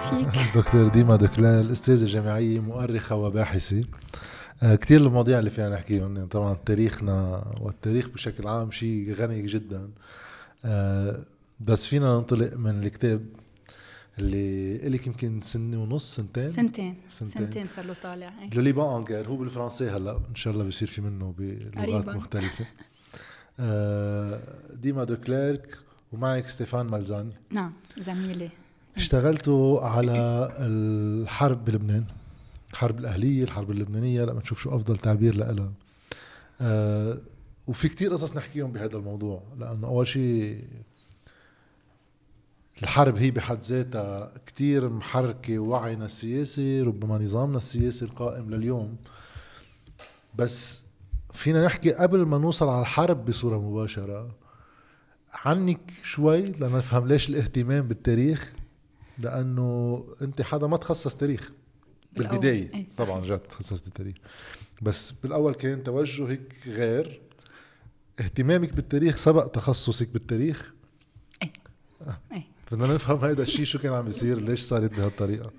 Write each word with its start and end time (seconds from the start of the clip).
فيك. 0.00 0.28
دكتور 0.56 0.88
ديما 0.88 1.16
دو 1.16 1.31
كليرك 1.31 1.70
استاذه 1.70 2.06
جامعيه 2.06 2.60
مؤرخة 2.60 3.16
وباحثة. 3.16 3.84
آه، 4.62 4.74
كثير 4.74 5.00
المواضيع 5.00 5.38
اللي 5.38 5.50
فينا 5.50 5.68
نحكيهم 5.68 6.16
يعني 6.16 6.28
طبعا 6.28 6.56
تاريخنا 6.66 7.44
والتاريخ 7.60 8.08
بشكل 8.08 8.48
عام 8.48 8.70
شيء 8.70 9.14
غني 9.14 9.46
جدا. 9.46 9.90
آه، 10.64 11.24
بس 11.60 11.86
فينا 11.86 12.16
ننطلق 12.16 12.56
من 12.56 12.82
الكتاب 12.82 13.26
اللي 14.18 14.78
لك 14.88 15.06
يمكن 15.06 15.40
سنة 15.40 15.82
ونص 15.82 16.16
سنتين؟ 16.16 16.50
سنتين. 16.50 16.96
سنتين, 17.08 17.46
سنتين 17.46 17.68
صار 17.68 17.84
له 17.84 17.94
طالع 18.02 18.32
لو 18.52 18.62
Liban 18.62 18.96
en 18.96 19.04
guerre 19.04 19.28
هو 19.28 19.36
بالفرنسي 19.36 19.90
هلأ 19.90 20.20
إن 20.30 20.34
شاء 20.34 20.52
الله 20.52 20.64
بيصير 20.64 20.88
في 20.88 21.00
منه 21.00 21.34
بلغات 21.38 22.08
مختلفة. 22.08 22.64
آه، 23.60 24.40
ديما 24.74 25.04
دو 25.04 25.16
كليرك 25.16 25.78
ومعك 26.12 26.48
ستيفان 26.48 26.86
مالزاني. 26.86 27.32
نعم 27.50 27.72
زميلي. 27.98 28.50
اشتغلتوا 28.96 29.80
على 29.80 30.48
الحرب 30.58 31.64
بلبنان 31.64 32.04
الحرب 32.72 32.98
الأهلية 32.98 33.44
الحرب 33.44 33.70
اللبنانية 33.70 34.24
لما 34.24 34.40
نشوف 34.40 34.62
شو 34.62 34.76
أفضل 34.76 34.96
تعبير 34.96 35.36
لها 35.36 35.72
آه 36.60 37.18
وفي 37.68 37.88
كتير 37.88 38.12
قصص 38.12 38.36
نحكيهم 38.36 38.72
بهذا 38.72 38.96
الموضوع 38.96 39.42
لأنه 39.58 39.86
أول 39.86 40.08
شيء 40.08 40.64
الحرب 42.82 43.16
هي 43.16 43.30
بحد 43.30 43.62
ذاتها 43.62 44.32
كتير 44.46 44.88
محركة 44.88 45.58
وعينا 45.58 46.06
السياسي 46.06 46.82
ربما 46.82 47.18
نظامنا 47.18 47.58
السياسي 47.58 48.04
القائم 48.04 48.50
لليوم. 48.50 48.96
بس 50.34 50.84
فينا 51.32 51.64
نحكي 51.66 51.92
قبل 51.92 52.22
ما 52.22 52.38
نوصل 52.38 52.68
على 52.68 52.80
الحرب 52.80 53.24
بصورة 53.24 53.58
مباشرة 53.58 54.36
عنك 55.32 55.80
شوي 56.02 56.42
لنفهم 56.42 57.08
ليش 57.08 57.28
الاهتمام 57.28 57.88
بالتاريخ. 57.88 58.52
لأنه 59.20 60.04
أنت 60.22 60.42
حدا 60.42 60.66
ما 60.66 60.76
تخصص 60.76 61.14
تاريخ 61.14 61.52
بالبداية. 62.12 62.74
أي 62.74 62.86
طبعا 62.96 63.26
جد 63.26 63.38
تخصصت 63.38 63.86
التاريخ 63.86 64.16
بس 64.82 65.10
بالأول 65.10 65.54
كان 65.54 65.82
توجهك 65.82 66.54
غير. 66.66 67.20
اهتمامك 68.20 68.72
بالتاريخ 68.72 69.16
سبق 69.16 69.46
تخصصك 69.46 70.08
بالتاريخ. 70.08 70.74
اي 71.42 71.52
آه. 72.06 72.18
اي 72.32 72.42
بدنا 72.72 72.94
نفهم 72.94 73.18
هذا 73.18 73.42
الشيء 73.42 73.64
شو 73.64 73.78
كان 73.78 73.92
عم 73.92 74.04
بيصير 74.04 74.40
ليش 74.40 74.60
صارت 74.60 74.90
بهالطريقة. 74.94 75.50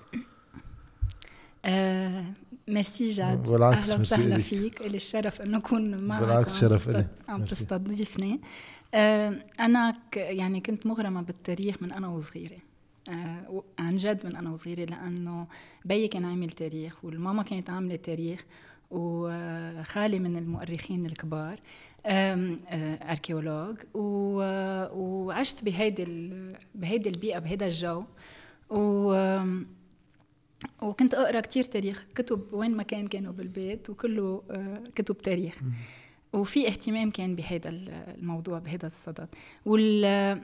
آه 1.66 2.26
ميرسي 2.68 3.12
جاد. 3.12 3.44
بالعكس 3.44 3.90
أهلا 3.90 4.02
وسهلا 4.02 4.38
فيك. 4.38 4.82
إلي 4.82 4.98
الشرف 4.98 5.42
إنه 5.42 5.58
أكون 5.58 5.98
معك 5.98 6.20
بالعكس 6.20 6.60
شرف 6.60 6.90
إلي. 6.90 7.08
عم 7.28 7.46
تستضيفني 7.46 8.42
آه 8.94 9.46
أنا 9.60 10.02
يعني 10.14 10.62
كنت 10.62 10.86
مغرمة 10.86 11.22
بالتاريخ 11.22 11.76
من 11.82 11.92
أنا 11.92 12.08
وصغيرة. 12.08 12.58
عن 13.80 13.96
جد 13.96 14.26
من 14.26 14.36
أنا 14.36 14.52
وصغيرة 14.52 14.86
لأنه 14.86 15.48
بيي 15.86 16.08
كان 16.08 16.26
عامل 16.26 16.52
تاريخ 16.52 17.06
والماما 17.06 17.44
كانت 17.44 17.70
عاملة 17.70 17.96
تاريخ 17.96 18.46
وخالي 18.92 20.20
من 20.20 20.38
المؤرخين 20.38 21.06
الكبار 21.06 21.60
آه، 22.06 22.58
اركيولوج 23.12 23.76
وعشت 23.94 25.64
بهيدي 25.64 26.06
بهيدي 26.76 27.10
البيئة 27.10 27.40
بهيدا 27.40 27.66
الجو. 27.68 28.04
و 28.70 29.14
وكنت 30.82 31.14
أقرأ 31.14 31.40
كتير 31.40 31.64
تاريخ 31.64 32.06
كتب 32.16 32.54
وين 32.54 32.78
ما 32.78 32.84
كان 32.84 33.08
كانوا 33.08 33.34
بالبيت 33.34 33.90
وكله 33.90 34.44
آه، 34.52 34.84
كتب 34.96 35.18
تاريخ. 35.18 35.58
وفي 36.34 36.68
اهتمام 36.68 37.12
كان 37.12 37.36
بهذا 37.36 37.70
الموضوع 38.18 38.60
بهذا 38.60 38.88
الصدد. 38.88 39.28
وال 39.66 40.06
آه، 40.06 40.34
آه، 40.34 40.42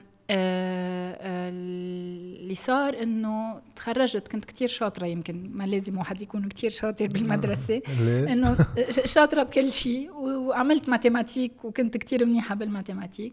اللي 1.28 2.54
صار 2.54 3.02
إنه 3.02 3.60
تخرجت 3.76 4.28
كنت 4.28 4.44
كتير 4.44 4.68
شاطرة 4.68 5.06
يمكن 5.06 5.50
ما 5.54 5.64
لازم 5.64 5.98
واحد 5.98 6.22
يكون 6.22 6.48
كتير 6.48 6.70
شاطر 6.70 7.06
بالمدرسة. 7.06 7.82
إنه 8.32 8.56
شاطرة 9.04 9.42
بكل 9.42 9.72
شيء 9.72 10.10
وعملت 10.12 10.88
ماتيماتيك 10.88 11.64
وكنت 11.64 11.96
كتير 11.96 12.24
منيحة 12.24 12.54
بالماتيماتيك 12.54 13.32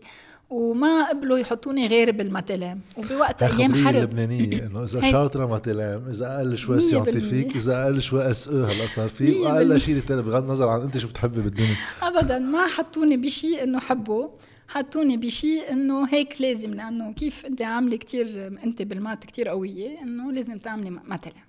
وما 0.49 1.09
قبلوا 1.09 1.37
يحطوني 1.37 1.87
غير 1.87 2.11
بال 2.11 2.25
math 2.25 2.53
élem 2.53 2.81
وبوقتها 2.97 3.59
أيام 3.59 3.85
حرب 3.85 3.95
اللبنانيه 3.95 4.65
إنه 4.65 4.83
إذا 4.83 5.01
شاطرة 5.11 5.45
math 5.45 5.76
élem 5.76 6.07
إذا 6.09 6.35
أقل 6.37 6.57
شوي 6.57 6.81
scientifique 6.81 7.55
إذا 7.55 7.83
أقل 7.83 8.01
شوي 8.01 8.31
ES 8.31 8.47
أو 8.47 8.63
هلا 8.63 8.87
صار 8.87 9.09
في 9.09 9.39
وأقل 9.39 9.79
شيء 9.81 10.01
بغض 10.09 10.43
النظر 10.43 10.69
عن 10.69 10.81
أنت 10.81 10.97
شو 10.97 11.07
بتحبي 11.07 11.41
بالدنيا. 11.41 11.75
ابدا 12.01 12.39
ما 12.39 12.67
حطوني 12.67 13.17
بشيء 13.17 13.63
إنه 13.63 13.79
حبه. 13.79 14.29
حطوني 14.67 15.17
بشيء 15.17 15.71
إنه 15.71 16.05
هيك 16.05 16.41
لازم 16.41 16.73
لأنه 16.73 17.13
كيف 17.13 17.45
انت 17.45 17.61
عامله 17.61 17.97
كتير 17.97 18.47
أنت 18.63 18.81
بال 18.81 18.94
maths 18.94 19.25
كتير 19.25 19.47
قوية 19.47 20.01
إنه 20.01 20.31
لازم 20.31 20.57
تعملي 20.57 20.89
math 20.89 21.16
élem 21.16 21.43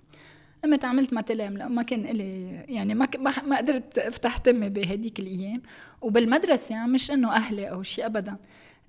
قمت 0.65 0.77
عملت 0.77 1.13
لأ 1.57 1.67
ما 1.67 1.81
كان 1.83 2.05
إلي 2.05 2.49
يعني 2.49 2.95
ما 2.95 3.07
ما 3.43 3.57
قدرت 3.57 3.97
أفتح 3.97 4.37
تمي 4.37 4.69
بهديك 4.69 5.19
الأيام. 5.19 5.61
وبالمدرسة 6.01 6.85
مش 6.85 7.11
إنه 7.11 7.31
أهلي 7.31 7.69
أو 7.69 7.83
شيء 7.83 8.05
ابدا. 8.05 8.37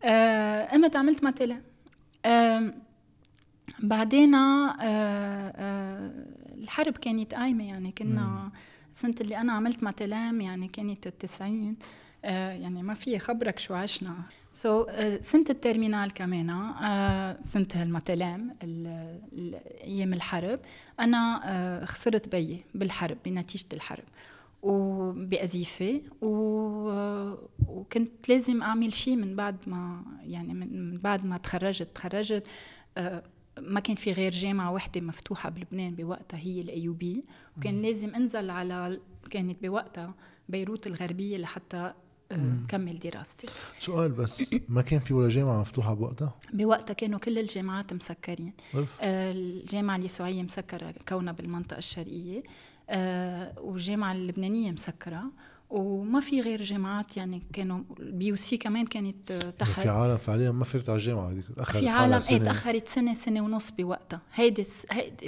آه 0.05 0.75
قمت 0.75 0.89
عملت 0.89 1.25
آه 2.25 2.75
بعدين 3.83 4.34
آه 4.34 4.75
آه 4.81 6.12
الحرب 6.55 6.93
كانت 6.93 7.34
قايمة 7.34 7.69
يعني 7.69 7.93
كنا 7.93 8.50
السنة 8.93 9.15
اللي 9.21 9.37
أنا 9.37 9.53
عملت 9.53 9.83
math 9.83 10.12
élem 10.12 10.41
يعني 10.41 10.69
كانت 10.69 11.06
التسعين. 11.06 11.77
آه، 11.81 12.08
يعني 12.25 12.83
ما 12.83 12.95
في 12.95 13.19
خبرك 13.19 13.59
شو 13.59 13.75
عشنا. 13.75 14.15
so, 14.53 14.89
uh, 14.89 15.21
سنة 15.21 15.45
ال 15.50 15.56
terminale 15.56 16.11
كمان 16.11 16.51
uh, 16.51 17.47
سنة 17.47 17.83
ال 17.83 17.91
math 17.91 18.24
élem 18.24 18.56
أيام 19.84 20.15
الحرب 20.15 20.61
أنا 21.01 21.41
uh, 21.41 21.89
خسرت 21.89 22.28
بيي 22.28 22.65
بالحرب 22.75 23.17
بنتيجة 23.25 23.67
الحرب 23.73 24.05
وبأزيفة 24.62 26.01
و... 26.23 26.28
وكنت 27.69 28.28
لازم 28.28 28.62
أعمل 28.62 28.95
شيء 28.95 29.17
من 29.17 29.37
بعد 29.37 29.57
ما 29.67 30.03
يعني 30.27 30.55
من 30.55 30.99
بعد 30.99 31.27
ما 31.27 31.37
تخرجت. 31.37 31.89
تخرجت 31.95 32.47
ما 33.59 33.81
كان 33.81 33.97
في 33.97 34.12
غير 34.12 34.33
جامعة 34.33 34.73
واحدة 34.73 35.01
مفتوحة 35.01 35.49
بلبنان 35.49 35.95
بوقتها 35.95 36.39
هي 36.39 36.61
الأيوبي 36.61 37.25
وكان 37.57 37.83
لازم 37.83 38.15
أنزل 38.15 38.51
على 38.51 39.01
كانت 39.31 39.62
بوقتها 39.62 40.15
بيروت 40.49 40.87
الغربية 40.87 41.37
لحتى 41.37 41.93
كمل 42.69 42.99
دراستي. 42.99 43.47
سؤال 43.78 44.12
بس 44.12 44.55
ما 44.69 44.83
كان 44.83 45.00
في 45.00 45.15
ولا 45.15 45.28
جامعة 45.28 45.61
مفتوحة 45.61 45.94
بوقتها؟ 45.94 46.34
بوقتها 46.53 46.94
كانوا 46.94 47.19
كل 47.19 47.39
الجامعات 47.39 47.93
مسكرين. 47.93 48.53
آه 49.00 49.33
الجامعة 49.33 49.97
اليسوعية 49.97 50.43
مسكرة 50.43 50.94
كونها 51.09 51.33
بالمنطقة 51.33 51.78
الشرقية. 51.78 52.43
آه 52.91 53.53
والجامعة 53.59 54.12
اللبنانية 54.12 54.71
مسكرة. 54.71 55.22
وما 55.71 56.21
في 56.21 56.41
غير 56.41 56.62
جامعات 56.62 57.16
يعني 57.16 57.43
كانوا 57.53 57.83
BUC 58.00 58.56
كمان 58.56 58.87
كانت 58.87 59.33
تحت. 59.33 59.81
في 59.81 59.89
عالم 59.89 60.16
فعليا 60.16 60.50
ما 60.50 60.65
فاتت 60.65 60.89
على 60.89 60.99
الجامعة 60.99 61.31
هذيك. 61.31 61.45
تاخرت 61.56 61.77
في 61.77 61.89
عالم 61.89 62.21
إيه 62.31 62.39
تأخرت 62.39 62.89
سنة 62.89 63.15
سنة 63.15 63.41
ونص 63.41 63.71
بوقتها. 63.71 64.21
هيدي 64.34 64.66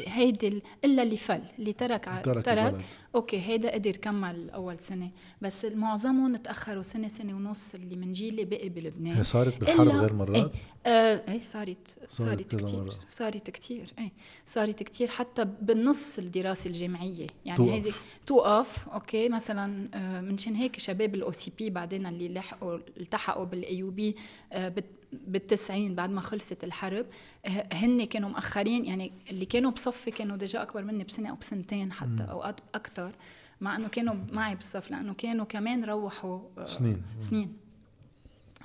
هيدي 0.07 0.63
إلا 0.85 1.03
اللي 1.03 1.17
فل 1.17 1.43
اللي 1.59 1.73
ترك 1.73 2.21
ترك, 2.25 2.45
ترك. 2.45 2.85
أوكي 3.15 3.41
هيدا 3.41 3.75
قدر 3.75 3.97
كمل 3.97 4.51
أول 4.51 4.79
سنة. 4.79 5.11
بس 5.43 5.65
معظمهم 5.65 6.37
تاخروا 6.37 6.83
سنة 6.83 7.09
سنة 7.09 7.35
ونص 7.35 7.75
اللي 7.75 7.97
من 7.97 8.13
جيلي 8.13 8.45
بقي 8.45 8.69
بلبنان. 8.69 9.15
هي 9.17 9.25
صارت 9.25 9.61
بالحرب 9.61 9.89
غير 9.89 10.13
مرات؟ 10.13 10.37
إيه, 10.37 10.51
آه 10.87 11.33
إيه 11.33 11.39
صارت 11.39 11.99
صارت, 12.09 12.57
كثير 12.57 12.93
صارت 13.09 13.51
كثير 13.51 13.93
إيه 13.99 14.13
صارت 14.47 14.83
كثير 14.83 15.09
حتى 15.11 15.45
بالنص 15.63 16.19
الدراسة 16.19 16.69
الجامعية. 16.69 17.27
يعني 17.45 17.73
هيدي 17.73 17.93
توقف 18.27 18.89
أوكي 18.89 19.29
مثلا 19.29 19.89
آه 19.95 20.21
منشان 20.21 20.55
هيك 20.55 20.79
شباب 20.79 21.15
ال 21.15 21.33
OCP 21.33 21.71
بعدين 21.71 22.07
اللي 22.07 22.29
لحقوا 22.29 22.79
التحقوا 22.97 23.45
بال 23.45 23.74
AUB 23.74 24.17
آه 24.53 24.69
بالتسعين 25.13 25.95
بعد 25.95 26.11
ما 26.11 26.21
خلصت 26.21 26.65
الحرب 26.65 27.07
آه، 27.47 27.69
هن 27.73 28.05
كانوا 28.05 28.29
مأخرين 28.29 28.85
يعني 28.85 29.13
اللي 29.31 29.45
كانوا 29.45 29.71
بصفي 29.71 30.11
كانوا 30.11 30.37
déjà 30.37 30.63
أكبر 30.63 30.83
مني 30.85 31.05
بسنة 31.05 31.31
أو 31.31 31.35
بسنتين 31.35 31.93
حتى 31.93 32.23
أو 32.23 32.43
أكثر 32.75 33.13
مع 33.61 33.77
أنه 33.77 33.89
كانوا 33.89 34.15
معي 34.33 34.55
بالصف 34.55 34.91
لأنه 34.91 35.15
كانوا 35.15 35.45
كمان 35.45 35.85
روحوا 35.85 36.41
آه، 36.59 36.65
سنين. 36.65 37.03
سنين. 37.19 37.57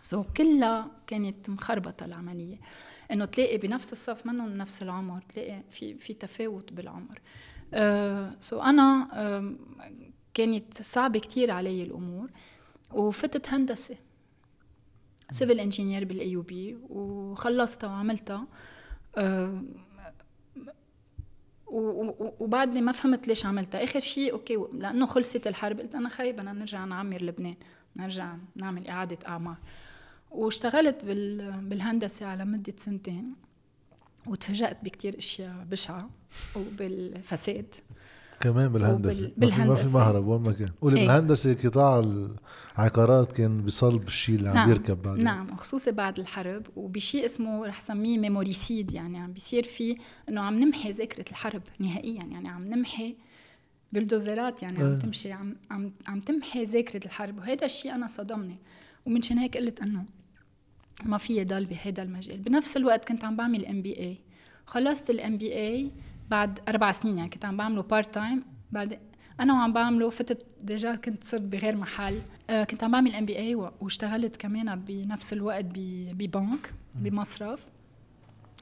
so 0.02 0.26
كلها 0.38 0.92
كانت 1.08 1.50
مخربطة 1.50 2.06
العملية. 2.06 2.58
إنه 3.12 3.26
تلاقي 3.26 3.58
بنفس 3.58 3.92
الصف 3.92 4.26
منهم 4.26 4.58
نفس 4.58 4.82
العمر 4.82 5.22
تلاقي 5.22 5.62
في 5.70 5.94
في 5.94 6.14
تفاوت 6.14 6.74
بالعمر. 6.74 7.22
uh, 8.42 8.62
so 8.62 8.66
أنا 8.66 9.08
uh, 9.12 9.76
كانت 10.34 10.82
صعبة 10.82 11.20
كتير 11.20 11.52
علي 11.52 11.84
الأمور. 11.84 12.30
وفتت 12.94 13.50
هندسة. 13.50 13.96
civil 15.32 15.60
engineering 15.60 16.06
بال 16.06 16.36
AUB 16.36 16.78
وخلصتها 16.90 17.88
وعملتها 17.88 18.48
أه 19.18 19.64
وبعدني 22.40 22.82
ما 22.82 22.92
فهمت 22.92 23.28
ليش 23.28 23.46
عملتها. 23.46 23.84
آخر 23.84 24.00
شيء 24.00 24.32
أوكي 24.34 24.58
لأنه 24.74 25.06
خلصت 25.06 25.48
الحرب 25.48 25.80
قلت 25.80 25.96
أنا 25.96 26.10
خايبة 26.10 26.38
بدنا 26.38 26.54
نرجع 26.54 26.86
نعمر 26.86 27.22
لبنان 27.22 27.56
نرجع 27.96 28.36
نعمل 28.56 28.88
إعادة 28.88 29.18
أعمار. 29.28 29.58
واشتغلت 30.32 31.06
بالهندسة 31.06 32.26
على 32.26 32.46
مده 32.46 32.74
سنتين 32.78 33.36
وتفاجأت 34.28 34.84
بكتير 34.84 35.18
أشياء 35.18 35.66
بشعة 35.70 36.10
وبالفساد. 36.56 37.76
كمان 38.46 38.68
بالهندسة. 38.72 39.32
وبال- 39.38 39.68
ما 39.68 39.76
في. 39.76 39.88
مهرب 39.88 40.28
وين 40.28 40.42
ما 40.42 40.52
كان. 40.52 40.70
قولي 40.82 41.00
إيه. 41.00 41.08
بالهندسة 41.08 41.54
قطاع 41.54 42.00
العقارات 42.78 43.32
كان 43.32 43.62
بصلب 43.66 44.08
الشيء 44.08 44.36
اللي 44.36 44.50
عم 44.50 44.56
نعم. 44.56 44.70
يركب 44.70 45.02
بعدين. 45.02 45.24
نعم 45.24 45.54
وخصوصي 45.54 45.92
بعد 45.92 46.20
الحرب. 46.20 46.64
وبشيء 46.76 47.26
اسمه 47.26 47.68
رح 47.68 47.82
سميه 47.82 48.18
ميموريسيد 48.18 48.94
يعني 48.94 49.18
عم 49.20 49.32
بيصير 49.32 49.64
في 49.64 49.96
إنه 50.30 50.42
عم 50.42 50.60
نمحي 50.60 50.92
ذاكرة 50.92 51.26
الحرب 51.32 51.62
نهائيا. 51.80 52.24
يعني 52.24 52.50
عم 52.50 52.64
نمحي 52.74 53.16
بلدوزرات 53.94 54.64
يعني 54.64 54.78
عم 54.80 54.86
آه. 54.86 55.00
تمشي 55.00 55.32
عم 55.32 55.56
عم 55.72 55.92
عم 56.08 56.20
تمحي 56.20 56.64
ذاكرة 56.64 57.06
الحرب. 57.06 57.38
وهذا 57.38 57.66
الشيء 57.66 57.96
أنا 57.96 58.08
صدمني. 58.08 58.58
ومنشان 59.06 59.38
هيك 59.38 59.58
قلت 59.58 59.82
إنه 59.82 60.06
ما 61.06 61.18
في 61.18 61.44
ضل 61.44 61.66
بهذا 61.66 62.04
المجال. 62.04 62.38
بنفس 62.38 62.78
الوقت 62.78 63.08
كنت 63.08 63.24
عم 63.26 63.36
بعمل 63.36 63.66
MBA 63.66 64.18
خلصت 64.66 65.10
ال 65.10 65.38
MBA 65.38 65.92
بعد 66.30 66.60
أربع 66.68 66.92
سنين 66.92 67.18
يعني 67.18 67.30
كنت 67.30 67.46
عم 67.46 67.58
بعمله 67.58 67.82
part-time 67.82 68.44
بعد 68.72 69.00
أنا 69.40 69.54
وعم 69.54 69.74
بعمله 69.74 70.10
فتت 70.10 70.46
déjà 70.64 70.96
كنت 70.96 71.24
صرت 71.24 71.42
بغير 71.42 71.76
محل. 71.76 72.20
آه 72.50 72.64
كنت 72.64 72.84
عم 72.84 72.92
بعمل 72.92 73.16
MBA 73.16 73.56
واشتغلت 73.56 74.36
كمان 74.36 74.80
بنفس 74.80 75.34
الوقت 75.34 75.66
ببنك 75.66 76.74
بمصرف. 76.96 77.66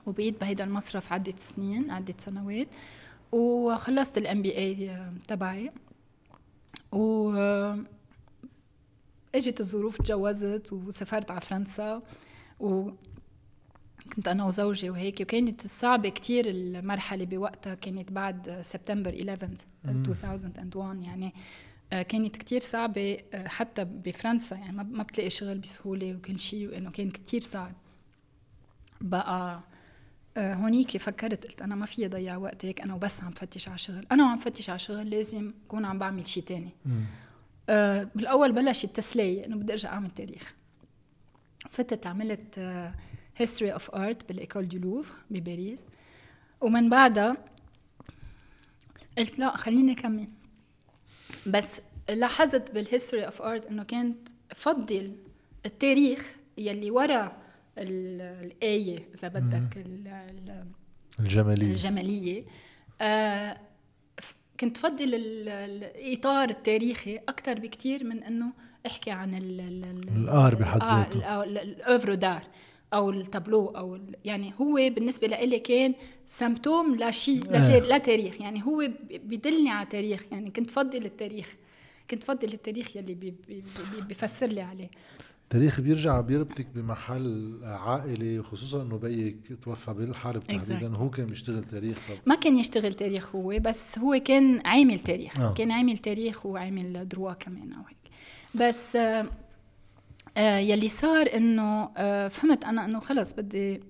وبقيت 0.06 0.42
بهيدا 0.42 0.64
المصرف 0.64 1.14
عدة 1.14 1.34
سنين 1.38 1.92
عدة 1.92 2.16
سنوات. 2.18 2.68
وخلصت 3.32 4.18
الام 4.18 4.42
بي 4.42 4.58
اي 4.58 4.98
تبعي. 5.28 5.72
و 6.92 7.32
آه، 7.36 7.80
اجت 9.36 9.60
الظروف 9.60 9.98
تجوزت 9.98 10.74
وسافرت 10.74 11.32
على 11.32 11.42
فرنسا. 11.42 12.02
و 12.60 12.90
كنت 14.16 14.28
أنا 14.28 14.46
وزوجي 14.46 14.90
وهيك 14.90 15.22
وكانت 15.22 15.68
صعبة 15.68 16.10
كتير 16.10 16.46
المرحلة 16.50 17.26
بوقتها 17.26 17.74
كانت 17.76 18.12
بعد 18.12 18.60
سبتمبر 18.62 19.14
11 19.16 19.50
2001 19.86 21.04
يعني 21.04 21.34
آه، 21.94 22.02
كانت 22.02 22.36
كتير 22.38 22.62
صعبة 22.62 23.18
آه، 23.34 23.48
حتى 23.48 23.84
بفرنسا 23.84 24.56
يعني 24.56 24.84
ما- 24.84 25.04
بتلاقي 25.04 25.30
شغل 25.30 25.58
بسهولة 25.58 26.16
وكل 26.16 26.40
شيء 26.40 26.68
وإنه 26.70 26.92
كان 26.92 27.12
كتير 27.12 27.42
صعب. 27.42 27.72
بقى 29.02 29.62
آه، 30.38 30.54
هونيك 30.54 30.98
فكرت 30.98 31.46
قلت 31.48 31.62
أنا 31.62 31.76
ما 31.76 31.86
في 31.86 32.08
ضيع 32.08 32.38
وقت 32.38 32.66
هيك 32.66 32.82
أنا 32.82 32.94
وبس 32.94 33.24
عم 33.24 33.32
فتش 33.32 33.68
على 33.70 33.78
شغل. 33.78 34.06
أنا 34.12 34.24
وعم 34.24 34.38
فتش 34.38 34.70
على 34.70 34.80
شغل 34.80 35.10
لازم 35.10 35.54
أكون 35.66 35.86
عم 35.86 36.00
بعمل 36.00 36.28
شيء 36.28 36.44
تاني. 36.44 36.70
مم. 36.86 37.04
آه، 37.70 38.04
بالأول 38.16 38.52
بلش 38.52 38.84
التسليه 38.84 39.46
إنه 39.46 39.56
بدي 39.56 39.74
أرجع 39.74 39.90
أعمل 39.90 40.12
تاريخ. 40.12 40.56
فتت 41.70 42.08
عملت 42.08 42.60
history 43.38 43.74
of 43.74 43.92
art 43.96 44.28
بال 44.28 44.39
École 44.39 44.68
du 44.68 44.78
Louvre 44.78 45.14
بباريس. 45.30 45.86
ومن 46.62 46.90
بعدها 46.90 47.38
قلت 49.18 49.40
لا 49.40 49.58
خليني 49.58 49.92
أكمل. 49.92 50.28
بس 51.48 51.82
لاحظت 52.10 52.72
بال 52.72 52.84
history 52.84 53.26
of 53.26 53.42
art 53.42 53.66
إنه 53.66 53.84
كانت 53.84 54.28
فضل 54.56 55.16
التاريخ 55.66 56.36
يلي 56.58 56.92
ورا 56.92 57.38
ال- 57.78 58.22
الآية 58.46 59.10
إذا 59.16 59.28
بدك 59.28 59.78
ال- 59.78 60.08
ال- 60.08 60.66
الجمالية. 61.20 61.68
الجمالية. 61.72 62.44
آه، 63.02 63.58
كنت 64.60 64.78
فضل 64.78 65.04
ال- 65.16 65.50
ال- 65.50 65.84
الإطار 65.84 66.50
التاريخي 66.50 67.18
أكثر 67.18 67.60
بكتير 67.60 68.04
من 68.04 68.24
إنه 68.24 68.54
أحكي 68.88 69.12
عن 69.12 69.34
ال- 69.36 69.60
ال- 69.62 69.84
ال- 69.86 70.10
الآر 70.24 70.56
بحد 70.56 70.84
ذاته. 70.84 71.18
ال- 71.20 71.24
أو 71.24 71.44
ال- 71.44 71.58
الأوفرو 71.58 72.14
دار. 72.14 72.44
أو 72.94 73.10
التابلو 73.10 73.66
أو 73.68 73.96
ال- 73.96 74.16
يعني 74.26 74.54
هو 74.62 74.74
بالنسبة 74.76 75.28
لإلي 75.28 75.60
كان 75.60 75.94
سمتوم 76.28 76.96
لشيء 76.96 77.44
آه. 77.50 77.80
لتار- 77.80 77.96
لتاريخ 77.96 78.42
يعني 78.42 78.64
هو 78.66 78.90
بدلني 79.12 79.70
على 79.70 79.86
تاريخ 79.86 80.26
يعني 80.32 80.50
كنت 80.52 80.72
فضل 80.72 81.06
التاريخ 81.06 81.56
كنت 82.12 82.24
فضل 82.24 82.54
التاريخ 82.54 82.96
يلي 82.98 83.14
بي 83.14 83.34
بي 83.48 83.64
لي 84.42 84.62
عليه 84.62 84.90
التاريخ 85.44 85.82
بيرجع 85.82 86.22
بيربطك 86.22 86.68
بمحل 86.76 87.60
عائلي 87.64 88.40
وخصوصا 88.40 88.82
إنه 88.82 88.98
بيك 88.98 89.38
توفى 89.64 89.94
بالحرب 89.94 90.44
تحديدا 90.44 90.88
هو 90.96 91.10
كان 91.10 91.26
بيشتغل 91.26 91.64
تاريخ. 91.64 91.98
ما 92.26 92.36
كان 92.36 92.58
يشتغل 92.58 92.94
تاريخ 92.94 93.36
هو 93.36 93.58
بس 93.62 94.00
هو 94.00 94.22
كان 94.26 94.62
عامل 94.68 95.00
تاريخ 95.00 95.40
آه. 95.40 95.50
آه. 95.50 95.54
كان 95.54 95.72
عامل 95.72 95.98
تاريخ 95.98 96.46
وعامل 96.46 97.08
دروا 97.10 97.34
كمان 97.34 97.74
أو 97.74 97.82
هيك 97.88 97.98
بس 98.56 98.96
آه 98.96 99.00
آه 99.00 99.28
يلي 100.38 100.90
صار 100.90 101.36
إنه 101.36 101.90
آه 101.98 102.28
فهمت 102.28 102.66
أنا 102.66 102.86
إنه 102.86 103.00
خلص 103.00 103.34
بدي 103.34 103.82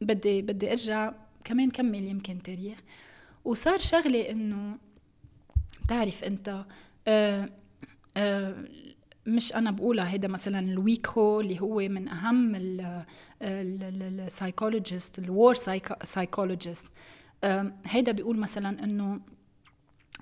بدي 0.00 0.42
بدي 0.42 0.70
أرجع 0.72 1.12
كمان 1.44 1.70
كمل 1.70 2.04
يمكن 2.04 2.42
تاريخ. 2.42 2.78
وصار 3.44 3.78
شغلة 3.78 4.30
إنه 4.30 4.78
بتعرف 5.84 6.24
أنت 6.24 6.64
آه 7.08 7.48
آه 8.16 8.64
مش 9.26 9.54
أنا 9.54 9.70
بقولها 9.70 10.10
هيدا 10.10 10.28
مثلا 10.28 10.58
الويكو 10.58 11.40
اللي 11.40 11.60
هو 11.60 11.76
من 11.76 12.08
أهم 12.08 12.52
ال 13.42 13.55
psychologists 13.55 15.18
ال 15.18 15.27
war 15.27 15.54
psychologists 16.04 16.86
هيدا 17.86 18.12
بيقول 18.12 18.38
مثلا 18.38 18.84
إنه 18.84 19.20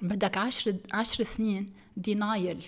بدك 0.03 0.37
عشر 0.37 0.77
عشر 0.93 1.25
سنين 1.25 1.67
denial 1.97 2.65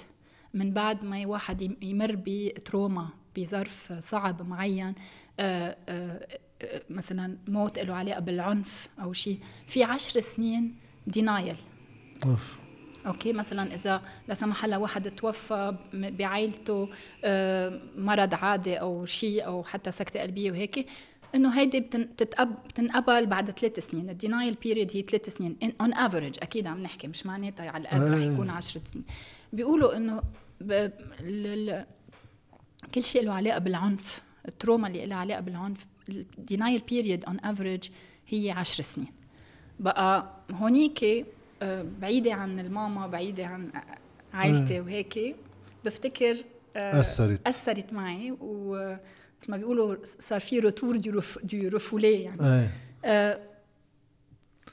من 0.54 0.70
بعد 0.70 1.04
ما 1.04 1.26
واحد 1.26 1.62
يم- 1.62 1.76
يمر 1.82 2.16
ب 2.26 2.38
trauma 2.38 3.08
بظرف 3.38 3.92
صعب 3.98 4.42
معين 4.48 4.94
آه، 5.40 5.76
آه، 5.88 6.26
آه، 6.62 6.82
مثلا 6.90 7.38
موت 7.48 7.78
له 7.78 7.94
علاقة 7.94 8.20
بالعنف 8.20 8.88
أو 9.02 9.12
شيء 9.12 9.38
في 9.66 9.84
عشر 9.84 10.20
سنين 10.20 10.74
denial 11.06 11.56
of. 12.24 12.58
أوكي 13.06 13.32
مثلا 13.32 13.74
إذا 13.74 14.02
لا 14.28 14.34
سمح 14.34 14.64
الله 14.64 14.78
واحد 14.78 15.10
توفى 15.10 15.76
بعائلته 15.92 16.88
مرض 17.96 18.34
عادي 18.34 18.74
أو 18.80 19.04
شيء 19.06 19.46
أو 19.46 19.64
حتى 19.64 19.90
سكتة 19.90 20.20
قلبية 20.20 20.50
وهيك 20.50 20.86
إنه 21.34 21.58
هيدي 21.60 21.80
بتنقبل 21.80 23.26
بعد 23.26 23.50
ثلاث 23.50 23.78
سنين. 23.78 24.10
ال 24.10 24.17
denial 24.17 24.54
period 24.54 24.90
هي 24.94 25.02
ثلاث 25.02 25.28
سنين 25.28 25.56
on 25.80 25.94
average 25.94 26.36
أكيد 26.42 26.66
عم 26.66 26.80
نحكي 26.82 27.06
مش 27.08 27.26
معناتها 27.26 27.70
على 27.70 27.82
القد 27.82 28.02
رح. 28.12 28.18
يكون 28.22 28.50
10 28.50 28.80
سنين. 28.84 29.04
بيقولوا 29.52 29.96
إنه 29.96 30.22
ب- 30.60 30.90
ال- 31.20 31.86
كل 32.94 33.02
شيء 33.04 33.22
له 33.24 33.32
علاقة 33.32 33.58
بالعنف. 33.58 34.22
ال 34.48 34.54
trauma 34.54 34.88
اللي 34.88 35.06
لها 35.06 35.16
علاقة 35.16 35.40
بالعنف 35.40 35.86
ال 36.08 36.19
denial 36.19 36.80
period 36.88 37.24
on 37.24 37.40
average 37.44 37.88
هي 38.28 38.50
10 38.50 38.82
سنين. 38.84 39.12
بقى 39.80 40.30
هونيك 40.52 41.26
آه، 41.62 41.84
بعيدة 42.00 42.34
عن 42.34 42.60
الماما 42.60 43.06
بعيدة 43.06 43.46
عن 43.46 43.70
عائلتي 44.34 44.80
وهيك 44.80 45.36
بفتكر 45.84 46.36
آه، 46.76 47.00
أثرت. 47.00 47.46
أثرت 47.46 47.92
معي 47.92 48.36
ومثل 48.40 48.98
ما 49.48 49.56
بيقولوا 49.56 49.96
صار 50.20 50.40
في 50.40 50.58
retour 50.58 50.96
du 50.96 51.10
ref 51.10 51.38
du 51.44 51.68
refoulé 51.68 52.22
يعني. 52.22 52.68
آه، 53.04 53.40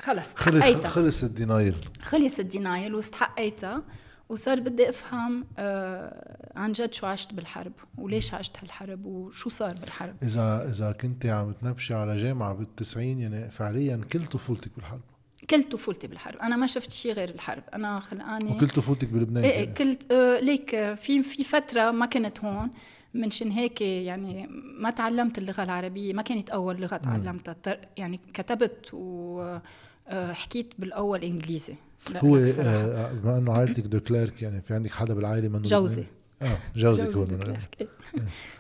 خلص 0.02 0.36
خلص 0.36 0.64
خلص 0.86 1.24
ال 1.24 1.31
denial 1.31 1.76
خلص 2.02 2.40
ال 2.40 2.48
denial 2.48 2.96
واستحقيتها. 2.96 3.84
وصار 4.30 4.60
بدي 4.60 4.90
أفهم 4.90 5.46
آه 5.58 6.52
عن 6.56 6.72
جد 6.72 6.94
شو 6.94 7.06
عشت 7.06 7.34
بالحرب 7.34 7.72
وليش 7.98 8.34
عشت 8.34 8.58
هالحرب 8.58 9.06
وشو 9.06 9.50
صار 9.50 9.74
بالحرب. 9.74 10.16
إذا 10.24 10.70
إذا 10.70 10.92
كنت 10.92 11.26
عم 11.26 11.52
تنبشي 11.52 11.94
على 11.94 12.18
جامعة 12.18 12.54
بالتسعين 12.54 13.20
يعني 13.20 13.52
فعليا 13.52 14.02
كل 14.14 14.26
طفولتك 14.26 14.72
بالحرب. 14.76 15.02
كل 15.50 15.64
طفولتي 15.64 16.08
بالحرب. 16.08 16.38
أنا 16.38 16.56
ما 16.56 16.68
شفت 16.68 16.92
شيء 16.92 17.14
غير 17.14 17.30
الحرب. 17.30 17.64
أنا 17.74 18.00
خلقاني 18.00 18.52
وكل 18.52 18.70
طفولتك 18.70 19.10
بلبنان 19.10 19.44
إيه 19.44 19.52
يعني. 19.52 19.68
إيه 19.68 19.74
كلت 19.74 20.12
آه 20.12 20.40
ليك 20.40 20.76
آه، 20.76 20.96
في 20.96 21.24
في 21.24 21.44
فترة 21.44 21.92
ما 21.92 22.06
كنت 22.06 22.40
هون 22.40 22.70
منشان 23.14 23.52
هيك 23.52 23.82
يعني 23.82 24.48
ما 24.80 24.90
تعلمت 24.90 25.38
اللغة 25.38 25.64
العربية 25.64 26.14
ما 26.14 26.22
كانت 26.22 26.50
أول 26.50 26.82
لغة 26.82 26.98
تعلمتها. 26.98 27.56
يعني 27.98 28.20
كتبت 28.34 28.90
وحكيت 28.94 30.74
بالأول 30.80 31.24
إنجليزي. 31.24 31.76
هو 32.18 32.46
صراحة. 32.46 32.70
آه، 32.70 33.14
بما 33.14 33.38
إنه 33.38 33.54
عائلتك 33.54 33.84
دو 33.84 34.00
كليرك 34.00 34.42
يعني 34.42 34.62
في 34.62 34.74
عندك 34.74 34.92
حدا 34.92 35.14
بالعائلة 35.14 35.48
منه؟ 35.48 35.62
جوزي. 35.62 36.04
آه 36.42 36.58
جوزك 36.76 37.16
هو 37.16 37.26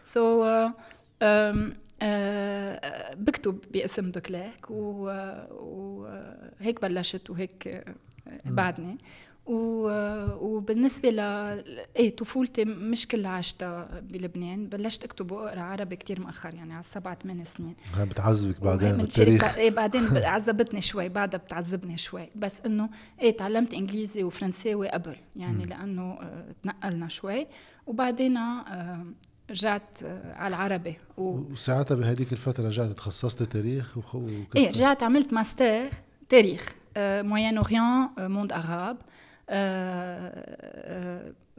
so 0.06 0.46
بكتب 3.16 3.60
باسم 3.74 4.12
دو 4.12 4.29
كليرك 4.29 4.72
وهيك 5.52 6.82
بلشت 6.82 7.30
وهيك 7.30 7.68
آه، 7.68 7.96
بعدني. 8.46 8.98
وبالنسبه 9.46 11.10
ل 11.10 11.20
إيه 11.96 12.16
طفولتي 12.16 12.66
مش 12.66 13.08
كلها 13.08 13.32
عشتها 13.32 14.02
بلبنان. 14.02 14.70
بلشت 14.70 15.04
اكتب 15.04 15.32
وأقرأ 15.32 15.62
عربي 15.62 15.96
كتير 15.96 16.20
مؤخر 16.20 16.54
يعني 16.54 16.74
على 16.74 16.84
سبع 16.84 17.14
ثمان 17.14 17.44
سنين. 17.44 17.76
بتعذبك 18.00 18.62
بعدين 18.62 18.98
بالتاريخ. 18.98 19.58
إيه 19.58 19.72
بعدين 19.72 20.18
عذبتني 20.18 20.82
شوي 20.82 21.10
بعدها 21.10 21.40
بتعذبني 21.40 21.98
شوي. 21.98 22.30
بس 22.36 22.62
إنه 22.62 22.90
إيه 23.22 23.38
تعلمت 23.38 23.74
إنجليزي 23.74 24.24
وفرنساوي 24.24 24.90
قبل 24.90 25.16
يعني 25.36 25.66
لأنه 25.66 26.14
آه، 26.22 26.46
تنقلنا 26.64 27.08
شوي. 27.08 27.48
وبعدين 27.88 28.38
آه، 28.38 29.06
رجعت 29.50 30.04
على 30.34 30.48
العربي. 30.48 30.96
و... 31.18 31.24
وساعتها 31.24 31.96
بهذيك 31.96 32.32
الفترة 32.32 32.68
رجعت 32.68 32.92
تخصصت 32.92 33.44
تاريخ 33.44 33.98
وخ... 33.98 34.16
إيه 34.56 34.70
رجعت 34.70 35.04
عملت 35.04 35.34
ماستر 35.34 35.90
تاريخ 36.30 36.76
Moyen-Orient 36.98 38.10
monde 38.18 38.54
arabe 38.54 38.98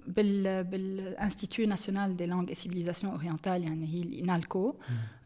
بال 0.06 0.64
بال 0.64 0.85
Institut 0.85 1.66
National 1.68 2.16
des 2.16 2.26
Langues 2.26 2.52
Civilisations 2.52 3.12
Orientales 3.12 3.62
يعني 3.64 3.86
هي 3.94 4.02
ال 4.02 4.13
INALCO 4.13 4.74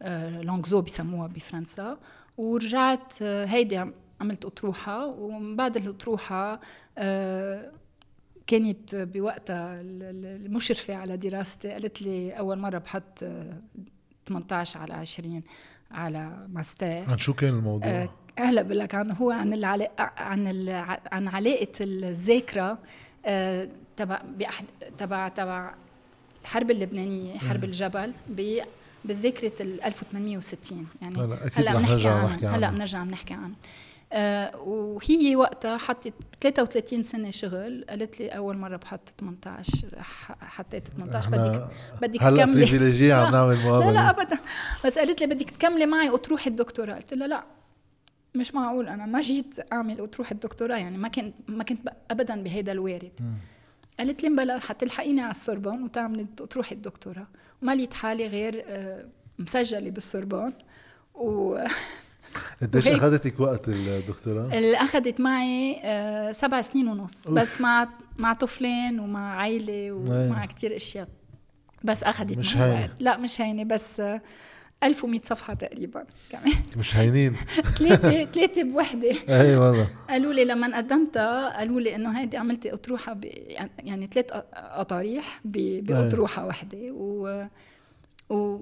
Langues 0.00 0.63
O' 0.63 0.80
بسموها 0.81 1.26
بفرنسا 1.26 1.99
ورجعت 2.37 3.23
هيدي 3.23 3.85
عملت 4.21 4.45
اطروحه 4.45 5.07
ومن 5.07 5.57
بعد 5.57 5.76
الاطروحه 5.76 6.61
كانت 8.47 8.95
بوقتها 8.95 9.81
المشرفة 9.81 10.95
على 10.95 11.17
دراستي 11.17 11.71
قالت 11.73 12.02
لي 12.02 12.33
أول 12.33 12.59
مرة 12.59 12.79
بحط 12.79 13.25
18 14.26 14.81
على 14.81 14.95
20 14.95 15.43
على 15.90 16.47
ماستر 16.49 17.11
عن 17.11 17.19
شو 17.19 17.35
كان 17.35 17.55
الموضوع؟ 17.55 18.09
هلا 18.40 18.62
بقول 18.62 18.78
لك 18.78 18.94
عن 18.94 19.11
هو 19.11 19.30
عن 19.30 19.52
العلاقة 19.52 20.11
عن 20.16 20.68
عن 21.12 21.28
علاقة 21.28 21.73
الذاكرة 21.80 22.78
أه 23.26 23.68
تبع 23.97 24.23
تبع 24.99 25.28
تبع 25.28 25.75
الحرب 26.42 26.70
اللبنانية 26.70 27.38
حرب 27.38 27.64
الجبل 27.64 28.12
بذكرى 29.04 29.52
ال 29.61 29.82
1860 29.82 30.87
يعني 31.02 31.16
هلا 31.16 31.47
أكيد 31.47 31.64
رح 31.64 31.90
نرجع 31.90 32.25
نحكي 32.25 32.47
عنه 32.47 32.56
هلا 32.56 32.70
بنرجع 32.70 33.04
بنحكي 33.04 33.35
عنه 33.35 33.54
آه 34.12 34.56
وهي 34.56 35.37
وقتها 35.37 35.78
حطت 35.78 36.12
33 36.40 37.02
سنة 37.02 37.30
شغل. 37.30 37.85
قالت 37.88 38.20
لي 38.20 38.28
أول 38.28 38.56
مرة 38.56 38.76
بحط 38.76 39.00
18 39.20 39.88
حطيت 40.40 40.88
18 40.88 41.30
بدك 41.30 41.68
بدك 42.02 42.23
هلا 42.23 42.44
بريفيليجي 42.44 43.12
عم 43.12 43.32
نعمل 43.32 43.56
مقابلة. 43.56 43.90
لا 43.90 43.94
لا 43.94 44.11
ابدا. 44.11 44.38
بس 44.85 44.99
قالت 44.99 45.20
لي 45.20 45.26
بدك 45.26 45.50
تكملي 45.50 45.87
معي 45.87 46.09
اطروحه 46.09 46.49
الدكتوراه. 46.49 46.94
قلت 46.94 47.14
لها 47.14 47.28
لا. 47.28 47.44
مش 48.34 48.54
معقول 48.54 48.88
أنا 48.88 49.06
ما 49.06 49.20
جيت 49.20 49.54
أعمل 49.72 50.00
اطروحه 50.00 50.32
الدكتوراه 50.32 50.76
يعني 50.76 50.99
ما 50.99 51.08
كنت 51.08 51.34
ما 51.49 51.64
كنت 51.64 51.92
ابدا 52.10 52.42
بهيدا 52.42 52.72
الوارد. 52.72 53.12
قالت 53.99 54.22
لي 54.22 54.28
بلا 54.28 54.58
حتلحقيني 54.58 55.20
على 55.20 55.30
السوربون 55.30 55.82
وتعملي 55.82 56.26
تروحي 56.50 56.75
الدكتوراه. 56.75 57.26
وما 57.62 57.75
لقيت 57.75 57.94
حالي 57.94 58.26
غير 58.26 58.64
آه، 58.66 59.04
مسجلة 59.38 59.90
بالسوربون 59.90 60.52
و 61.14 61.58
قديش 62.62 62.88
أخذتك 62.88 63.40
وقت 63.40 63.68
الدكتوراه؟ 63.68 64.58
اللي 64.58 64.76
أخذت 64.76 65.20
معي 65.20 65.80
آه 65.84 66.32
سبع 66.32 66.62
سنين 66.62 66.88
ونص 66.88 67.26
أوف. 67.26 67.38
بس 67.38 67.60
مع 67.60 67.88
مع 68.16 68.32
طفلين 68.32 69.00
ومع 69.00 69.34
عائله 69.37 69.92
ومع 69.92 70.46
كتير 70.46 70.76
أشياء. 70.76 71.08
بس 71.84 72.02
أخذت 72.02 72.38
مش 72.38 72.56
هينة. 72.56 72.80
وقت. 72.80 72.90
لا 73.00 73.16
مش 73.16 73.40
هينة 73.40 73.64
بس 73.64 74.00
آه 74.00 74.22
1100 74.84 75.20
صفحة 75.20 75.54
تقريبا 75.54 76.04
كمان. 76.30 76.52
مش 76.76 76.96
هينين 76.96 77.34
ثلاثة 77.78 78.25
ثلاثة 78.34 78.62
بوحدة. 78.62 79.12
أي 79.28 79.56
والله. 79.56 79.88
قالوا 80.08 80.32
لي 80.32 80.44
لما 80.44 80.76
قدمتها 80.76 81.56
قالوا 81.58 81.80
لي 81.80 81.94
إنه 81.94 82.20
هيدي 82.20 82.37
عملتي 82.37 82.72
أطروحة 82.75 83.20
يعني 83.78 84.06
ثلاث 84.06 84.26
أطاريح 84.54 85.40
بأطروحة 85.44 86.46
وحدة. 86.46 86.78
و 86.92 87.44
و 88.30 88.58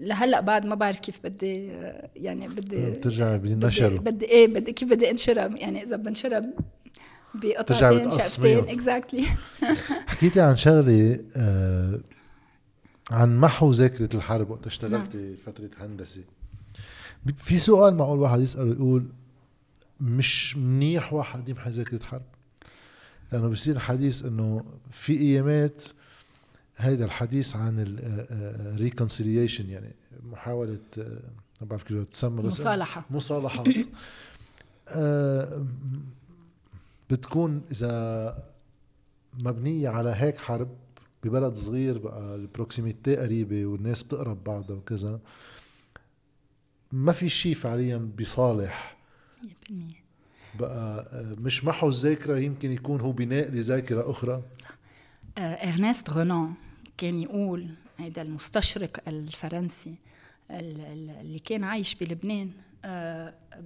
لهلأ 0.00 0.40
بعد 0.40 0.66
ما 0.66 0.74
بعرف 0.74 0.98
كيف 1.00 1.20
بدي 1.24 1.70
يعني 2.16 2.48
بدي 2.48 2.90
ترجع 2.90 3.36
بنشر 3.36 3.96
بدي 3.96 4.24
إيه 4.26 4.46
بدي 4.46 4.72
كيف 4.72 4.88
بدي 4.90 5.10
انشرها. 5.10 5.50
يعني 5.56 5.82
إذا 5.82 5.96
بنشرها 5.96 6.42
بقطعتين 7.34 8.10
شقفتين 8.10 8.68
اكزاكتلي 8.68 9.24
حكيتي 10.06 10.40
عن 10.40 10.56
شغلة 10.56 11.18
آه 11.36 12.00
عن 13.10 13.38
محو 13.38 13.70
ذاكرة 13.70 14.16
الحرب 14.16 14.50
وقت 14.50 14.66
اشتغلتي 14.66 15.18
نعم. 15.18 15.36
فترة 15.36 15.70
هندسة. 15.80 16.22
في 17.36 17.58
سؤال 17.58 17.94
معقول 17.94 18.18
واحد 18.18 18.40
يسأله 18.40 18.72
يقول 18.72 19.06
مش 20.00 20.56
منيح 20.56 21.12
واحد 21.12 21.48
يمحي 21.48 21.70
ذاكرة 21.70 22.02
حرب؟ 22.02 22.22
لأنه 23.32 23.48
بصير 23.48 23.78
حديث 23.78 24.24
إنه 24.24 24.64
في 24.90 25.18
أيامات 25.18 25.82
هيدا 26.76 27.04
الحديث 27.04 27.56
عن 27.56 27.74
ال 27.78 27.90
reconciliation 27.90 29.64
آه، 29.64 29.68
آه، 29.68 29.72
يعني 29.72 29.94
محاولة 30.30 30.78
آه، 30.98 31.22
ما 31.60 31.66
بعرف 31.66 31.82
كيف 31.82 32.04
تسمى 32.04 32.42
مصالحة. 32.42 33.04
مصالحات 33.10 33.66
بتكون 37.10 37.62
إذا 37.70 38.44
مبنية 39.44 39.88
على 39.88 40.10
هيك 40.16 40.38
حرب 40.38 40.68
ببلد 41.24 41.54
صغير 41.54 41.98
بقى 41.98 42.34
ال 42.34 42.42
proximité 42.42 43.16
قريبة 43.16 43.66
والناس 43.66 44.02
بتقرب 44.02 44.44
بعضها 44.44 44.76
وكذا. 44.76 45.20
ما 46.92 47.12
في 47.12 47.28
شيء 47.28 47.54
فعليا 47.54 48.10
بصالح. 48.18 48.96
100% 49.42 49.72
بقى 50.58 51.06
مش 51.38 51.64
محو 51.64 51.88
الذاكرة 51.88 52.38
يمكن 52.38 52.70
يكون 52.72 53.00
هو 53.00 53.12
بناء 53.12 53.50
لذاكرة 53.50 54.10
أخرى. 54.10 54.42
صح. 54.62 54.70
إرنست 55.38 56.10
رونان 56.10 56.54
كان 56.96 57.18
يقول 57.18 57.68
هذا 57.98 58.22
المستشرق 58.22 59.08
الفرنسي 59.08 59.94
اللي 60.50 61.38
كان 61.38 61.64
عايش 61.64 61.94
بلبنان 61.94 62.50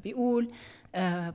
بيقول 0.04 0.49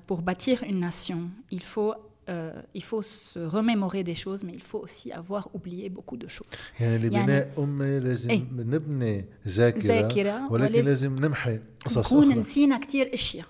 pour 0.07 0.17
bâtir 0.21 0.63
une 0.63 0.79
nation 0.89 1.21
il 1.51 1.61
faut 1.61 1.95
euh, 2.29 2.79
il 2.79 2.83
faut 2.83 3.01
se 3.01 3.39
remémorer 3.57 4.03
des 4.03 4.17
choses, 4.23 4.41
mais 4.45 4.53
il 4.53 4.65
faut 4.71 4.81
aussi 4.87 5.11
avoir 5.11 5.43
oublié 5.55 5.89
beaucoup 5.89 6.17
de 6.17 6.27
choses. 6.27 6.47
يعني 6.79 6.97
لبناء 6.97 7.49
يعني 7.57 7.99
لازم 7.99 8.29
إيه؟ 8.29 8.43
نبني 8.51 9.25
ذاكرة, 9.47 9.79
ذاكرة 9.79 10.51
ولكن 10.51 10.73
ولازم 10.73 10.89
لازم 10.89 11.19
نمحي 11.19 11.59
قصص 11.85 11.97
أخرى. 11.97 12.19
نكون 12.19 12.39
نسينا 12.39 12.77
كثير 12.77 13.13
أشياء. 13.13 13.45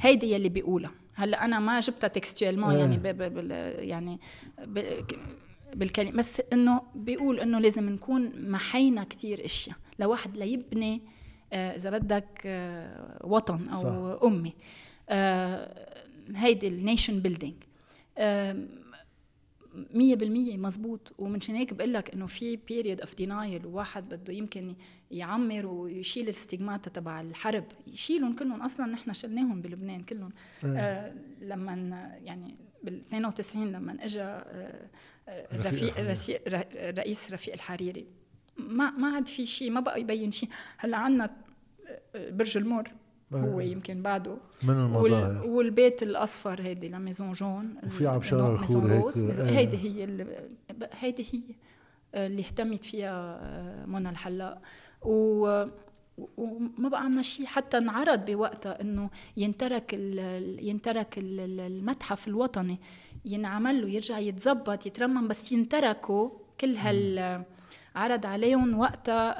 هيدي 0.00 0.32
يلي 0.32 0.48
بيقولها. 0.48 0.90
هلا 1.14 1.44
أنا 1.44 1.58
ما 1.58 1.80
جبتها 1.80 2.08
textuellement 2.08 2.70
آه. 2.70 2.78
يعني 2.78 2.96
ب 2.96 3.02
ب 3.02 3.22
ب 3.22 3.50
يعني 3.78 4.18
ب 4.66 5.04
بالكلمة 5.74 6.12
بس 6.12 6.42
إنه 6.52 6.82
بيقول 6.94 7.40
إنه 7.40 7.58
لازم 7.58 7.88
نكون 7.88 8.50
محينا 8.50 9.04
كتير 9.04 9.44
أشياء 9.44 9.76
لواحد 9.98 10.36
ليبني 10.36 11.02
آه 11.52 11.76
إذا 11.76 11.90
بدك 11.90 12.42
آه 12.46 13.20
وطن 13.24 13.68
أو 13.68 13.82
صح. 13.82 14.24
امه 14.24 14.52
آه 15.08 15.92
هيدي 16.34 16.68
ال 16.68 16.75
nation 16.75 17.20
building 17.20 17.54
مية 19.94 20.14
بالمية 20.14 20.56
مزبوط 20.56 21.12
ومنشان 21.18 21.54
هيك 21.54 21.74
بقول 21.74 21.92
لك 21.94 22.14
إنه 22.14 22.26
في 22.26 22.56
period 22.56 23.00
of 23.00 23.14
denial 23.14 23.66
وواحد 23.66 24.08
بده 24.08 24.32
يمكن 24.32 24.74
يعمر 25.10 25.66
ويشيل 25.66 26.28
ال 26.28 26.35
stigmata 26.35 26.90
تبع 26.90 27.20
الحرب. 27.20 27.64
يشيلهم 27.86 28.32
كلهم. 28.36 28.62
أصلا 28.62 28.86
نحن 28.86 29.12
شلناهم 29.12 29.62
بلبنان 29.62 30.02
كلهم. 30.02 30.32
آه 30.64 31.14
لما 31.40 31.74
يعني 32.24 32.56
بال 32.84 33.00
92 33.00 33.72
لما 33.72 34.04
اجى 34.04 34.22
آه 34.22 34.88
رفيق 35.52 35.94
رئيس 36.98 37.32
رفيق 37.32 37.54
الحريري. 37.54 38.06
ما 38.56 38.90
ما 38.90 39.14
عاد 39.14 39.28
في 39.28 39.46
شيء 39.46 39.70
ما 39.70 39.80
بقى 39.80 40.00
يبين 40.00 40.30
شيء. 40.32 40.48
هلأ 40.78 40.96
عندنا 40.96 41.36
آه، 42.14 42.30
برج 42.30 42.56
المور. 42.56 42.88
هو 43.34 43.60
آه. 43.60 43.62
يمكن 43.62 44.02
بعده 44.02 44.36
من 44.62 44.70
المظاهر 44.70 45.46
والبيت 45.46 46.02
الأصفر 46.02 46.62
هيدي 46.62 46.88
la 46.88 46.98
maison 46.98 47.32
jaune 47.32 47.74
وفي 47.86 48.06
عبشارة 48.06 48.52
الخوري 48.52 48.90
هيك 48.92 49.40
آه. 49.40 49.50
هيدي 49.50 49.76
هي 49.76 50.04
اللي 50.04 50.48
هيدي 50.92 51.26
هي 51.32 51.40
اللي 52.14 52.42
اهتمت 52.42 52.84
فيها 52.84 53.40
منى 53.86 54.10
الحلاق 54.10 54.62
و 55.02 55.64
وما 56.36 56.88
بقى 56.88 57.04
عنا 57.04 57.22
شيء 57.22 57.46
حتى 57.46 57.78
انعرض 57.78 58.24
بوقتها 58.24 58.80
إنه 58.80 59.10
ينترك 59.36 59.92
ينترك 60.62 61.14
المتحف 61.18 62.28
الوطني 62.28 62.78
ينعمل 63.24 63.82
له 63.82 63.88
يرجع 63.88 64.18
يتظبط 64.18 64.86
يترمم 64.86 65.28
بس 65.28 65.52
ينتركوا 65.52 66.30
كل 66.60 66.76
هال 66.76 67.44
عرض 67.94 68.26
عليهم 68.26 68.78
وقتها 68.78 69.34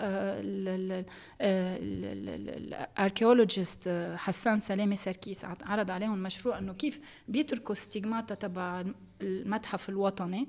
الاركيولوجيست 1.40 3.82
آه، 3.86 4.16
حسان 4.16 4.60
سلامة 4.60 4.94
سركيس 4.94 5.44
عرض 5.62 5.90
عليهم 5.90 6.22
مشروع 6.22 6.58
إنه 6.58 6.72
كيف 6.72 7.00
بيتركوا 7.28 7.74
stigmata 7.74 8.34
تبع 8.34 8.84
المتحف 9.22 9.88
الوطني. 9.88 10.48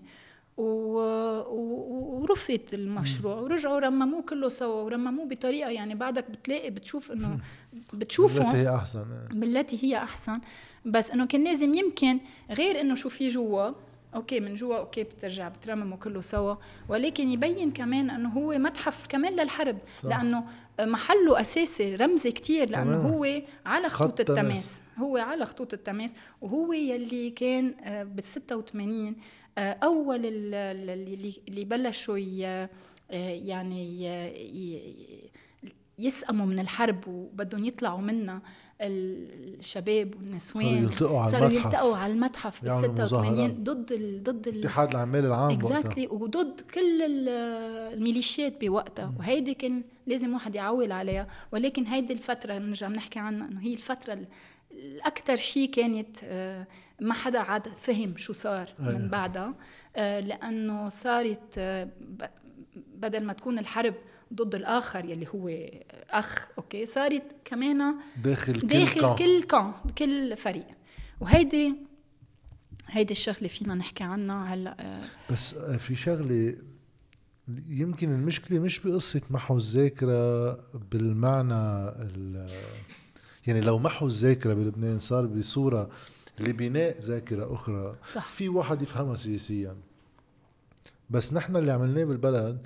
ورفض 1.48 2.60
المشروع. 2.74 3.36
ورجعوا 3.36 3.80
رمموه 3.80 4.22
كله 4.22 4.50
سوا 4.50 4.82
ورمموه 4.82 5.26
بطريقة 5.26 5.70
يعني 5.70 5.96
بعدك 5.96 6.32
بتلاقي 6.32 6.70
بتشوف 6.70 7.12
إنه 7.12 7.40
بتشوفهم 7.94 8.52
بالتي 8.52 8.58
هي 8.58 8.76
أحسن 8.76 9.06
بالتي 9.32 9.84
هي 9.84 9.98
أحسن. 9.98 10.40
بس 10.86 11.12
إنه 11.12 11.26
كان 11.26 11.44
لازم 11.44 11.74
يمكن 11.74 12.20
غير 12.52 12.82
إنه 12.82 12.96
شو 12.96 13.10
في 13.10 13.28
جوا 13.28 13.72
okay 14.16 14.40
من 14.40 14.54
جوا 14.54 14.78
okay 14.78 15.04
بترجع 15.04 15.50
بترمموا 15.50 15.98
كله 15.98 16.22
سوا. 16.22 16.56
ولكن 16.90 17.30
يبين 17.30 17.72
كمان 17.72 18.10
إنه 18.10 18.30
هو 18.30 18.58
متحف 18.58 19.08
كمان 19.08 19.34
للحرب 19.34 19.78
صح. 20.04 20.10
لأنه 20.10 20.44
محله 20.80 21.42
أساسي 21.42 21.96
رمزي 21.96 22.32
كتير 22.32 22.70
لأنه 22.70 22.98
هو 22.98 23.42
على 23.66 23.90
خطوط 23.90 24.20
التماس. 24.20 24.82
هو 24.98 25.18
على 25.18 25.46
خطوط 25.46 25.74
التماس 25.74 26.14
وهو 26.42 26.74
يلي 26.74 27.30
كان 27.30 27.76
آه، 27.84 28.04
بال 28.04 28.24
86 28.24 29.16
آه، 29.58 29.72
أول 29.84 30.22
اللي 30.26 31.66
بلشوا 31.66 32.18
يعني 33.10 34.04
يسأموا 36.00 36.46
من 36.46 36.60
الحرب 36.60 37.08
وبدهم 37.08 37.66
يطلعوا 37.66 38.02
منها. 38.02 38.42
الشباب 38.88 40.16
والنسوان. 40.16 40.66
صاروا 40.66 40.78
يلتقوا 40.78 41.20
على 41.20 41.32
صاروا 41.32 41.48
المتحف. 41.48 41.66
يلتقوا 41.66 41.98
على 41.98 42.14
المتحف 42.14 42.62
بال 42.64 42.82
86 42.82 43.64
ضد 43.64 43.92
ال 43.92 44.24
ضد 44.24 44.48
الاتحاد 44.48 44.90
العمال 44.90 45.26
العام 45.26 45.52
اكزاكتلي 45.52 46.08
exactly. 46.08 46.12
وضد 46.12 46.62
كل 46.74 47.02
الميليشيات 47.02 48.66
بوقتها. 48.66 49.14
وهيدي 49.20 49.54
كان 49.54 49.84
لازم 50.08 50.34
واحد 50.34 50.56
يعول 50.56 50.92
عليها. 50.92 51.28
ولكن 51.52 51.86
هيدي 51.86 52.14
الفترة 52.14 52.58
نرجع 52.58 52.88
بنحكي 52.88 53.20
عنها 53.20 53.48
إنه 53.48 53.62
هي 53.62 53.74
الفترة 53.74 54.20
الأكثر 54.72 55.36
شيء 55.36 55.70
كانت 55.70 56.18
آه، 56.24 56.68
ما 57.02 57.14
حدا 57.14 57.40
عاد 57.40 57.68
فهم 57.68 58.18
شو 58.18 58.34
صار 58.34 58.70
من 58.80 58.88
أيوة. 58.88 59.08
بعدها. 59.08 59.54
آه، 59.96 60.20
لأنه 60.20 60.90
صارت 60.90 61.54
آه، 61.58 61.90
بدل 62.96 63.24
ما 63.24 63.34
تكون 63.34 63.60
الحرب 63.60 63.94
ضد 64.34 64.56
الآخر 64.56 65.06
يلي 65.06 65.28
هو 65.36 65.50
أخ 66.10 66.48
أوكي 66.58 66.86
صارت 66.86 67.24
كمان 67.46 67.96
داخل 68.24 68.62
كل 68.62 68.68
داخل 68.68 69.02
كان. 69.02 69.16
كل 69.16 69.44
كان 69.44 69.74
كل 69.98 70.38
فريق 70.38 70.68
وهيدي 71.22 71.74
هيدي 72.88 73.12
الشغلة 73.12 73.48
فينا 73.48 73.76
نحكي 73.76 74.04
عنها 74.04 74.54
هلأ 74.54 75.02
بس 75.32 75.56
في 75.56 75.96
شغلة 75.96 76.56
يمكن 77.68 78.12
المشكلة 78.12 78.60
مش 78.60 78.80
بقصة 78.80 79.22
محو 79.30 79.58
الذاكرة 79.58 80.54
بالمعنى 80.92 81.92
يعني 83.48 83.62
لو 83.62 83.80
محو 83.80 84.06
الذاكرة 84.06 84.54
بلبنان 84.54 85.00
صار 85.00 85.26
بصورة 85.26 85.90
لبناء 86.40 87.00
ذاكرة 87.02 87.54
أخرى 87.54 87.96
صح. 88.10 88.30
في 88.30 88.50
واحد 88.50 88.82
يفهمها 88.82 89.16
سياسيا 89.16 89.76
بس 91.10 91.34
نحن 91.34 91.56
اللي 91.56 91.72
عملناه 91.72 92.04
بالبلد 92.04 92.62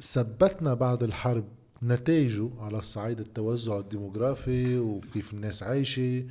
ثبتنا 0.00 0.74
بعد 0.74 1.02
الحرب 1.02 1.44
نتائجه 1.82 2.50
على 2.58 2.78
الصعيد 2.78 3.20
التوزع 3.20 3.78
الديموغرافي 3.78 4.78
وكيف 4.78 5.32
الناس 5.32 5.62
عايشة 5.62 6.24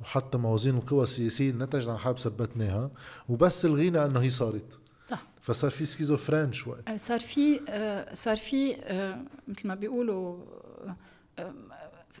وحتى 0.00 0.38
موازين 0.38 0.76
القوى 0.76 1.02
السياسية 1.02 1.52
نتج 1.52 1.88
عن 1.88 1.94
الحرب 1.94 2.18
ثبتناها. 2.18 2.90
وبس 3.28 3.64
الغينا 3.64 4.06
أنه 4.06 4.20
هي 4.20 4.30
صارت. 4.30 4.80
صح. 5.04 5.22
فصار 5.42 5.70
في 5.70 5.84
schizophrène 5.84 6.52
شوي. 6.52 6.76
آه، 6.88 6.96
صار 6.96 7.20
في 7.20 7.60
آه، 7.68 8.14
صار 8.14 8.36
في 8.36 8.76
آه، 8.76 9.24
مثل 9.48 9.68
ما 9.68 9.74
بيقولوا 9.74 10.36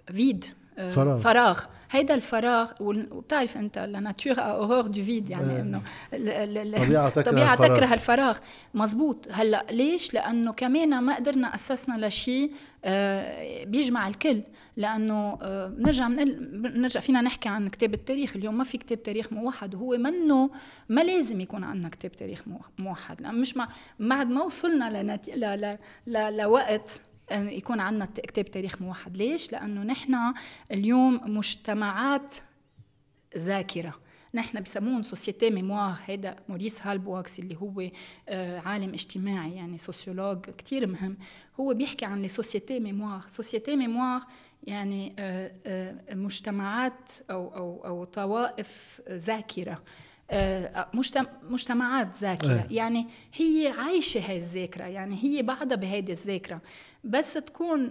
vide. 0.06 0.44
فراغ. 0.76 1.20
فراغ. 1.20 1.60
هيدا 1.90 2.14
الفراغ 2.14 2.72
وبتعرف 2.80 3.56
أنت 3.56 3.78
la 3.78 4.00
nature 4.00 4.34
a 4.38 4.44
horreur 4.44 4.86
du 4.86 5.02
vide 5.02 5.30
يعني 5.30 5.60
إنه 5.60 5.82
الطبيعه 6.12 7.08
تكره 7.08 7.20
الطبيعه 7.20 7.52
الفراغ. 7.52 7.76
تكره 7.76 7.94
الفراغ. 7.94 8.38
مزبوط. 8.74 9.28
هلأ 9.30 9.66
ليش؟ 9.70 10.14
لأنه 10.14 10.52
كمان 10.52 10.98
ما 10.98 11.16
قدرنا 11.16 11.54
أسسنا 11.54 12.06
لشيء 12.06 12.52
آه، 12.84 13.64
بيجمع 13.64 14.08
الكل. 14.08 14.42
لأنه 14.76 15.38
آه، 15.42 15.66
بنرجع 15.66 16.08
بنرجع 16.08 17.00
فينا 17.00 17.20
نحكي 17.20 17.48
عن 17.48 17.68
كتاب 17.68 17.94
التاريخ. 17.94 18.36
اليوم 18.36 18.58
ما 18.58 18.64
في 18.64 18.78
كتاب 18.78 19.02
تاريخ 19.02 19.32
موحد. 19.32 19.74
وهو 19.74 19.96
منه 19.96 20.50
ما 20.88 21.00
لازم 21.00 21.40
يكون 21.40 21.64
عندنا 21.64 21.88
كتاب 21.88 22.12
تاريخ 22.12 22.42
موحد. 22.78 23.20
لأن 23.22 23.40
مش 23.40 23.56
ما 23.56 23.68
بعد 24.00 24.30
ما 24.30 24.42
وصلنا 24.42 25.02
لنت... 25.02 25.28
ل... 25.28 25.40
ل... 25.40 25.78
ل... 26.06 26.36
لوقت 26.36 27.00
يكون 27.32 27.80
عندنا 27.80 28.04
كتاب 28.04 28.50
تاريخ 28.50 28.82
موحد. 28.82 29.16
ليش؟ 29.16 29.52
لأنه 29.52 29.82
نحن 29.82 30.34
اليوم 30.70 31.36
مجتمعات 31.36 32.34
ذاكرة. 33.36 33.94
نحن 34.34 34.62
بسمون 34.62 35.02
société 35.02 35.50
mémoire. 35.50 35.94
هيدا 36.06 36.36
موريس 36.48 36.86
هالبواكس 36.86 37.38
اللي 37.38 37.56
هو 37.56 37.88
آه، 38.28 38.58
عالم 38.58 38.92
اجتماعي 38.92 39.52
يعني 39.52 39.78
sociologue 39.78 40.38
كتير 40.38 40.86
مهم. 40.86 41.16
هو 41.60 41.74
بيحكي 41.74 42.04
عن 42.04 42.28
société 42.28 42.80
mémoire. 42.80 43.20
société 43.28 43.76
mémoire 43.76 44.22
يعني 44.64 45.16
آه، 45.18 45.52
آه، 45.66 46.14
مجتمعات 46.14 47.10
أو 47.30 47.56
أو 47.56 47.86
أو 47.86 48.04
طوائف 48.04 49.00
ذاكرة. 49.10 49.82
مجتمعات 51.50 52.16
ذاكرة. 52.16 52.66
يعني 52.70 53.06
هي 53.34 53.74
عايشة 53.78 54.30
هاي 54.30 54.36
الذاكرة. 54.36 54.84
يعني 54.84 55.24
هي 55.24 55.42
بعدها 55.42 55.76
بهيدي 55.76 56.12
الذاكرة. 56.12 56.60
بس 57.04 57.34
تكون 57.34 57.90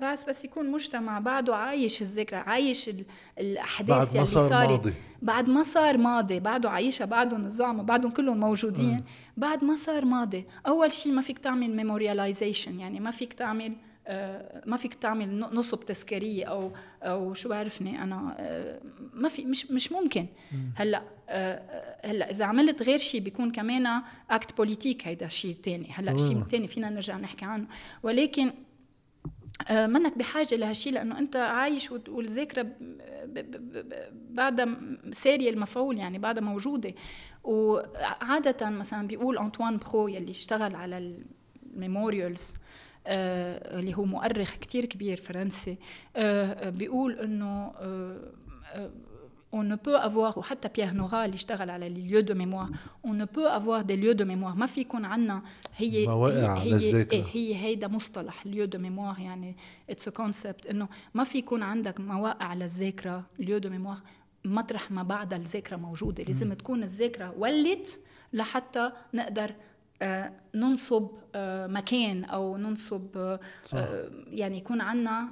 بس 0.00 0.24
بس 0.28 0.44
يكون 0.44 0.70
مجتمع 0.70 1.18
بعده 1.18 1.56
عايش 1.56 2.02
الذكرى 2.02 2.38
عايش 2.38 2.90
الأحداث 3.38 4.14
بعد 4.14 4.16
ما 4.16 4.24
صار 4.24 4.48
صارت. 4.48 4.70
ماضي. 4.70 4.94
بعد 5.22 5.48
ما 5.48 5.62
صار 5.62 5.98
ماضي. 5.98 6.40
بعده 6.40 6.70
عايشها 6.70 7.04
بعدهم 7.04 7.44
الزعماء 7.44 7.84
بعدهم 7.84 8.10
كلهم 8.10 8.40
موجودين. 8.40 9.04
بعد 9.36 9.64
ما 9.64 9.76
صار 9.76 10.04
ماضي. 10.04 10.44
أول 10.66 10.92
شيء 10.92 11.12
ما 11.12 11.22
فيك 11.22 11.38
تعمل 11.38 11.76
ميمورياليزيشن 11.76 12.80
يعني 12.80 13.00
ما 13.00 13.10
فيك 13.10 13.32
تعمل 13.32 13.76
ما 14.66 14.76
فيك 14.76 14.94
تعمل 14.94 15.38
نصب 15.38 15.80
تذكارية 15.80 16.44
أو 16.44 16.72
أو 17.02 17.34
شو 17.34 17.48
بعرفني 17.48 18.02
أنا 18.02 18.36
آه، 18.38 18.80
ما 19.12 19.28
في 19.28 19.44
مش 19.44 19.70
مش 19.70 19.92
ممكن. 19.92 20.26
هلأ 20.76 21.02
آه، 21.28 21.96
هلأ 22.04 22.30
إذا 22.30 22.44
عملت 22.44 22.82
غير 22.82 22.98
شيء 22.98 23.20
بيكون 23.20 23.52
كمان 23.52 24.02
acte 24.30 24.56
politique 24.56 25.06
هيدا 25.06 25.28
شيء 25.28 25.56
ثاني 25.64 25.92
هلأ 25.92 26.18
شيء 26.18 26.42
ثاني 26.42 26.66
فينا 26.66 26.90
نرجع 26.90 27.16
نحكي 27.16 27.44
عنه. 27.44 27.66
ولكن 28.02 28.52
منك 29.70 30.18
بحاجة 30.18 30.54
لهالشيء 30.54 30.92
لأنه 30.92 31.18
أنت 31.18 31.36
عايش 31.36 31.90
والذاكرة 32.08 32.66
بعدها 34.30 34.76
سارية 35.12 35.50
المفعول 35.50 35.98
يعني 35.98 36.18
بعدها 36.18 36.42
موجودة. 36.42 36.94
وعادة 37.44 38.70
مثلا 38.70 39.06
بيقول 39.06 39.38
أنطوان 39.38 39.78
برو 39.78 40.08
يلي 40.08 40.30
اشتغل 40.30 40.74
على 40.74 41.20
ال 41.74 41.82
memorials 41.82 42.54
آه، 42.54 42.65
اللي 43.06 43.94
هو 43.94 44.04
مؤرخ 44.04 44.56
كتير 44.56 44.84
كبير 44.84 45.16
فرنسي 45.16 45.78
آه، 46.16 46.46
آه، 46.52 46.70
بيقول 46.70 47.18
إنه 47.18 47.72
on 49.52 49.68
ne 49.68 49.76
peut 49.76 49.96
avoir 49.96 50.38
وحتى 50.38 50.68
بيير 50.68 50.92
نورا 50.92 51.24
اللي 51.24 51.34
اشتغل 51.34 51.70
على 51.70 51.88
les 51.88 52.00
lieux 52.00 52.20
de 52.20 52.34
mémoire 52.34 52.68
on 53.06 53.10
ne 53.10 53.24
peut 53.24 53.48
avoir 53.48 53.84
des 53.84 53.96
lieux 53.96 54.14
de 54.14 54.24
mémoire 54.24 54.56
ما 54.56 54.66
في 54.66 54.80
يكون 54.80 55.04
عندنا 55.04 55.42
هي 55.76 56.06
مواقع 56.06 56.58
هي 56.58 56.70
للذاكرة 56.70 57.16
هي, 57.16 57.24
هي 57.32 57.56
هيدا 57.56 57.88
مصطلح 57.88 58.46
lieux 58.46 58.64
de 58.64 58.78
mémoire 58.78 59.18
يعني 59.18 59.56
it's 59.90 60.08
concept 60.08 60.66
إنه 60.66 60.88
ما 61.14 61.24
في 61.24 61.38
يكون 61.38 61.62
عندك 61.62 62.00
مواقع 62.00 62.54
للذاكرة 62.54 63.24
lieux 63.38 63.58
de 63.58 63.70
mémoire 63.70 63.98
مطرح 64.44 64.90
ما 64.90 65.02
بعد 65.02 65.34
الذاكرة 65.34 65.76
موجودة 65.76 66.24
لازم 66.24 66.52
تكون 66.52 66.82
الذاكرة 66.82 67.34
ولت 67.38 68.00
لحتى 68.32 68.90
نقدر 69.14 69.50
آه، 69.50 69.54
ننصب 70.54 71.08
آه، 71.34 71.66
مكان 71.66 72.24
أو 72.24 72.56
ننصب 72.56 73.16
آه، 73.16 73.40
صح. 73.64 73.86
يعني 74.26 74.58
يكون 74.58 74.80
عندنا 74.80 75.28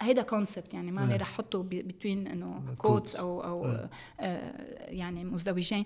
هيدا 0.00 0.22
concept 0.22 0.74
يعني 0.74 0.90
ما 0.90 1.16
رح 1.16 1.30
احطه 1.30 1.62
between 1.62 2.26
إنه 2.26 2.62
quotes 2.78 3.16
أو 3.16 3.44
أو 3.44 3.76
يعني 4.88 5.24
مزدوجين. 5.24 5.84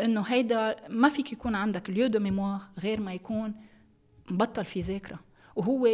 إنه 0.00 0.20
هيدا 0.20 0.76
ما 0.88 1.08
فيك 1.08 1.32
يكون 1.32 1.54
عندك 1.54 1.90
lieux 1.90 2.06
de 2.06 2.18
mémoire 2.18 2.60
غير 2.80 3.00
ما 3.00 3.14
يكون 3.14 3.54
مبطل 4.30 4.64
في 4.64 4.80
ذاكرة. 4.80 5.18
وهو 5.56 5.88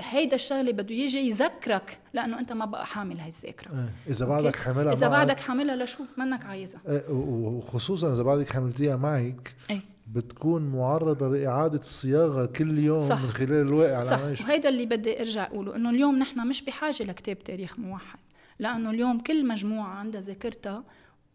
هيدا 0.00 0.34
الشغلة 0.34 0.72
بده 0.72 0.94
يجي 0.94 1.18
يذكرك 1.18 1.98
لأنه 2.12 2.38
أنت 2.38 2.52
ما 2.52 2.64
بقى 2.64 2.86
حامل 2.86 3.20
هاي 3.20 3.28
الذاكرة. 3.28 3.90
إذا 4.08 4.26
بعدك 4.26 4.56
حاملها 4.56 4.92
إذا 4.92 5.08
بعدك 5.08 5.40
حاملها 5.40 5.76
لشو؟ 5.76 6.04
منك 6.16 6.44
عايزها. 6.44 6.80
وخصوصا 7.10 8.12
إذا 8.12 8.22
بعدك 8.22 8.52
حملتيها 8.52 8.96
معك 8.96 9.54
إيه. 9.70 9.80
بتكون 10.12 10.62
معرضة 10.62 11.28
لإعادة 11.28 11.78
الصياغة 11.78 12.46
كل 12.46 12.78
يوم 12.78 12.98
صح. 12.98 13.22
من 13.22 13.30
خلال 13.30 13.66
الواقع 13.66 14.02
صح. 14.02 14.20
وهيدا 14.20 14.68
اللي 14.68 14.86
بدي 14.86 15.20
أرجع 15.20 15.44
أقوله 15.44 15.76
إنه 15.76 15.90
اليوم 15.90 16.18
نحن 16.18 16.48
مش 16.48 16.62
بحاجة 16.62 17.02
لكتاب 17.02 17.38
تاريخ 17.38 17.78
موحد 17.78 18.18
لأنه 18.58 18.90
اليوم 18.90 19.20
كل 19.20 19.46
مجموعة 19.46 19.88
عندها 19.88 20.20
ذاكرتها 20.20 20.84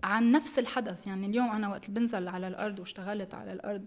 عن 0.03 0.31
نفس 0.31 0.59
الحدث. 0.59 1.07
يعني 1.07 1.27
اليوم 1.27 1.49
أنا 1.49 1.69
وقت 1.69 1.91
بنزل 1.91 2.27
على 2.27 2.47
الأرض 2.47 2.79
واشتغلت 2.79 3.33
على 3.33 3.53
الأرض 3.53 3.85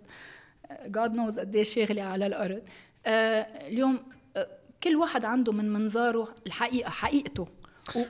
جاد 0.87 1.15
نوز 1.15 1.39
قد 1.39 1.63
شاغلة 1.63 2.03
على 2.03 2.27
الأرض 2.27 2.63
آه 3.07 3.41
اليوم 3.69 3.99
آه 4.37 4.49
كل 4.83 4.97
واحد 4.97 5.25
عنده 5.25 5.53
من 5.53 5.73
منظاره 5.73 6.29
الحقيقة 6.47 6.91
حقيقته. 6.91 7.49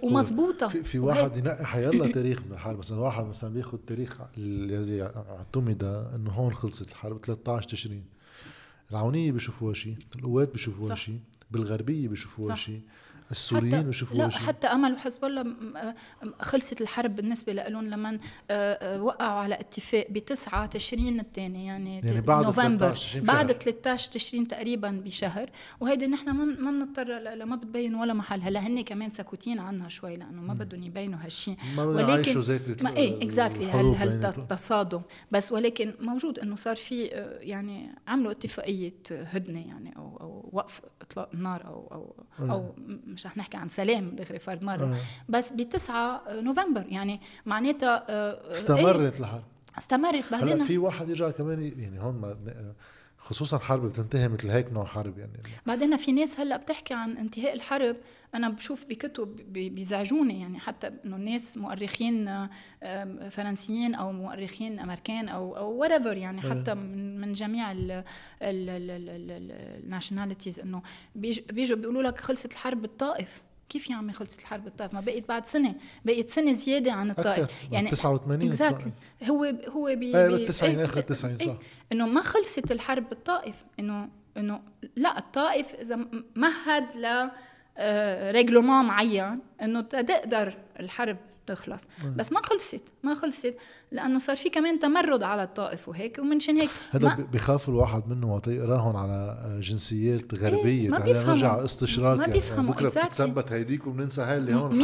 ومظبوطة. 0.03 0.69
في, 0.69 0.85
في 0.85 0.99
واحد 0.99 1.37
ينقي 1.37 1.65
حيلا 1.67 2.13
تاريخ 2.13 2.43
من 2.43 2.53
الحرب. 2.53 2.79
مثلا 2.79 2.99
واحد 2.99 3.25
مثلا 3.25 3.55
بياخذ 3.55 3.79
تاريخ 3.79 4.19
الذي 4.39 5.03
اعتمد 5.03 5.85
إنه 6.15 6.31
هون 6.31 6.55
خلصت 6.55 6.91
الحرب 6.91 7.25
13 7.25 7.69
تشرين. 7.69 8.05
العونية 8.91 9.33
بيشوفوها 9.33 9.75
شيء 9.75 9.97
القوات 10.17 10.53
بيشوفوها 10.53 10.95
شيء 10.95 11.19
بالغربية 11.51 12.09
بيشوفوها 12.09 12.57
شيء. 12.57 12.81
السوريين 13.31 13.83
بيشوفوا 13.83 14.17
لا 14.17 14.29
حتى 14.29 14.67
أمل 14.67 14.93
وحزب 14.93 15.25
الله 15.25 15.55
خلصت 16.41 16.81
الحرب 16.81 17.17
بالنسبة 17.17 17.53
لهم 17.53 17.89
لما 17.89 18.19
وقعوا 18.99 19.41
على 19.41 19.55
اتفاق 19.55 20.07
ب 20.11 20.19
9 20.19 20.67
تشرين 20.67 21.21
الثاني 21.21 21.67
يعني, 21.67 22.01
يعني 22.05 22.21
بعد 22.21 22.45
نوفمبر. 22.45 22.95
13 22.95 23.21
بعد 23.21 23.53
13 23.53 24.13
تشرين 24.13 24.49
تقريبا 24.49 24.91
بشهر. 25.05 25.51
وهيدي 25.81 26.07
نحن 26.07 26.31
ما 26.31 26.71
بنضطر 26.71 27.45
ما 27.45 27.57
بتبين 27.57 27.95
ولا 27.95 28.15
محل. 28.15 28.41
هلأ 28.41 28.61
هن 28.61 28.81
كمان 28.81 29.11
سكوتين 29.11 29.59
عنها 29.59 29.89
شوي 29.89 30.17
لأنه 30.17 30.43
ما 30.43 30.55
بدهم 30.55 30.83
يبينوا 30.83 31.19
هالشيء. 31.25 31.57
ولكن 31.79 32.41
ذاكره 32.41 32.85
ما 32.85 32.97
إيه 32.97 33.23
اكزاكتلي 33.23 33.71
هالتصادم. 33.71 35.03
بس 35.31 35.53
ولكن 35.53 35.95
موجود 36.01 36.39
إنه 36.39 36.57
صار 36.57 36.77
في 36.77 37.05
يعني 37.41 37.95
عملوا 38.09 38.31
اتفاقية 38.31 38.95
هدنة 39.11 39.69
يعني 39.69 39.97
أو 39.97 40.17
أو 40.21 40.51
وقف 40.53 40.81
إطلاق 41.03 41.31
النار 41.35 41.67
أو 41.67 41.87
أو 42.41 42.51
أو 42.51 42.75
مش 43.17 43.27
رح 43.27 43.37
نحكي 43.37 43.57
عن 43.57 43.69
سلام 43.69 44.11
دغري 44.11 44.39
فرد 44.39 44.63
مرة 44.63 44.85
آه. 44.85 44.97
بس 45.29 45.53
ب 45.53 45.69
9 45.69 46.23
نوفمبر 46.29 46.85
يعني 46.89 47.21
معناتها 47.47 48.05
آه، 48.09 48.51
استمرت 48.51 49.13
إيه؟ 49.13 49.21
الحرب 49.21 49.43
استمرت 49.79 50.25
بعدين 50.33 50.49
هلا 50.49 50.65
في 50.65 50.79
واحد 50.79 51.09
يرجع 51.09 51.31
كمان 51.31 51.73
يعني 51.77 52.03
هون 52.03 52.15
ما 52.15 52.37
خصوصا 53.27 53.59
حرب 53.59 53.87
بتنتهي 53.87 54.29
مثل 54.29 54.51
هيك 54.51 54.73
نوع 54.73 54.85
حرب 54.85 55.19
يعني 55.19 55.33
بعدين 55.67 55.97
في 55.97 56.13
ناس 56.13 56.41
هلأ 56.41 56.57
بتحكي 56.57 56.95
عن 56.95 57.17
انتهاء 57.17 57.55
الحرب 57.55 57.97
أنا 58.35 58.49
بشوف 58.49 58.85
بكتب 58.85 59.37
بيزعجوني 59.53 60.41
يعني 60.41 60.59
حتى 60.59 60.91
إنه 61.05 61.17
الناس 61.17 61.57
مؤرخين 61.57 62.49
فرنسيين 63.31 63.95
أو 63.95 64.13
مؤرخين 64.13 64.79
أمريكان 64.79 65.29
أو 65.29 65.57
أو 65.57 65.85
whatever 65.85 66.07
يعني 66.07 66.45
إيه. 66.45 66.51
حتى 66.51 66.75
من 66.75 67.21
من 67.21 67.33
جميع 67.33 67.73
ال 68.43 68.59
nationalities 68.59 70.61
إنه 70.61 70.83
بيجوا 71.15 71.77
بيقولوا 71.77 72.03
لك 72.03 72.21
خلصت 72.21 72.53
الحرب 72.53 72.83
بالطائف 72.83 73.43
كيف 73.69 73.91
يا 73.91 73.97
عمي 73.97 74.13
خلصت 74.13 74.41
الحرب 74.41 74.65
بالطائف 74.65 74.95
ما 74.95 75.01
بقيت 75.01 75.29
بعد 75.29 75.47
سنة 75.47 75.75
بقيت 76.05 76.31
سنة 76.31 76.53
زيادة 76.53 76.93
عن 76.93 77.11
الطائف. 77.11 77.73
يعني 77.73 77.91
89 77.91 78.49
exactly 78.49 78.93
هو 79.25 79.45
هو 79.69 79.95
بي 79.97 80.17
إيه 80.17 80.29
بالتسعين 80.29 80.81
آخر 80.81 80.99
التسعين 80.99 81.39
صح. 81.39 81.57
إنه 81.93 82.07
ما 82.07 82.21
خلصت 82.21 82.73
الحرب 82.73 83.09
بالطائف 83.09 83.55
إنه 83.81 84.09
إنه 84.37 84.61
لا 84.97 85.19
الطائف 85.19 85.75
إذا 85.75 85.99
مهد 86.37 86.85
ل 86.97 87.29
règlement 88.31 88.85
معين 88.85 89.39
إنه 89.63 89.81
تقدر 89.81 90.55
الحرب 90.81 91.17
تخلص. 91.47 91.85
بس 92.17 92.33
ما 92.33 92.41
خلصت 92.43 92.81
ما 93.03 93.15
خلصت 93.15 93.55
لأنه 93.93 94.19
صار 94.19 94.37
في 94.37 94.51
كمان 94.51 94.79
تمرد 94.79 95.23
على 95.23 95.43
الطائف 95.43 95.89
وهيك 95.89 96.19
ومنشان 96.19 96.57
هيك 96.57 96.71
هذا 96.91 97.27
بخاف 97.33 97.69
الواحد 97.69 98.09
منه 98.09 98.35
وقت 98.35 98.47
يقراهم 98.49 98.97
على 98.97 99.37
جنسيات 99.63 100.35
غربية 100.35 100.83
إيه 100.83 100.89
ما 100.89 100.99
بيفهموا. 100.99 101.35
نرجع 101.35 101.65
استشراق 101.65 102.15
ما 102.17 102.21
يعني. 102.23 102.33
بيفهموا 102.33 102.75
بكرة 102.75 102.89
بتتثبت 102.89 103.53
هيديك 103.53 103.87
وبننسى 103.87 104.23
هاي 104.23 104.37
اللي 104.37 104.55
هون 104.55 104.83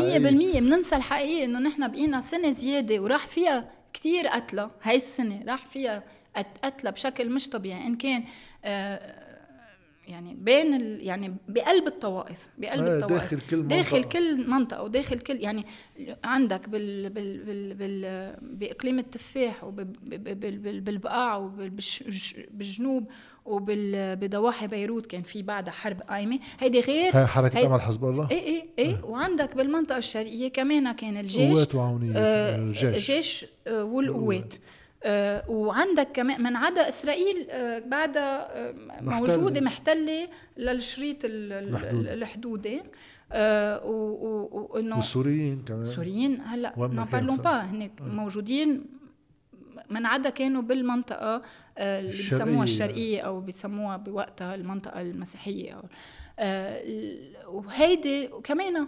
100% 0.55 0.59
بننسى 0.59 0.96
الحقيقة 0.96 1.44
إنه 1.44 1.59
نحن 1.59 1.88
بقينا 1.88 2.20
سنة 2.20 2.53
زيادة 2.53 3.03
وراح 3.03 3.27
فيها 3.27 3.68
كتير 3.92 4.27
قتلى 4.29 4.70
هاي 4.83 4.96
السنة 4.96 5.42
راح 5.48 5.66
فيها 5.66 6.03
قتلى 6.64 6.92
بشكل 6.92 7.31
مش 7.31 7.48
طبيعي. 7.48 7.87
إن 7.87 7.96
كان 7.96 8.25
آه 8.64 9.21
يعني 10.12 10.35
بين 10.35 10.75
ال... 10.75 11.07
يعني 11.07 11.37
بقلب 11.48 11.87
الطوائف 11.87 12.48
بقلب 12.59 12.85
آه 12.85 12.98
الطوائف. 12.98 13.35
داخل 13.35 13.40
كل 13.51 13.57
منطقة. 13.57 13.77
داخل 13.77 14.05
كل 14.05 14.48
منطقة 14.51 14.83
وداخل 14.83 15.18
كل 15.18 15.37
يعني 15.37 15.64
عندك 16.25 16.68
بال 16.68 17.11
بال 17.11 17.44
بال 17.44 17.75
بال 17.75 18.35
بإقليم 18.42 18.98
التفاح 18.98 19.64
وبالبقاع 19.64 21.37
وبالجنوب 21.37 23.05
وبضواحي 23.44 24.66
بيروت 24.66 25.07
كان 25.07 25.22
في 25.22 25.42
بعدها 25.42 25.72
حرب 25.72 26.01
قايمة. 26.01 26.38
هيدي 26.61 26.81
غير 26.81 27.16
هاي 27.16 27.27
حركة 27.27 27.59
هي... 27.59 27.66
أمل 27.66 27.81
حزب 27.81 28.05
الله؟ 28.05 28.31
إيه 28.31 28.40
إيه 28.42 28.64
إيه. 28.79 28.94
آه. 28.94 29.05
وعندك 29.05 29.57
بالمنطقة 29.57 29.98
الشرقية 29.98 30.48
كمان 30.48 30.92
كان 30.92 31.16
الجيش 31.16 31.57
قوات 31.57 31.75
وعونية 31.75 32.12
آه 32.16 32.57
الجيش. 32.57 32.85
الجيش 32.85 33.46
آه 33.66 33.85
والقوات. 33.85 34.55
وعندك 35.49 36.09
كمان 36.15 36.43
من 36.43 36.57
عدا 36.57 36.88
إسرائيل 36.88 37.47
آه 37.51 37.79
بعدها 37.79 38.69
آه 38.69 38.75
موجوده 39.01 39.61
محتله 39.61 40.29
للشريط 40.57 41.17
الحدودي 41.25 42.83
آه 43.33 43.85
وانه 43.85 44.97
والسوريين 44.97 45.62
كمان. 45.69 45.81
السوريين 45.81 46.41
هلا 46.41 46.73
ما 46.77 47.05
بارلون 47.12 47.37
با 47.37 47.51
هن 47.61 47.91
موجودين 48.01 48.85
من 49.91 50.07
عدا 50.07 50.31
كانوا 50.31 50.62
بالمنطقة 50.62 51.43
آه 51.79 52.01
اللي 52.01 52.11
بيسموها 52.11 52.65
الشرقية 52.65 53.21
أو 53.21 53.41
بيسموها 53.41 53.97
بوقتها 53.97 54.55
المنطقة 54.55 55.01
المسيحية. 55.01 55.73
أو 55.73 55.83
آه 56.38 56.83
وهيدي 57.49 58.27
وكمان 58.27 58.87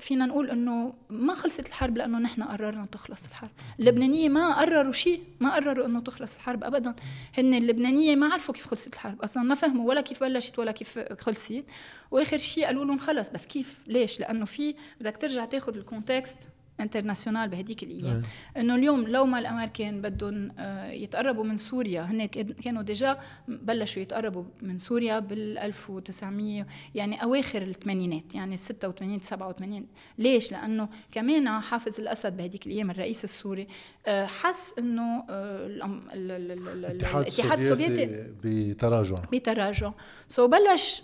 فينا 0.00 0.26
نقول 0.26 0.50
إنه 0.50 0.94
ما 1.10 1.34
خلصت 1.34 1.68
الحرب 1.68 1.98
لأنه 1.98 2.18
نحن 2.18 2.42
قررنا 2.42 2.84
تخلص 2.84 3.26
الحرب. 3.26 3.50
اللبنانية 3.80 4.28
ما 4.28 4.60
قرروا 4.60 4.92
شيء 4.92 5.22
ما 5.40 5.54
قرروا 5.54 5.86
إنه 5.86 6.00
تخلص 6.00 6.34
الحرب 6.34 6.64
ابدا. 6.64 6.94
هن 7.38 7.54
اللبنانية 7.54 8.16
ما 8.16 8.26
عرفوا 8.32 8.54
كيف 8.54 8.66
خلصت 8.66 8.94
الحرب 8.94 9.22
أصلا 9.22 9.42
ما 9.42 9.54
فهموا 9.54 9.88
ولا 9.88 10.00
كيف 10.00 10.20
بلشت 10.20 10.58
ولا 10.58 10.72
كيف 10.72 10.98
خلصت. 10.98 11.64
وآخر 12.10 12.38
شيء 12.38 12.64
قالوا 12.64 12.84
لهم 12.84 12.98
خلص 12.98 13.28
بس 13.28 13.46
كيف؟ 13.46 13.78
ليش؟ 13.86 14.20
لأنه 14.20 14.44
في 14.44 14.74
بدك 15.00 15.16
ترجع 15.16 15.44
تاخذ 15.44 15.76
ال 15.76 15.83
contexte 15.83 16.38
international 16.80 17.48
بهديك 17.48 17.82
الأيام 17.82 18.22
إنه 18.56 18.74
اليوم 18.74 19.08
لو 19.08 19.26
ما 19.26 19.38
الأمريكان 19.38 20.00
بدهم 20.02 20.52
آه، 20.58 20.90
يتقربوا 20.90 21.44
من 21.44 21.56
سوريا 21.56 22.02
هن 22.02 22.26
كانوا 22.26 22.82
déjà 22.82 23.18
بلشوا 23.48 24.02
يتقربوا 24.02 24.44
من 24.62 24.78
سوريا 24.78 25.18
بال 25.18 25.58
1900 25.58 26.66
يعني 26.94 27.22
أواخر 27.22 27.62
الثمانينات 27.62 28.34
يعني 28.34 28.56
86 28.56 29.20
87 29.20 29.86
ليش؟ 30.18 30.52
لأنه 30.52 30.88
كمان 31.12 31.48
حافظ 31.60 32.00
الأسد 32.00 32.36
بهديك 32.36 32.66
الأيام 32.66 32.90
الرئيس 32.90 33.24
السوري 33.24 33.66
آه، 34.06 34.26
حس 34.26 34.74
إنه 34.78 35.24
آه، 35.30 35.66
الاتحاد 36.14 37.60
السوفيتي 37.60 38.32
بتراجع. 38.44 39.16
بتراجع. 39.32 39.92
so 40.28 40.48
بلش 40.48 41.02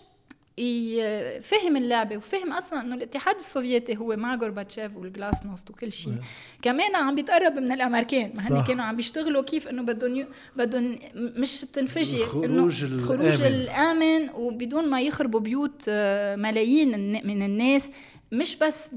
فهم 1.43 1.77
اللعبة 1.77 2.17
وفهم 2.17 2.53
أصلا 2.53 2.81
إنه 2.81 2.95
الاتحاد 2.95 3.37
السوفيتي 3.37 3.97
هو 3.97 4.17
مع 4.17 4.35
غورباتشيف 4.35 4.97
وال 4.97 5.11
glasnost 5.11 5.71
وكل 5.71 5.93
شيء 5.93 6.15
كمان 6.62 6.97
عم 6.97 7.15
بيتقرب 7.15 7.59
من 7.59 7.73
الأمريكان 7.73 8.33
ما 8.37 8.61
هن 8.61 8.65
كانوا 8.65 8.85
عم 8.85 8.97
بيشتغلوا 8.97 9.43
كيف 9.43 9.69
إنه 9.69 9.83
بدهم. 9.83 10.27
بدهم 10.57 10.99
مش 11.15 11.61
تنفجر 11.61 12.19
الخروج 12.19 12.85
الخروج 12.85 13.43
الآمن 13.43 14.31
وبدون 14.31 14.88
ما 14.88 15.01
يخربوا 15.01 15.41
بيوت 15.41 15.85
آه، 15.88 16.37
ملايين 16.37 17.12
من 17.27 17.43
الناس 17.43 17.91
مش 18.33 18.57
بس. 18.57 18.91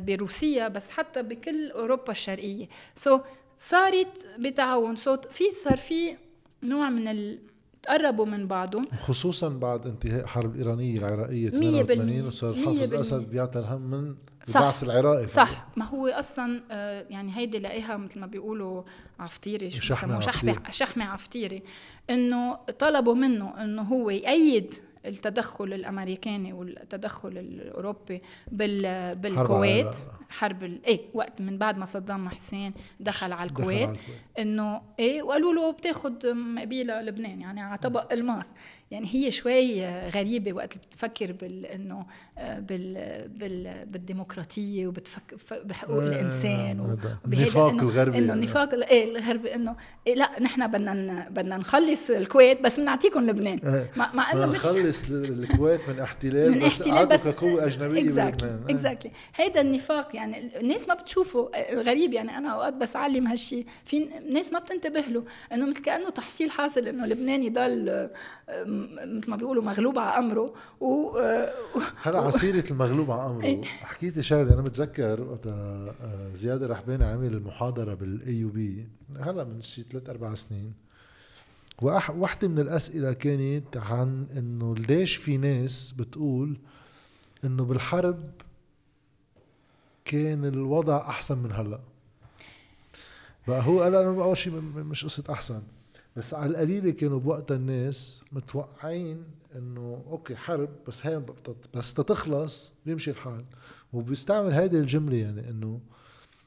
بروسيا 0.00 0.68
بس 0.68 0.90
حتى 0.90 1.22
بكل 1.22 1.70
أوروبا 1.70 2.12
الشرقية 2.12 2.68
سو 2.96 3.18
so, 3.18 3.20
صارت 3.56 4.26
بتعاون 4.38 4.96
so, 4.96 5.28
في 5.32 5.44
صار 5.64 5.76
في 5.76 6.16
نوع 6.62 6.90
من 6.90 7.08
ال 7.08 7.38
تقربوا 7.82 8.26
من 8.26 8.46
بعضهم 8.46 8.86
خصوصا 8.96 9.48
بعد 9.48 9.86
انتهاء 9.86 10.24
الحرب 10.24 10.54
الإيرانية 10.54 10.98
العراقية 10.98 11.48
88 11.48 12.26
وصار 12.26 12.54
حافظ 12.54 12.94
الأسد 12.94 13.30
بيعطي 13.30 13.58
الهم 13.58 13.80
من 13.80 14.14
البعث 14.48 14.82
العراقي 14.84 15.26
صح. 15.26 15.66
ما 15.76 15.84
هو 15.84 16.06
أصلا 16.06 16.62
آه، 16.70 17.06
يعني 17.10 17.36
هيدي 17.36 17.58
لاقيها 17.58 17.96
مثل 17.96 18.20
ما 18.20 18.26
بيقولوا 18.26 18.82
عفطيري 19.18 19.70
شو 19.70 19.80
شحمة 19.80 20.14
عفطيري. 20.14 20.58
شحمة 20.70 21.04
عفطيري. 21.04 21.62
إنه 22.10 22.54
طلبوا 22.78 23.14
منه 23.14 23.62
إنه 23.62 23.82
هو 23.82 24.10
يأيد 24.10 24.74
التدخل 25.06 25.72
الأمريكاني 25.72 26.52
والتدخل 26.52 27.38
الأوروبي 27.38 28.22
بال 28.52 29.14
بالكويت. 29.14 29.96
حرب 30.28 30.64
ال... 30.64 30.84
إيه 30.86 31.00
وقت 31.14 31.40
من 31.42 31.58
بعد 31.58 31.78
ما 31.78 31.84
صدام 31.84 32.28
حسين 32.28 32.72
دخل 33.00 33.32
على 33.32 33.50
الكويت, 33.50 33.90
دخل 33.90 33.98
إنه 34.38 34.82
إيه 34.98 35.22
وقالوا 35.22 35.54
له 35.54 35.70
بتاخذ 35.70 36.34
مقبيلة 36.34 37.02
لبنان 37.02 37.40
يعني 37.40 37.60
على 37.60 37.78
طبق 37.78 38.12
الماس. 38.12 38.52
يعني 38.90 39.06
هي 39.12 39.30
شوي 39.30 39.86
غريبة 40.08 40.52
وقت 40.52 40.76
بتفكر 40.78 41.32
بال 41.32 41.66
إنه 41.66 42.06
آه، 42.38 42.58
بال 42.58 43.28
بال 43.28 43.86
بالديمقراطية 43.86 44.86
وبتفكر 44.86 45.36
بحقوق 45.64 46.02
آه 46.02 46.08
الانسان 46.08 46.98
النفاق 47.26 47.82
الغربي 47.82 48.18
إنه 48.18 48.32
النفاق 48.32 48.74
إيه 48.74 49.16
الغربي 49.16 49.54
إنه 49.54 49.76
إيه 50.06 50.14
لا 50.14 50.42
نحن 50.42 50.66
بدنا 50.66 51.28
بدنا 51.28 51.56
نخلص 51.56 52.10
الكويت 52.10 52.60
بس 52.60 52.80
بنعطيكم 52.80 53.20
لبنان. 53.20 53.60
آه. 53.64 53.88
مع 54.14 54.32
انه 54.32 54.46
مش 54.46 54.66
نخلص 54.90 55.10
الكويت 55.10 55.80
من 55.88 56.00
احتلال 56.00 56.50
من 56.50 56.58
بس 56.58 56.80
احتلال 56.80 57.06
بس 57.06 57.28
كقوة 57.28 57.66
أجنبية 57.66 58.02
بلبنان. 58.02 58.64
اكزاكتلي 58.68 59.12
هيدا 59.34 59.60
النفاق 59.60 60.16
يعني 60.16 60.60
الناس 60.60 60.88
ما 60.88 60.94
بتشوفه 60.94 61.50
غريب 61.74 62.12
يعني 62.12 62.38
أنا 62.38 62.48
أوقات 62.48 62.74
بس 62.74 62.96
علم 62.96 63.26
هالشيء 63.26 63.66
في 63.84 64.08
ناس 64.30 64.52
ما 64.52 64.58
بتنتبه 64.58 65.00
له 65.00 65.24
إنه 65.52 65.66
مثل 65.66 65.82
كأنه 65.82 66.10
تحصيل 66.10 66.50
حاصل 66.50 66.88
إنه 66.88 67.06
لبنان 67.06 67.42
يضل 67.42 68.10
مثل 69.18 69.30
ما 69.30 69.36
بيقولوا 69.36 69.62
مغلوب 69.62 69.98
على 69.98 70.18
أمره 70.18 70.54
و 70.80 71.18
هلا 72.02 72.20
على 72.22 72.32
سيره 72.32 72.64
المغلوب 72.70 73.10
على 73.10 73.26
أمره. 73.26 73.44
إيه. 73.44 73.62
حكيت 73.64 74.16
لي 74.16 74.22
شغلة 74.22 74.54
أنا 74.54 74.62
متذكر 74.62 75.20
وقتها 75.20 75.94
آه، 76.02 76.32
زياد 76.34 76.62
رحباني 76.62 77.04
عامل 77.04 77.26
المحاضرة 77.26 77.94
بال 77.94 78.34
AUB 78.34 78.88
هلا 79.20 79.44
من 79.44 79.60
شي 79.62 79.82
ثلاث 79.82 80.10
أربع 80.10 80.34
سنين. 80.34 80.89
واحدة 81.82 82.48
من 82.48 82.58
الأسئلة 82.58 83.12
كانت 83.12 83.76
عن 83.76 84.26
إنه 84.36 84.74
ليش 84.74 85.16
في 85.16 85.36
ناس 85.36 85.92
بتقول 85.92 86.56
إنه 87.44 87.64
بالحرب 87.64 88.30
كان 90.04 90.44
الوضع 90.44 90.96
أحسن 91.08 91.38
من 91.38 91.52
هلأ. 91.52 91.80
بقى 93.48 93.62
هو 93.66 93.80
قال 93.80 93.94
أنا 93.94 94.22
أول 94.24 94.36
شيء 94.36 94.52
مش 94.60 95.04
قصة 95.04 95.24
أحسن 95.30 95.62
بس 96.16 96.34
على 96.34 96.50
القليلة 96.50 96.90
كانوا 96.90 97.18
بوقتها 97.18 97.56
الناس 97.56 98.22
متوقعين 98.32 99.24
إنه 99.56 100.02
أوكي 100.10 100.36
حرب 100.36 100.68
بس 100.88 101.06
هي 101.06 101.22
بس 101.74 101.94
تتخلص 101.94 102.72
بيمشي 102.86 103.10
الحال. 103.10 103.44
وبيستعمل 103.92 104.52
هيدي 104.52 104.78
الجملة 104.78 105.16
يعني 105.16 105.50
إنه 105.50 105.80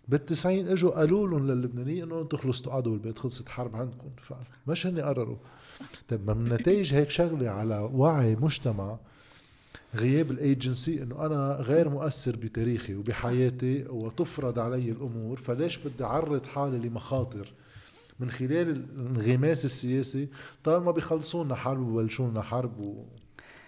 بالتسعين 0.07 0.67
اجوا 0.67 0.91
قالوا 0.91 1.27
لهم 1.27 1.47
للبنانيين 1.47 2.03
إنه 2.03 2.21
أنتم 2.21 2.37
خلصتوا 2.37 2.71
قعدوا 2.71 2.91
بالبيت 2.91 3.19
خلصت 3.19 3.49
حرب 3.49 3.75
عندكم. 3.75 4.09
فمش 4.17 4.87
هن 4.87 4.99
قرروا 4.99 5.37
طيب 6.09 6.31
من 6.31 6.53
نتائج 6.53 6.93
هيك 6.93 7.09
شغلة 7.09 7.49
على 7.49 7.89
وعي 7.93 8.35
مجتمع 8.35 8.97
غياب 9.95 10.31
الأيجنسي 10.31 11.03
إنه 11.03 11.25
أنا 11.25 11.57
غير 11.59 11.89
مؤثر 11.89 12.35
بتاريخي 12.35 12.95
وبحياتي 12.95 13.85
وتفرض 13.89 14.59
علي 14.59 14.91
الأمور 14.91 15.37
فليش 15.37 15.77
بدي 15.77 16.03
اعرض 16.03 16.45
حالي 16.45 16.77
لمخاطر؟ 16.77 17.53
من 18.19 18.29
خلال 18.29 18.69
الانغماس 18.69 19.65
السياسي 19.65 20.27
طالما 20.63 20.91
بيخلصوا 20.91 21.43
لنا 21.43 21.55
حرب 21.55 21.87
وبلشوا 21.87 22.29
لنا 22.29 22.41
حرب 22.41 22.79
و... 22.79 23.05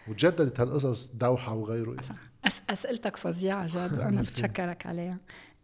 وتجددت 0.07 0.59
هالقصص 0.59 1.11
دوحة 1.13 1.53
وغيره. 1.53 1.93
يعني. 1.93 2.17
أس 2.45 2.61
أسئلتك 2.69 3.15
فظيعة 3.15 3.67
جد 3.67 3.99
وأنا 3.99 4.21
بتشكرك 4.21 4.85
عليها. 4.85 5.17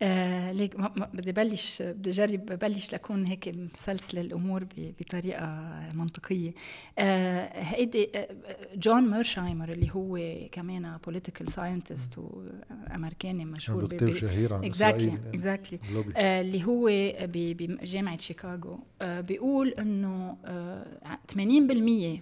آه 0.04 0.52
ليك 0.52 0.76
بدي 1.14 1.32
بلش 1.32 1.82
بدي 1.82 2.10
اجرب 2.10 2.46
بلش 2.46 2.94
لكون 2.94 3.26
هيك 3.26 3.48
مسلسل 3.48 4.18
الأمور 4.20 4.66
بطريقة 5.00 5.46
منطقية. 5.94 6.52
آه 7.00 7.62
هيدي 7.62 8.10
آه 8.16 8.28
جون 8.76 9.12
ميرشايمر 9.12 9.72
اللي 9.72 9.90
هو 9.92 10.20
كمان 10.52 10.98
political 11.06 11.52
scientist 11.52 12.18
وأمريكاني 12.18 13.46
مشهور 13.46 13.86
دكتور 13.86 14.14
شهير 14.14 14.54
عن 14.54 14.64
exactly 14.66 15.18
exactly 15.34 15.80
آه 16.18 16.42
اللي 16.42 16.64
هو 16.66 16.90
بجامعه 17.22 18.18
شيكاغو. 18.18 18.80
آه 19.02 19.22
بيقول 19.22 19.70
إنه 19.70 20.38
آه 20.46 20.86
80% 21.34 21.38
من 21.38 22.22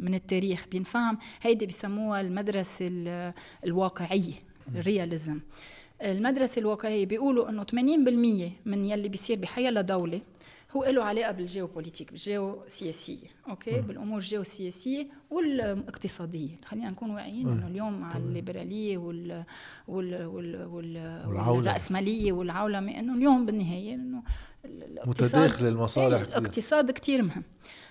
من 0.00 0.14
التاريخ 0.14 0.66
بينفهم 0.72 1.18
هيدي 1.42 1.66
بسموها 1.66 2.20
المدرسة 2.20 2.86
الواقعية 3.64 4.34
ال 4.74 4.82
realism 4.82 5.40
المدرسة 6.04 6.58
الواقعية 6.60 7.06
بيقولوا 7.06 7.48
إنه 7.50 7.64
80% 7.64 8.52
من 8.66 8.84
يلي 8.84 9.08
بيصير 9.08 9.38
بحيا 9.38 9.70
لدولة 9.70 10.20
هو 10.76 10.84
له 10.84 11.02
علاقة 11.04 11.32
بال 11.32 11.43
géopolitique 11.43 12.10
بالجيوسياسية 12.10 13.26
أوكي؟ 13.48 13.80
م. 13.80 13.86
بالأمور 13.86 14.18
الجيوسياسية 14.18 15.06
والاقتصادية. 15.30 16.56
خلينا 16.64 16.90
نكون 16.90 17.10
واعيين 17.10 17.48
إنه 17.48 17.66
اليوم 17.66 18.00
مع 18.00 18.16
الليبرالية 18.16 18.98
وال 18.98 19.44
وال 19.88 20.24
وال 20.26 20.64
وال 20.64 21.22
والرأسمالية 21.26 22.32
والعولمة 22.32 22.98
إنه 22.98 23.14
اليوم 23.14 23.46
بالنهاية 23.46 23.94
إنه 23.94 24.22
متداخل 25.06 25.66
المصالح 25.66 26.16
إيه، 26.20 26.38
الاقتصاد 26.38 26.90
كتير 26.90 27.22
مهم. 27.22 27.42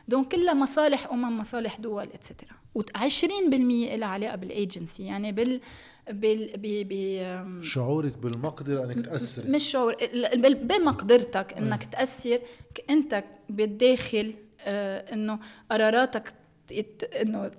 donc 0.08 0.28
كلها 0.28 0.54
مصالح 0.54 1.12
أمم 1.12 1.38
مصالح 1.40 1.76
دول 1.76 2.10
et 2.14 2.24
cetera 2.24 2.56
و20% 2.80 3.26
لها 3.96 4.08
علاقة 4.08 4.36
بالايجنسي 4.36 5.04
يعني 5.04 5.32
بال 5.32 5.62
بال 6.10 6.52
ب 6.58 6.88
ب 6.90 7.62
شعورك 7.62 8.18
بالمقدرة 8.18 8.84
إنك 8.86 9.06
تأثر 9.06 9.50
مش 9.52 9.64
شعور 9.72 9.96
بمقدرتك 10.54 11.54
إنك 11.54 11.84
تأثر 11.84 12.40
انت 12.90 13.24
بالداخل 13.50 14.34
آه 14.62 15.14
إنه 15.14 15.40
قراراتك 15.72 16.34
إنه 17.22 17.52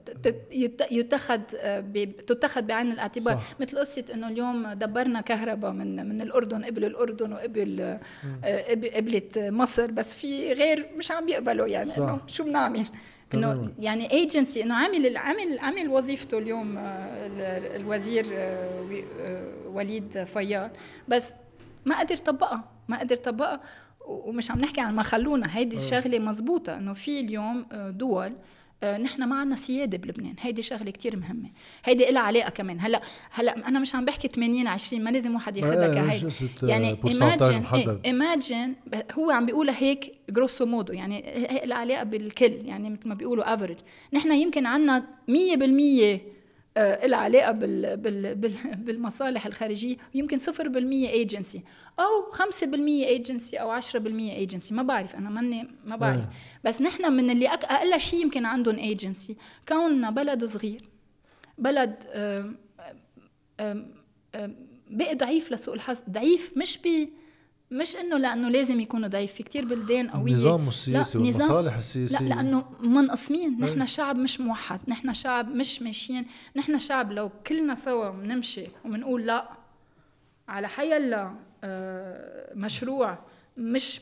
يتخذ 0.91 1.41
آه، 1.57 1.81
تتخذ 2.27 2.63
بعين 2.63 2.93
الاعتبار. 2.93 3.35
صح. 3.35 3.61
مثل 3.61 3.79
قصة 3.79 4.05
إنه 4.15 4.29
اليوم 4.29 4.73
دبرنا 4.73 5.21
كهرباء 5.21 5.71
من 5.71 6.09
من 6.09 6.21
الأردن 6.21 6.65
قبل 6.65 6.85
الأردن 6.85 7.33
وقبل 7.33 7.99
آه، 8.45 8.75
قبلت 8.97 9.39
مصر 9.39 9.91
بس 9.91 10.15
في 10.15 10.53
غير 10.53 10.89
مش 10.97 11.11
عم 11.11 11.27
بيقبلوا. 11.27 11.67
يعني 11.67 11.91
إنه 11.99 12.21
شو 12.27 12.45
بنعمل 12.45 12.87
إنه 13.35 13.73
يعني 13.79 14.11
ايجنسي 14.11 14.63
إنه 14.63 14.75
عامل 14.75 15.17
عامل 15.17 15.59
عامل 15.59 15.89
وظيفته 15.89 16.39
اليوم 16.39 16.79
آه، 16.79 17.77
الوزير 17.77 18.27
آه، 18.33 19.03
آه، 19.21 19.53
وليد 19.69 20.25
فياض. 20.25 20.71
بس 21.09 21.35
ما 21.85 22.01
قدر 22.01 22.17
طبقها 22.17 22.65
ما 22.89 22.99
قدر 23.01 23.17
طبقها 23.17 23.61
ومش 24.07 24.51
عم 24.51 24.59
نحكي 24.59 24.81
عن 24.81 24.95
ما 24.95 25.03
خلونا. 25.03 25.57
هيدي 25.57 25.77
الشغلة 25.77 26.19
مزبوطة. 26.19 26.77
إنه 26.77 26.93
في 26.93 27.21
اليوم 27.21 27.67
دول 27.73 28.27
آه، 28.27 28.33
نحن 28.85 29.25
ما 29.25 29.37
عندنا 29.37 29.57
سيادة 29.57 29.99
بلبنان. 29.99 30.35
هيدي 30.41 30.63
شغلة 30.63 30.91
كتير 30.91 31.17
مهمة. 31.17 31.51
هيدي 31.85 32.05
لها 32.05 32.23
علاقة 32.23 32.51
كمان. 32.51 32.81
هلأ 32.81 33.03
هلأ 33.31 33.69
أنا 33.69 33.79
مش 33.79 33.95
عم 33.95 34.05
بحكي 34.05 34.29
80 34.29 34.67
20 34.67 35.05
ما 35.05 35.11
لازم 35.11 35.35
واحد 35.35 35.57
ياخذها 35.57 35.95
كهيدي 35.95 36.27
يعني 36.63 36.99
ايماجن 37.05 37.99
ايماجن 38.05 38.75
هو 39.19 39.31
عم 39.31 39.47
بيقولها 39.47 39.75
هيك 39.79 40.13
grosso 40.31 40.67
modo 40.67 40.93
يعني 40.93 41.25
لها 41.65 41.77
علاقة 41.77 42.03
بالكل. 42.03 42.53
يعني 42.65 42.91
مثل 42.91 43.09
ما 43.09 43.15
بيقولوا 43.15 43.55
average 43.55 43.77
نحن 44.13 44.33
يمكن 44.33 44.67
عندنا 44.67 45.05
100% 45.31 46.34
آه، 46.77 47.07
لها 47.07 47.19
علاقة 47.19 47.53
بال 47.53 47.97
بال 47.97 48.35
بال 48.35 48.55
بالمصالح 48.85 49.47
الخارجية 49.47 49.97
ويمكن 50.15 50.39
0% 50.41 50.43
agency 50.93 51.63
أو 52.01 52.33
5% 52.33 52.75
agency 52.89 53.57
أو 53.57 53.81
10% 53.81 53.97
agency 53.97 54.75
ما 54.75 54.83
بعرف 54.83 55.17
أنا 55.17 55.31
ماني 55.31 55.69
ما 55.85 55.97
بعرف 55.97 56.21
آه. 56.21 56.31
بس 56.65 56.81
نحن 56.81 57.13
من 57.13 57.31
اللي 57.31 57.49
أقل 57.49 58.01
شيء 58.01 58.23
يمكن 58.23 58.45
عندهم 58.45 58.77
ايجنسي 58.77 59.37
كوننا 59.69 60.11
بلد 60.11 60.45
صغير 60.45 60.89
بلد 61.59 62.05
بقي 64.91 65.15
ضعيف 65.15 65.53
لسوء 65.53 65.75
الحظ 65.75 66.03
ضعيف 66.11 66.53
مش 66.57 66.79
ب 66.79 67.09
مش 67.75 67.97
إنه 67.97 68.17
لأنه 68.17 68.49
لازم 68.49 68.81
يكونوا 68.81 69.09
ضعيف 69.09 69.33
في 69.33 69.43
كتير 69.43 69.65
بلدان 69.65 70.11
قوية. 70.11 70.31
النظام 70.33 70.69
السياسي 70.69 71.19
والمصالح 71.19 71.77
السياسية. 71.77 72.29
لا 72.29 72.35
لأنه 72.35 72.65
منقسمين. 72.81 73.61
نحن 73.61 73.87
شعب 73.87 74.17
مش 74.17 74.41
موحد 74.41 74.81
نحن 74.89 75.15
شعب 75.15 75.49
مش 75.49 75.83
ماشيين. 75.83 76.27
نحن 76.57 76.79
شعب 76.79 77.13
لو 77.13 77.31
كلنا 77.47 77.75
سوا 77.75 78.11
بنمشي 78.11 78.67
وبنقول 78.85 79.27
لا 79.27 79.49
على 80.49 80.69
حيلا 80.69 81.35
آه، 81.65 82.53
مشروع 82.55 83.19
مش 83.57 84.01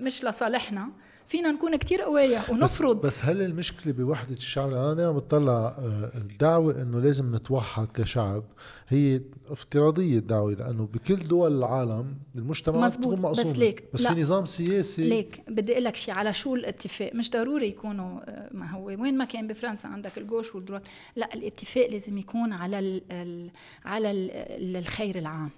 مش 0.00 0.24
لصالحنا 0.24 0.88
فينا 1.30 1.52
نكون 1.52 1.76
كتير 1.76 2.02
قوية 2.02 2.38
ونفرض. 2.50 3.00
بس, 3.00 3.18
بس 3.18 3.24
هل 3.24 3.42
المشكلة 3.42 3.92
بوحدة 3.92 4.34
الشعب؟ 4.34 4.72
أنا 4.72 4.94
دائما 4.94 5.12
بتطلع 5.12 5.52
آه، 5.52 6.10
الدعوة 6.14 6.82
إنه 6.82 7.00
لازم 7.00 7.34
نتوحد 7.36 7.86
كشعب. 7.94 8.44
هي 8.88 9.20
افتراضية 9.50 10.18
الدعوة 10.18 10.52
لأنه 10.52 10.88
بكل 10.94 11.16
دول 11.16 11.58
العالم 11.58 12.14
المجتمعات 12.36 12.98
بتكون 12.98 13.20
مقسومة 13.20 13.50
بس 13.52 13.58
ليك 13.58 13.84
بس 13.94 14.02
لا. 14.02 14.14
في 14.14 14.20
نظام 14.20 14.46
سياسي 14.46 15.08
ليك 15.08 15.42
بدي 15.48 15.72
أقول 15.72 15.84
لك 15.84 15.96
شيء 15.96 16.14
على 16.14 16.34
شو 16.34 16.54
الاتفاق. 16.54 17.14
مش 17.14 17.30
ضروري 17.30 17.68
يكونوا 17.68 18.20
آه، 18.24 18.50
ما 18.52 18.70
هو 18.70 18.84
وين 18.84 19.18
ما 19.18 19.24
كان 19.24 19.46
بفرنسا 19.46 19.86
عندك 19.88 20.18
الجوش 20.18 20.54
والدروات 20.54 20.82
لا 21.16 21.34
الاتفاق 21.34 21.90
لازم 21.90 22.18
يكون 22.18 22.52
على 22.52 22.78
ال 22.78 23.50
على 23.84 24.10
ال 24.10 24.76
الخير 24.76 25.18
العام. 25.18 25.50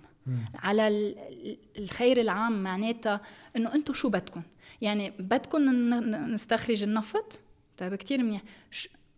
على 0.54 1.14
الخير 1.78 2.20
العام 2.20 2.62
معناتها 2.62 3.20
إنه 3.56 3.74
أنتم 3.74 3.92
شو 3.92 4.08
بدكم. 4.08 4.42
يعني 4.80 5.11
بدكم 5.18 5.62
نستخرج 6.35 6.82
النفط؟ 6.82 7.38
طيب 7.76 7.94
كتير 7.94 8.22
منيح. 8.22 8.42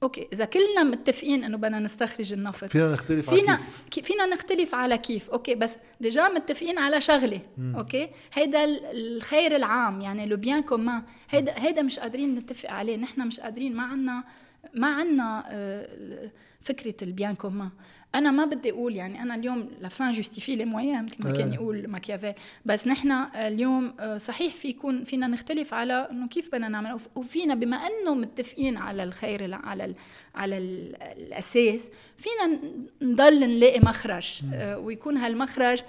أوكي 0.03 0.29
إذا 0.33 0.45
كلنا 0.45 0.83
متفقين 0.83 1.45
إنه 1.45 1.57
بدنا 1.57 1.79
نستخرج 1.79 2.33
النفط. 2.33 2.65
فينا 2.65 2.93
نختلف 2.93 3.31
فينا 3.31 3.53
على 3.53 3.63
كيف 3.91 4.07
فينا 4.07 4.27
نختلف 4.27 4.75
على 4.75 4.99
كيف. 4.99 5.31
أوكي 5.31 5.55
بس 5.55 5.77
déjà 6.01 6.29
متفقين 6.29 6.79
على 6.79 7.01
شغلة. 7.01 7.41
مم. 7.59 7.77
أوكي؟ 7.77 8.11
هيدا 8.33 8.65
الخير 8.93 9.57
العام 9.57 10.01
يعني 10.01 10.27
le 10.27 10.37
bien 10.37 10.61
commun 10.61 11.03
هيدا 11.31 11.55
هيدا 11.57 11.83
مش 11.83 11.99
قادرين 11.99 12.35
نتفق 12.35 12.71
عليه. 12.71 12.97
نحن 12.97 13.27
مش 13.27 13.41
قادرين. 13.41 13.77
ما 13.77 13.83
عنا 13.83 14.25
ما 14.75 14.87
عنا 14.87 15.45
آه، 15.49 16.31
فكرة 16.61 16.95
ال 17.03 17.09
bien 17.09 17.35
commun 17.35 17.71
أنا 18.15 18.31
ما 18.31 18.45
بدي 18.45 18.71
أقول 18.71 18.97
يعني 18.97 19.23
أنا 19.23 19.35
اليوم 19.35 19.69
la 19.81 19.94
fin 19.94 20.13
justifie 20.13 20.55
les 20.57 20.65
moyens 20.65 21.05
مثل 21.05 21.17
ما 21.25 21.37
كان 21.37 21.49
إيه. 21.49 21.55
يقول 21.55 21.89
ماكيافيل 21.89 22.33
بس 22.65 22.87
نحن 22.87 23.13
اليوم 23.35 23.95
آه، 24.01 24.19
صحيح 24.19 24.55
في 24.55 24.69
يكون 24.69 25.05
فينا 25.05 25.27
نختلف 25.27 25.75
على 25.75 26.09
إنه 26.11 26.29
كيف 26.29 26.49
بدنا 26.49 26.69
نعمل 26.69 27.01
وفينا 27.15 27.55
بما 27.55 27.77
إنه 27.77 28.15
متفقين 28.15 28.77
على 28.77 29.05
الخير 29.05 29.55
على 29.55 29.85
ال 29.85 29.95
على 30.35 30.59
ال 30.59 30.97
الأساس 31.03 31.91
فينا 32.19 32.61
نضل 33.03 33.41
نلاقي 33.41 33.81
مخرج 33.81 34.41
آه، 34.55 34.79
ويكون 34.79 35.17
هالمخرج 35.17 35.83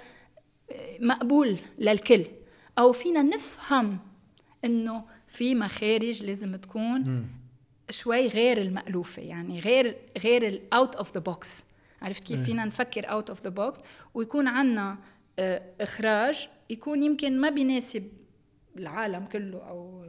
آه، 0.70 0.98
مقبول 1.00 1.56
للكل. 1.78 2.24
أو 2.78 2.92
فينا 2.92 3.22
نفهم 3.22 3.98
إنه 4.64 5.04
في 5.28 5.54
مخارج 5.54 6.22
لازم 6.22 6.56
تكون 6.56 7.26
شوي 7.90 8.26
غير 8.26 8.60
المألوفة 8.60 9.22
يعني 9.22 9.60
غير 9.60 9.96
غير 10.24 10.48
ال 10.48 10.60
out 10.60 10.96
of 10.96 11.14
the 11.14 11.20
box 11.20 11.64
عرفت 12.06 12.22
كيف 12.22 12.42
فينا 12.42 12.64
نفكر 12.64 13.10
out 13.10 13.30
of 13.30 13.42
the 13.42 13.50
box 13.50 13.78
ويكون 14.14 14.48
عندنا 14.48 14.98
آه، 15.38 15.62
إخراج 15.80 16.48
يكون 16.70 17.02
يمكن 17.02 17.40
ما 17.40 17.48
بيناسب 17.50 18.08
العالم 18.76 19.24
كله 19.24 19.58
أو 19.58 20.04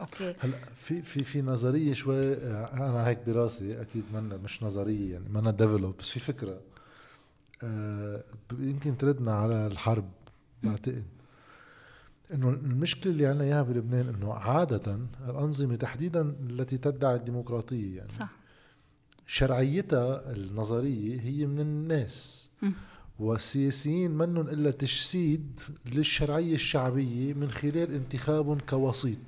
أوكي. 0.00 0.34
هلا 0.40 0.56
في 0.76 1.02
في 1.02 1.24
في 1.24 1.42
نظرية 1.42 1.94
شوي 1.94 2.34
أنا 2.34 3.06
هيك 3.06 3.18
براسي 3.26 3.80
أكيد 3.80 4.04
منا 4.14 4.36
مش 4.36 4.62
نظرية 4.62 5.12
يعني 5.12 5.28
منا 5.28 5.50
développée 5.50 5.96
بس 5.96 6.08
في 6.08 6.20
فكرة. 6.20 6.60
آه 7.62 8.24
يمكن 8.52 8.96
تردنا 8.96 9.32
على 9.32 9.66
الحرب 9.66 10.10
بعتقد. 10.62 11.04
إنه 12.34 12.48
المشكلة 12.50 13.12
اللي 13.12 13.26
عندنا 13.26 13.44
إياها 13.44 13.62
بلبنان 13.62 14.08
إنه 14.08 14.34
عادة 14.34 14.98
الأنظمة 15.28 15.76
تحديدا 15.76 16.20
التي 16.50 16.78
تدعي 16.78 17.14
الديمقراطية 17.14 17.96
يعني. 17.96 18.10
صح. 18.12 18.43
شرعيتها 19.26 20.32
النظرية 20.32 21.20
هي 21.20 21.46
من 21.46 21.60
الناس. 21.60 22.50
والسياسيين 23.18 24.10
منهم 24.10 24.48
إلا 24.48 24.70
تجسيد 24.70 25.60
للشرعية 25.86 26.54
الشعبية 26.54 27.34
من 27.34 27.50
خلال 27.50 27.94
انتخابهم 27.94 28.58
كوسيط. 28.58 29.18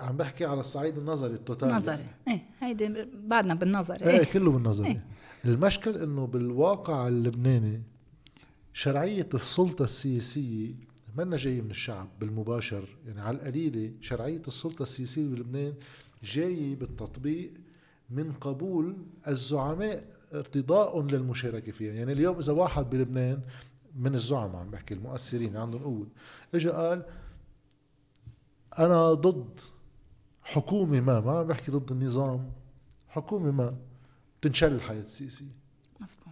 عم 0.00 0.16
بحكي 0.16 0.44
على 0.44 0.60
الصعيد 0.60 0.98
النظري 0.98 1.34
التوتال 1.34 1.68
نظري. 1.68 2.06
إيه 2.28 2.42
هيدي 2.60 3.06
بعدنا 3.26 3.54
بالنظري. 3.54 4.04
إيه 4.04 4.18
إيه. 4.18 4.24
كله 4.24 4.52
بالنظري. 4.52 4.88
إيه. 4.88 5.04
المشكل 5.44 5.96
إنه 5.96 6.26
بالواقع 6.26 7.08
اللبناني 7.08 7.82
شرعية 8.72 9.28
السلطة 9.34 9.84
السياسية 9.84 10.74
منا 11.16 11.36
جاية 11.36 11.62
من 11.62 11.70
الشعب 11.70 12.08
بالمباشر. 12.20 12.88
يعني 13.06 13.20
على 13.20 13.36
القليلة 13.36 13.92
شرعية 14.00 14.42
السلطة 14.46 14.82
السياسية 14.82 15.26
بلبنان 15.26 15.74
جاية 16.22 16.76
بالتطبيق 16.76 17.50
من 18.10 18.32
قبول 18.32 18.96
الزعماء 19.28 20.04
ارتضاء 20.34 21.02
للمشاركة 21.02 21.72
فيها. 21.72 21.94
يعني 21.94 22.12
اليوم 22.12 22.38
إذا 22.38 22.52
واحد 22.52 22.90
بلبنان 22.90 23.40
من 23.96 24.14
الزعماء 24.14 24.56
عم 24.56 24.70
بحكي 24.70 24.94
المؤثرين 24.94 25.56
عندهم 25.56 25.82
قوة 25.82 26.06
اجى 26.54 26.68
قال 26.68 27.04
أنا 28.78 29.12
ضد 29.12 29.60
حكومة 30.42 31.00
ما 31.00 31.20
ما 31.20 31.38
عم 31.38 31.46
بحكي 31.46 31.72
ضد 31.72 31.92
النظام 31.92 32.52
حكومة 33.08 33.50
ما 33.50 33.76
تنشل 34.40 34.72
الحياة 34.72 35.02
السياسية. 35.02 35.56
مزبوط 36.00 36.24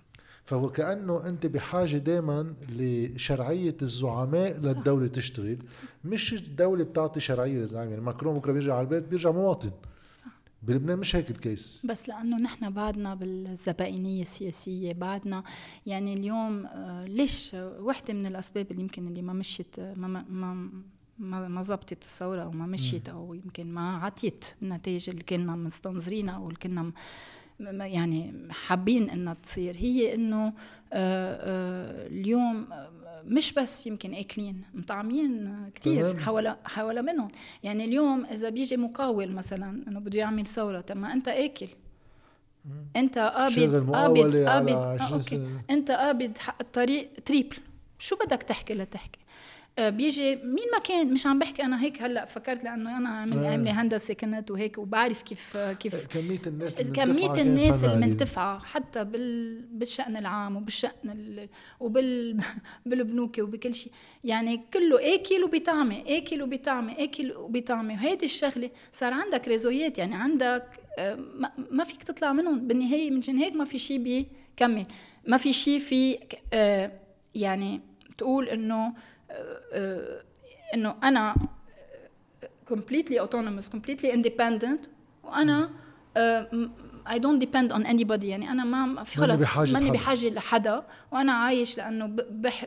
فهو 0.45 0.71
كأنه 0.71 1.29
أنت 1.29 1.47
بحاجة 1.47 1.97
دائما 1.97 2.55
لشرعية 2.69 3.77
الزعماء 3.83 4.59
للدولة 4.59 5.07
تشتغل 5.07 5.59
مش 6.05 6.33
الدولة 6.33 6.85
بتعطي 6.85 7.21
شرعية 7.21 7.59
للزعماء. 7.59 7.89
يعني 7.89 8.01
ماكرون 8.01 8.39
بكرة 8.39 8.53
بيرجع 8.53 8.75
على 8.75 8.85
البيت 8.85 9.05
بيرجع 9.05 9.31
مواطن. 9.31 9.71
بلبنان 10.67 10.99
مش 10.99 11.17
هيك 11.17 11.31
الكيس. 11.31 11.83
بس 11.85 12.09
لأنه 12.09 12.37
نحن 12.37 12.71
بعدنا 12.71 13.15
بالزبائنية 13.15 14.23
السياسية 14.23 14.93
بعدنا 14.93 15.43
يعني 15.87 16.15
اليوم 16.15 16.67
آه، 16.67 17.05
ليش 17.05 17.51
وحدة 17.55 18.15
من 18.15 18.27
الأسباب 18.27 18.71
اللي 18.71 18.83
يمكن 18.83 19.07
اللي 19.07 19.23
ما 19.23 19.33
مشيت 19.33 19.81
ما 19.81 20.25
ما 20.29 20.71
ما 21.19 21.49
ما 21.49 21.63
زبطت 21.63 22.03
الثورة 22.03 22.43
أو 22.43 22.51
ما 22.51 22.67
مشيت 22.67 23.09
أو 23.09 23.35
يمكن 23.35 23.67
ما 23.67 23.97
عطيت 23.97 24.45
النتائج 24.63 25.11
اللي 25.11 25.23
كنا 25.23 25.57
مستنظرينها 25.57 26.35
أو 26.35 26.49
اللي 26.49 26.59
كنا 26.59 26.93
يعني 27.87 28.49
حابين 28.51 29.11
إنها 29.11 29.35
تصير. 29.35 29.77
هي 29.77 30.15
إنه 30.15 30.47
آه، 30.47 30.53
آه، 30.93 32.07
اليوم 32.07 32.67
مش 33.25 33.53
بس 33.53 33.87
يمكن 33.87 34.15
أكلين 34.15 34.63
مطعمين 34.75 35.57
كثير. 35.75 36.19
حول 36.19 36.57
حول 36.65 37.03
منهم. 37.03 37.29
يعني 37.63 37.85
اليوم 37.85 38.25
إذا 38.25 38.49
بيجي 38.49 38.77
مقاول 38.77 39.33
مثلا 39.33 39.83
إنه 39.89 40.01
بده 40.01 40.19
يعمل 40.19 40.47
ثورة 40.47 40.81
طب 40.81 40.97
ما 40.97 41.13
أنت 41.13 41.29
أكل. 41.29 41.69
أنت 42.97 43.19
قابض 43.19 43.91
قابض 43.93 44.37
قابض 44.37 44.73
20 44.73 45.43
آه،. 45.43 45.73
أنت 45.73 45.91
قابض 45.91 46.39
حق 46.39 46.57
الطريق 46.61 47.11
تريبل 47.25 47.57
شو 47.99 48.17
بدك 48.17 48.43
تحكي 48.43 48.75
لتحكي؟ 48.75 49.19
بيجي 49.81 50.37
مين 50.37 50.67
ما 50.73 50.79
كان 50.79 51.12
مش 51.12 51.27
عم 51.27 51.39
بحكي 51.39 51.62
أنا 51.62 51.83
هيك 51.83 52.03
هلأ 52.03 52.25
فكرت 52.25 52.65
لأنه 52.65 52.97
أنا 52.99 53.09
عامل 53.09 53.39
آه. 53.45 53.51
عاملة 53.51 53.83
هندسة 53.83 54.15
كنت 54.15 54.51
وهيك 54.51 54.79
وبعرف 54.79 55.23
كيف 55.23 55.57
كيف 55.57 56.07
كمية 56.07 56.41
الناس 56.47 56.81
اللي 56.81 56.93
كانت 56.93 57.21
الناس. 57.39 57.85
المنتفعة 57.85 58.59
حتى 58.59 59.05
بال... 59.05 59.62
بالشأن 59.62 60.17
العام 60.17 60.57
وبالشأن 60.57 60.91
ال... 61.11 61.49
وبال 61.81 62.37
بالبنوك 62.87 63.39
وبكل 63.39 63.75
شيء 63.75 63.93
يعني 64.25 64.61
كله 64.75 65.15
اكل 65.15 65.45
وبطعمة 65.45 66.03
اكل 66.07 66.43
وبطعمة 66.43 66.93
اكل 66.99 67.33
وبطعمة 67.33 67.95
وهيدي 67.95 68.25
الشغلة 68.25 68.71
صار 68.93 69.12
عندك 69.12 69.49
ريزويات 69.49 69.99
يعني 69.99 70.15
عندك 70.15 70.65
آه، 70.99 71.15
ما- 71.71 71.85
فيك 71.85 72.03
تطلع 72.03 72.33
منهم 72.33 72.67
بالنهاية 72.67 73.11
من 73.11 73.23
هيك 73.39 73.53
ما 73.55 73.65
في 73.65 73.79
شيء 73.79 73.99
بيكمل 73.99 74.87
ما 75.29 75.37
في 75.37 75.53
شيء 75.53 75.79
في 75.79 76.19
آه، 76.53 76.93
يعني 77.35 77.81
تقول 78.19 78.49
إنه 78.49 78.93
إنه 80.75 80.94
أنا 81.03 81.35
completely 82.72 83.18
autonomous 83.20 83.64
completely 83.77 84.12
independent 84.12 84.88
وأنا 85.25 85.70
آه، 86.16 86.49
م- 86.53 86.70
I 87.07 87.18
don't 87.18 87.40
depend 87.44 87.72
on 87.72 87.85
anybody. 87.87 88.25
يعني 88.25 88.51
أنا 88.51 88.64
ما 88.64 89.05
في 89.05 89.18
خلص 89.20 89.40
بحاجة 89.40 89.72
ماني. 89.72 89.90
بحاجة 89.90 90.29
لحدا 90.29 90.83
وأنا 91.12 91.33
عايش 91.33 91.79
لأنه 91.79 92.07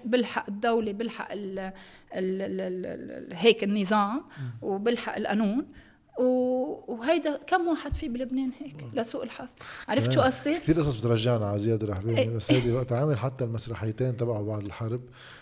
بلحق 0.06 0.46
الدولة 0.50 0.92
بلحق 0.92 1.32
ال 1.32 1.60
ال 1.60 1.72
ال 2.16 2.62
ال 2.62 2.86
ال 3.12 3.34
هيك 3.36 3.64
النظام 3.64 4.24
وبلحق 4.62 5.16
القانون. 5.16 5.66
وهيدا 6.88 7.38
كم 7.48 7.68
واحد 7.68 7.94
في 7.94 8.08
بلبنان 8.08 8.52
هيك 8.62 8.86
لسوء 8.94 9.24
الحظ. 9.24 9.54
عرفت 9.88 10.12
شو 10.12 10.22
قصدي؟ 10.22 10.56
كثير 10.56 10.76
قصص 10.76 10.96
بترجعنا 10.96 11.46
على 11.50 11.60
زياد 11.60 11.84
الرحباني. 11.84 12.30
بس 12.36 12.52
هيدي 12.52 12.72
وقت 12.72 12.92
عامل 12.92 13.18
حتى 13.20 13.44
المسرحيتين 13.44 14.18
تبعه 14.18 14.42
بعد 14.42 14.64
الحرب. 14.64 15.02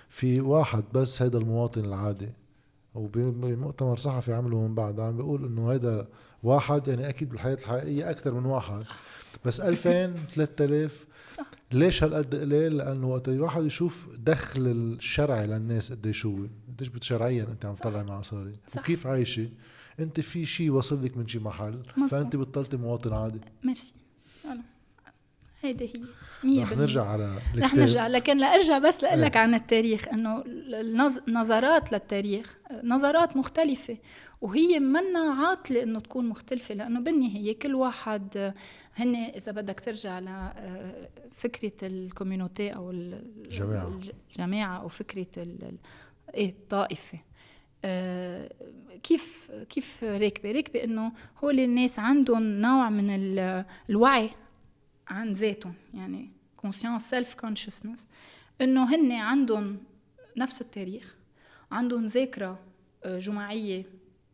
في 0.10 0.42
واحد 0.42 0.84
بس 0.94 1.22
هيدا 1.22 1.38
المواطن 1.38 1.86
العادي 1.86 2.30
وبمؤتمر 2.96 3.98
صحفي 3.98 4.34
عمله 4.34 4.68
من 4.68 4.76
بعد 4.76 5.00
عم 5.00 5.18
بيقول 5.18 5.46
إنه 5.46 5.72
هيدا 5.72 6.08
واحد 6.44 6.88
يعني 6.88 7.10
أكيد 7.10 7.30
بالحياة 7.30 7.54
الحقيقية 7.54 8.10
أكثر 8.10 8.34
من 8.34 8.46
واحد 8.46 8.84
بس 9.46 9.62
2000 9.62 10.16
3000 10.30 11.06
صح 11.38 11.46
ليش 11.72 12.04
هالقد 12.04 12.36
قليل؟ 12.36 12.78
لأنه 12.78 13.08
وقت 13.08 13.30
الواحد 13.30 13.64
يشوف 13.64 14.08
دخل 14.18 14.68
الشرعي 14.68 15.48
للناس 15.48 15.92
قديش 15.92 16.26
هو، 16.26 16.48
قديش 16.68 16.90
شرعيا 17.02 17.44
أنت 17.44 17.66
عم 17.66 17.74
تطلع 17.74 18.04
مع 18.04 18.20
مصاري، 18.20 18.56
صح. 18.68 18.82
وكيف 18.82 19.08
عايشة؟ 19.08 19.50
أنت 20.00 20.20
في 20.20 20.46
شيء 20.46 20.72
وصل 20.72 21.06
لك 21.06 21.18
من 21.18 21.28
شي 21.28 21.40
محل 21.40 21.84
مزبوط. 21.98 22.10
فأنت 22.10 22.36
بطلتي 22.36 22.78
مواطن 22.78 23.14
عادي 23.14 23.42
ميرسي. 23.64 23.94
هيدي 25.62 25.86
هي 25.86 26.04
رح. 26.46 26.72
نرجع 26.78 27.06
على 27.06 27.36
رح. 27.58 27.76
نرجع 27.76 28.08
لكن 28.08 28.38
لارجع 28.38 28.78
بس 28.78 29.04
لأقول 29.04 29.22
لك 29.22 29.36
إيه. 29.38 29.42
عن 29.44 29.54
التاريخ 29.54 30.08
إنه 30.08 30.44
النظرات 31.28 31.92
للتاريخ 31.92 32.58
نظرات 32.84 33.38
مختلفة 33.38 33.98
وهي 34.42 34.80
منا 34.80 35.20
عاطلة 35.20 35.84
إنه 35.84 36.00
تكون 36.00 36.30
مختلفة 36.30 36.76
لأنه 36.76 37.00
بالنهاية 37.00 37.60
كل 37.60 37.76
واحد 37.76 38.38
آه، 38.38 38.54
هن 38.96 39.16
إذا 39.16 39.52
بدك 39.52 39.80
ترجع 39.80 40.20
لفكره 40.20 41.72
الكوميونيتي 41.88 42.70
أو 42.76 42.92
ال- 42.92 43.22
الجماعة. 43.46 43.88
الج- 43.88 44.12
الجماعة 44.32 44.78
أو 44.82 44.88
فكرة 44.88 45.48
إيه 46.36 46.50
الطائفة 46.50 47.20
آه، 47.86 48.50
كيف 49.04 49.52
كيف 49.70 50.04
راكبة 50.04 50.52
راكبة 50.52 50.84
إنه 50.84 51.12
هول 51.44 51.60
الناس 51.60 52.00
عندهم 52.00 52.44
نوع 52.44 52.90
من 52.90 53.10
ال- 53.10 53.66
الوعي 53.90 54.30
عن 55.08 55.34
ذاتهم 55.34 55.74
يعني 55.94 56.30
conscious 56.68 57.02
self 57.14 57.46
consciousness 57.46 58.00
إنه 58.62 58.96
هن 58.96 59.12
عندهم 59.12 59.78
نفس 60.38 60.62
التاريخ 60.62 61.16
عندهم 61.72 62.06
ذاكرة 62.06 62.60
آه، 63.06 63.20
جماعية 63.20 63.84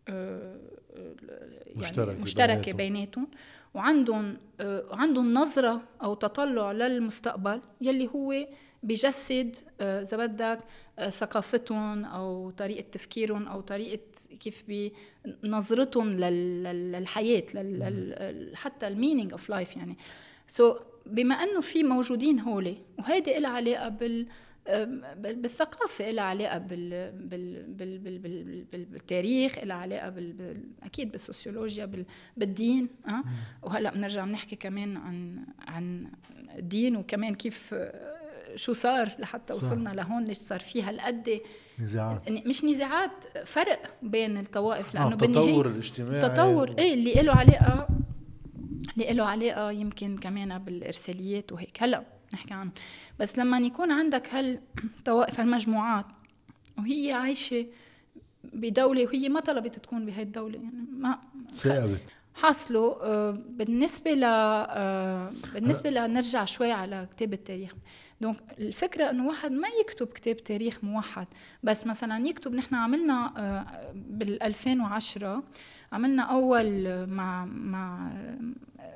آه، 0.07 0.59
آه، 0.95 1.15
يعني 1.19 1.75
مشتركة 1.75 2.21
مشتركة 2.21 2.53
بيناتهم. 2.71 2.77
بيناتهم 2.77 3.27
وعندهم 3.73 4.37
عندهم 4.91 5.33
نظرة 5.33 5.81
أو 6.03 6.13
تطلع 6.13 6.71
للمستقبل 6.71 7.61
يلي 7.81 8.09
هو 8.15 8.47
بجسد 8.83 9.55
إذا 9.81 10.17
بدك 10.25 10.59
ثقافتهم 11.09 12.05
أو 12.05 12.49
طريقة 12.51 12.85
تفكيرهم 12.91 13.47
أو 13.47 13.61
طريقة 13.61 14.01
كيف 14.39 14.63
بنظرتهم 15.43 16.09
لل- 16.13 16.63
لل- 16.63 16.91
للحياة 16.91 17.43
لل- 17.53 17.79
لل- 17.79 18.57
حتى 18.57 18.87
meaning 18.87 19.31
of 19.31 19.49
life 19.49 19.77
يعني 19.77 19.97
سو 20.47 20.73
so, 20.73 20.77
بما 21.05 21.35
أنه 21.35 21.61
في 21.61 21.83
موجودين 21.83 22.39
هولي 22.39 22.77
وهيدي 22.99 23.39
لها 23.39 23.49
علاقة 23.49 23.89
بال 23.89 24.27
بال- 24.67 25.35
بالثقافة 25.35 26.11
لها 26.11 26.23
علاقة 26.23 26.57
بال 26.57 27.11
بال 27.11 27.67
بال 27.67 27.97
بال 27.99 28.17
بال 28.19 28.63
بال 28.63 28.85
بالتاريخ 28.85 29.57
لها 29.63 29.75
علاقة 29.77 30.09
بال 30.09 30.33
بال 30.33 30.63
أكيد 30.83 31.11
بالسوسيولوجيا 31.11 31.85
بال 31.85 32.05
بالدين 32.37 32.87
أه؟ 33.07 33.23
وهلأ 33.63 33.91
بنرجع 33.93 34.25
بنحكي 34.25 34.55
كمان 34.55 34.97
عن 34.97 35.45
عن 35.67 36.07
الدين 36.57 36.95
وكمان 36.95 37.35
كيف 37.35 37.73
آه، 37.73 38.55
شو 38.55 38.73
صار 38.73 39.09
لحتى 39.19 39.53
صح. 39.53 39.63
وصلنا 39.63 39.89
لهون 39.89 40.23
ليش 40.25 40.37
صار 40.37 40.59
في 40.59 40.83
هالقد 40.83 41.39
نزاعات 41.79 42.31
مش 42.31 42.63
نزاعات 42.65 43.11
فرق 43.45 43.79
بين 44.01 44.37
الطوائف 44.37 44.95
آه 44.97 45.09
بالنهاية 45.15 45.45
التطور 45.47 45.67
الاجتماعي 45.67 46.21
تطور 46.29 46.75
إيه 46.77 46.93
اللي 46.93 47.13
له 47.21 47.33
علاقة 47.33 47.87
اللي 48.93 49.13
له 49.13 49.23
علاقه 49.23 49.71
يمكن 49.71 50.17
كمان 50.17 50.57
بالإرساليات 50.57 51.51
وهيك. 51.51 51.83
هلا 51.83 52.03
نحكي 52.33 52.53
عنه. 52.53 52.71
بس 53.19 53.37
لما 53.37 53.59
يكون 53.59 53.91
عندك 53.91 54.29
هالطوائف 54.33 55.39
هالمجموعات 55.39 56.05
وهي 56.77 57.13
عايشة 57.13 57.65
بدولة 58.43 59.05
وهي 59.05 59.29
ما 59.29 59.39
طلبت 59.39 59.79
تكون 59.79 60.05
بهي 60.05 60.21
الدولة 60.21 60.55
يعني 60.55 60.87
ما 60.91 61.19
ثاقبت 61.53 62.01
حاصله 62.35 62.97
آه، 63.01 63.31
بالنسبة 63.49 64.13
ل 64.13 64.23
آه، 64.23 65.31
بالنسبة 65.53 65.89
لنرجع 65.89 66.45
شوي 66.45 66.71
على 66.71 67.07
كتاب 67.15 67.33
التاريخ. 67.33 67.73
دونك 68.21 68.37
الفكرة 68.59 69.09
إنه 69.09 69.27
واحد 69.27 69.51
ما 69.51 69.67
يكتب 69.81 70.07
كتاب 70.07 70.37
تاريخ 70.37 70.83
موحد 70.83 71.27
بس 71.63 71.87
مثلا 71.87 72.27
يكتب 72.27 72.53
نحن 72.53 72.75
عملنا 72.75 73.33
آه، 73.37 73.91
بال 73.93 74.43
2010 74.43 75.43
عملنا 75.93 76.23
أول 76.23 77.07
مع 77.07 77.45
مع 77.45 78.11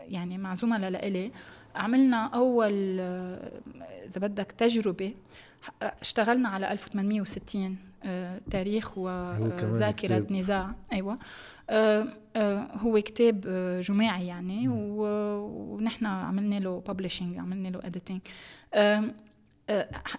يعني 0.07 0.37
مع 0.37 0.53
زملاء 0.53 0.89
لإلي 0.89 1.31
عملنا 1.75 2.25
أول 2.25 2.99
إذا 4.05 4.21
بدك 4.21 4.51
تجربة 4.51 5.13
اشتغلنا 5.81 6.49
على 6.49 6.71
1860 6.71 7.77
تاريخ 8.51 8.97
وذاكره 8.97 10.27
نزاع. 10.29 10.75
أيوه. 10.93 11.19
آه، 11.69 12.07
آه، 12.35 12.67
هو 12.77 13.01
كتاب 13.01 13.45
آه، 13.47 13.81
جماعي 13.81 14.27
يعني. 14.27 14.67
ونحن 14.67 16.05
عملنا 16.05 16.59
له 16.59 16.83
publishing 16.87 17.37
عملنا 17.37 17.67
له 17.67 17.79
editing 17.83 18.21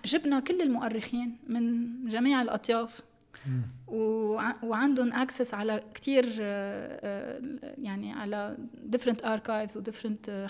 جبنا 0.05 0.41
كل 0.41 0.63
المؤرخين 0.63 1.37
من 1.47 1.89
جميع 2.09 2.43
الأطياف. 2.43 3.01
وعندهم 4.63 5.13
access 5.13 5.55
على 5.55 5.83
كثير 5.95 6.41
يعني 7.79 8.13
على 8.13 8.57
different 8.85 9.25
archives 9.25 9.77
و 9.77 9.84
different 9.84 10.47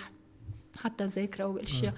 حتى 0.77 1.05
ذاكرة 1.05 1.45
واشياء 1.45 1.95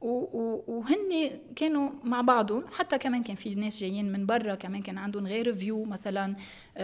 وهن 0.00 1.30
كانوا 1.56 1.90
مع 2.04 2.20
بعضهم. 2.20 2.64
حتى 2.72 2.98
كمان 2.98 3.22
كان 3.22 3.36
في 3.36 3.54
ناس 3.54 3.80
جايين 3.80 4.12
من 4.12 4.26
برا 4.26 4.54
كمان 4.54 4.82
كان 4.82 4.98
عندهم 4.98 5.26
غير 5.26 5.54
view 5.54 5.84
مثلا 5.84 6.36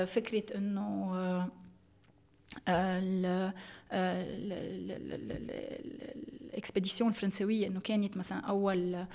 فكرة 0.06 0.56
إنه 0.56 1.50
ال 6.54 6.59
expédition 6.59 7.10
الفرنسوية 7.10 7.66
إنه 7.66 7.80
كانت 7.80 8.16
مثلا 8.16 8.38
أول 8.38 9.06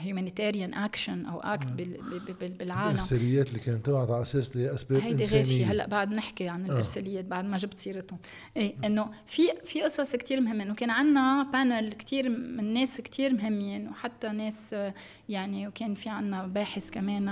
humanitarian 0.00 0.74
action 0.74 1.26
أو 1.26 1.40
act 1.40 1.68
بالعالم. 1.68 2.90
الارساليات 2.90 3.48
اللي 3.48 3.60
كانت 3.60 3.86
تبعت 3.86 4.10
على 4.10 4.22
أساس 4.22 4.56
لأسباب 4.56 5.00
هيدي 5.00 5.24
غير 5.24 5.44
شيء. 5.44 5.66
هلأ 5.66 5.86
بعد 5.86 6.12
نحكي 6.12 6.48
عن 6.48 6.66
الإرساليات 6.66 7.24
بعد 7.24 7.44
ما 7.44 7.56
جبت 7.56 7.78
سيرتهم. 7.78 8.18
إيه 8.56 8.74
إنه 8.84 9.10
في 9.26 9.42
في 9.64 9.82
قصص 9.82 10.16
كثير 10.16 10.40
مهمة. 10.40 10.62
إنه 10.64 10.74
كان 10.74 10.90
عندنا 10.90 11.50
panel 11.52 11.92
كثير 11.92 12.28
من 12.28 12.74
ناس 12.74 13.00
كثير 13.00 13.34
مهمين 13.34 13.88
وحتى 13.88 14.28
ناس 14.28 14.76
يعني 15.28 15.68
وكان 15.68 15.94
في 15.94 16.08
عندنا 16.08 16.46
باحث 16.46 16.90
كمان 16.90 17.28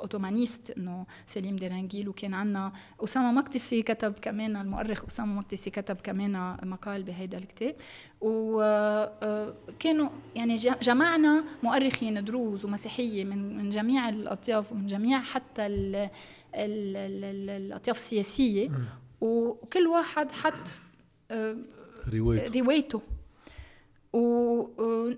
ottomaniste 0.00 0.70
إنه 0.70 1.06
سليم 1.26 1.56
ديرانجيل 1.56 2.08
وكان 2.08 2.34
عندنا 2.34 2.72
أسامة 3.04 3.32
مقدسي 3.32 3.82
كتب 3.82 4.12
كمان 4.12 4.56
المؤرخ 4.56 5.04
أسامة 5.04 5.19
مقدسي 5.24 5.70
كتب 5.70 5.96
كمان 5.96 6.56
مقال 6.62 7.02
بهيدا 7.02 7.38
الكتاب. 7.38 7.74
وكانوا 8.20 10.06
آه، 10.06 10.10
يعني 10.36 10.56
جمعنا 10.56 11.44
مؤرخين 11.62 12.24
دروز 12.24 12.64
ومسيحية 12.64 13.24
من 13.24 13.56
من 13.56 13.70
جميع 13.70 14.08
الأطياف 14.08 14.72
ومن 14.72 14.86
جميع 14.86 15.20
حتى 15.20 15.66
ال 15.66 15.96
ال 16.54 16.96
ال 16.96 17.50
الأطياف 17.50 17.96
السياسية. 17.96 18.70
وكل 19.20 19.86
واحد 19.86 20.32
حط 20.32 20.82
آه، 21.30 21.56
روايته. 22.14 22.60
روايته. 22.60 23.02
و 24.12 25.10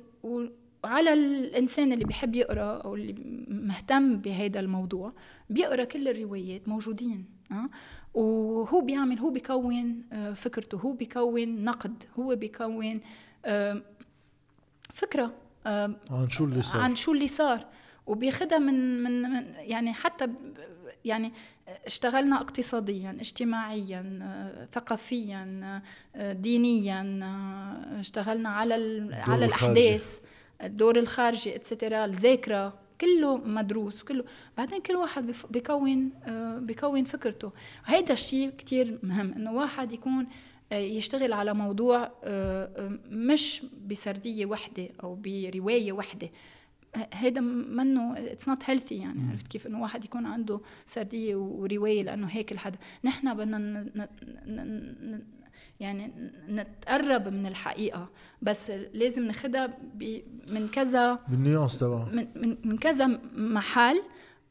وعلى 0.85 1.13
الإنسان 1.13 1.93
اللي 1.93 2.05
بيحب 2.05 2.35
يقرأ 2.35 2.63
أو 2.63 2.95
اللي 2.95 3.15
مهتم 3.49 4.17
بهذا 4.17 4.61
الموضوع 4.61 5.13
بيقرأ 5.51 5.85
كل 5.85 6.09
الروايات 6.09 6.69
موجودين. 6.69 7.25
أه؟ 7.51 7.69
وهو 8.15 8.81
بيعمل 8.81 9.19
هو 9.19 9.31
بيكون 9.31 10.03
آه، 10.13 10.33
فكرته 10.33 10.79
هو 10.79 10.93
بيكون 10.93 11.65
نقد 11.65 12.05
هو 12.19 12.37
بيكون 12.37 13.01
آه، 13.45 13.83
فكرة 14.95 15.35
آه، 15.67 15.97
عن 16.11 16.31
شو 16.31 16.45
اللي 16.45 16.63
صار؟ 16.63 16.81
عن 16.81 16.97
شو 16.97 17.13
اللي 17.13 17.29
صار. 17.29 17.67
وبياخدها 18.07 18.59
من 18.59 19.03
من 19.03 19.45
يعني 19.59 19.93
حتى 19.93 20.29
يعني 21.05 21.33
اشتغلنا 21.87 22.37
اقتصاديا 22.37 23.11
اجتماعيا 23.21 24.69
ثقافيا 24.73 25.83
دينيا 26.17 27.21
اشتغلنا 28.01 28.49
على 28.49 28.75
على 29.13 29.45
الأحداث 29.45 30.21
الدور 30.63 30.99
الخارجي 30.99 31.57
et 31.57 31.69
cetera 31.69 32.05
الذاكرة. 32.05 32.75
كله 33.03 33.37
مدروس 33.37 34.03
كله 34.03 34.25
بعدين 34.57 34.81
كل 34.81 34.95
واحد 34.95 35.35
بيكون 35.51 36.11
آه، 36.25 36.59
بيكون 36.59 37.05
فكرته. 37.05 37.53
هيدا 37.85 38.13
الشيء 38.13 38.51
كتير 38.51 38.99
مهم 39.03 39.33
إنه 39.33 39.53
واحد 39.53 39.93
يكون 39.93 40.27
آه، 40.73 40.77
يشتغل 40.77 41.33
على 41.33 41.55
موضوع 41.55 42.13
آه، 42.25 42.99
مش 43.11 43.63
بسردية 43.87 44.47
وحدة 44.47 44.89
أو 45.03 45.15
برواية 45.15 45.93
وحدة. 45.93 46.31
هيدا 47.13 47.41
منه 47.41 48.19
it's 48.19 48.49
not 48.49 48.71
healthy 48.71 48.95
يعني 48.95 49.31
عرفت 49.31 49.49
كيف؟ 49.49 49.67
إنه 49.67 49.83
واحد 49.83 50.05
يكون 50.05 50.27
عنده 50.27 50.61
سردية 50.87 51.37
ورواية 51.37 52.03
لأنه 52.03 52.27
هيك 52.27 52.53
الحدا. 52.53 52.79
نحن 53.05 53.35
بدنا 53.35 53.59
يعني 55.83 56.13
نتقرب 56.49 57.29
من 57.29 57.47
الحقيقة 57.47 58.09
بس 58.43 58.71
لازم 58.71 59.27
ناخدها 59.27 59.79
من 60.49 60.69
كذا 60.69 61.19
بالنيونس 61.29 61.79
تبعها 61.79 62.05
من, 62.05 62.27
من, 62.37 62.57
من 62.65 62.79
كذا 62.79 63.07
محل 63.37 64.03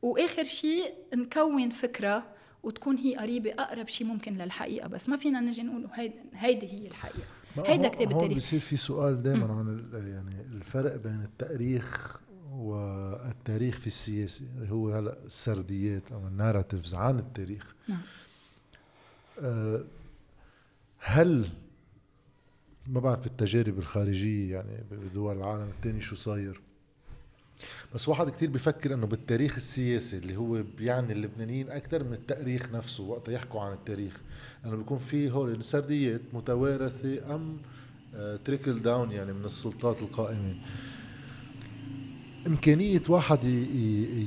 وآخر 0.01 0.43
شيء 0.43 0.93
نكون 1.13 1.69
فكرة 1.69 2.23
وتكون 2.63 2.97
هي 2.97 3.15
قريبة 3.15 3.51
أقرب 3.51 3.87
شيء 3.87 4.07
ممكن 4.07 4.37
للحقيقة 4.37 4.87
بس 4.87 5.09
ما 5.09 5.17
فينا 5.17 5.39
نجي 5.39 5.63
نقول 5.63 5.87
هيدي, 5.93 6.15
هيدي 6.33 6.67
هي 6.67 6.87
الحقيقة. 6.87 7.27
هيدا 7.65 7.87
كتاب 7.87 8.11
التاريخ. 8.11 8.37
بصير 8.37 8.59
في 8.59 8.77
سؤال 8.77 9.23
دائما 9.23 9.45
عن 9.45 9.89
يعني 9.93 10.41
الفرق 10.55 10.95
بين 10.95 11.21
التاريخ 11.23 12.21
والتاريخ 12.51 13.79
في 13.79 13.87
السياسة 13.87 14.45
اللي 14.57 14.71
هو 14.71 14.89
هلأ 14.89 15.17
السرديات 15.25 16.11
أو 16.11 16.27
الناراتيفز 16.27 16.95
عن 16.95 17.19
التاريخ. 17.19 17.75
نعم. 17.87 18.01
آه 19.39 19.83
هل 21.03 21.49
ما 22.87 22.99
بعرف 22.99 23.25
التجارب 23.25 23.79
الخارجية 23.79 24.55
يعني 24.55 24.83
بدول 24.91 25.37
العالم 25.37 25.69
الثاني 25.69 26.01
شو 26.01 26.15
صاير؟ 26.15 26.61
بس 27.95 28.09
واحد 28.09 28.29
كتير 28.29 28.49
بفكر 28.49 28.93
إنه 28.93 29.07
بالتاريخ 29.07 29.55
السياسي 29.55 30.17
اللي 30.17 30.35
هو 30.35 30.63
بيعني 30.77 31.13
اللبنانيين 31.13 31.69
أكثر 31.69 32.03
من 32.03 32.13
التأريخ 32.13 32.71
نفسه 32.71 33.03
وقت 33.03 33.29
يحكوا 33.29 33.61
عن 33.61 33.73
التاريخ. 33.73 34.21
لأنه 34.63 34.75
بيكون 34.75 34.97
في 34.97 35.31
هول 35.31 35.51
السرديات 35.51 36.21
متوارثة 36.33 37.35
أم 37.35 37.57
تريكل 38.45 38.77
آه، 38.77 38.81
داون 38.81 39.11
يعني 39.11 39.33
من 39.33 39.45
السلطات 39.45 40.01
القائمه 40.01 40.55
إمكانية 42.47 43.01
واحد 43.09 43.43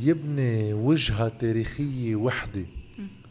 يبني 0.04 0.72
وجهة 0.72 1.28
تاريخية 1.28 2.16
وحدة 2.16 2.64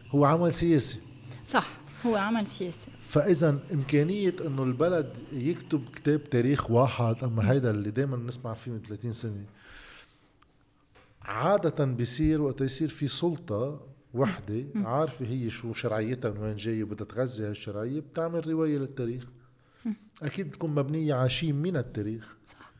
هو 0.10 0.26
عمل 0.26 0.54
سياسي. 0.54 1.00
صح. 1.48 1.83
هو 2.06 2.16
عمل 2.16 2.47
سياسي 2.47 2.91
فإذا 3.01 3.60
إمكانية 3.74 4.36
إنه 4.45 4.64
البلد 4.64 5.18
يكتب 5.34 5.89
كتاب 5.95 6.24
تاريخ 6.24 6.72
واحد 6.72 7.24
أما 7.24 7.51
هيدا 7.51 7.72
اللي 7.72 7.91
دائما 7.91 8.18
نسمع 8.18 8.54
فيه 8.54 8.72
من 8.72 8.82
30 8.88 9.12
سنة 9.14 9.45
عادة 11.22 11.86
بيصير 11.86 12.41
وقت 12.41 12.62
يصير 12.62 12.88
في 12.88 13.08
سلطة 13.08 13.82
وحدة 14.14 14.64
عارفة 14.76 15.26
هي 15.26 15.49
شو 15.49 15.74
شرعيتها 15.74 16.32
من 16.32 16.38
وين 16.38 16.56
جاية 16.56 16.84
وبدها 16.84 17.06
تغذي 17.08 17.43
هالشرعية 17.43 17.99
بتعمل 17.99 18.47
رواية 18.47 18.78
للتاريخ. 18.78 19.24
أكيد 20.22 20.51
تكون 20.51 20.76
مبنية 20.76 21.14
على 21.14 21.30
شيء 21.30 21.54
من 21.54 21.78
التاريخ. 21.78 22.38
صح. 22.45 22.72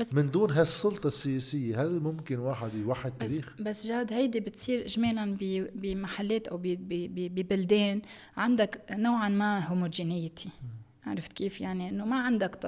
بس 0.00 0.14
من 0.14 0.30
دون 0.30 0.50
هالسلطة 0.50 1.06
السياسية 1.06 1.82
هل 1.82 2.00
ممكن 2.00 2.38
واحد 2.38 2.74
يوحد 2.74 3.12
تاريخ؟ 3.20 3.56
بس 3.60 3.86
جاد 3.86 4.12
هيدي 4.12 4.40
بتصير 4.40 4.84
اجمالا 4.86 5.36
بمحلات 5.74 6.48
أو 6.48 6.60
ببلدان 6.62 8.02
عندك 8.36 8.80
نوعا 8.90 9.28
ما 9.28 9.66
homogeneity 9.66 10.48
عرفت 11.06 11.32
كيف؟ 11.32 11.60
يعني 11.60 11.88
إنه 11.88 12.04
ما 12.04 12.20
عندك 12.20 12.58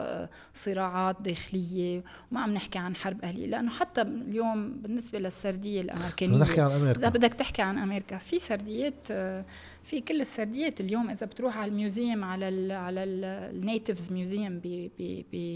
صراعات 0.54 1.16
داخلية 1.20 2.04
وما 2.32 2.40
عم 2.40 2.54
نحكي 2.54 2.78
عن 2.78 2.96
حرب 2.96 3.22
أهلية. 3.22 3.46
لأنه 3.46 3.70
حتى 3.70 4.02
اليوم 4.02 4.72
بالنسبة 4.82 5.18
للسردية 5.18 5.80
الامريكانيه 5.80 6.38
نحكي 6.38 6.60
عن 6.60 6.70
أمريكا. 6.70 6.98
إذا 6.98 7.08
بدك 7.08 7.34
تحكي 7.34 7.62
عن 7.62 7.78
أمريكا 7.78 8.18
في 8.18 8.38
سرديات 8.38 9.08
في 9.84 10.00
كل 10.00 10.20
السرديات 10.20 10.80
اليوم 10.80 11.10
إذا 11.10 11.26
بتروح 11.26 11.56
على 11.58 11.68
ال 11.70 11.78
museum 11.78 12.24
على 12.24 12.48
ال 12.48 12.72
على 12.72 13.04
ال 13.04 13.18
natives 13.18 14.12
museum 14.12 14.60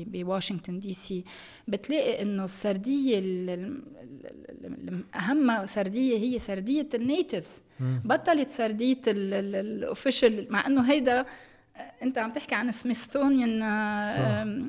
بواشنطن 0.06 0.78
دي 0.78 0.92
سي 0.92 1.24
بتلاقي 1.68 2.22
إنه 2.22 2.44
السردية 2.44 3.18
أهم 5.14 5.66
سردية 5.66 6.18
هي 6.18 6.38
سردية 6.38 6.88
ال 6.94 7.02
natives. 7.02 7.62
بطلت 7.80 8.50
سردية 8.50 9.00
ال 9.06 9.22
official 9.22 10.46
مع 10.52 10.66
إنه 10.66 10.90
هيدا 10.90 11.26
أنت 12.02 12.18
عم 12.18 12.30
تحكي 12.30 12.54
عن 12.54 12.72
سميثونيان 12.72 13.62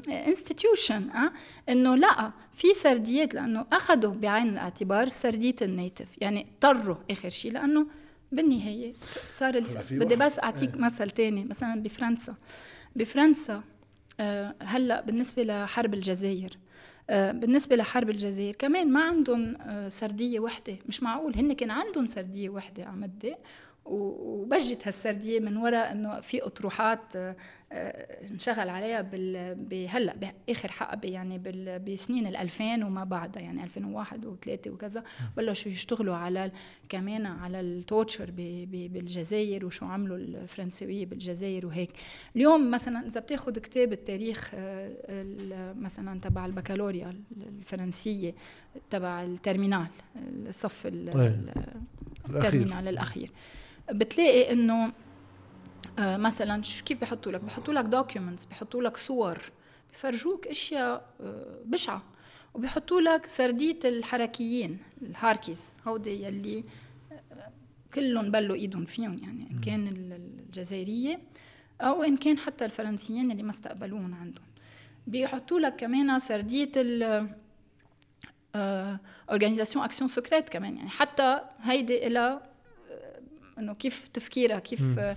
Institution 0.10 1.10
آه 1.10 1.32
إنه 1.70 1.96
لا 1.96 2.32
في 2.54 2.68
سرديات 2.74 3.34
لأنه 3.34 3.66
اخذوا 3.72 4.14
بعين 4.14 4.50
الاعتبار 4.50 5.10
سردية 5.10 5.56
ال 5.62 5.68
native 5.68 6.08
يعني 6.18 6.46
اضطروا 6.64 6.96
آخر 7.12 7.30
شيء 7.30 7.52
لأنه 7.52 7.88
بالنهاية 8.32 8.94
صار 9.34 9.60
بدي 9.92 10.16
بس 10.16 10.40
أعطيك 10.40 10.74
إيه. 10.74 10.80
مثل 10.82 11.10
تاني 11.10 11.44
مثلا 11.46 11.84
بفرنسا. 11.84 12.36
بفرنسا 12.96 13.64
آه 14.20 14.56
هلأ 14.62 15.02
بالنسبة 15.02 15.44
لحرب 15.44 15.94
الجزائر 15.94 16.50
آه 17.10 17.32
بالنسبة 17.32 17.76
لحرب 17.76 18.10
الجزائر 18.10 18.56
كمان 18.56 18.92
ما 18.92 19.04
عندهم 19.04 19.56
آه 19.62 19.90
سردية 19.90 20.40
وحدة. 20.40 20.78
مش 20.86 21.04
معقول 21.04 21.36
هن 21.36 21.54
كان 21.54 21.72
عندهم 21.72 22.08
سردية 22.08 22.50
وحدة 22.50 22.86
عمدة 22.86 23.38
وبجت 23.86 24.88
هالسردية 24.88 25.40
من 25.40 25.58
وراء 25.58 25.92
إنه 25.92 26.20
في 26.20 26.44
أطروحات 26.44 27.14
انشغل 27.72 28.70
عليها 28.70 29.02
بال 29.02 29.88
هلأ 29.90 30.16
باخر 30.48 30.72
حقبه 30.72 31.10
يعني 31.10 31.38
بسنين 31.80 32.28
ال 32.28 32.36
2000 32.36 32.86
وما 32.86 33.04
بعدها 33.04 33.42
يعني 33.44 33.64
2001 33.64 34.26
و3 34.26 34.68
وكذا 34.68 35.04
بلشوا 35.38 35.72
يشتغلوا 35.72 36.16
على 36.16 36.52
كمان 36.90 37.26
على 37.26 37.60
التوتشر 37.60 38.32
بالجزائر 38.32 39.66
وشو 39.66 39.86
عملوا 39.86 40.18
الفرنسوية 40.18 41.06
بالجزائر 41.06 41.66
وهيك. 41.66 41.92
اليوم 42.36 42.72
مثلا 42.72 43.08
إذا 43.08 43.20
بتاخذ 43.20 43.60
كتاب 43.60 43.94
التاريخ 43.94 44.52
آه، 44.56 45.74
مثلا 45.74 46.20
تبع 46.20 46.46
البكالوريا 46.46 47.16
الفرنسية 47.60 48.34
تبع 48.90 49.24
ال 49.24 49.30
terminale 49.30 49.88
الصف 50.48 50.88
ال 52.30 52.35
terminale 52.35 52.88
الأخير 52.88 53.32
بتلاقي 53.92 54.52
إنه 54.52 54.86
آه 54.86 55.09
مثلا 56.00 56.64
شو 56.64 56.84
كيف 56.84 57.02
بحطوا 57.02 57.32
لك؟ 57.32 57.42
بحطوا 57.42 57.74
لك 57.74 57.86
documents 57.86 58.46
بحطوا 58.46 58.84
لك 58.84 58.98
صور 58.98 59.52
بفرجوك 59.94 60.48
أشياء 60.48 61.06
آه 61.22 61.60
بشعة. 61.66 62.04
وبحطوا 62.54 63.02
لك 63.02 63.26
سرديه 63.26 63.80
الحركيين 63.86 64.78
ال 65.02 65.12
harkis 65.12 65.78
هودي 65.88 66.24
يلي 66.24 66.64
آه 67.12 67.52
كلهم 67.94 68.32
بلوا 68.32 68.56
إيدهم 68.56 68.86
فيهم 68.86 69.16
يعني 69.24 69.52
إن 69.52 69.62
كان 69.62 69.88
الجزائرية 69.88 71.20
أو 71.82 72.04
إن 72.04 72.18
كان 72.18 72.38
حتى 72.38 72.66
الفرنسيين 72.66 73.32
اللي 73.32 73.44
ما 73.44 73.50
استقبلوهم 73.50 74.14
عندهم. 74.14 74.46
بيحطوا 75.08 75.60
لك 75.60 75.76
كمان 75.76 76.20
سرديه 76.20 76.72
ال 76.78 77.30
Organisation 79.30 79.86
action 79.86 80.10
secrète 80.10 80.50
كمان 80.50 80.78
يعني. 80.78 80.90
حتى 80.90 81.42
هيدي 81.62 82.08
إلى 82.08 82.42
إنه 83.60 83.74
كيف 83.74 84.08
تفكيرها 84.08 84.60
كيف 84.60 85.00
آه 85.00 85.16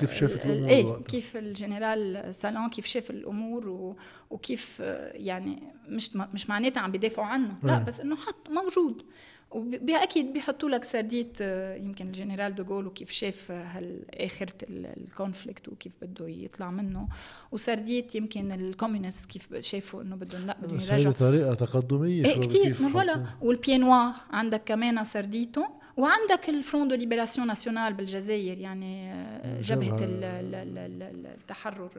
كيف 0.00 0.14
شافت 0.14 0.46
الأمور 0.46 0.68
إيه 0.68 1.02
كيف 1.02 1.36
الجنرال 1.36 2.34
سالون 2.34 2.68
كيف 2.68 2.86
شاف 2.86 3.10
الأمور. 3.10 3.96
وكيف 4.30 4.78
آه، 4.80 5.12
يعني 5.14 5.62
مش 5.88 6.16
مش 6.16 6.48
معناتها 6.48 6.80
عم 6.80 6.92
بيدافعوا 6.92 7.26
عنه. 7.26 7.54
لا 7.62 7.78
بس 7.78 8.00
إنه 8.00 8.16
حط 8.16 8.50
موجود. 8.50 9.02
واكيد 9.50 10.32
بيحطوا 10.32 10.68
لك 10.68 10.84
سرديه 10.84 11.32
آه، 11.40 11.76
يمكن 11.76 12.06
الجنرال 12.06 12.54
دوغول 12.54 12.86
وكيف 12.86 13.10
شاف 13.10 13.52
اخره 14.14 14.54
ال 14.70 14.81
conflict 14.81 15.68
وكيف 15.68 15.92
بده 16.02 16.28
يطلع 16.28 16.70
منه. 16.70 17.08
وسرديه 17.52 18.06
يمكن 18.14 18.52
ال 18.52 18.60
communist 18.60 19.30
كيف 19.30 19.54
شافوا 19.60 20.02
إنه 20.02 20.16
بدهم 20.16 20.46
لا 20.46 20.56
بدهم 20.62 20.78
يرجعوا 20.92 21.14
طريقة 21.14 21.54
تقدمية 21.54 22.24
إيه 22.24 22.40
كثير 22.40 22.74
voilà 22.74 23.24
وال 23.40 23.51
pieds-noirs 23.51 24.12
عندك 24.30 24.62
كمان 24.64 25.04
سرديته 25.04 25.81
وعندك 25.96 26.48
ال 26.48 26.55
Front 26.55 26.88
de 26.88 26.94
libération 26.94 27.46
nationale 27.46 27.94
بالجزائر 27.94 28.58
يعني 28.58 29.12
آه، 29.12 29.60
جبهة 29.60 29.98
التحرر 31.34 31.90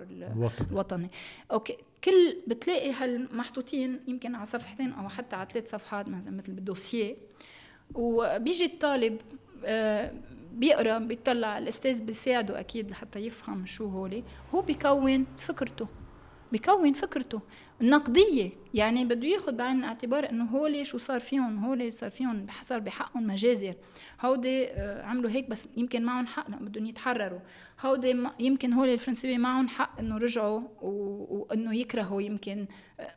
الوطني. 0.71 1.07
أوكي. 1.51 1.77
كل 2.03 2.37
بتلاقي 2.47 2.91
هالمحطوطين 2.91 3.99
يمكن 4.07 4.35
على 4.35 4.45
صفحتين 4.45 4.91
أو 4.91 5.09
حتى 5.09 5.35
على 5.35 5.47
ثلاث 5.53 5.71
صفحات 5.71 6.09
مثل 6.09 6.53
بالدوسية. 6.53 7.15
وبيجي 7.95 8.65
الطالب 8.65 9.21
آه، 9.65 10.13
بيقرأ 10.53 10.97
بيطلع 10.97 11.57
الأستاذ 11.57 12.01
بيساعده 12.01 12.59
أكيد 12.59 12.91
لحتى 12.91 13.19
يفهم 13.19 13.65
شو 13.65 13.85
هولي. 13.85 14.23
هو 14.53 14.61
بيكون 14.61 15.25
فكرته. 15.37 15.87
بكون 16.53 16.93
فكرته 16.93 17.41
النقدية. 17.81 18.49
يعني 18.73 19.05
بده 19.05 19.27
ياخذ 19.27 19.51
بعين 19.51 19.79
الاعتبار 19.79 20.29
إنه 20.29 20.45
هول 20.45 20.87
شو 20.87 20.97
صار 20.97 21.19
فيهم 21.19 21.65
هول 21.65 21.93
صار 21.93 22.09
فيهم 22.09 22.45
صار 22.63 22.79
بحقهم 22.79 23.27
مجازر. 23.27 23.73
هودي 24.21 24.67
آه، 24.67 25.03
عملوا 25.03 25.29
هيك 25.31 25.49
بس 25.49 25.67
يمكن 25.77 26.03
معهم 26.03 26.27
حق 26.27 26.49
بدهم 26.49 26.85
يتحرروا. 26.85 27.39
هودي 27.81 28.23
يمكن 28.39 28.73
هول 28.73 28.89
الفرنسيين 28.89 29.39
معهم 29.39 29.67
حق 29.67 29.99
إنه 29.99 30.17
رجعوا 30.17 30.61
وإنه 30.81 31.75
يكرهوا 31.75 32.21
يمكن 32.21 32.65
آه، 32.99 33.15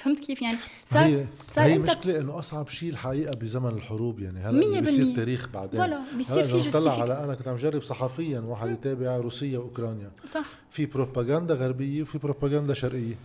فهمت 0.00 0.18
كيف 0.18 0.42
يعني؟ 0.42 0.56
صار 0.84 1.02
هي 1.02 1.26
صار 1.48 1.64
هي 1.64 1.78
مشكلة 1.78 2.20
إنه 2.20 2.38
أصعب 2.38 2.68
شيء 2.68 2.90
الحقيقة 2.90 3.38
بزمن 3.38 3.68
الحروب 3.68 4.20
يعني. 4.20 4.40
هلا 4.40 4.80
بيصير 4.80 5.16
تاريخ 5.16 5.48
بعدين. 5.48 5.80
voilà 5.80 6.02
بيصير 6.16 6.42
في 6.42 6.70
طلع 6.70 7.02
على 7.02 7.24
أنا 7.24 7.34
كنت 7.34 7.48
عم 7.48 7.56
جرب 7.56 7.82
صحفيا 7.82 8.40
واحد 8.40 8.70
يتابع 8.70 9.16
روسيا 9.16 9.58
وأوكرانيا. 9.58 10.10
صح. 10.26 10.46
في 10.70 10.86
بروباغندا 10.86 11.54
غربية 11.54 12.02
وفي 12.02 12.18
بروباغندا 12.18 12.74
شرقية. 12.74 13.18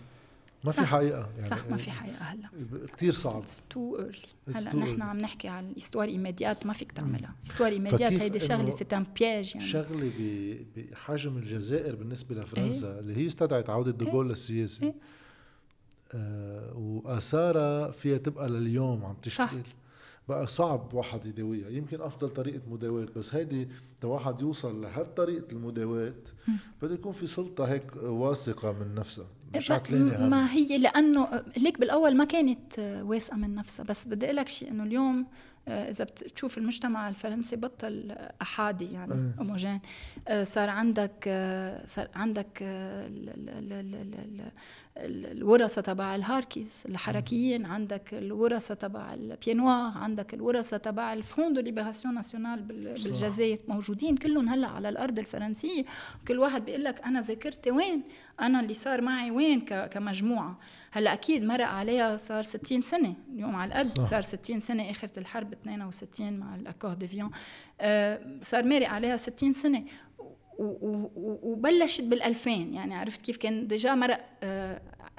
ما 0.64 0.72
صح. 0.72 0.82
في 0.82 0.86
حقيقة 0.86 1.28
يعني. 1.36 1.48
صح 1.50 1.68
ما 1.70 1.76
في 1.76 1.90
حقيقة 1.90 2.22
هلا. 2.22 2.48
كثير 2.96 3.12
صعب. 3.12 3.44
too 3.70 3.96
early 3.96 4.18
هلا 4.54 4.76
نحن 4.76 5.02
عم 5.02 5.18
نحكي 5.18 5.48
على 5.48 5.66
ال 5.66 5.71
histoire 5.71 6.08
immédiate 6.08 6.66
ما 6.66 6.72
فيك 6.72 6.92
تعملها. 6.92 7.34
ال 7.44 7.47
histoire 7.47 7.72
immédiate 7.72 8.12
هيدي 8.12 8.40
شغلة 8.40 8.70
سي 8.70 8.86
ان 8.92 9.06
بياج 9.18 9.52
يعني. 9.54 9.66
شغلة 9.68 10.12
بحجم 10.76 11.36
الجزائر 11.36 11.94
بالنسبة 11.94 12.34
لفرنسا 12.34 12.94
إيه؟ 12.94 13.00
اللي 13.00 13.16
هي 13.16 13.26
استدعت 13.26 13.70
عودة 13.70 13.90
دوغول 13.90 14.24
إيه؟ 14.26 14.32
للسياسة. 14.32 14.86
إيه؟ 14.86 14.94
آه 16.14 16.76
وآثارها 16.76 17.90
فيها 17.90 18.18
تبقى 18.18 18.48
لليوم 18.48 19.04
عم 19.04 19.16
تشتغل 19.22 19.48
صح. 19.48 19.76
بقى 20.28 20.46
صعب 20.48 20.94
واحد 20.94 21.26
يداويها. 21.26 21.68
يمكن 21.68 22.00
أفضل 22.00 22.28
طريقة 22.28 22.60
مداواة 22.70 23.06
بس 23.16 23.34
هيدي 23.34 23.68
واحد 24.04 24.40
يوصل 24.40 24.82
لهالطريقه 24.82 25.52
المداواة 25.52 26.14
بده 26.82 26.94
يكون 26.94 27.12
في 27.12 27.26
سلطة 27.26 27.64
هيك 27.64 27.96
واثقة 28.02 28.72
من 28.72 28.94
نفسها. 28.94 29.26
مش 29.56 29.70
ما 29.70 30.52
هي 30.52 30.78
لأنه 30.78 31.42
ليك 31.56 31.80
بالأول 31.80 32.16
ما 32.16 32.24
كانت 32.24 32.78
واثقة 33.02 33.36
من 33.36 33.54
نفسها. 33.54 33.84
بس 33.84 34.04
بدي 34.04 34.26
أقول 34.26 34.36
لك 34.36 34.48
شيء 34.48 34.70
إنه 34.70 34.82
اليوم 34.82 35.26
آه، 35.68 35.90
إذا 35.90 36.04
بتشوف 36.04 36.58
المجتمع 36.58 37.08
الفرنسي 37.08 37.56
بطل 37.56 38.16
أحادي 38.42 38.92
يعني 38.92 39.34
هوموجين 39.38 39.80
آه، 40.28 40.42
صار 40.42 40.70
عندك 40.70 41.24
صار 41.86 42.08
عندك 42.14 42.62
الورثة 44.98 45.80
تبع 45.82 46.14
ال 46.14 46.24
harkis 46.24 46.82
الحركيين 46.88 47.66
عندك 47.66 48.14
الورثة 48.14 48.74
تبع 48.74 49.14
البيانوا 49.14 49.70
عندك 49.72 50.34
الورثة 50.34 50.76
تبع 50.76 51.12
ال 51.12 51.19
Front 51.19 51.52
de 51.52 51.60
libération 51.60 52.14
nationale 52.14 52.62
بالجزائر 52.62 53.58
موجودين 53.68 54.16
كلهم 54.16 54.48
هلا 54.48 54.68
على 54.68 54.88
الأرض 54.88 55.18
الفرنسية. 55.18 55.84
كل 56.28 56.38
واحد 56.38 56.64
بيقول 56.64 56.84
لك 56.84 57.00
أنا 57.00 57.20
ذاكرتي 57.20 57.70
وين؟ 57.70 58.02
أنا 58.40 58.60
اللي 58.60 58.74
صار 58.74 59.00
معي 59.00 59.30
وين 59.30 59.60
كمجموعة. 59.60 60.58
هلا 60.92 61.12
أكيد 61.12 61.44
مرق 61.44 61.66
عليها 61.66 62.16
صار 62.16 62.42
60 62.42 62.82
سنة. 62.82 63.14
اليوم 63.34 63.56
على 63.56 63.68
القد. 63.68 63.86
صار 63.86 64.22
60 64.22 64.60
سنة 64.60 64.90
آخرة 64.90 65.18
الحرب 65.18 65.52
62 65.52 66.32
مع 66.32 66.54
ال 66.54 66.59
accords 66.59 66.94
d'Évian 66.94 67.30
آه 67.80 68.20
صار 68.42 68.62
مارق 68.62 68.88
عليها 68.88 69.16
60 69.16 69.52
سنة. 69.52 69.82
وبلشت 70.58 72.00
بال2000 72.00 72.46
يعني 72.46 72.94
عرفت 72.94 73.22
كيف 73.22 73.36
كان 73.36 73.66
ديجا 73.66 73.94
مرق 73.94 74.20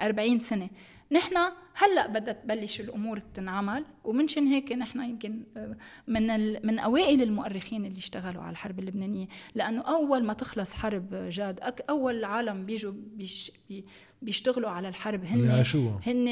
40 0.01 0.35
آه، 0.35 0.39
سنة. 0.39 0.69
نحن 1.11 1.35
هلأ 1.75 2.07
بدها 2.07 2.33
تبلش 2.33 2.81
الأمور 2.81 3.19
تنعمل 3.33 3.85
ومنشان 4.03 4.47
هيك 4.47 4.71
نحن 4.71 4.99
يمكن 4.99 5.43
آه، 5.57 5.77
من 6.07 6.27
من 6.65 6.79
أوائل 6.79 7.21
المؤرخين 7.21 7.85
اللي 7.85 7.97
اشتغلوا 7.97 8.41
على 8.41 8.51
الحرب 8.51 8.79
اللبنانية. 8.79 9.27
لأنه 9.55 9.81
أول 9.81 10.23
ما 10.23 10.33
تخلص 10.33 10.73
حرب 10.73 11.29
جاد 11.29 11.59
أول 11.89 12.23
عالم 12.23 12.65
بيجوا 12.65 12.93
بيش 12.95 13.51
بيشتغلوا 14.21 14.69
على 14.69 14.87
الحرب 14.87 15.25
هن 15.25 15.65
هن 16.05 16.27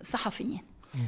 الصحفيين 0.00 0.60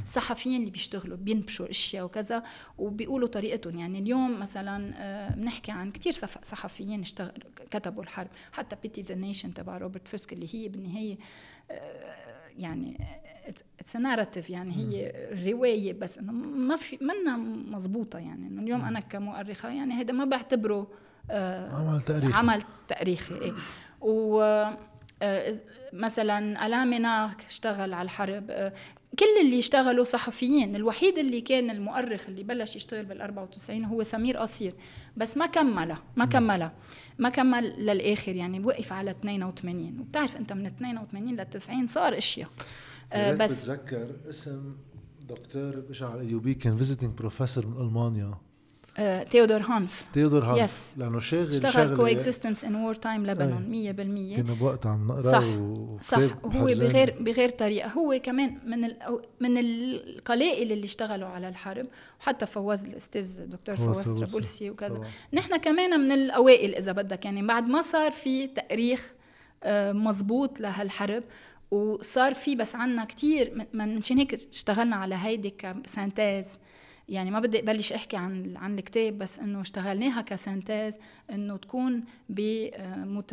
الصحفيين 0.02 0.60
اللي 0.60 0.70
بيشتغلوا 0.70 1.16
بينبشوا 1.16 1.70
أشياء 1.70 2.04
وكذا 2.04 2.42
وبيقولوا 2.78 3.28
طريقتهم. 3.28 3.78
يعني 3.78 3.98
اليوم 3.98 4.40
مثلا 4.40 4.92
آه، 4.96 5.34
بنحكي 5.34 5.72
عن 5.72 5.90
كثير 5.90 6.12
صحفيين 6.42 7.00
اشتغلوا 7.00 7.32
كتبوا 7.70 8.02
الحرب. 8.02 8.28
حتى 8.52 8.76
Pity 8.82 9.02
the 9.02 9.14
Nation 9.14 9.54
تبع 9.54 9.78
روبرت 9.78 10.08
فيسك 10.08 10.32
اللي 10.32 10.54
هي 10.54 10.68
بالنهاية 10.68 11.18
آه، 11.70 12.14
يعني 12.58 13.06
it's 13.80 13.96
narrative 13.96 14.50
يعني 14.50 14.76
هي 14.76 15.12
رواية 15.52 15.92
بس. 15.92 16.18
إنه 16.18 16.32
ما 16.32 16.76
في 16.76 16.98
منا 17.00 17.36
مزبوطه 17.76 18.18
يعني. 18.18 18.46
إنه 18.46 18.62
اليوم 18.62 18.80
أنا 18.84 19.00
كمؤرخة 19.00 19.68
يعني 19.68 19.94
هذا 19.94 20.12
ما 20.12 20.24
بعتبره 20.24 20.86
آه، 21.30 21.70
عمل 21.70 22.02
تاريخي. 22.02 22.32
عمل 22.32 22.62
تاريخي 22.88 23.34
إيه. 23.34 23.52
و 24.00 24.40
مثلا 25.92 26.66
ألان 26.66 26.90
مينارغ 26.90 27.30
اشتغل 27.48 27.94
على 27.94 28.06
الحرب 28.06 28.72
كل 29.18 29.46
اللي 29.46 29.58
اشتغلوا 29.58 30.04
صحفيين 30.04 30.76
الوحيد 30.76 31.18
اللي 31.18 31.40
كان 31.40 31.70
المؤرخ 31.70 32.26
اللي 32.28 32.42
بلش 32.42 32.76
يشتغل 32.76 33.04
بال 33.04 33.20
94 33.20 33.84
هو 33.84 34.02
سمير 34.02 34.36
قصير. 34.36 34.74
بس 35.16 35.36
ما 35.36 35.46
كملها 35.46 36.02
ما 36.16 36.24
كملها 36.24 36.72
ما 37.18 37.28
كمل 37.28 37.64
للآخر 37.64 38.36
يعني 38.36 38.60
وقف 38.60 38.92
على 38.92 39.10
82 39.10 40.00
وبتعرف 40.00 40.36
أنت 40.36 40.52
من 40.52 40.66
82 40.66 41.36
لل 41.36 41.50
90 41.50 41.86
صار 41.86 42.18
أشياء. 42.18 42.48
آه 43.12 43.34
بس 43.34 43.70
بتذكر 43.70 44.16
اسم 44.30 44.76
دكتور 45.28 45.80
بشعر 45.80 46.20
أيوبي 46.20 46.54
كان 46.54 46.76
visiting 46.76 47.18
professor 47.18 47.66
من 47.66 47.76
ألمانيا. 47.76 48.34
تيودور 49.30 49.60
هانف 49.60 50.06
تيودور 50.12 50.44
هانف 50.44 50.70
yes 50.70 50.94
لأنه 50.98 51.18
شاغل 51.18 51.48
اشتغل 51.48 51.96
Coexistence 51.96 52.64
in 52.64 52.74
Wartime 52.74 53.26
لبنان 53.26 53.94
100% 54.36 54.36
كنا 54.36 54.54
بوقتها 54.54 54.92
عم 54.92 55.06
نقرا 55.06 55.22
صح. 55.22 55.44
صح. 56.00 56.44
وهو 56.44 56.64
بغير 56.64 57.14
بغير 57.20 57.48
طريقة. 57.48 57.88
هو 57.88 58.20
كمان 58.22 58.58
من 58.66 58.80
من 59.40 59.58
القلائل 59.58 60.72
اللي 60.72 60.84
اشتغلوا 60.84 61.28
على 61.28 61.48
الحرب 61.48 61.86
وحتى 62.20 62.46
فواز 62.46 62.84
الاستاذ 62.84 63.46
دكتور 63.46 63.76
فواز 63.76 64.08
طرابلسي 64.08 64.70
وكذا. 64.70 65.00
نحن 65.32 65.56
كمان 65.56 66.00
من 66.00 66.12
الأوائل 66.12 66.74
إذا 66.74 66.92
بدك. 66.92 67.24
يعني 67.24 67.46
بعد 67.46 67.66
ما 67.66 67.82
صار 67.82 68.10
في 68.10 68.46
تأريخ 68.46 69.12
آه، 69.62 69.92
مزبوط 69.92 70.60
لهالحرب 70.60 71.22
وصار 71.70 72.34
في 72.34 72.56
بس 72.56 72.74
عنا 72.74 73.04
كتير 73.04 73.66
منشان 73.72 74.18
هيك 74.18 74.34
اشتغلنا 74.34 74.96
على 74.96 75.14
هيدي 75.14 75.50
ك 75.50 75.62
synthèse 75.62 76.58
يعني 77.10 77.30
ما 77.30 77.40
بدي 77.40 77.60
أبلش 77.60 77.92
أحكي 77.92 78.16
عن 78.16 78.56
عن 78.56 78.78
الكتاب 78.78 79.18
بس 79.18 79.38
إنه 79.38 79.60
اشتغلناها 79.60 80.22
ك 80.22 80.31
synthèse 80.31 80.98
إنه 81.32 81.56
تكون 81.56 82.04
بمت 82.28 83.32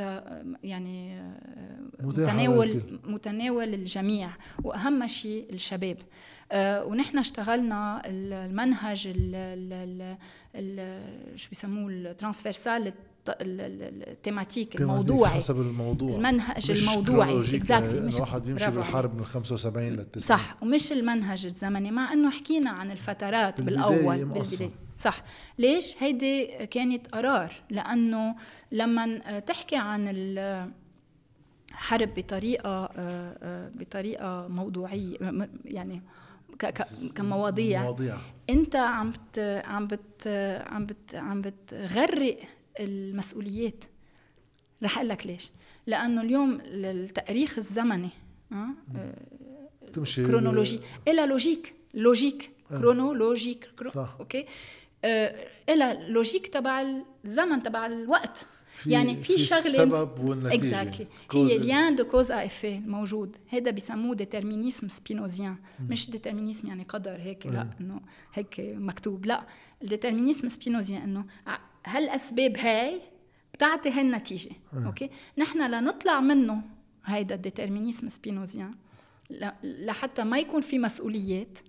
يعني 0.63 1.21
متناول 1.99 2.81
متناول 3.03 3.73
الجميع. 3.73 4.29
وأهم 4.63 5.07
شيء 5.07 5.45
الشباب. 5.53 5.97
آه 6.51 6.85
ونحن 6.85 7.17
اشتغلنا 7.17 8.01
المنهج 8.05 9.07
شو 11.35 11.49
بيسموه 11.49 11.91
ال 11.91 12.00
transversal 12.00 12.93
ال 13.29 13.43
thématique 13.43 14.81
الموضوعي. 14.81 15.31
حسب 15.31 15.61
الموضوع. 15.61 16.15
المنهج 16.15 16.71
الموضوعي 16.71 17.41
exactly 17.55 18.01
مش 18.01 18.15
الواحد 18.15 18.43
بيمشي 18.43 18.71
بالحرب 18.71 19.15
من 19.17 19.25
75 19.25 19.89
لل 19.89 20.11
90 20.11 20.37
صح 20.37 20.57
ومش 20.61 20.91
المنهج 20.91 21.45
الزمني 21.45 21.91
مع 21.91 22.13
إنه 22.13 22.29
حكينا 22.29 22.69
عن 22.69 22.91
الفترات 22.91 23.61
بالأول 23.61 24.25
بالبداية. 24.25 24.69
صح. 24.97 25.23
ليش 25.59 25.95
هيدي 25.99 26.45
كانت 26.45 27.07
قرار؟ 27.07 27.51
لأنه 27.69 28.35
لما 28.71 29.39
تحكي 29.39 29.75
عن 29.75 30.07
الحرب 30.07 30.69
بطريقة 32.17 32.89
بطريقة 33.75 34.47
موضوعية 34.47 35.17
يعني 35.65 36.01
كمواضيع. 37.15 37.83
مواضيع. 37.83 38.17
أنت 38.49 38.75
عم 38.75 39.11
بت 39.11 39.39
عم 39.65 39.87
بت 39.87 40.27
عم 40.67 40.85
بت 40.85 41.15
عم 41.15 41.41
بتغرق 41.41 42.37
المسؤوليات. 42.79 43.83
رح 44.83 44.97
أقول 44.97 45.09
لك 45.09 45.27
ليش. 45.27 45.51
لأنه 45.87 46.21
اليوم 46.21 46.61
التاريخ 46.65 47.57
الزمني 47.57 48.09
آه 48.51 48.67
تمشي 49.93 50.25
chronologie. 50.25 50.79
إلها 51.07 51.25
logique. 51.25 51.73
logique. 51.93 52.51
chronologique. 52.69 53.69
chro... 53.79 53.89
صح. 53.89 54.15
okay؟ 54.19 54.45
آه 55.05 55.47
إلها 55.69 55.93
logique 55.93 56.47
تبع 56.47 57.01
الزمن 57.25 57.63
تبع 57.63 57.85
الوقت. 57.85 58.47
في 58.75 58.89
يعني 58.89 59.15
في, 59.15 59.23
في 59.23 59.37
شغلة 59.37 59.65
السبب 59.65 60.19
والنتيجه 60.19 60.53
exactly 60.53 61.07
هي 61.31 61.57
lien 61.57 61.95
de 61.95 62.03
cause 62.03 62.31
à 62.31 62.45
effet 62.45 62.79
موجود. 62.79 63.37
هذا 63.47 63.71
بيسموه 63.71 64.15
déterminisme 64.15 64.89
spinozien 64.89 65.55
مش 65.89 66.09
déterminisme 66.09 66.67
يعني 66.67 66.83
قدر 66.83 67.15
هيك؟ 67.15 67.47
لا 67.47 67.67
إنه 67.81 68.01
هيك 68.33 68.55
مكتوب. 68.59 69.25
لا 69.25 69.47
ال 69.81 69.86
déterminisme 69.86 70.47
spinozien 70.47 71.01
إنه 71.01 71.25
هالأسباب 71.87 72.57
هاي 72.57 73.01
بتعطي 73.53 73.89
هالنتيجة 73.89 74.51
أه. 74.73 74.85
okay؟ 74.85 75.09
نحن 75.37 75.71
لنطلع 75.71 76.19
منه 76.19 76.61
هيدا 77.05 77.35
ال 77.35 77.41
déterminisme 77.41 78.09
spinozien 78.09 78.71
لحتى 79.63 80.23
ما 80.23 80.39
يكون 80.39 80.61
في 80.61 80.79
مسؤوليات. 80.79 81.59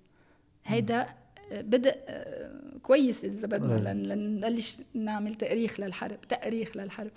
هيدا 0.64 1.08
بدء 1.52 1.96
آه، 2.08 2.78
كويس 2.82 3.24
إذا 3.24 3.46
بدنا 3.46 4.14
لنبلش 4.14 4.76
نعمل 4.94 5.34
تأريخ 5.34 5.80
للحرب 5.80 6.20
تأريخ 6.20 6.76
للحرب. 6.76 7.10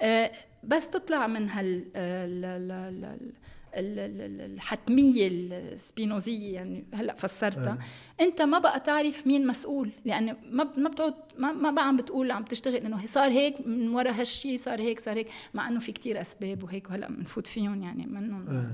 آه، 0.00 0.32
بس 0.64 0.88
تطلع 0.88 1.26
من 1.26 1.48
هال 1.48 1.84
الحتمية 3.74 5.28
السبينوزية 5.32 6.54
يعني 6.54 6.84
هلأ 6.94 7.14
فسرتها 7.14 7.78
أه. 8.20 8.22
أنت 8.22 8.42
ما 8.42 8.58
بقى 8.58 8.80
تعرف 8.80 9.26
مين 9.26 9.46
مسؤول 9.46 9.90
لأن 10.04 10.36
ما 10.50 10.68
ما 10.76 10.88
بتقعد 10.88 11.14
ما, 11.38 11.52
ما 11.52 11.70
بقى 11.70 11.88
عم 11.88 11.96
بتقول 11.96 12.30
عم 12.30 12.44
تشتغل 12.44 12.76
إنه 12.76 13.06
صار 13.06 13.30
هيك 13.30 13.66
من 13.66 13.88
ورا 13.88 14.10
هالشيء 14.10 14.56
صار 14.56 14.80
هيك 14.80 15.00
صار 15.00 15.16
هيك 15.18 15.28
مع 15.54 15.68
إنه 15.68 15.80
في 15.80 15.92
كتير 15.92 16.20
أسباب 16.20 16.62
وهيك 16.64 16.90
وهلأ 16.90 17.08
بنفوت 17.08 17.46
فيهم 17.46 17.82
يعني 17.82 18.06
منهم 18.06 18.48
أه. 18.48 18.72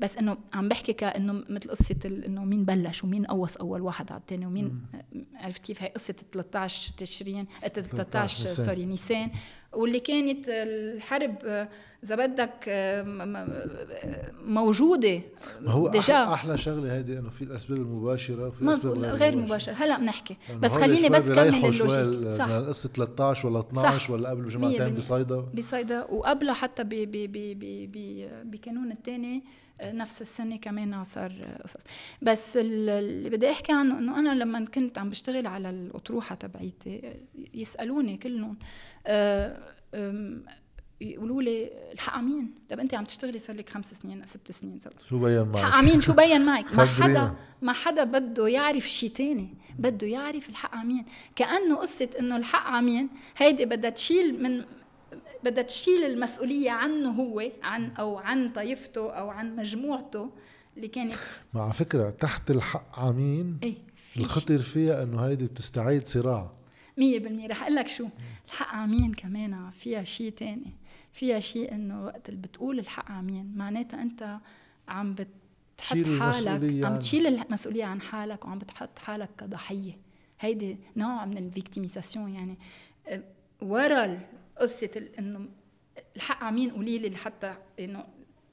بس 0.00 0.18
إنه 0.18 0.36
عم 0.54 0.68
بحكي 0.68 0.92
كانه 0.92 1.32
مثل 1.48 1.70
قصة 1.70 1.96
إنه 2.04 2.44
مين 2.44 2.64
بلش 2.64 3.04
ومين 3.04 3.26
قوص 3.26 3.56
أول 3.56 3.80
واحد 3.80 4.12
على 4.12 4.20
الثاني 4.20 4.46
ومين 4.46 4.64
مم. 4.64 5.24
عرفت 5.36 5.62
كيف 5.62 5.82
هي 5.82 5.88
قصة 5.88 6.14
13 6.32 6.92
تشرين 6.98 7.46
13 7.74 8.48
سوري 8.48 8.84
نيسان. 8.84 9.30
واللي 9.72 10.00
كانت 10.00 10.44
الحرب 10.48 11.36
إذا 12.04 12.16
بدك 12.26 12.64
موجودة 14.44 15.20
ما 15.60 15.72
هو 15.72 15.88
déjà 15.88 16.32
أحلى 16.32 16.58
شغلة 16.58 16.98
هذه 16.98 17.18
إنه 17.18 17.30
في 17.30 17.42
الأسباب 17.42 17.78
المباشرة 17.78 18.48
وفي 18.48 18.62
الاسباب 18.62 18.98
غير, 18.98 19.14
غير 19.14 19.36
مباشرة. 19.36 19.72
هلأ 19.72 19.98
بنحكي. 19.98 20.36
بس 20.60 20.70
خليني 20.70 21.08
بس 21.08 21.28
كمل 21.28 21.38
ال 21.38 21.48
logique. 21.48 22.30
صح. 22.30 22.48
القصة 22.48 22.88
13 22.88 23.48
ولا 23.48 23.60
12 23.60 23.98
صح. 23.98 24.10
ولا 24.10 24.30
قبل 24.30 24.42
بجمعتين 24.42 24.94
بصيدا. 24.94 25.40
بصيدا. 25.40 26.04
وقبلها 26.04 26.54
حتى 26.54 26.84
بكانون 28.44 28.92
الثاني 28.92 29.44
نفس 29.82 30.20
السنة 30.20 30.56
كمان 30.56 31.04
صار 31.04 31.58
قصص 31.62 31.84
بس 32.22 32.56
اللي 32.56 33.30
بدي 33.30 33.50
أحكي 33.50 33.72
عنه 33.72 33.98
إنه 33.98 34.18
أنا 34.18 34.34
لما 34.34 34.64
كنت 34.64 34.98
عم 34.98 35.10
بشتغل 35.10 35.46
على 35.46 35.70
الأطروحة 35.70 36.34
تبعيتي 36.34 37.14
يسألوني 37.54 38.16
كلهم 38.16 38.58
آه، 39.06 39.56
يقولوا 41.00 41.42
لي 41.42 41.70
الحق 41.92 42.20
مين؟ 42.20 42.54
طب 42.70 42.80
انت 42.80 42.94
عم 42.94 43.04
تشتغلي 43.04 43.38
صار 43.38 43.56
لك 43.56 43.68
خمس 43.68 43.94
سنين 43.94 44.24
ست 44.24 44.52
سنين 44.52 44.78
صار 44.78 44.92
شو 45.08 45.18
بين 45.18 45.42
معك؟ 45.42 45.64
الحق 45.64 45.82
مين 45.82 46.00
شو 46.00 46.12
بين 46.12 46.44
معك؟ 46.44 46.74
ما 46.78 46.84
حدا 46.84 47.34
ما 47.62 47.72
حدا 47.72 48.04
بده 48.04 48.48
يعرف 48.48 48.88
شيء 48.88 49.10
تاني 49.10 49.54
بده 49.78 50.06
يعرف 50.06 50.48
الحق 50.48 50.76
مين 50.76 51.04
كأنه 51.36 51.76
قصة 51.76 52.08
إنه 52.18 52.36
الحق 52.36 52.66
عمين 52.66 53.08
هيدي 53.36 53.64
بدها 53.64 53.90
تشيل 53.90 54.42
من 54.42 54.64
بدها 55.44 55.62
تشيل 55.62 56.04
المسؤولية 56.04 56.70
عنه 56.70 57.10
هو 57.10 57.42
عن 57.62 57.90
أو 57.90 58.18
عن 58.18 58.52
طائفته 58.52 59.10
أو 59.10 59.28
عن 59.28 59.56
مجموعته 59.56 60.30
اللي 60.76 60.88
كانت. 60.88 61.14
مع 61.54 61.72
فكرة 61.72 62.10
تحت 62.10 62.50
الحق 62.50 62.98
عمين 62.98 63.58
إيه 63.62 63.74
الخطر 64.16 64.58
فيها 64.58 65.02
إنه 65.02 65.20
هيدي 65.20 65.46
بتستعيد 65.46 66.06
صراع. 66.06 66.50
مية 66.98 67.18
بالمية. 67.18 67.46
رح 67.48 67.62
أقول 67.62 67.74
لك 67.74 67.88
شو 67.88 68.06
الحق 68.46 68.74
عمين 68.74 69.14
كمان 69.14 69.70
فيها 69.70 70.04
شيء 70.04 70.30
تاني. 70.30 70.72
فيها 71.12 71.40
شيء 71.40 71.72
إنه 71.74 72.04
وقت 72.04 72.28
اللي 72.28 72.40
بتقول 72.40 72.78
الحق 72.78 73.10
عمين 73.10 73.52
معناتها 73.56 74.02
أنت 74.02 74.38
عم 74.88 75.14
بتحط 75.14 76.06
حالك 76.20 76.84
عم 76.84 76.98
تشيل 76.98 77.26
المسؤولية 77.26 77.84
عن 77.84 78.00
حالك 78.00 78.44
وعم 78.44 78.58
بتحط 78.58 78.98
حالك 78.98 79.28
كضحية. 79.38 79.98
هيدي 80.40 80.78
نوع 80.96 81.24
من 81.24 81.38
ال 81.38 81.45
victimisation 81.45 82.34
يعني. 82.34 82.58
أه، 83.08 83.22
ورا 83.62 84.20
قصة 84.60 84.90
إنه 85.18 85.40
الحق 86.16 86.44
عمين 86.44 86.70
قولي 86.70 86.98
لي 86.98 87.08
لحتى 87.08 87.54
إنه 87.80 88.04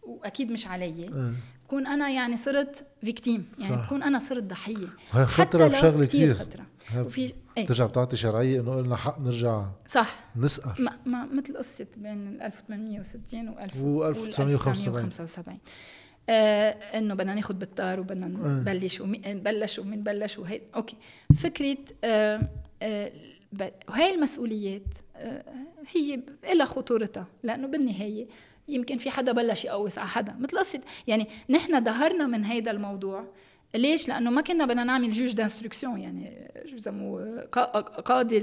وأكيد 0.04 0.52
مش 0.52 0.68
علي. 0.68 1.08
أه. 1.08 1.34
بكون 1.66 1.88
أنا 1.88 2.10
يعني 2.10 2.38
صرت 2.38 2.86
victime 3.02 3.46
يعني 3.60 3.76
صح. 3.76 3.86
بكون 3.86 4.04
أنا 4.04 4.20
صرت 4.20 4.44
ضحية. 4.44 4.88
هاي 5.12 5.26
خطرة 5.26 5.68
بشغلة 5.68 6.06
كثير 6.06 6.34
خطرة. 6.34 6.66
وفي 6.98 7.34
إيه؟ 7.58 7.66
ترجع 7.66 7.86
بتعطي 7.86 8.18
شرعية 8.18 8.62
إنه 8.62 8.76
قلنا 8.76 8.96
حق 8.96 9.20
نرجع 9.20 9.66
صح. 9.88 10.24
نسأل 10.36 10.84
ما, 10.84 11.00
ما 11.06 11.26
مثل 11.26 11.58
قصة 11.58 11.88
بين 11.98 12.42
1860 12.42 13.50
و 13.50 13.60
1975 14.08 15.60
آه 16.30 16.70
إنه 16.70 17.14
بدنا 17.14 17.34
ناخذ 17.34 17.54
بالطار 17.54 18.00
وبدنا 18.00 18.28
نبلش 18.28 19.02
ومين 19.02 19.22
بلش 19.44 19.80
ومين 19.80 20.04
بلش 20.04 20.38
وهي 20.38 20.62
أوكي. 20.76 20.96
فكرة 21.38 21.78
آه 22.04 22.50
آه 22.82 23.12
وهي 23.90 24.16
المسؤوليات. 24.16 24.82
آه، 24.82 25.05
هي 25.94 26.20
لها 26.54 26.66
خطورتها 26.66 27.28
لأنه 27.44 27.68
بالنهاية 27.68 28.28
يمكن 28.68 28.98
في 28.98 29.10
حدا 29.10 29.32
بلش 29.32 29.66
يقوس 29.66 29.98
على 29.98 30.08
حدا. 30.08 30.36
مثل 30.40 30.58
قصة 30.58 30.82
يعني 31.08 31.28
نحن 31.50 31.84
ظهرنا 31.84 32.28
من 32.28 32.44
هيدا 32.44 32.72
الموضوع. 32.72 33.28
ليش؟ 33.76 34.08
لأنه 34.08 34.30
ما 34.30 34.42
كنا 34.42 34.66
بدنا 34.66 34.84
نعمل 34.84 35.12
juge 35.12 35.34
d'instruction 35.34 36.00
يعني 36.00 36.52
شو 36.70 36.76
بسموه 36.76 37.42
قاضي 38.06 38.40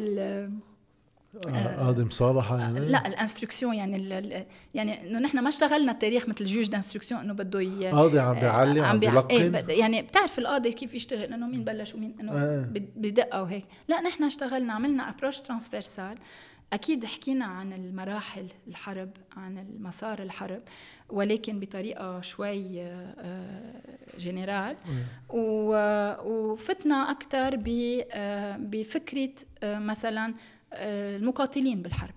قاضي 1.79 2.05
مصالحة 2.05 2.59
يعني؟ 2.59 2.81
لا 2.81 3.07
ال 3.07 3.12
instruction 3.12 3.75
يعني 3.75 3.97
ال 3.97 4.13
ال 4.13 4.47
يعني 4.75 5.11
إنه 5.11 5.19
نحن 5.19 5.39
ما 5.39 5.49
اشتغلنا 5.49 5.93
التاريخ 5.93 6.29
مثل 6.29 6.45
juge 6.45 6.69
d'instruction 6.69 7.21
إنه 7.21 7.33
بده 7.33 7.61
ي 7.61 7.91
قاضي 7.91 8.19
عم 8.19 8.35
بيعلم 8.35 8.85
عم 8.85 8.99
بيلقن. 8.99 9.31
إيه 9.31 9.79
يعني 9.79 10.03
بتعرف 10.03 10.39
القاضي 10.39 10.73
كيف 10.73 10.95
يشتغل 10.95 11.33
إنه 11.33 11.47
مين 11.47 11.65
بلش 11.65 11.95
ومين 11.95 12.15
إنه 12.21 12.33
آه. 12.33 12.67
بدقة 12.97 13.43
وهيك. 13.43 13.65
لا 13.89 14.01
نحن 14.01 14.25
اشتغلنا 14.25 14.73
عملنا 14.73 15.11
approche 15.11 15.41
transversale 15.41 16.19
أكيد 16.73 17.05
حكينا 17.05 17.45
عن 17.45 17.73
المراحل 17.73 18.47
الحرب 18.69 19.11
عن 19.37 19.59
المسار 19.59 20.23
الحرب 20.23 20.63
ولكن 21.09 21.61
بطريقة 21.61 22.21
شوي 22.21 22.87
générale. 24.19 24.77
وفتنا 26.25 27.11
أكثر 27.11 27.57
بفكرة 28.59 29.33
مثلا 29.63 30.35
المقاتلين 30.73 31.83
بالحرب. 31.83 32.15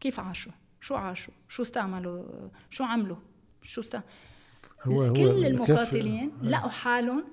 كيف 0.00 0.20
عاشوا؟ 0.20 0.52
شو 0.80 0.94
عاشوا؟ 0.94 1.34
شو 1.48 1.62
استعملوا؟ 1.62 2.24
شو 2.70 2.84
عملوا؟ 2.84 3.16
شو 3.62 3.80
است... 3.80 3.96
هو 4.82 5.02
هو 5.02 5.12
كل 5.12 5.46
المقاتلين 5.46 6.32
لقوا 6.42 6.70
حالهم 6.70 7.24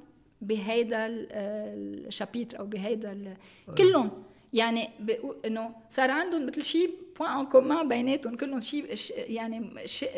بهيدا 0.42 1.08
ال 1.08 1.24
chapitre 1.24 2.60
أو 2.60 2.66
بهيدا 2.66 3.38
كلهم 3.78 4.12
يعني 4.56 4.90
بقول 5.00 5.36
إنه 5.46 5.76
صار 5.90 6.12
عندهم 6.12 6.46
مثل 6.46 6.64
شيء 6.64 6.90
point 7.20 7.32
en 7.32 7.46
commun 7.46 7.88
بيناتهم 7.88 8.36
كلهم 8.36 8.62
شيء 8.62 8.96
يعني 9.18 9.88
شيء 9.88 10.10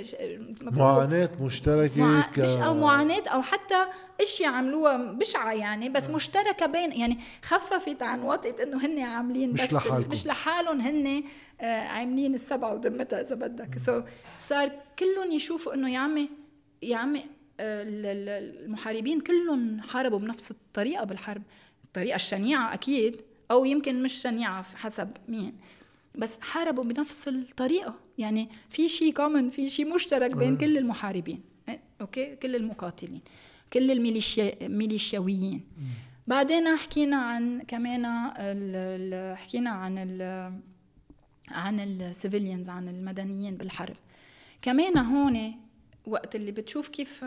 معاناة 0.62 1.30
مشتركة 1.42 2.02
مع... 2.04 2.22
ك... 2.22 2.40
مش 2.40 2.58
أو 2.58 2.74
معاناة 2.74 3.24
أو 3.28 3.42
حتى 3.42 3.86
اشياء 4.22 4.52
عملوها 4.52 4.98
بشعة 4.98 5.54
يعني 5.54 5.90
بس 5.90 6.10
مشتركة 6.10 6.66
بين 6.66 6.92
يعني 6.92 7.18
خففت 7.44 8.04
عن 8.04 8.22
وطئة 8.22 8.64
إنه 8.64 8.86
هن 8.86 9.00
عاملين 9.00 9.52
مش 9.54 9.62
بس 9.62 9.74
لحالكم. 9.74 10.12
مش 10.12 10.28
لحالهم 10.28 10.82
هن 10.82 11.24
آه 11.62 11.80
عاملين 11.88 12.34
السبعة 12.36 12.74
ودمتها 12.74 13.22
إذا 13.22 13.36
بدك. 13.36 13.78
so 13.78 14.02
so 14.02 14.04
صار 14.38 14.72
كلهم 15.00 15.32
يشوفوا 15.32 15.74
إنه 15.74 15.90
يا 15.94 16.00
عمي 16.00 16.30
يا 16.82 16.98
عمي 16.98 17.20
آه 17.60 17.84
المحاربين 17.88 19.20
كلهم 19.20 19.82
حاربوا 19.82 20.20
بنفس 20.20 20.52
الطريقة 20.52 21.04
بالحرب 21.04 21.42
الطريقة 21.86 22.16
الشنيعة 22.16 22.74
أكيد. 22.74 23.22
أو 23.52 23.66
يمكن 23.66 24.04
مش 24.04 24.14
شنيعة 24.14 24.62
حسب 24.62 25.10
مين 25.28 25.54
بس 26.16 26.40
حاربوا 26.42 26.84
بنفس 26.84 27.28
الطريقة. 27.28 27.96
يعني 28.18 28.50
في 28.70 28.90
شيء 28.90 29.14
common 29.14 29.50
في 29.50 29.70
شيء 29.70 29.96
مشترك 29.96 30.36
بين 30.36 30.58
كل 30.58 30.78
المحاربين. 30.78 31.42
okay؟ 32.02 32.36
كل 32.36 32.56
المقاتلين 32.56 33.22
كل 33.74 33.92
الميليشيا 33.92 34.66
الميليشياويين 34.66 35.62
بعدين 36.28 36.76
حكينا 36.76 37.18
عن 37.18 37.62
كمان 37.62 38.06
حكينا 39.36 39.70
عن 39.70 39.98
ال 39.98 40.22
عن 41.50 41.80
ال 41.80 41.89
civilians 41.89 42.70
عن 42.70 42.90
المدنيين 42.90 43.58
بالحرب. 43.58 43.96
كمان 44.62 44.98
هون 44.98 45.54
وقت 46.06 46.36
اللي 46.36 46.52
بتشوف 46.52 46.88
كيف 46.88 47.26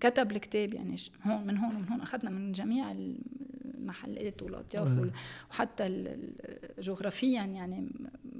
كتب 0.00 0.32
الكتاب 0.32 0.74
يعني 0.74 0.96
هون 1.24 1.46
من 1.46 1.56
هون 1.56 1.76
ومن 1.76 1.88
هون 1.88 2.00
أخذنا 2.00 2.30
من 2.30 2.52
جميع 2.52 2.94
المحلات 3.80 4.42
والاطياف 4.42 5.10
وحتى 5.50 6.16
جغرافيا 6.78 7.42
يعني 7.42 7.88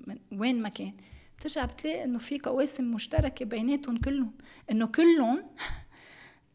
من 0.07 0.19
وين 0.33 0.63
ما 0.63 0.69
كان. 0.69 0.93
بترجع 1.39 1.65
بتلاقي 1.65 2.05
إنه 2.05 2.19
في 2.19 2.39
قواسم 2.39 2.95
مشتركة 2.95 3.45
بيناتهم 3.45 3.97
كلهم. 3.97 4.33
إنه 4.71 4.87
كلهم 4.87 5.43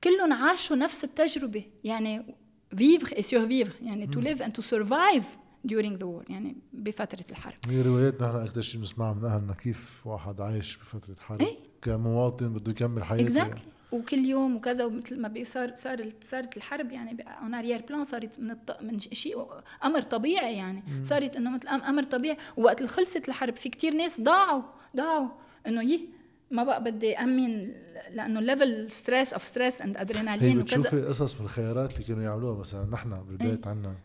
كلهم 0.03 0.33
عاشوا 0.33 0.75
نفس 0.75 1.03
التجربة. 1.03 1.63
يعني 1.83 2.35
vivre 2.75 3.09
et 3.09 3.25
survivre. 3.25 3.81
يعني 3.81 4.07
to 4.07 4.19
live 4.19 4.41
and 4.41 4.51
to 4.51 4.61
survive 4.61 5.25
during 5.67 5.97
the 5.97 6.05
war. 6.05 6.29
يعني 6.29 6.55
بفترة 6.73 7.25
الحرب. 7.31 7.57
هي 7.67 7.81
روايات 7.81 8.21
نحن 8.21 8.35
أكثر 8.35 8.61
شيء 8.61 8.81
بنسمعها 8.81 9.13
من 9.13 9.25
أهلنا 9.25 9.53
كيف 9.53 10.07
واحد 10.07 10.41
عايش 10.41 10.77
بفترة 10.77 11.15
حرب. 11.19 11.41
إيه؟ 11.41 11.55
كمواطن 11.81 12.53
بده 12.53 12.71
يكمل 12.71 13.03
حياته. 13.03 13.29
Exactly. 13.29 13.37
يعني. 13.37 13.59
وكل 13.95 14.25
يوم 14.25 14.55
وكذا 14.55 14.85
ومثل 14.85 15.19
ما 15.19 15.43
صار 15.43 15.73
صار 15.73 16.09
صارت 16.21 16.57
الحرب 16.57 16.91
يعني 16.91 17.25
en 17.41 17.53
arrière-plan 17.53 18.03
صارت 18.03 18.39
من 18.39 18.51
الط... 18.51 18.81
من 18.81 18.99
شيء 18.99 19.47
أمر 19.83 20.01
طبيعي 20.01 20.57
يعني. 20.57 20.83
مم. 20.87 21.03
صارت 21.03 21.35
إنه 21.35 21.49
مثل 21.49 21.67
أمر 21.67 22.03
طبيعي. 22.03 22.37
ووقت 22.57 22.83
خلصت 22.83 23.29
الحرب 23.29 23.55
في 23.55 23.69
كتير 23.69 23.93
ناس 23.93 24.21
ضاعوا 24.21 24.63
ضاعوا. 24.95 25.29
إنه 25.67 25.83
يي 25.83 26.09
ما 26.51 26.63
بقى 26.63 26.83
بدي 26.83 27.17
أمن 27.17 27.71
لأنه 28.11 28.39
level 28.39 28.91
stress 28.91 29.33
of 29.33 29.43
stress 29.43 29.81
and 29.81 29.97
adrenaline 29.97 30.59
وكذا. 30.59 30.79
بتشوفي 30.81 31.01
قصص 31.01 31.39
من 31.39 31.45
الخيارات 31.45 31.93
اللي 31.93 32.03
كانوا 32.03 32.23
يعملوها. 32.23 32.59
مثلا 32.59 32.85
نحن 32.91 33.09
بالبيت 33.09 33.67
إيه؟ 33.67 33.73
عنا 33.73 33.95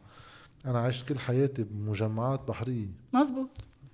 أنا 0.66 0.78
عشت 0.78 1.08
كل 1.08 1.18
حياتي 1.18 1.64
بمجمعات 1.64 2.40
بحرية. 2.48 2.88
مزبوط. 3.12 3.48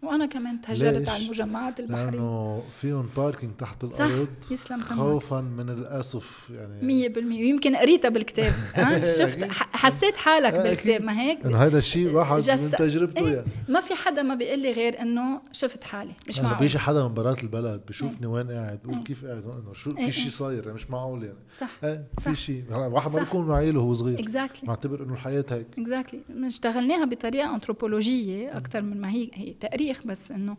وأنا 0.07 0.27
كمان 0.27 0.61
تهجرت 0.61 1.09
على 1.09 1.25
المجمعات 1.25 1.81
البحرية. 1.81 2.11
لأنه 2.11 2.63
فيهم 2.81 3.09
parking 3.17 3.53
تحت 3.59 3.85
الأرض 3.85 4.29
صح 4.43 4.53
يسلم 4.53 4.81
خوفا 4.81 5.41
من 5.41 5.71
الأسف 5.71 6.51
يعني. 6.51 7.09
100% 7.15 7.17
ويمكن 7.19 7.77
قريتها 7.77 8.09
بالكتاب. 8.09 8.53
شفت 9.19 9.45
حسيت 9.73 10.17
حالك 10.17 10.55
بالكتاب 10.55 11.03
ما 11.03 11.21
هيك؟ 11.21 11.47
إنه 11.47 11.59
هذا 11.59 11.79
الشيء 11.79 12.15
واحد 12.15 12.39
جس... 12.39 12.61
من 12.61 12.71
تجربته 12.71 13.27
إيه؟ 13.27 13.35
يعني. 13.35 13.47
ما 13.69 13.81
في 13.81 13.95
حدا 13.95 14.23
ما 14.23 14.35
بيقول 14.35 14.59
لي 14.59 14.73
غير 14.73 15.01
إنه 15.03 15.41
شفت 15.53 15.85
حالي 15.85 16.13
مش 16.29 16.41
معقول. 16.41 16.59
بيجي 16.59 16.79
حدا 16.79 17.03
من 17.03 17.15
برات 17.15 17.43
البلد 17.43 17.81
بشوفني 17.89 18.27
إيه؟ 18.27 18.33
وين 18.33 18.51
قاعد 18.51 18.79
بقول 18.85 18.97
إيه؟ 18.97 19.05
كيف 19.05 19.25
قاعد؟ 19.25 19.45
انه 19.45 19.73
شو 19.73 19.95
في 19.95 20.13
شيء 20.13 20.29
صاير؟ 20.29 20.63
يعني 20.63 20.75
مش 20.75 20.91
معقول 20.91 21.23
يعني. 21.23 21.39
صح 21.53 21.71
في 22.19 22.37
شيء 22.37 22.65
واحد 22.71 23.11
ما 23.11 23.19
بيكون 23.19 23.47
معيله 23.47 23.81
وهو 23.81 23.95
صغير. 23.95 24.21
exactly 24.21 24.69
معتبر 24.69 25.03
إنه 25.03 25.13
الحياة 25.13 25.45
هيك. 25.51 25.67
exactly 25.79 26.21
اشتغلناها 26.47 27.05
بطريقة 27.05 27.55
anthropologique 27.55 28.57
أكثر 28.57 28.83
من 28.83 29.01
ما 29.01 29.11
هي 29.11 29.31
هي 29.35 29.53
تاريخ 29.53 29.96
بس 30.05 30.31
إنه 30.31 30.57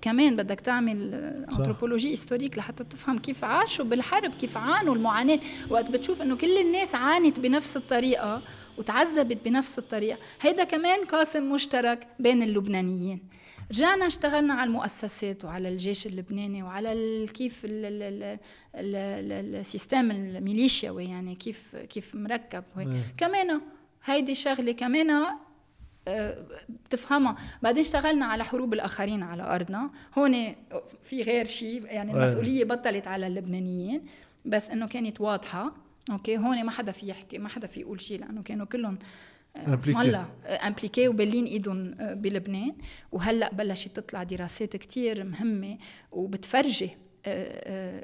كمان 0.00 0.36
بدك 0.36 0.60
تعمل 0.60 1.14
anthropologie 1.14 2.10
historique 2.10 2.58
لحتى 2.58 2.84
تفهم 2.84 3.18
كيف 3.18 3.44
عاشوا 3.44 3.84
بالحرب 3.84 4.34
كيف 4.34 4.56
عانوا 4.56 4.94
المعاناة. 4.94 5.40
وقت 5.70 5.90
بتشوف 5.90 6.22
إنه 6.22 6.36
كل 6.36 6.58
الناس 6.58 6.94
عانت 6.94 7.40
بنفس 7.40 7.76
الطريقة 7.76 8.42
وتعذبت 8.78 9.44
بنفس 9.44 9.78
الطريقة. 9.78 10.18
هيدا 10.40 10.64
كمان 10.64 11.04
قاسم 11.04 11.52
مشترك 11.52 12.08
بين 12.18 12.42
اللبنانيين. 12.42 13.20
رجعنا 13.70 14.06
اشتغلنا 14.06 14.54
على 14.54 14.68
المؤسسات 14.68 15.44
وعلى 15.44 15.68
الجيش 15.68 16.06
اللبناني 16.06 16.62
وعلى 16.62 17.26
كيف 17.34 17.60
ال 18.74 18.91
système 18.91 20.10
الميليشياوي 20.10 21.04
يعني 21.04 21.34
كيف 21.34 21.76
كيف 21.76 22.14
مركب 22.14 22.64
كمان 23.16 23.60
هيدي 24.04 24.34
شغلة 24.34 24.72
كمان 24.72 25.26
بتفهمها. 26.68 27.36
بعدين 27.62 27.82
اشتغلنا 27.82 28.26
على 28.26 28.44
حروب 28.44 28.74
الآخرين 28.74 29.22
على 29.22 29.42
أرضنا. 29.42 29.90
هون 30.18 30.54
في 31.02 31.22
غير 31.22 31.44
شيء 31.44 31.84
يعني 31.84 32.12
المسؤولية 32.12 32.64
بطلت 32.64 33.06
على 33.06 33.26
اللبنانيين 33.26 34.06
بس 34.44 34.70
إنه 34.70 34.86
كانت 34.86 35.20
واضحة. 35.20 35.74
okay 36.10 36.38
هون 36.38 36.64
ما 36.64 36.70
حدا 36.70 36.92
في 36.92 37.08
يحكي 37.08 37.38
ما 37.38 37.48
حدا 37.48 37.66
في 37.66 37.80
يقول 37.80 38.00
شيء 38.00 38.20
لأنه 38.20 38.42
كانوا 38.42 38.66
كلهم 38.66 38.98
الله 39.88 40.28
impliqués 40.46 41.08
وبلين 41.08 41.44
إيدهم 41.44 41.90
بلبنان. 41.98 42.74
وهلأ 43.12 43.54
بلشت 43.54 43.96
تطلع 43.96 44.22
دراسات 44.22 44.76
كتير 44.76 45.24
مهمة 45.24 45.78
وبتفرجي 46.12 46.90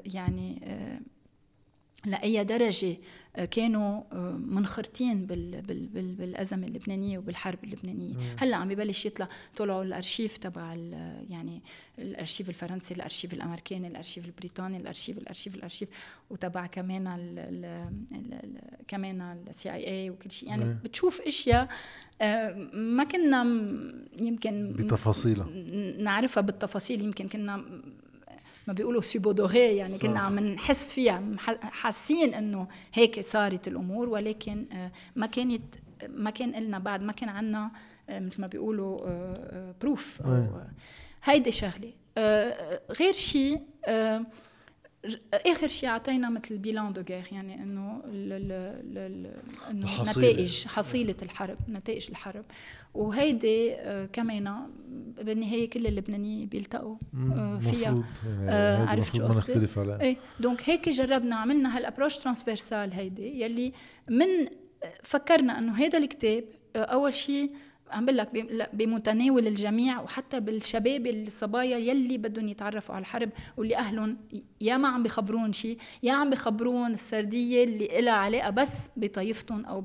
يعني 0.05 0.61
لأي 2.05 2.43
درجة 2.43 2.97
كانوا 3.51 4.03
آه، 4.11 4.31
منخرطين 4.31 5.25
بال 5.25 5.61
بال 5.61 5.87
بال 5.87 6.15
بالازمه 6.15 6.67
اللبنانية 6.67 7.17
وبالحرب 7.17 7.63
اللبنانية. 7.63 8.15
هلأ 8.37 8.57
عم 8.57 8.69
ببلش 8.69 9.05
يطلع 9.05 9.27
طلعوا 9.55 9.83
الأرشيف 9.83 10.37
تبع 10.37 10.73
يعني 11.29 11.61
الأرشيف 11.99 12.49
الفرنسي 12.49 12.93
الأرشيف 12.93 13.33
الأمريكاني 13.33 13.87
الأرشيف 13.87 14.25
البريطاني 14.25 14.77
الأرشيف 14.77 15.17
الأرشيف 15.17 15.55
الأرشيف 15.55 15.89
وتبع 16.29 16.65
كمان 16.65 17.07
ال 17.07 17.39
ال 17.39 17.65
ال 18.13 18.59
كمان 18.87 19.21
السي 19.49 19.73
اي 19.73 19.87
اي 19.87 20.09
وكل 20.09 20.31
شيء. 20.31 20.49
يعني 20.49 20.73
بتشوف 20.83 21.21
أشياء 21.21 21.67
آه، 22.21 22.53
ما 22.73 23.03
كنا 23.03 23.43
يمكن 24.17 24.73
بتفاصيلها. 24.73 25.47
نعرفها 25.97 26.41
بالتفاصيل. 26.41 27.01
يمكن 27.01 27.27
كنا 27.27 27.65
ما 28.67 28.73
بيقولوا 28.73 29.01
c'est 29.01 29.26
beau 29.26 29.47
de 29.47 29.57
vrai 29.57 29.77
يعني 29.77 29.91
صح. 29.91 30.01
كنا 30.01 30.19
عم 30.19 30.39
نحس 30.39 30.93
فيها 30.93 31.23
حاسين 31.61 32.33
إنه 32.33 32.67
هيك 32.93 33.19
صارت 33.19 33.67
الأمور 33.67 34.09
ولكن 34.09 34.65
آه، 34.73 34.91
ما 35.15 35.25
كانت 35.25 35.75
ما 36.07 36.29
كان 36.29 36.51
لنا 36.51 36.79
بعد 36.79 37.01
ما 37.01 37.11
كان 37.11 37.29
عندنا 37.29 37.71
آه، 38.09 38.19
مثل 38.19 38.41
ما 38.41 38.47
بيقولوا 38.47 39.01
preuve 39.81 40.21
آه، 40.21 40.67
هيدي 41.23 41.51
شغلة 41.51 41.93
غير 42.99 43.13
شيء 43.13 43.61
آخر 45.33 45.67
شيء 45.67 45.89
اعطينا 45.89 46.29
مثل 46.29 46.57
bilan 46.57 46.93
de 46.93 47.03
guerre 47.09 47.27
يعني 47.31 47.63
إنه 47.63 48.01
نتائج 50.01 50.67
حصيلة 50.67 51.15
الحرب 51.21 51.57
نتائج 51.69 52.07
الحرب. 52.09 52.45
وهيدي 52.93 53.73
آه 53.73 54.05
كمان 54.05 54.67
بالنهاية 55.21 55.69
كل 55.69 55.87
اللبنانيين 55.87 56.47
بيلتقوا 56.47 56.95
آه 57.15 57.59
فيها. 57.59 57.81
يعني 57.81 58.03
آه 58.41 58.85
عرفت 58.85 59.17
شو 59.17 59.25
قصدي؟ 59.25 59.67
إيه 59.77 60.17
donc 60.39 60.69
هيك 60.69 60.89
جربنا 60.89 61.35
عملنا 61.35 61.77
هال 61.77 61.85
approche 61.85 62.17
transversale 62.17 62.93
هيدي 62.93 63.41
يلي 63.41 63.73
من 64.09 64.27
فكرنا 65.03 65.59
إنه 65.59 65.75
هذا 65.75 65.97
الكتاب 65.97 66.43
أول 66.75 67.13
شيء 67.13 67.51
عم 67.93 68.05
بقول 68.05 68.17
لك 68.17 68.29
بمتناول 68.73 69.47
الجميع 69.47 70.01
وحتى 70.01 70.39
بالشباب 70.39 71.07
الصبايا 71.07 71.77
يلي 71.77 72.17
بدهم 72.17 72.47
يتعرفوا 72.47 72.95
على 72.95 73.01
الحرب 73.01 73.29
واللي 73.57 73.75
أهلهم 73.75 74.17
يا 74.61 74.77
ما 74.77 74.87
عم 74.87 75.03
بخبرون 75.03 75.53
شيء 75.53 75.77
يا 76.03 76.13
عم 76.13 76.29
بخبرون 76.29 76.91
السردية 76.93 77.63
اللي 77.63 78.01
لها 78.01 78.13
علاقة 78.13 78.49
بس 78.49 78.89
بطائفتهم 78.97 79.65
أو 79.65 79.81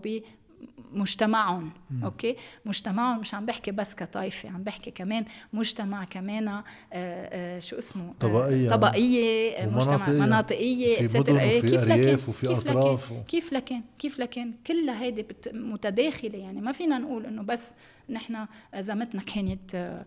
مجتمعهم 0.93 1.71
أوكي؟ 2.05 2.37
مجتمعهم 2.65 3.21
مش 3.21 3.35
عم 3.35 3.47
بحكي 3.47 3.71
بس 3.71 3.95
كطائفة 3.95 4.49
عم 4.49 4.63
بحكي 4.63 4.91
كمان 4.91 5.25
مجتمع 5.53 6.05
كمان 6.05 6.49
آه، 6.49 6.65
آه، 6.93 7.59
شو 7.59 7.79
اسمه؟ 7.79 8.09
آه، 8.09 8.15
طبقية. 8.21 8.71
طبقية 8.71 9.67
مجتمع 9.67 10.09
مناطقية 10.09 11.05
اتسترا 11.05 11.41
إيه، 11.41 11.61
كيف 11.61 11.85
لكن 11.85 12.29
وفي 12.29 12.47
كيف 12.47 12.59
أطراف 12.59 13.13
لكن 13.13 13.23
كيف 13.29 13.53
لكن 13.53 13.81
كيف 13.99 14.19
لكن؟ 14.19 14.53
كلها 14.67 15.03
هيدي 15.03 15.27
متداخلة 15.53 16.39
يعني. 16.39 16.61
ما 16.61 16.73
فينا 16.73 16.99
نقول 16.99 17.27
إنه 17.27 17.43
بس 17.43 17.75
نحن 18.11 18.47
أزمتنا 18.75 19.23
كانت 19.23 20.05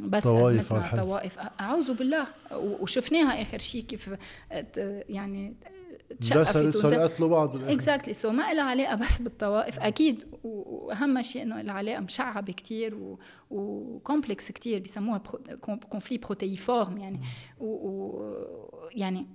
بس 0.00 0.22
طوائف 0.22 0.72
أزمتنا 0.72 0.96
طوائف. 0.96 1.38
أعوذ 1.60 1.94
بالله. 1.94 2.26
وشفناها 2.52 3.42
آخر 3.42 3.58
شيء 3.58 3.82
كيف 3.82 4.10
يعني 5.08 5.54
تشقفت 6.20 6.76
صار 6.76 6.92
يقتلوا 6.92 7.28
بعض 7.28 7.62
exactly 7.62 8.14
so 8.14 8.32
ما 8.32 8.54
لها 8.54 8.64
علاقة 8.64 8.94
بس 8.94 9.22
بالطوائف. 9.22 9.78
أكيد 9.78 10.24
وأهم 10.44 11.22
شيء 11.22 11.42
إنه 11.42 11.62
لها 11.62 11.74
علاقة 11.74 12.00
مشعبة 12.00 12.52
كثير 12.52 13.18
و 13.50 13.61
complexe 13.61 14.52
كثير 14.52 14.82
بسموها 14.82 15.18
conflit 15.90 16.18
protéiforme 16.18 16.98
يعني. 16.98 17.20
و 17.60 18.32
يعني 18.92 19.26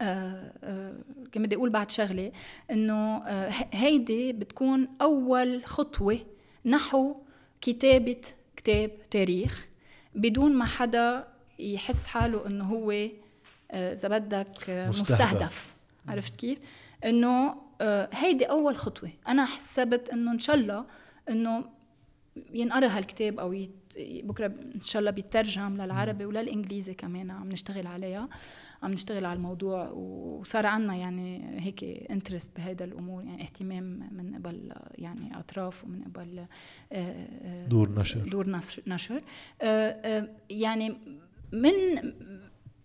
آه 0.00 0.52
آه 0.64 0.96
كما 1.32 1.46
بدي 1.46 1.56
أقول 1.56 1.70
بعد 1.70 1.90
شغلة 1.90 2.32
إنه 2.70 3.16
آه 3.16 3.52
هيدي 3.72 4.32
بتكون 4.32 4.88
أول 5.00 5.64
خطوة 5.64 6.18
نحو 6.66 7.16
كتابة 7.60 8.20
كتاب 8.56 8.90
تاريخ 9.10 9.66
بدون 10.14 10.54
ما 10.54 10.64
حدا 10.64 11.28
يحس 11.58 12.06
حاله 12.06 12.46
إنه 12.46 12.64
هو 12.64 13.08
إذا 13.72 14.08
بدك 14.08 14.70
آه، 14.70 14.88
مستهدف, 14.88 15.22
مستهدف. 15.22 15.76
عرفت 16.08 16.36
كيف؟ 16.36 16.58
إنه 17.04 17.54
آه، 17.80 18.08
هيدي 18.12 18.44
أول 18.44 18.76
خطوة. 18.76 19.10
أنا 19.28 19.44
حسبت 19.44 20.08
إنه 20.08 20.32
إن 20.32 20.38
شاء 20.38 20.56
الله 20.56 20.86
إنه 21.28 21.64
ينقرأ 22.54 22.86
هالكتاب 22.86 23.40
أو 23.40 23.52
يت... 23.52 23.72
بكرة 23.98 24.46
إن 24.46 24.82
شاء 24.82 25.00
الله 25.00 25.10
بيترجم 25.10 25.76
للعربي 25.76 26.24
وللإنجليزي 26.24 26.94
كمان 26.94 27.30
عم 27.30 27.48
نشتغل 27.48 27.86
عليها. 27.86 28.28
عم 28.82 28.92
نشتغل 28.92 29.24
على 29.24 29.36
الموضوع 29.36 29.88
وصار 29.88 30.66
عنا 30.66 30.94
يعني 30.94 31.60
هيك 31.60 31.84
انترست 32.10 32.56
بهيدا 32.56 32.84
الأمور 32.84 33.24
يعني 33.24 33.42
اهتمام 33.42 34.08
من 34.12 34.34
قبل 34.36 34.72
يعني 34.94 35.38
أطراف 35.38 35.84
ومن 35.84 36.04
قبل 36.04 36.46
دور 37.68 38.00
نشر. 38.00 38.28
دور 38.28 38.62
نشر. 38.86 39.22
يعني 40.50 40.96
من 41.52 41.72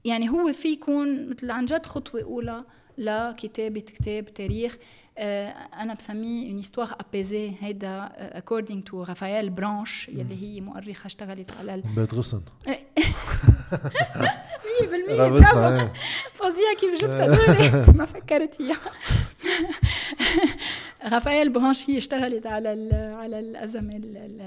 يعني 0.08 0.30
هو 0.30 0.54
في 0.54 0.68
يكون 0.68 1.30
مثل 1.30 1.52
عن 1.52 1.66
جد 1.66 1.86
خطوة 1.86 2.24
أولى 2.24 2.64
لكتابة 2.98 3.80
كتاب 3.80 4.26
تاريخ 4.26 4.78
آه، 5.18 5.50
أنا 5.50 5.94
بسميه 5.94 6.52
une 6.52 6.60
histoire 6.60 6.96
apaisée 7.00 7.52
هيدا 7.60 8.12
according 8.18 8.82
to 8.82 9.04
رافائيل 9.04 9.50
برانش 9.50 10.10
يلي 10.10 10.42
هي 10.42 10.62
مؤرخة 10.62 11.08
اشتغلت 11.08 11.52
على 11.60 11.84
بيت 11.96 12.14
غصن. 12.14 12.42
100% 14.82 15.12
برافو 15.18 15.94
فظيعه 16.34 16.76
كيف 16.80 17.02
جبتها 17.02 17.92
ما 17.92 18.06
فكرت 18.06 18.56
فيها. 18.56 18.78
رافائيل 21.04 21.54
بوهانش 21.54 21.90
هي 21.90 21.98
اشتغلت 21.98 22.46
على 22.46 22.70
على 23.18 23.40
الأزمة 23.40 23.94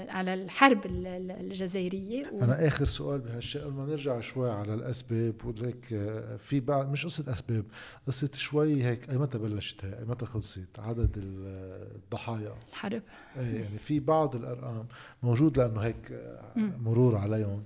على 0.09 0.33
الحرب 0.33 0.85
الجزائرية 0.85 2.31
و... 2.31 2.43
أنا 2.43 2.67
آخر 2.67 2.85
سؤال 2.85 3.19
بهالشيء 3.19 3.61
قبل 3.61 3.73
ما 3.73 3.85
نرجع 3.85 4.21
شوي 4.21 4.51
على 4.51 4.73
الأسباب 4.73 5.35
وليك 5.45 5.93
آه، 5.93 6.35
في 6.37 6.59
بعض 6.59 6.89
مش 6.89 7.05
قصة 7.05 7.33
أسباب 7.33 7.65
قصة 8.07 8.29
شوي 8.33 8.83
هيك 8.83 9.09
أي 9.09 9.17
متى 9.17 9.37
بلشت 9.37 9.85
هي 9.85 9.99
أي 9.99 10.05
متى 10.05 10.25
خلصت؟ 10.25 10.79
عدد 10.79 11.17
الضحايا. 11.17 12.55
الحرب. 12.69 13.01
إيه 13.37 13.61
يعني 13.61 13.77
في 13.77 13.99
بعض 13.99 14.35
الأرقام 14.35 14.85
موجود 15.23 15.57
لأنه 15.57 15.79
هيك 15.79 16.11
آه، 16.11 16.53
مرور 16.57 17.17
عليهم. 17.17 17.63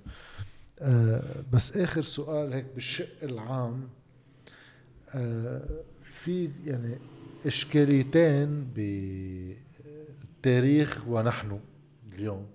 آه 0.80 1.44
بس 1.52 1.76
آخر 1.76 2.02
سؤال 2.02 2.52
هيك 2.52 2.66
بالشق 2.74 3.22
العام 3.24 3.88
آه 5.14 5.68
في 6.02 6.50
يعني 6.64 6.98
إشكاليتين 7.46 8.64
بالتاريخ 10.34 11.08
ونحن 11.08 11.60
اليوم 12.12 12.46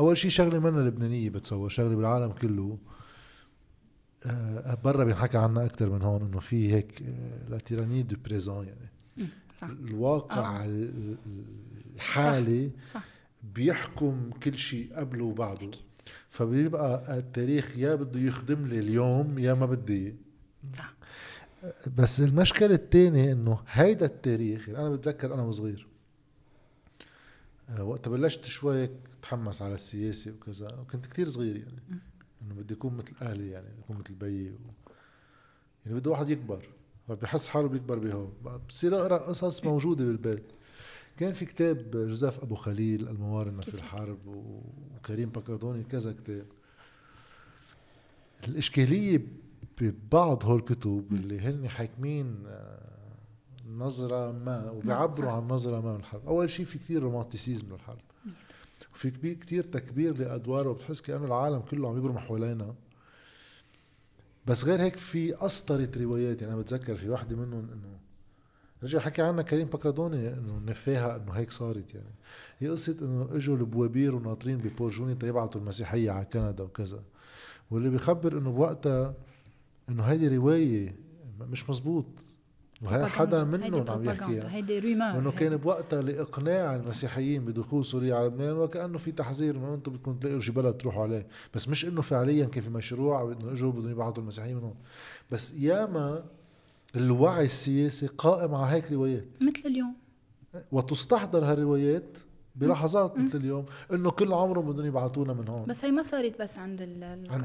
أول 0.00 0.16
شيء 0.16 0.30
شغلة 0.30 0.58
منا 0.58 0.80
لبنانية 0.80 1.30
بتصور 1.30 1.68
شغلة 1.68 1.96
بالعالم 1.96 2.32
كله 2.32 2.78
آه، 4.26 4.78
برا 4.84 5.04
بينحكى 5.04 5.38
عنها 5.38 5.64
أكثر 5.66 5.90
من 5.90 6.02
هون 6.02 6.22
إنه 6.22 6.38
في 6.38 6.72
هيك 6.72 7.02
la 7.48 7.58
tyrannie 7.58 8.02
du 8.02 8.16
présent 8.24 8.66
يعني 8.66 8.90
صح. 9.60 9.68
الواقع 9.68 10.64
آه. 10.64 10.86
الحالي 11.96 12.70
صح. 12.86 12.92
صح. 12.92 13.04
بيحكم 13.54 14.30
كل 14.42 14.58
شيء 14.58 14.94
قبله 14.94 15.24
وبعده 15.24 15.70
فبيبقى 16.30 17.18
التاريخ 17.18 17.76
يا 17.76 17.94
بده 17.94 18.20
يخدم 18.20 18.66
لي 18.66 18.78
اليوم 18.78 19.38
يا 19.38 19.54
ما 19.54 19.66
بدي 19.66 20.14
صح. 20.78 20.94
بس 21.96 22.20
المشكلة 22.20 22.74
الثانية 22.74 23.32
إنه 23.32 23.58
هيدا 23.68 24.06
التاريخ 24.06 24.68
يعني 24.68 24.86
أنا 24.86 24.96
بتذكر 24.96 25.34
أنا 25.34 25.42
وصغير 25.42 25.86
آه، 27.68 27.84
وقت 27.84 28.08
بلشت 28.08 28.44
شوي 28.44 28.88
أتحمس 29.20 29.62
على 29.62 29.74
السياسة 29.74 30.30
وكذا 30.30 30.68
وكنت 30.80 31.06
كتير 31.06 31.28
صغير 31.28 31.56
يعني. 31.56 32.00
إنه 32.42 32.54
بدي 32.54 32.74
أكون 32.74 32.96
مثل 32.96 33.14
أهلي 33.22 33.50
يعني 33.50 33.66
أكون 33.84 33.96
مثل 33.98 34.14
بيي 34.14 34.50
و... 34.50 34.56
يعني 35.86 35.98
بده 35.98 36.10
واحد 36.10 36.30
يكبر 36.30 36.68
فبحس 37.08 37.48
حاله 37.48 37.68
بيكبر 37.68 37.98
بهون. 37.98 38.32
بصير 38.68 38.96
أقرأ 38.96 39.18
قصص 39.18 39.64
موجودة 39.64 40.04
بالبيت. 40.04 40.52
كان 41.18 41.32
في 41.32 41.44
كتاب 41.44 41.90
جوزيف 41.90 42.38
أبو 42.38 42.54
خليل 42.54 43.08
الموارنه 43.08 43.60
في 43.60 43.74
الحرب 43.74 44.18
وكريم 44.26 45.28
بكرادوني 45.28 45.84
كذا 45.84 46.12
كتاب. 46.12 46.46
الإشكالية 48.48 49.26
ببعض 49.80 50.44
هول 50.44 50.58
الكتب 50.58 51.06
اللي 51.12 51.40
هن 51.40 51.68
حاكمين 51.68 52.42
آه، 52.46 52.80
نظرة 53.68 54.32
ما 54.32 54.70
وبيعبروا 54.70 55.30
عن 55.30 55.48
نظرة 55.48 55.80
ما 55.80 55.92
من 55.92 56.00
الحرب. 56.00 56.26
أول 56.26 56.50
شيء 56.50 56.66
في 56.66 56.78
كثير 56.78 57.02
romanticism 57.02 57.72
للحرب. 57.72 58.00
وفي 58.94 59.34
كثير 59.34 59.64
تكبير 59.64 60.18
لأدواره 60.18 60.70
وبتحس 60.70 61.00
كأنه 61.00 61.24
العالم 61.24 61.60
كله 61.60 61.88
عم 61.88 61.98
يبرم 61.98 62.18
حوالينا. 62.18 62.74
بس 64.46 64.64
غير 64.64 64.82
هيك 64.82 64.96
في 64.96 65.46
أسطرة 65.46 65.90
روايات 65.96 66.42
يعني 66.42 66.54
أنا 66.54 66.60
بتذكر 66.60 66.96
في 66.96 67.08
واحدة 67.08 67.36
منهم 67.36 67.70
إنه 67.70 68.07
رجع 68.82 68.98
حكي 68.98 69.22
عنها 69.22 69.42
كريم 69.42 69.66
بكرادوني 69.66 70.28
إنه 70.28 70.60
نفاها 70.66 71.16
إنه 71.16 71.32
هيك 71.32 71.50
صارت 71.50 71.94
يعني. 71.94 72.14
هي 72.58 72.68
قصة 72.68 72.96
إنه 73.02 73.28
إجوا 73.32 73.56
البوابير 73.56 74.14
وناطرين 74.14 74.58
ببورجوني 74.58 75.14
تيبعتوا 75.14 75.60
المسيحية 75.60 76.10
على 76.10 76.24
كندا 76.24 76.64
وكذا. 76.64 77.02
واللي 77.70 77.90
بيخبر 77.90 78.38
إنه 78.38 78.50
بوقتها 78.50 79.14
إنه 79.88 80.02
هيدي 80.02 80.36
رواية 80.36 80.96
مش 81.40 81.70
مزبوط. 81.70 82.06
وهي 82.82 83.06
حدا 83.06 83.44
منهم 83.44 83.90
عم 83.90 84.04
يحكيها. 84.04 84.54
هيدي 84.54 84.78
ريمار 84.78 85.18
إنه 85.18 85.30
كان 85.30 85.56
بوقتها 85.56 86.02
لإقناع 86.02 86.74
المسيحيين 86.74 87.44
بدخول 87.44 87.84
سوريا 87.84 88.14
على 88.14 88.26
لبنان 88.26 88.56
وكأنه 88.56 88.98
في 88.98 89.12
تحذير 89.12 89.56
إنه 89.56 89.74
أنتم 89.74 89.92
بدكم 89.92 90.18
تلاقوا 90.18 90.40
شي 90.40 90.52
بلد 90.52 90.74
تروحوا 90.74 91.02
عليه. 91.02 91.26
بس 91.54 91.68
مش 91.68 91.84
إنه 91.84 92.02
فعليا 92.02 92.46
كان 92.46 92.62
في 92.62 92.70
مشروع 92.70 93.22
انه 93.22 93.52
إجوا 93.52 93.72
بدهم 93.72 93.90
يبعثوا 93.90 94.22
المسيحيين 94.22 94.56
من 94.56 94.62
هون 94.62 94.74
بس 95.30 95.54
ياما 95.54 96.24
الوعي 96.96 97.44
السياسي 97.44 98.06
قائم 98.06 98.54
على 98.54 98.76
هيك 98.76 98.92
روايات. 98.92 99.26
مثل 99.40 99.62
اليوم. 99.66 99.94
وتستحضر 100.72 101.44
هالروايات 101.44 102.18
بلحظات 102.56 103.18
مثل 103.18 103.38
اليوم 103.38 103.64
إنه 103.92 104.10
كل 104.10 104.32
عمرهم 104.32 104.72
بدهم 104.72 104.86
يبعثونا 104.86 105.32
من 105.32 105.48
هون. 105.48 105.64
بس 105.66 105.84
هي 105.84 105.90
ما 105.90 106.02
صارت 106.02 106.40
بس 106.40 106.58
عند 106.58 106.80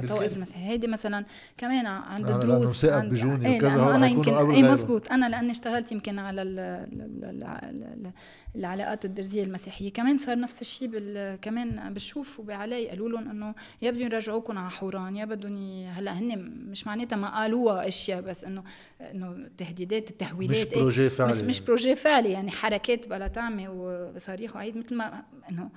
الطوائف 0.04 0.34
المسيحيه 0.34 0.70
هيدي 0.70 0.88
مثلا 0.88 1.26
كمان 1.58 1.86
عند 1.86 2.30
الدروز 2.30 2.86
عند 2.86 3.12
بجوني 3.12 3.48
إيه 3.48 3.58
وكذا 3.58 3.96
أنا 3.96 4.08
يمكن 4.08 4.34
اي 4.34 4.64
مزبوط. 4.64 5.12
أنا 5.12 5.30
لأني 5.30 5.52
اشتغلت 5.52 5.92
يمكن 5.92 6.20
على 6.20 6.42
ال 6.42 6.60
ال 6.60 7.44
ال 7.44 8.12
العلاقات 8.56 9.06
الدرزية 9.06 9.44
المسيحية. 9.44 9.94
كمان 9.94 10.18
صار 10.18 10.40
نفس 10.40 10.62
الشيء 10.62 10.88
بال... 10.88 11.40
كمان 11.42 11.94
بشوف 11.94 12.40
وبعلي 12.40 12.88
قالوا 12.88 13.10
لهم 13.10 13.30
إنه 13.30 13.56
يا 13.82 13.92
بدهم 13.92 14.04
يرجعوكم 14.04 14.58
على 14.58 14.70
حوران 14.70 15.16
يا 15.16 15.26
بدهم 15.26 15.84
هلأ 15.88 16.12
هن 16.12 16.40
مش 16.70 16.88
معناتها 16.88 17.16
ما 17.16 17.40
قالوها 17.40 17.88
أشياء 17.88 18.22
بس 18.22 18.44
إنه 18.44 18.64
إنه 19.02 19.50
تهديدات 19.58 20.10
التهويلات 20.10 20.68
مش 20.68 20.74
projet 20.74 21.10
فعلي 21.10 21.30
مش 21.30 21.42
مش 21.42 21.60
projet 21.60 21.96
فعلي 21.96 22.32
يعني 22.32 22.52
حركات 22.52 23.08
بلا 23.08 23.28
طعمة 23.28 23.70
وصريخ 23.70 24.56
وعيد 24.56 24.78
مثل 24.78 24.96
ما 24.96 25.24
إنه 25.50 25.70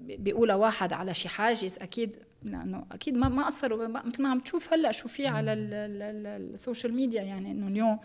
بيقولها 0.00 0.56
واحد 0.56 0.92
على 0.92 1.14
شي 1.14 1.28
حاجز 1.28 1.78
أكيد 1.78 2.16
لأنه 2.42 2.86
أكيد 2.92 3.16
ما 3.16 3.28
ما 3.28 3.46
قصروا 3.46 3.86
مثل 3.86 4.22
ما 4.22 4.28
عم 4.28 4.40
تشوف 4.40 4.72
هلأ 4.72 4.92
شو 4.92 5.08
في 5.08 5.26
على 5.26 5.52
ال 5.52 5.72
social 5.72 6.94
media 6.94 7.22
يعني 7.22 7.50
إنه 7.50 7.68
اليوم. 7.68 7.98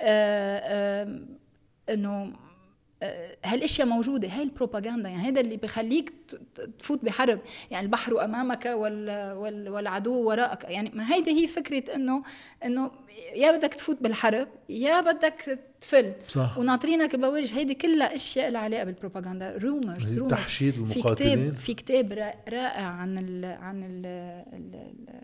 آه، 0.00 1.26
إنه 1.90 2.32
هالأشياء 3.44 3.88
موجودة 3.88 4.28
هاي 4.28 4.42
البروباغندا 4.42 5.08
يعني 5.08 5.28
هذا 5.28 5.40
اللي 5.40 5.56
بخليك 5.56 6.12
تفوت 6.78 7.04
بحرب 7.04 7.40
يعني 7.70 7.86
البحر 7.86 8.24
امامك 8.24 8.66
وال 8.66 9.32
وال 9.32 9.68
والعدو 9.68 10.28
وراءك 10.28 10.64
يعني 10.64 10.90
ما 10.94 11.14
هيدي 11.14 11.42
هي 11.42 11.46
فكرة 11.46 11.94
إنه 11.94 12.22
إنه 12.64 12.90
يا 13.34 13.56
بدك 13.56 13.74
تفوت 13.74 14.02
بالحرب 14.02 14.48
يا 14.68 15.00
بدك 15.00 15.58
تفل. 15.80 16.12
صح. 16.28 16.58
وناطرينك 16.58 17.16
بوجه 17.16 17.58
هيدي 17.58 17.74
كلها 17.74 18.14
أشياء 18.14 18.50
لها 18.50 18.60
علاقة 18.60 18.84
بالبروباغندا. 18.84 19.56
rumors 19.56 20.18
تحشيد 20.18 20.74
المقاتلين 20.74 21.36
في 21.36 21.44
كتاب 21.44 21.58
في 21.58 21.74
كتاب 21.74 22.12
رائع 22.48 22.84
عن 22.84 23.18
ال 23.18 23.44
عن 23.44 24.02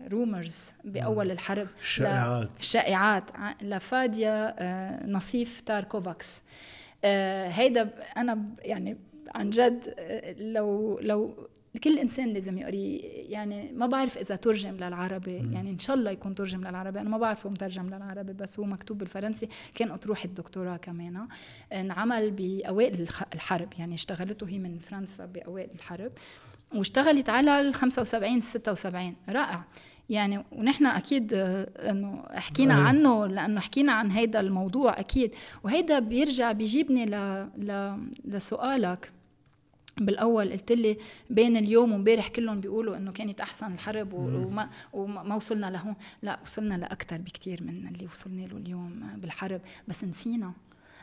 الرومرز 0.05 0.73
بأول 0.83 1.31
الحرب. 1.31 1.67
الشائعات 1.81 2.49
الشائعات 2.59 3.23
لفاديا 3.61 4.55
آه، 4.59 5.07
نصيف 5.07 5.61
تاركوفاكس. 5.61 6.41
هيدا 7.47 7.89
أنا 8.17 8.45
يعني 8.59 8.97
عن 9.35 9.49
جد 9.49 9.93
آه، 9.99 10.33
لو 10.33 10.99
لو 10.99 11.49
كل 11.83 11.99
إنسان 11.99 12.27
لازم 12.29 12.57
يقري 12.57 12.97
يعني 13.29 13.71
ما 13.71 13.87
بعرف 13.87 14.17
إذا 14.17 14.35
ترجم 14.35 14.75
للعربي 14.75 15.35
يعني 15.51 15.71
إن 15.71 15.79
شاء 15.79 15.95
الله 15.95 16.11
يكون 16.11 16.35
ترجم 16.35 16.67
للعربي 16.67 16.99
أنا 16.99 17.09
ما 17.09 17.17
بعرفه 17.17 17.49
مترجم 17.49 17.87
للعربي 17.87 18.33
بس 18.33 18.59
هو 18.59 18.65
مكتوب 18.65 18.97
بالفرنسي. 18.97 19.49
كان 19.75 19.91
أطروحة 19.91 20.25
الدكتوراه 20.25 20.77
كمان 20.77 21.27
انعمل 21.73 22.31
بأوائل 22.31 23.07
الحرب 23.33 23.73
يعني 23.79 23.93
اشتغلته 23.93 24.49
هي 24.49 24.59
من 24.59 24.77
فرنسا 24.77 25.25
بأوائل 25.25 25.69
الحرب 25.75 26.11
واشتغلت 26.75 27.29
على 27.29 27.61
ال 27.61 27.73
75 27.73 28.41
76 28.41 29.15
رائع. 29.29 29.63
يعني 30.09 30.43
ونحن 30.51 30.85
أكيد 30.85 31.33
إنه 31.33 32.23
حكينا 32.31 32.73
عنه 32.73 33.27
لأنه 33.27 33.59
حكينا 33.59 33.91
عن 33.91 34.11
هيدا 34.11 34.39
الموضوع 34.39 34.99
أكيد. 34.99 35.35
وهيدا 35.63 35.99
بيرجع 35.99 36.51
بيجيبني 36.51 37.05
ل... 37.05 37.15
ل... 37.57 37.97
لسؤالك. 38.25 39.11
بالأول 39.97 40.51
قلت 40.51 40.71
لي 40.71 40.97
بين 41.29 41.57
اليوم 41.57 41.91
وامبارح 41.91 42.27
كلهم 42.27 42.59
بيقولوا 42.59 42.97
إنه 42.97 43.11
كانت 43.11 43.41
أحسن 43.41 43.73
الحرب 43.73 44.13
وما 44.13 44.69
وما 44.93 45.35
وصلنا 45.35 45.71
لهون. 45.71 45.95
لا 46.21 46.39
وصلنا 46.43 46.73
لاكثر 46.73 47.17
بكثير 47.17 47.63
من 47.63 47.87
اللي 47.87 48.05
وصلنا 48.05 48.41
له 48.41 48.57
اليوم 48.57 49.03
بالحرب. 49.17 49.61
بس 49.87 50.03
نسينا. 50.03 50.53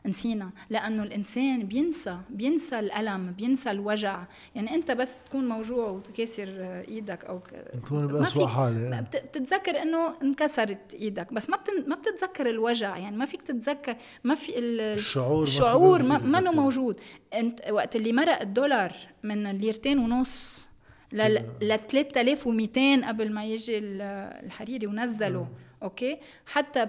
نسينا. 0.06 0.50
لأنه 0.70 1.02
الإنسان 1.02 1.62
بينسى 1.62 2.18
بينسى 2.30 2.78
الألم 2.78 3.32
بينسى 3.32 3.70
الوجع. 3.70 4.24
يعني 4.54 4.74
أنت 4.74 4.90
بس 4.90 5.18
تكون 5.26 5.48
موجوع 5.48 5.88
وتكسر 5.88 6.48
إيدك 6.88 7.24
أو 7.24 7.40
تكون 7.84 8.06
باسوء 8.06 8.46
حال 8.46 8.76
يعني. 8.76 9.06
بتتذكر 9.06 9.82
إنه 9.82 10.14
انكسرت 10.22 10.94
إيدك. 10.94 11.32
بس 11.32 11.50
ما 11.50 11.58
ما 11.86 11.94
بتتذكر 11.94 12.50
الوجع. 12.50 12.96
يعني 12.96 13.16
ما 13.16 13.24
فيك 13.24 13.42
تتذكر 13.42 13.96
ما 14.24 14.34
في 14.34 14.58
الشعور 14.58 15.42
الشعور 15.42 16.02
ما 16.02 16.18
منه 16.18 16.52
موجود. 16.52 17.00
أنت 17.34 17.70
وقت 17.70 17.96
اللي 17.96 18.12
مرق 18.12 18.40
الدولار 18.40 18.92
من 19.22 19.50
ليرتين 19.58 19.98
ونص 19.98 20.68
ل 21.12 21.38
3200 21.60 23.08
قبل 23.08 23.32
ما 23.32 23.44
يجي 23.44 23.78
الحريري 23.78 24.86
ونزلوا 24.86 25.46
أوكي؟ 25.82 26.18
حتى 26.46 26.88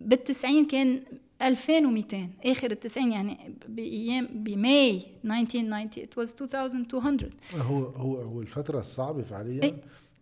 بالتسعين 0.00 0.66
كان 0.66 1.02
2200 1.42 2.28
آخر 2.44 2.70
التسعين 2.70 3.12
يعني 3.12 3.54
بأيام 3.68 4.28
بماي 4.32 5.02
1990 5.24 5.88
it 5.90 6.10
was 6.20 6.42
2200 6.54 7.30
هو 7.56 7.76
هو 7.84 8.16
هو 8.16 8.40
الفترة 8.40 8.80
الصعبة 8.80 9.22
فعليا 9.22 9.62
إيه؟ 9.62 9.74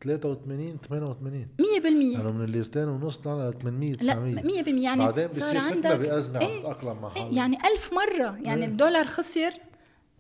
83 0.05 0.77
88 0.89 1.47
100% 1.63 1.65
يعني 1.85 2.33
من 2.33 2.45
الليرتين 2.45 2.89
ونص 2.89 3.17
طلعنا 3.17 3.51
ل 3.51 3.53
800 3.63 3.95
900 3.95 4.35
لا 4.35 4.63
100% 4.63 4.69
يعني 4.69 5.05
بعدين 5.05 5.27
بصير 5.27 5.59
عندك 5.59 6.01
بأزمة 6.01 6.41
إيه؟ 6.41 6.47
عم 6.47 6.61
تتأقلم 6.61 7.03
مع 7.03 7.09
حالها 7.09 7.29
إيه؟ 7.29 7.37
يعني 7.37 7.59
ألف 7.73 7.93
مرة 7.93 8.39
يعني 8.43 8.65
إيه؟ 8.65 8.71
الدولار 8.71 9.07
خسر 9.07 9.53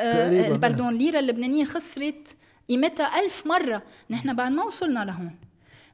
آه 0.01 0.49
البردون 0.49 0.89
الليرة 0.89 1.19
اللبنانية 1.19 1.65
خسرت 1.65 2.37
قيمتها 2.69 3.21
ألف 3.25 3.47
مرة 3.47 3.83
نحن 4.11 4.35
بعد 4.35 4.53
ما 4.53 4.65
وصلنا 4.65 5.05
لهون 5.05 5.35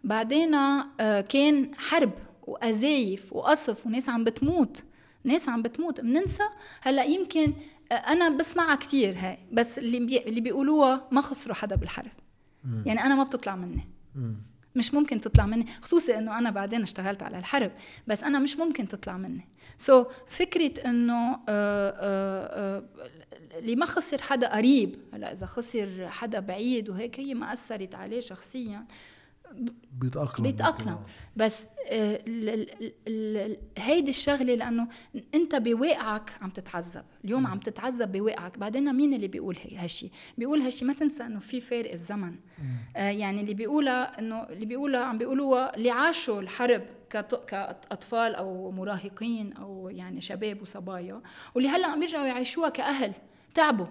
بعدين 0.04 0.54
آه 0.54 1.20
كان 1.20 1.70
حرب 1.76 2.12
وأزايف 2.46 3.32
وقصف 3.32 3.86
وناس 3.86 4.08
عم 4.08 4.24
بتموت 4.24 4.82
ناس 5.24 5.48
عم 5.48 5.62
بتموت 5.62 6.00
بننسى 6.00 6.44
هلأ 6.82 7.04
يمكن 7.04 7.52
آه، 7.92 7.94
أنا 7.94 8.28
بسمعها 8.28 8.74
كثير 8.74 9.14
هاي 9.18 9.38
بس 9.52 9.78
اللي 9.78 10.00
بي... 10.00 10.18
اللي 10.18 10.40
بيقولوها 10.40 11.08
ما 11.10 11.20
خسروا 11.20 11.54
حدا 11.54 11.76
بالحرب. 11.76 12.10
مم. 12.64 12.82
يعني 12.86 13.02
أنا 13.02 13.14
ما 13.14 13.24
بتطلع 13.24 13.56
مني. 13.56 13.88
مم. 14.14 14.36
مش 14.76 14.94
ممكن 14.94 15.20
تطلع 15.20 15.46
مني 15.46 15.66
خصوصي 15.82 16.18
إنه 16.18 16.38
أنا 16.38 16.50
بعدين 16.50 16.82
اشتغلت 16.82 17.22
على 17.22 17.38
الحرب 17.38 17.72
بس 18.06 18.24
أنا 18.24 18.38
مش 18.38 18.56
ممكن 18.56 18.88
تطلع 18.88 19.16
مني. 19.16 19.48
سو 19.78 20.04
so, 20.04 20.06
فكرة 20.28 20.88
إنه 20.88 21.32
آه، 21.32 21.38
آه، 21.48 22.84
اللي 23.58 23.76
ما 23.76 23.86
خسر 23.86 24.22
حدا 24.22 24.56
قريب 24.56 24.98
هلأ 25.12 25.32
إذا 25.32 25.46
خسر 25.46 26.08
حدا 26.08 26.40
بعيد 26.40 26.88
وهيك 26.88 27.20
هي 27.20 27.34
ما 27.34 27.52
أثرت 27.52 27.94
عليه 27.94 28.20
شخصيا. 28.20 28.84
بيتأقلم 29.92 30.42
بيتأقلم. 30.44 30.98
بس 31.36 31.68
آه، 31.90 32.20
هيدي 33.78 34.10
الشغلة 34.10 34.54
لأنه 34.54 34.88
أنت 35.34 35.54
بواقعك 35.54 36.30
عم 36.40 36.50
تتعذب. 36.50 37.04
اليوم 37.24 37.46
عم 37.46 37.58
تتعذب 37.58 38.12
بواقعك. 38.12 38.58
بعدين 38.58 38.92
مين 38.92 39.14
اللي 39.14 39.28
بيقول 39.28 39.56
هالشي؟ 39.76 40.10
بيقول 40.38 40.60
هالشي 40.60 40.84
ما 40.84 40.92
تنسى 40.92 41.22
أنه 41.26 41.38
في 41.38 41.60
فارق 41.60 41.92
الزمن. 41.92 42.34
آه 42.96 43.10
يعني 43.10 43.40
اللي 43.40 43.54
بيقولها 43.54 44.18
أنه 44.18 44.42
اللي 44.42 44.66
بيقولها 44.66 45.00
عم 45.00 45.18
بيقولوها 45.18 45.76
اللي 45.76 45.90
عاشوا 45.90 46.40
الحرب 46.40 46.82
كأطفال 47.46 48.34
أو 48.34 48.70
مراهقين 48.70 49.52
أو 49.52 49.88
يعني 49.88 50.20
شباب 50.20 50.62
وصبايا 50.62 51.22
واللي 51.54 51.68
هلأ 51.68 51.86
عم 51.86 52.02
يرجعوا 52.02 52.26
يعيشوها 52.26 52.68
كأهل. 52.68 53.12
تعبوا. 53.54 53.86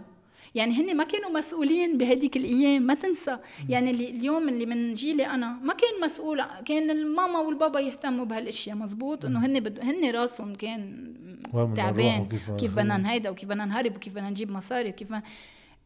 يعني 0.55 0.73
هن 0.73 0.97
ما 0.97 1.03
كانوا 1.03 1.29
مسؤولين 1.29 1.97
بهديك 1.97 2.37
الأيام 2.37 2.81
ما 2.81 2.93
تنسى. 2.93 3.37
يعني 3.69 3.91
اللي 3.91 4.09
اليوم 4.09 4.49
اللي 4.49 4.65
من 4.65 4.93
جيلي 4.93 5.25
أنا 5.25 5.59
ما 5.63 5.73
كان 5.73 5.89
مسؤول 6.03 6.43
كان 6.65 6.89
الماما 6.89 7.39
والبابا 7.39 7.79
يهتموا 7.79 8.25
بهالأشياء 8.25 8.75
مزبوط؟ 8.75 9.25
إنه 9.25 9.45
هن 9.45 9.59
بد... 9.59 9.79
هن 9.79 10.11
راسهم 10.11 10.55
كان 10.55 11.13
تعبان. 11.75 12.27
كيف 12.59 12.75
بدنا 12.75 12.97
نهيدا 12.97 13.29
وكيف 13.29 13.49
بدنا 13.49 13.65
نهرب 13.65 13.95
وكيف 13.95 14.13
بدنا 14.13 14.29
نجيب 14.29 14.51
مصاري 14.51 14.89
وكيف 14.89 15.11
ما... 15.11 15.23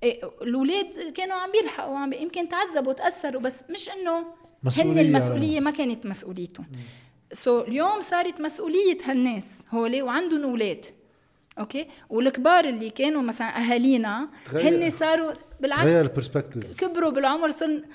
إيه 0.03 0.21
الأولاد 0.41 1.13
كانوا 1.15 1.35
عم 1.35 1.51
بيلحقوا 1.51 1.97
عم. 1.97 2.13
يمكن 2.13 2.49
تعذبوا 2.49 2.91
وتأثروا 2.91 3.41
بس 3.41 3.63
مش 3.69 3.89
إنه 3.89 4.25
هن 4.77 4.99
المسؤولية 4.99 5.59
ما 5.59 5.71
كانت 5.71 6.05
مسؤوليتهم. 6.05 6.65
so, 7.33 7.67
اليوم 7.67 8.01
صارت 8.01 8.41
مسؤولية 8.41 8.97
هالناس 9.05 9.61
هول 9.71 10.01
وعندهم 10.01 10.43
أولاد. 10.43 10.85
okay؟ 11.59 11.87
والكبار 12.09 12.65
اللي 12.65 12.89
كانوا 12.89 13.21
مثلا 13.21 13.57
أهالينا 13.57 14.29
هن 14.53 14.89
صاروا 14.89 15.31
بالعكس. 15.59 15.83
غير 15.83 16.01
ال 16.01 16.08
perspective 16.08 16.77
كبروا 16.79 17.09
بالعمر 17.09 17.51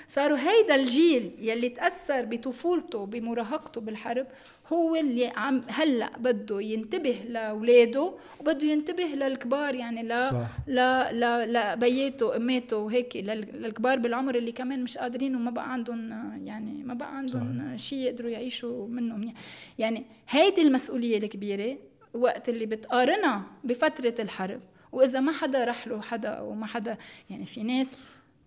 صاروا 0.08 0.38
هيدا 0.38 0.74
الجيل 0.74 1.30
يلي 1.40 1.68
تأثر 1.68 2.24
بطفولته 2.24 3.06
بمراهقته 3.06 3.80
بالحرب 3.80 4.26
هو 4.72 4.96
اللي 4.96 5.26
عم 5.36 5.62
هلأ 5.68 6.10
بده 6.18 6.60
ينتبه 6.60 7.16
لأولاده 7.28 8.12
وبده 8.40 8.66
ينتبه 8.66 9.04
للكبار 9.04 9.74
يعني 9.74 10.02
لا 10.02 10.16
صح. 10.16 10.46
لا 10.66 11.12
لا 11.12 11.46
لا 11.46 11.74
بياته 11.74 12.36
إماته 12.36 12.76
وهيك 12.76 13.16
للكبار 13.16 13.98
بالعمر 13.98 14.34
اللي 14.34 14.52
كمان 14.52 14.82
مش 14.82 14.98
قادرين 14.98 15.36
وما 15.36 15.50
بقى 15.50 15.72
عندهم 15.72 16.10
يعني 16.46 16.82
ما 16.84 16.94
بقى 16.94 17.16
عندهم 17.16 17.76
شيء 17.76 17.98
يقدروا 17.98 18.30
يعيشوا 18.30 18.88
منه 18.88 19.32
يعني 19.78 20.04
هيدي 20.28 20.62
المسؤولية 20.62 21.18
الكبيرة. 21.18 21.76
وقت 22.14 22.48
اللي 22.48 22.66
بتقارنها 22.66 23.42
بفترة 23.64 24.14
الحرب 24.18 24.60
وإذا 24.92 25.20
ما 25.20 25.32
حدا 25.32 25.64
رح 25.64 25.86
له 25.86 26.00
حدا 26.00 26.28
أو 26.28 26.54
ما 26.54 26.66
حدا 26.66 26.96
يعني 27.30 27.46
في 27.46 27.62
ناس 27.62 27.98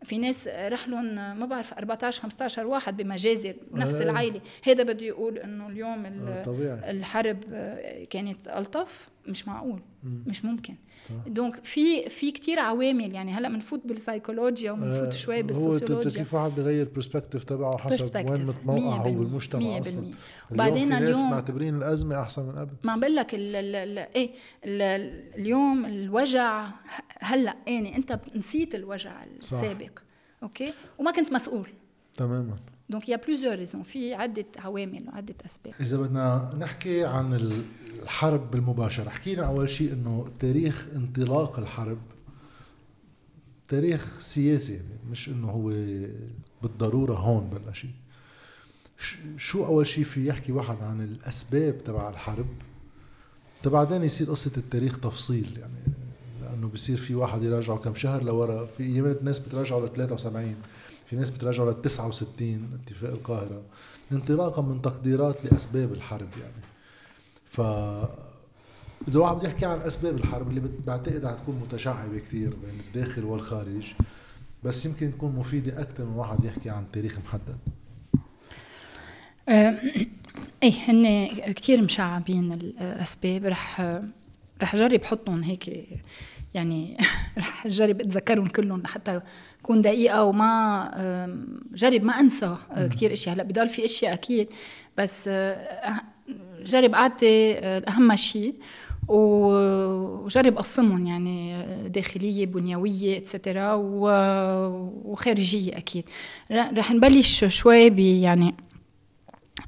في 0.03 0.17
ناس 0.17 0.47
رح 0.47 0.87
لهم 0.87 1.15
ما 1.39 1.45
بعرف 1.45 1.73
14 1.73 2.21
15 2.21 2.67
واحد 2.67 2.97
بمجازر 2.97 3.55
نفس 3.71 3.95
آه. 3.95 4.03
العائلة 4.03 4.41
هذا 4.63 4.83
بده 4.83 5.05
يقول 5.05 5.37
إنه 5.37 5.67
اليوم 5.67 6.25
طبيعي. 6.45 6.91
الحرب 6.91 7.43
كانت 8.09 8.47
ألطف 8.47 9.07
مش 9.27 9.47
معقول 9.47 9.79
مم. 10.03 10.23
مش 10.27 10.45
ممكن. 10.45 10.75
دونك 11.27 11.65
في 11.65 12.09
في 12.09 12.31
كثير 12.31 12.59
عوامل 12.59 13.15
يعني 13.15 13.31
هلأ 13.31 13.49
بنفوت 13.49 13.81
بالسيكولوجيا 13.85 14.71
وبنفوت 14.71 15.07
آه 15.07 15.09
شوي 15.09 15.43
بالسوسيولوجيا 15.43 16.09
هو 16.11 16.23
كيف 16.23 16.33
واحد 16.33 16.51
بغير 16.51 16.89
perspective 16.95 17.43
تبعه 17.43 17.77
حسب 17.77 18.29
وين 18.29 18.45
متموقع 18.45 18.95
هو 18.95 19.13
بالمجتمع 19.13 19.79
أصلا. 19.79 20.11
وبعدين 20.51 20.93
اليوم 20.93 20.99
في 20.99 21.05
ناس 21.05 21.31
معتبرين 21.31 21.75
الأزمة 21.75 22.21
أحسن 22.21 22.45
من 22.45 22.57
قبل. 22.57 22.73
ما 22.83 22.91
عم 22.91 22.99
بقول 22.99 23.15
لك 23.15 23.33
إيه 23.33 24.31
اليوم 25.35 25.85
الوجع 25.85 26.71
هلأ 27.19 27.55
يعني 27.67 27.97
أنت 27.97 28.19
نسيت 28.35 28.75
الوجع 28.75 29.23
السابق 29.23 29.99
okay؟ 30.43 30.73
وما 30.97 31.11
كنت 31.11 31.33
مسؤول. 31.33 31.67
تماما. 32.13 32.55
donc 32.89 33.09
il 33.09 33.15
y 33.15 33.19
a 33.19 33.23
plusieurs 33.23 33.55
raisons 33.55 33.83
في 33.83 34.13
عده 34.13 34.45
عوامل 34.59 35.07
وعده 35.07 35.35
اسباب 35.45 35.73
إذا 35.81 35.97
بدنا 35.97 36.55
نحكي 36.59 37.05
عن 37.05 37.33
الحرب 38.01 38.51
بالمباشره 38.51 39.09
حكينا 39.09 39.45
أول 39.45 39.69
شيء 39.69 39.93
إنه 39.93 40.25
تاريخ 40.39 40.87
انطلاق 40.95 41.59
الحرب. 41.59 41.97
تاريخ 43.67 44.19
سياسي 44.19 44.73
يعني 44.73 44.87
مش 45.11 45.29
إنه 45.29 45.49
هو 45.49 45.69
بالضرورة 46.61 47.13
هون 47.13 47.49
بلش 47.49 47.85
شو 49.37 49.65
أول 49.65 49.87
شيء 49.87 50.03
في 50.03 50.27
يحكي 50.27 50.51
واحد 50.51 50.77
عن 50.81 51.01
الأسباب 51.01 51.83
تبع 51.83 52.09
الحرب؟ 52.09 52.47
بعدين 53.65 54.03
يصير 54.03 54.29
قصة 54.29 54.51
التاريخ 54.57 54.99
تفصيل 54.99 55.57
يعني 55.57 55.95
انه 56.53 56.67
بصير 56.67 56.97
في 56.97 57.15
واحد 57.15 57.43
يراجعه 57.43 57.77
كم 57.77 57.95
شهر 57.95 58.23
لورا 58.23 58.65
في 58.65 58.83
ايامات 58.83 59.23
ناس 59.23 59.39
بتراجعوا 59.39 59.85
ل 59.85 59.93
73 59.93 60.55
في 61.13 61.19
ناس 61.19 61.31
بتراجعوا 61.31 61.71
ل 61.71 61.81
69 61.81 62.79
اتفاق 62.83 63.11
القاهرة 63.11 63.61
انطلاقا 64.11 64.61
من 64.61 64.81
تقديرات 64.81 65.45
لأسباب 65.45 65.93
الحرب 65.93 66.29
يعني. 66.41 66.63
ف 67.49 67.61
إذا 69.07 69.19
واحد 69.19 69.35
بده 69.35 69.47
يحكي 69.47 69.65
عن 69.65 69.79
أسباب 69.79 70.17
الحرب 70.17 70.49
اللي 70.49 70.61
بعتقد 70.87 71.25
حتكون 71.25 71.55
متشعبة 71.55 72.19
كثير 72.19 72.49
بين 72.49 72.79
الداخل 72.79 73.23
والخارج 73.23 73.93
بس 74.63 74.85
يمكن 74.85 75.11
تكون 75.11 75.35
مفيدة 75.35 75.81
أكثر 75.81 76.05
من 76.05 76.13
واحد 76.13 76.43
يحكي 76.43 76.69
عن 76.69 76.83
تاريخ 76.93 77.19
محدد. 77.25 77.57
أه 79.49 79.79
إيه 80.63 80.73
هن 80.87 81.27
كثير 81.53 81.81
مشعبين 81.81 82.53
الأسباب 82.53 83.45
رح 83.45 83.81
رح 84.61 84.75
جرب 84.75 85.03
حطهم 85.03 85.43
هيك 85.43 85.87
يعني 86.53 86.97
رح 87.37 87.67
جرب 87.67 88.01
أتذكرهم 88.01 88.47
كلهم 88.47 88.81
لحتى 88.81 89.21
اكون 89.61 89.81
دقيقة 89.81 90.23
وما 90.23 91.35
جرب 91.73 92.03
ما 92.03 92.19
أنسى 92.19 92.55
كثير 92.91 93.13
إشياء. 93.13 93.35
هلأ 93.35 93.43
بضل 93.43 93.69
في 93.69 93.85
إشياء 93.85 94.13
أكيد. 94.13 94.47
بس 94.97 95.27
أه، 95.27 96.01
جرب 96.65 96.93
أعطي 96.93 97.53
أهم 97.59 98.15
شيء 98.15 98.53
وجرب 99.07 100.57
أقسمهم 100.57 101.05
يعني 101.05 101.65
داخلية 101.89 102.45
بنيوية 102.45 103.17
اتسترا 103.17 103.73
وخارجية 105.05 105.77
أكيد. 105.77 106.03
رح 106.51 106.91
نبلش 106.91 107.45
شوي 107.45 107.89
ب 107.89 107.99
يعني 107.99 108.55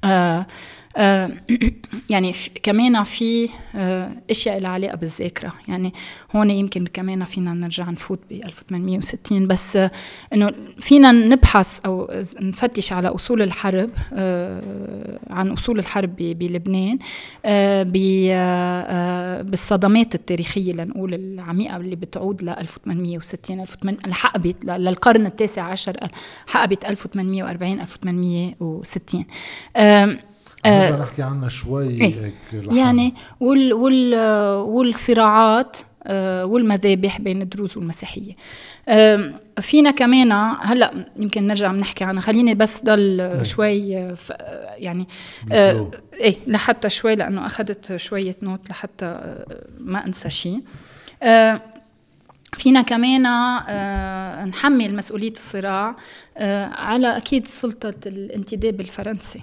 آه 0.04 0.08
آه، 0.08 0.46
يعني 2.10 2.34
كمان 2.64 3.04
في 3.04 3.50
آه، 3.76 4.12
إشياء 4.32 4.60
لها 4.60 4.70
علاقة 4.70 4.96
بالذاكرة. 4.96 5.54
يعني 5.68 5.94
هون 6.36 6.50
يمكن 6.50 6.88
كمان 6.88 7.24
فينا 7.24 7.54
نرجع 7.54 7.90
نفوت 7.90 8.20
ب 8.30 8.34
1860 8.34 9.48
بس 9.48 9.76
آه، 9.76 9.92
إنه 10.34 10.52
فينا 10.80 11.12
نبحث 11.12 11.80
أو 11.86 12.08
نفتش 12.42 12.92
على 12.94 13.08
أصول 13.08 13.42
الحرب 13.42 13.90
عن 15.30 15.52
أصول 15.52 15.80
الحرب 15.80 16.16
بلبنان 16.16 17.00
بالصدمات 19.44 20.16
التاريخية 20.16 20.74
لنقول 20.74 21.14
العميقة 21.14 21.78
اللي 21.78 21.96
بتعود 21.96 22.44
ل 22.44 22.50
1860 22.50 23.66
حقبت 24.12 24.66
للقرن 24.66 25.26
التاسع 25.26 25.64
عشر 25.64 25.98
حقبت 26.48 26.86
1840 26.86 27.80
1860 27.80 29.26
آه 30.66 31.02
نحكي 31.02 31.22
عنها 31.22 31.50
شوي 31.50 31.90
إيه. 31.90 32.26
هيك 32.26 32.34
يعني 32.72 33.14
وال 33.40 33.74
وال 33.74 34.16
والصراعات 34.60 35.78
آه 36.04 36.46
والمذابح 36.46 37.22
بين 37.22 37.42
الدروز 37.42 37.78
والمسيحية. 37.78 38.34
فينا 39.60 39.92
كمان 39.92 40.32
هلأ 40.62 41.06
يمكن 41.18 41.48
نرجع 41.48 41.72
بنحكي 41.72 42.04
عنها. 42.04 42.22
خليني 42.22 42.56
بس 42.56 42.84
ضل 42.84 43.22
إيه. 43.22 43.44
شوي 43.44 43.98
آه، 43.98 44.16
يعني 44.78 45.08
آه 45.52 45.92
إيه 46.14 46.36
لحتى 46.48 46.90
شوي 46.90 47.16
لأنه 47.16 47.46
أخذت 47.46 47.96
شوية 47.96 48.36
نوت 48.42 48.70
لحتى 48.70 49.36
ما 49.80 50.06
أنسى 50.06 50.30
شيء 50.30 50.62
فينا 52.58 52.82
كمان 52.82 53.26
آه، 53.26 54.46
نحمل 54.46 54.96
مسؤولية 54.96 55.32
الصراع 55.32 55.96
آه، 56.38 56.66
على 56.66 57.18
أكيد 57.18 57.48
سلطة 57.48 57.94
الانتداب 58.06 58.82
الفرنسي 58.82 59.42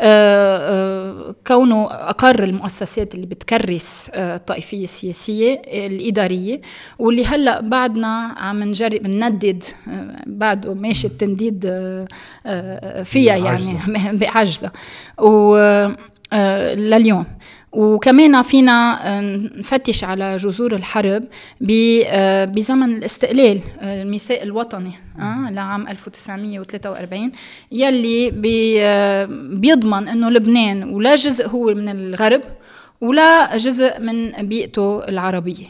آه، 0.00 1.34
كونه 1.46 1.86
أقر 1.90 2.44
المؤسسات 2.44 3.14
اللي 3.14 3.26
بتكرس 3.26 4.10
الطائفية 4.14 4.84
السياسية 4.84 5.62
الإدارية 5.66 6.60
واللي 6.98 7.26
هلأ 7.26 7.60
بعدنا 7.60 8.34
عم 8.38 8.62
نجرب 8.64 9.06
نندد 9.06 9.64
بعده 10.26 10.74
ماشي 10.74 11.06
التنديد 11.06 11.64
فيها 13.04 13.36
يعني 13.36 13.74
بعجزة. 14.12 14.70
لليوم. 16.74 17.24
وكمان 17.72 18.42
فينا 18.42 19.08
آه، 19.18 19.20
نفتش 19.56 20.04
على 20.04 20.36
جذور 20.36 20.74
الحرب 20.74 21.24
آه، 22.06 22.44
بزمن 22.44 22.96
الاستقلال 22.96 23.60
آه، 23.80 24.02
الميثاق 24.02 24.42
الوطني 24.42 24.92
لعام 25.50 25.88
1943 25.88 27.32
يلي 27.72 28.30
بيضمن 29.60 30.08
إنه 30.08 30.30
لبنان 30.30 30.94
ولا 30.94 31.14
جزء 31.14 31.48
هو 31.48 31.74
من 31.74 31.88
الغرب 31.88 32.40
ولا 33.00 33.56
جزء 33.56 34.00
من 34.00 34.30
بيئته 34.30 35.08
العربية. 35.08 35.66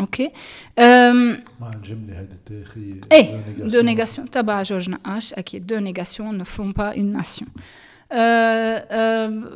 okay؟ 0.00 0.30
مع 0.78 1.70
الجمله 1.74 2.20
هذه 2.20 2.28
التاريخية. 2.32 3.00
إيه 3.12 3.40
deux 3.58 3.80
négations. 3.80 4.30
تبع 4.30 4.62
جورج 4.62 4.90
نقاش 4.90 5.32
أكيد. 5.32 5.66
deux 5.66 5.78
négations 5.78 6.38
ne 6.38 6.44
font 6.44 6.72
pas 6.72 6.94
une 6.96 7.12
nation. 7.12 7.46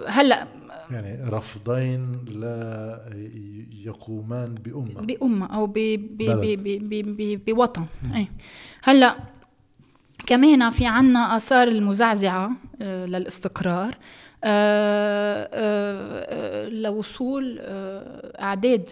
هلا 0.07 0.47
يعني 0.95 1.31
رفضين 1.31 2.25
لا 2.25 3.01
يقومان 3.85 4.55
بأمة. 4.55 5.01
بأمة 5.01 5.47
أو 5.55 5.67
ب 5.67 5.75
ب 5.75 6.23
ب 6.23 6.63
ب 6.89 7.17
ب 7.17 7.45
بوطن. 7.45 7.87
أي 8.15 8.29
هلأ 8.83 9.17
كمان 10.27 10.71
في 10.71 10.87
عنا 10.87 11.37
آثار 11.37 11.69
المزعزعة 11.69 12.53
آه، 12.83 13.07
للاستقرار 13.07 13.99
آه، 14.45 15.49
آه، 15.53 16.69
لوصول 16.69 17.59
أعداد 18.41 18.91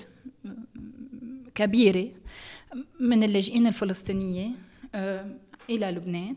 كبيرة 1.55 2.09
من 3.01 3.23
اللاجئين 3.23 3.67
الفلسطينية 3.67 4.51
إلى 5.71 5.91
لبنان 5.91 6.37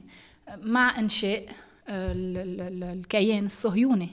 مع 0.64 1.00
إنشاء 1.00 1.46
الكيان 1.90 3.46
الصهيوني 3.46 4.10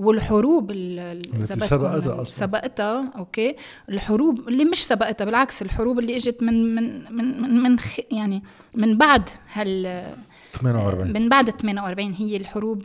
والحروب 0.00 0.70
اللي 0.70 1.44
سبقتها 1.44 2.22
أصلا. 2.22 2.46
سبقتها 2.46 3.12
أوكي. 3.18 3.56
الحروب 3.88 4.48
اللي 4.48 4.64
مش 4.64 4.86
سبقتها 4.86 5.24
بالعكس 5.24 5.62
الحروب 5.62 5.98
اللي 5.98 6.16
إجت 6.16 6.42
من 6.42 6.74
من 6.74 7.12
من 7.12 7.42
من, 7.42 7.62
من 7.62 7.76
يعني 8.10 8.42
من 8.76 8.98
بعد 8.98 9.28
هال 9.52 10.16
48 10.52 11.12
من 11.12 11.28
بعد 11.28 11.50
48 11.50 12.12
هي 12.12 12.36
الحروب 12.36 12.82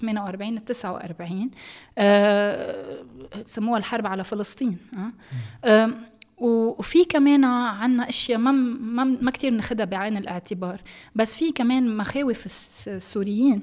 48 0.00 0.64
49 0.64 1.50
آه 1.98 3.04
سموها 3.46 3.78
الحرب 3.78 4.06
على 4.06 4.24
فلسطين 4.24 4.78
آه. 4.96 5.12
آه 5.68 5.90
وفي 6.38 7.04
كمان 7.04 7.44
عنا 7.44 8.08
أشياء 8.08 8.38
ما 8.38 8.50
ما, 8.50 9.04
ما 9.04 9.30
كثير 9.30 9.52
ناخذها 9.52 9.84
بعين 9.84 10.16
الاعتبار 10.16 10.80
بس 11.14 11.36
في 11.36 11.52
كمان 11.52 11.96
مخاوف 11.96 12.46
السوريين 12.86 13.62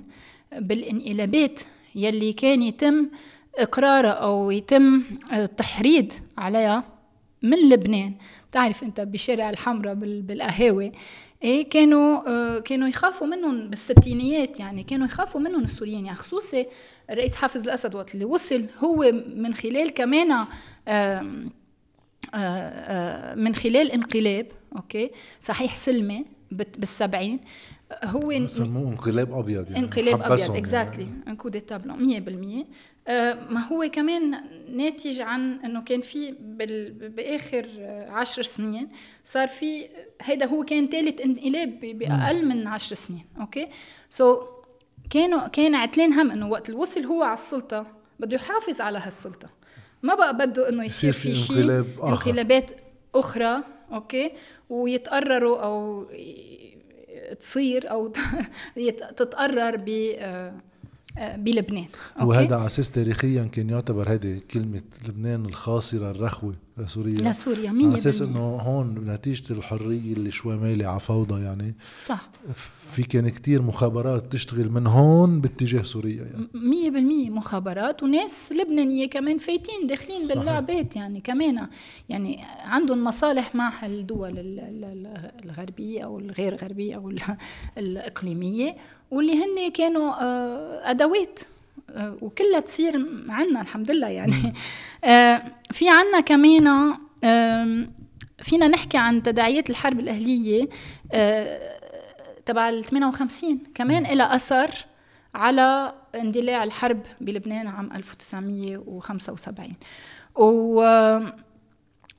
بالانقلابات 0.59 1.59
يلي 1.95 2.33
كان 2.33 2.61
يتم 2.61 3.09
إقرارها 3.55 4.09
أو 4.09 4.51
يتم 4.51 5.03
التحريض 5.33 6.13
عليها 6.37 6.83
من 7.41 7.69
لبنان. 7.69 8.13
بتعرف 8.49 8.83
أنت 8.83 9.01
بشارع 9.01 9.49
الحمراء 9.49 9.93
بالقهاوي. 9.95 10.91
إيه 11.43 11.69
كانوا 11.69 12.29
آه 12.29 12.59
كانوا 12.59 12.87
يخافوا 12.87 13.27
منهم 13.27 13.69
بالستينيات 13.69 14.59
يعني 14.59 14.83
كانوا 14.83 15.05
يخافوا 15.05 15.41
منهم 15.41 15.63
السوريين. 15.63 16.05
يعني 16.05 16.17
خصوصي 16.17 16.67
الرئيس 17.09 17.35
حافظ 17.35 17.67
الأسد 17.67 17.95
وقت 17.95 18.13
اللي 18.13 18.25
وصل 18.25 18.65
هو 18.79 19.11
من 19.35 19.53
خلال 19.53 19.93
كمان 19.93 20.45
آه 20.87 21.25
آه 22.33 23.35
من 23.35 23.55
خلال 23.55 23.91
انقلاب 23.91 24.47
okay 24.75 25.11
صحيح 25.39 25.75
سلمي 25.75 26.25
بالسبعين 26.51 27.39
هو 28.03 28.47
سموه 28.47 28.89
انقلاب 28.89 29.33
أبيض 29.33 29.71
يعني. 29.71 29.79
انقلاب 29.79 30.21
أبيض 30.21 30.55
exactly 30.55 31.07
ان 31.27 31.35
كو 31.35 31.49
ديتا 31.49 31.77
بلون 31.77 32.65
100% 32.65 32.65
ما 33.51 33.67
هو 33.71 33.89
كمان 33.91 34.43
ناتج 34.69 35.21
عن 35.21 35.59
إنه 35.65 35.81
كان 35.81 36.01
في 36.01 36.31
بآخر 36.99 37.67
عشر 38.09 38.43
سنين 38.43 38.89
صار 39.23 39.47
في 39.47 39.87
هيدا 40.21 40.45
هو 40.45 40.63
كان 40.63 40.87
ثالث 40.87 41.21
انقلاب 41.21 41.79
بأقل 41.79 42.45
من 42.45 42.67
عشر 42.67 42.95
سنين 42.95 43.25
okay 43.39 44.41
so 44.41 44.45
كانوا 45.09 45.47
كان 45.47 45.75
عتلين 45.75 46.13
هم 46.13 46.31
إنه 46.31 46.49
وقت 46.49 46.69
الوصل 46.69 47.05
هو 47.05 47.23
على 47.23 47.33
السلطة 47.33 47.87
بده 48.19 48.35
يحافظ 48.35 48.81
على 48.81 48.99
هالسلطة. 48.99 49.49
ما 50.03 50.15
بقى 50.15 50.37
بده 50.37 50.69
إنه 50.69 50.83
يصير 50.83 51.11
في 51.11 51.35
شيء 51.35 51.57
انقلاب 51.57 51.85
انقلابات 52.03 52.71
أخرى 53.15 53.63
okay 53.91 54.31
ويتقرروا 54.69 55.61
أو 55.63 56.05
تصير 57.39 57.91
أو 57.91 58.07
تتقرر 59.17 59.75
ب 59.75 59.89
آه، 61.17 61.35
بلبنان. 61.35 61.85
وهذا 62.21 62.55
على 62.55 62.65
أساس 62.65 62.91
تاريخيا 62.91 63.43
كان 63.43 63.69
يعتبر 63.69 64.09
هذه 64.09 64.41
كلمة 64.51 64.81
لبنان 65.07 65.45
الخاصرة 65.45 66.11
الرخوة. 66.11 66.55
لسوريا 66.77 67.31
لسوريا 67.31 67.71
100% 67.71 67.73
على 67.85 67.95
أساس 67.95 68.21
إنه 68.21 68.39
هون 68.39 68.95
نتيجة 69.07 69.53
الحرية 69.53 70.13
اللي 70.13 70.31
شوي 70.31 70.57
مالي 70.57 70.85
على 70.85 70.99
فوضى 70.99 71.41
يعني. 71.43 71.75
صح. 72.05 72.29
في 72.93 73.03
كان 73.03 73.29
كتير 73.29 73.61
مخابرات 73.61 74.31
تشتغل 74.31 74.69
من 74.71 74.87
هون 74.87 75.41
باتجاه 75.41 75.83
سوريا 75.83 76.23
يعني. 76.23 76.47
مية 76.53 76.89
بالمية 76.89 77.29
مخابرات 77.29 78.03
وناس 78.03 78.51
لبنانية 78.51 79.09
كمان 79.09 79.37
فايتين 79.37 79.87
داخلين 79.87 80.19
صحيح. 80.19 80.37
باللعبات 80.37 80.95
يعني 80.95 81.21
كمان. 81.21 81.67
يعني 82.09 82.39
عندهم 82.63 83.03
مصالح 83.03 83.55
مع 83.55 83.85
الدول 83.85 84.29
ال- 84.39 84.59
ال- 84.59 84.83
ال- 84.85 85.31
الغربية 85.45 86.01
أو 86.01 86.19
الغير 86.19 86.55
غربية 86.55 86.95
أو 86.95 87.09
ال- 87.09 87.19
الإقليمية 87.77 88.75
واللي 89.11 89.33
هن 89.33 89.71
كانوا 89.73 90.11
آه، 90.23 90.91
أدوات. 90.91 91.39
آه، 91.39 91.52
وكلها 92.21 92.59
تصير 92.59 93.05
عنا 93.29 93.61
الحمد 93.61 93.91
لله 93.91 94.07
يعني 94.07 94.33
آه، 95.03 95.41
في 95.71 95.89
عنا 95.89 96.19
كمان 96.19 96.67
آم، 97.23 97.93
فينا 98.43 98.67
نحكي 98.67 98.97
عن 98.97 99.23
تداعيات 99.23 99.69
الحرب 99.69 99.99
الأهلية 99.99 100.69
آه، 101.11 101.79
تبع 102.45 102.69
ال 102.69 102.83
58 102.83 103.59
كمان 103.75 104.03
لها 104.03 104.35
أثر 104.35 104.69
على 105.35 105.93
اندلاع 106.15 106.63
الحرب 106.63 107.01
بلبنان 107.21 107.67
عام 107.67 107.91
1975 107.93 109.73
و 110.35 110.81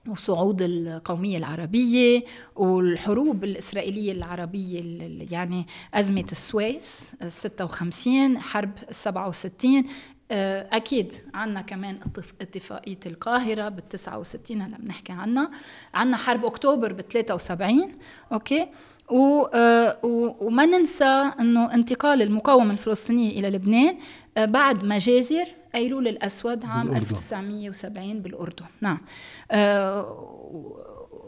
وصعود 0.08 0.62
القومية 0.62 1.38
العربية 1.38 2.22
والحروب 2.56 3.44
الإسرائيلية 3.44 4.12
العربية 4.12 4.80
ال- 4.80 5.02
ال- 5.02 5.32
يعني 5.32 5.66
أزمة 5.94 6.24
السويس 6.32 7.14
ال 7.22 7.32
56 7.32 8.38
حرب 8.38 8.70
ال 8.88 8.94
67 8.94 9.84
آه، 10.30 10.68
أكيد 10.72 11.12
عنا 11.34 11.62
كمان 11.62 11.98
اتف- 12.02 12.34
اتفاقية 12.40 12.98
القاهرة 13.06 13.68
بال 13.68 13.88
69 13.88 14.62
هلا 14.62 14.76
بنحكي 14.78 15.12
عنها. 15.12 15.50
عنا 15.94 16.16
حرب 16.16 16.44
أكتوبر 16.44 16.92
بال 16.92 17.08
73 17.08 17.92
okay؟ 18.32 18.66
و 19.10 19.42
آه، 19.54 19.98
و- 20.02 20.46
وما 20.46 20.64
ننسى 20.66 21.30
إنه 21.40 21.74
انتقال 21.74 22.22
المقاومة 22.22 22.72
الفلسطينية 22.72 23.30
إلى 23.40 23.50
لبنان 23.50 23.98
آه، 24.36 24.44
بعد 24.44 24.84
مجازر 24.84 25.44
ايلول 25.74 26.08
الاسود 26.08 26.64
عام 26.64 26.86
بالأردن. 26.86 26.96
1970 27.06 28.22
بالأردن. 28.22 28.64
نعم. 28.80 28.98
آه، 29.50 30.30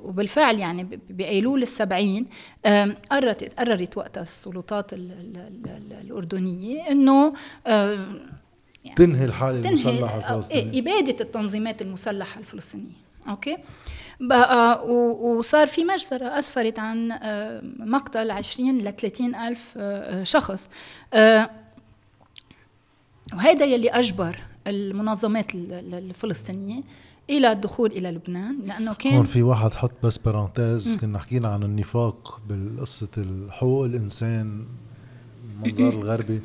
وبالفعل 0.03 0.59
يعني 0.59 0.85
ب- 0.85 1.01
بايلول 1.11 1.63
السبعين 1.63 2.27
قررت 3.11 3.59
قررت 3.59 3.97
وقتها 3.97 4.21
السلطات 4.23 4.93
ال- 4.93 5.13
ال- 5.13 5.37
ال- 5.37 5.71
ال- 5.71 5.93
الأردنية 6.07 6.91
إنه 6.91 7.33
آم، 7.67 8.21
تنهي 8.97 9.25
الحالة 9.25 9.59
تنهي 9.61 9.71
المسلحة 9.73 10.15
آه، 10.15 10.31
الفلسطينية. 10.35 10.73
إيه، 10.73 10.81
إبادة 10.81 11.17
التنظيمات 11.25 11.83
المسلحة 11.83 12.41
الفلسطينية. 12.41 12.93
أوكي؟ 13.29 13.57
بقى 14.21 14.87
و- 14.89 15.39
وصار 15.39 15.67
في 15.67 15.85
مجزرة 15.85 16.39
أسفرت 16.39 16.79
عن 16.79 17.13
آه، 17.13 17.61
مقتل 17.79 18.31
20 18.31 18.79
ل 18.79 18.93
30 18.93 19.35
ألف 19.35 19.75
آه، 19.77 20.21
آه، 20.21 20.25
شخص. 20.25 20.69
آه، 21.15 21.51
وهذا 23.35 23.65
يلي 23.65 23.89
أجبر 23.91 24.39
المنظمات 24.67 25.55
ال- 25.55 25.73
ال- 25.73 25.95
الفلسطينية 25.95 26.83
إلى 27.31 27.53
الدخول 27.53 27.91
إلى 27.93 28.11
لبنان 28.11 28.57
هون 28.81 28.93
كان 28.95 29.23
في 29.25 29.43
واحد 29.43 29.73
حط 29.75 29.91
بس 30.03 30.19
بارانتيز 30.19 30.97
كنا 30.97 31.19
حكينا 31.19 31.49
عن 31.49 31.63
النفاق 31.63 32.41
بالقصة 32.49 33.09
حقوق 33.51 33.85
الإنسان 33.85 34.65
المنظار 35.65 35.93
الغربي 36.03 36.41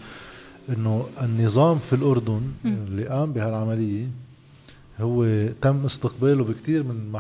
إنه 0.69 1.05
النظام 1.21 1.79
في 1.79 1.93
الأردن 1.93 2.41
اللي 2.65 3.07
قام 3.07 3.33
بهالعملية 3.33 4.07
هو 4.99 5.47
تم 5.61 5.85
استقباله 5.85 6.43
بكتير 6.43 6.83
من 6.83 7.19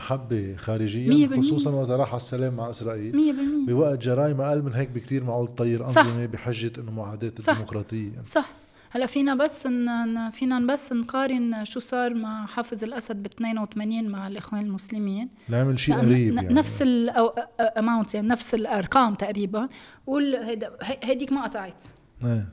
خارجيا 0.57 1.09
بالمية. 1.27 1.41
خصوصا 1.41 1.71
وقت 1.71 1.89
راح 1.89 2.07
على 2.09 2.17
السلام 2.17 2.53
مع 2.53 2.69
إسرائيل 2.69 3.13
100% 3.65 3.69
بوقت 3.69 3.99
جرائم 4.03 4.41
أقل 4.41 4.61
من 4.61 4.73
هيك 4.73 4.89
بكتير 4.89 5.23
معقول 5.23 5.47
تطير 5.47 5.89
صح. 5.89 5.97
أنظمة 5.97 6.25
بحجة 6.25 6.71
إنه 6.77 6.91
معاداة 6.91 7.33
صح. 7.39 7.59
يعني. 7.91 8.25
صح 8.25 8.49
هلا 8.93 9.05
فينا 9.05 9.35
بس 9.35 9.67
ن... 9.67 9.85
ن- 10.13 10.29
فينا 10.29 10.59
بس 10.73 10.93
نقارن 10.93 11.65
شو 11.65 11.79
صار 11.79 12.13
مع 12.13 12.45
حافظ 12.45 12.83
الأسد 12.83 13.15
ب 13.23 13.25
82 13.25 14.09
مع 14.09 14.27
الإخوان 14.27 14.61
المسلمين. 14.61 15.29
نعمل 15.49 15.79
شيء 15.79 15.95
قريب 15.95 16.33
يعني. 16.35 16.53
نفس 16.53 16.81
الاماونت 16.81 18.15
يعني 18.15 18.27
نفس 18.27 18.53
الأرقام 18.55 19.13
تقريبا. 19.15 19.69
قول 20.07 20.35
هيدا 20.35 20.71
هي- 20.81 20.99
هيديك 21.03 21.31
ما 21.31 21.43
قطعت. 21.43 21.73
إيه. 22.25 22.49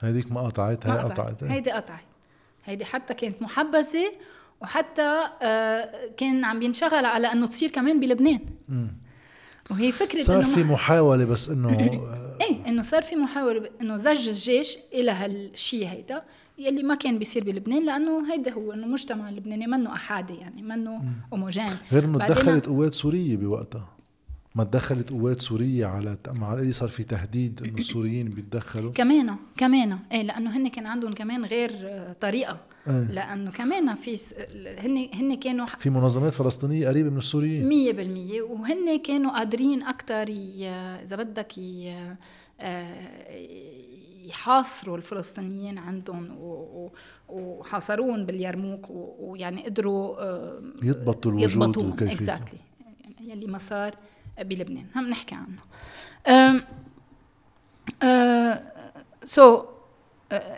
هيديك 0.00 0.32
ما 0.32 0.40
قطعت 0.40 0.86
هي 0.86 0.98
قطعت. 0.98 1.42
إيه. 1.42 1.50
هيدي 1.50 1.70
قطعت. 1.70 2.00
هيدي 2.64 2.84
حتى 2.84 3.14
كانت 3.14 3.42
محبسة 3.42 4.12
وحتى 4.60 5.20
آه، 5.42 5.90
كان 6.16 6.44
عم 6.44 6.58
بينشغل 6.58 7.04
على 7.04 7.32
إنه 7.32 7.46
تصير 7.46 7.70
كمان 7.70 8.00
بلبنان. 8.00 8.40
وهي 9.70 9.92
فكرة 9.92 10.18
صار 10.18 10.40
إنه 10.40 10.54
في 10.54 10.64
محاولة 10.64 11.24
بس 11.24 11.48
إنه 11.48 11.68
آه، 11.70 12.38
إيه 12.40 12.68
إنه 12.68 12.82
صار 12.82 13.02
في 13.02 13.16
محاولة 13.16 13.70
إنه 13.80 13.96
زج 13.96 14.28
الجيش 14.28 14.78
إلى 14.92 15.10
هالشيء 15.10 15.86
هيدا 15.86 16.22
يلي 16.58 16.82
ما 16.82 16.94
كان 16.94 17.18
بيصير 17.18 17.44
بلبنان 17.44 17.86
لأنه 17.86 18.32
هيدا 18.32 18.52
هو 18.52 18.72
إنه 18.72 18.86
المجتمع 18.86 19.28
اللبناني 19.28 19.66
منه 19.66 19.92
أحادي 19.92 20.34
يعني 20.34 20.62
منه 20.62 21.02
هوموجين 21.32 21.70
غير 21.92 22.04
إنه 22.04 22.26
تدخلت 22.26 22.66
قوات 22.66 22.94
سورية 22.94 23.36
بوقتها. 23.36 23.88
ما 24.54 24.64
تدخلت 24.64 25.10
قوات 25.10 25.42
سورية 25.42 25.86
على 25.86 26.16
مع 26.32 26.52
القليل 26.52 26.74
صار 26.74 26.88
في 26.88 27.04
تهديد 27.04 27.62
إنه 27.62 27.78
السوريين 27.78 28.28
بيتدخلوا. 28.28 28.92
كمان 29.00 29.36
كمان. 29.56 29.98
إيه 30.12 30.22
لأنه 30.22 30.56
هن 30.56 30.68
كان 30.68 30.86
عندهم 30.86 31.12
كمان 31.12 31.44
غير 31.44 31.70
آه، 31.82 32.16
طريقة. 32.20 32.60
إيه. 32.88 33.12
لأنه 33.12 33.50
كمان 33.50 33.94
في 33.94 34.16
س- 34.16 34.34
هن 34.78 35.08
هن 35.14 35.34
كانوا 35.36 35.66
في 35.66 35.90
منظمات 35.90 36.32
فلسطينية 36.34 36.88
قريبة 36.88 37.10
من 37.10 37.18
السوريين. 37.18 37.68
مية 37.68 37.92
بالمية. 37.92 38.42
وهن 38.42 38.98
كانوا 38.98 39.30
قادرين 39.30 39.82
أكتر 39.82 40.28
ي- 40.28 40.68
إذا 41.02 41.16
بدك 41.16 41.58
ي- 41.58 42.16
آه، 42.60 42.96
يحاصروا 44.26 44.96
الفلسطينيين 44.96 45.78
عندهم 45.78 46.36
و- 46.40 46.44
و- 46.44 46.92
وحاصروهم 47.28 48.26
باليرموك 48.26 48.90
و- 48.90 49.14
ويعني 49.20 49.64
قدروا 49.64 50.22
آه، 50.22 50.62
يضبطوا 50.82 51.30
الوجود 51.30 51.50
يضبطوهم. 51.62 51.96
exactly 52.08 52.58
يعني 53.00 53.30
يلي 53.32 53.46
ما 53.46 53.58
صار 53.58 53.94
بلبنان. 54.40 54.86
هم 54.96 55.08
نحكي 55.08 55.34
عنه. 55.34 55.62
أم 56.28 56.62
so 59.24 59.62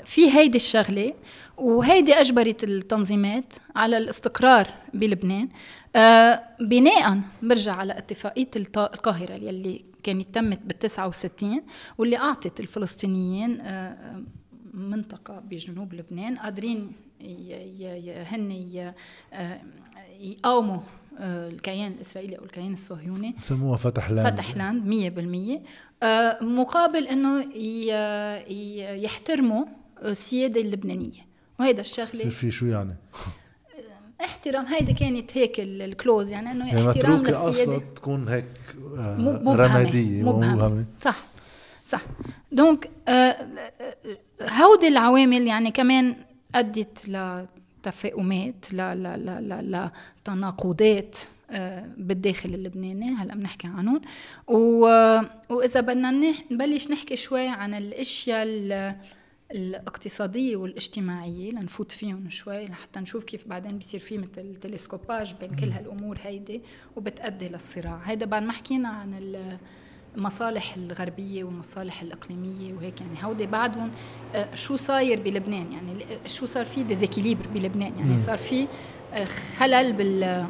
في 0.05 0.31
هيدي 0.31 0.57
الشغلة 0.57 1.15
وهيدي 1.59 2.15
اجبرت 2.15 2.65
التنظيمات 2.65 3.53
على 3.77 3.99
الاستقرار 3.99 4.67
بلبنان. 4.95 5.49
آه، 5.97 6.41
بناء 6.61 7.21
برجع 7.43 7.73
على 7.75 7.99
اتفاقية 7.99 8.51
الط- 8.57 8.79
القاهرة 8.79 9.35
يلي 9.35 9.85
كانت 10.03 10.35
تمت 10.35 10.61
بال 10.65 10.79
69 10.79 11.63
واللي 11.99 12.17
أعطت 12.17 12.61
الفلسطينيين 12.61 13.61
آه، 13.61 14.23
منطقة 14.75 15.41
بجنوب 15.41 15.95
لبنان 15.95 16.37
قادرين 16.37 16.93
هن 18.33 18.93
آه، 19.33 19.61
يقاوموا 20.21 20.79
آه، 21.19 21.49
الكيان 21.49 21.93
الإسرائيلي 21.93 22.39
أو 22.39 22.45
الكيان 22.45 22.73
الصهيوني. 22.73 23.35
سموها 23.39 23.77
فتح 23.77 24.11
لاند. 24.11 24.27
فتح 24.29 24.57
لاند 24.57 24.87
100% 24.87 25.61
آه، 26.03 26.45
مقابل 26.45 27.07
إنه 27.07 27.45
يحترموا 29.05 29.65
السيادة 30.05 30.61
اللبنانية. 30.61 31.28
وهيدا 31.61 31.81
يصير 31.81 32.05
الشغله 32.05 32.31
في 32.31 32.51
شو 32.51 32.67
يعني؟ 32.67 32.95
احترام 34.25 34.67
هيدا 34.67 34.93
كانت 34.93 35.37
هيك 35.37 35.61
ال- 35.61 35.83
ال 35.83 35.89
clause 35.89 36.31
يعني 36.31 36.51
إنه 36.53 36.69
يعني 36.69 36.89
احترام 36.89 37.23
للسياده 37.23 37.83
تكون 37.97 38.29
هيك 38.29 38.45
آه، 38.99 39.17
مبهمة 39.19 39.55
رمادية 39.57 40.23
مبهمة 40.23 40.85
صح 41.01 41.17
صح. 41.85 42.03
donc 42.53 42.91
آه، 43.09 43.37
هودي 44.43 44.89
العوامل 44.89 45.47
يعني 45.47 45.71
كمان 45.71 46.17
أدت 46.55 47.09
لتفاقمات 47.09 48.73
ل 48.73 48.77
ل 48.77 49.03
ل 49.03 49.49
ل 49.49 49.91
لتناقضات 50.27 51.19
آه، 51.51 51.87
بالداخل 51.97 52.55
اللبناني 52.55 53.11
هلأ 53.15 53.35
بنحكي 53.35 53.67
عنهم. 53.67 54.01
وإذا 54.49 55.81
بدنا 55.81 56.11
نبلش 56.51 56.91
نحكي 56.91 57.17
شوي 57.17 57.49
عن 57.49 57.75
الأشياء 57.75 58.43
ال- 58.47 58.95
الاقتصادية 59.53 60.57
والاجتماعية 60.57 61.51
لنفوت 61.51 61.93
فيهم 61.93 62.31
شوي 62.31 62.67
لحتى 62.67 63.01
نشوف 63.01 63.25
كيف 63.25 63.49
بعدين 63.49 63.79
بيصير 63.79 64.01
في 64.01 64.19
مثل 64.19 64.55
télescopage 64.57 65.35
بين 65.41 65.55
كل 65.57 65.71
هالأمور 65.71 66.19
هيدي 66.23 66.63
وبتأدي 66.97 67.49
للصراع. 67.49 67.97
هيدا 68.05 68.27
بعد 68.27 68.43
ما 68.43 68.53
حكينا 68.53 68.89
عن 68.89 69.15
ال- 69.15 69.59
المصالح 70.17 70.75
الغربية 70.77 71.45
والمصالح 71.45 72.03
الإقليمية 72.03 72.75
وهيك 72.75 73.01
يعني 73.01 73.25
هودي 73.25 73.47
بعدهم 73.47 73.91
آه، 74.35 74.55
شو 74.55 74.77
صاير 74.77 75.23
بلبنان؟ 75.23 75.73
يعني 75.73 75.95
ل- 75.95 76.31
شو 76.31 76.47
صار 76.47 76.65
في 76.65 76.83
déséquilibre 76.83 77.47
بلبنان؟ 77.47 77.99
يعني. 77.99 78.19
صار 78.19 78.37
في 78.39 78.69
آه، 79.13 79.25
خلل 79.59 79.93
بال 79.93 80.47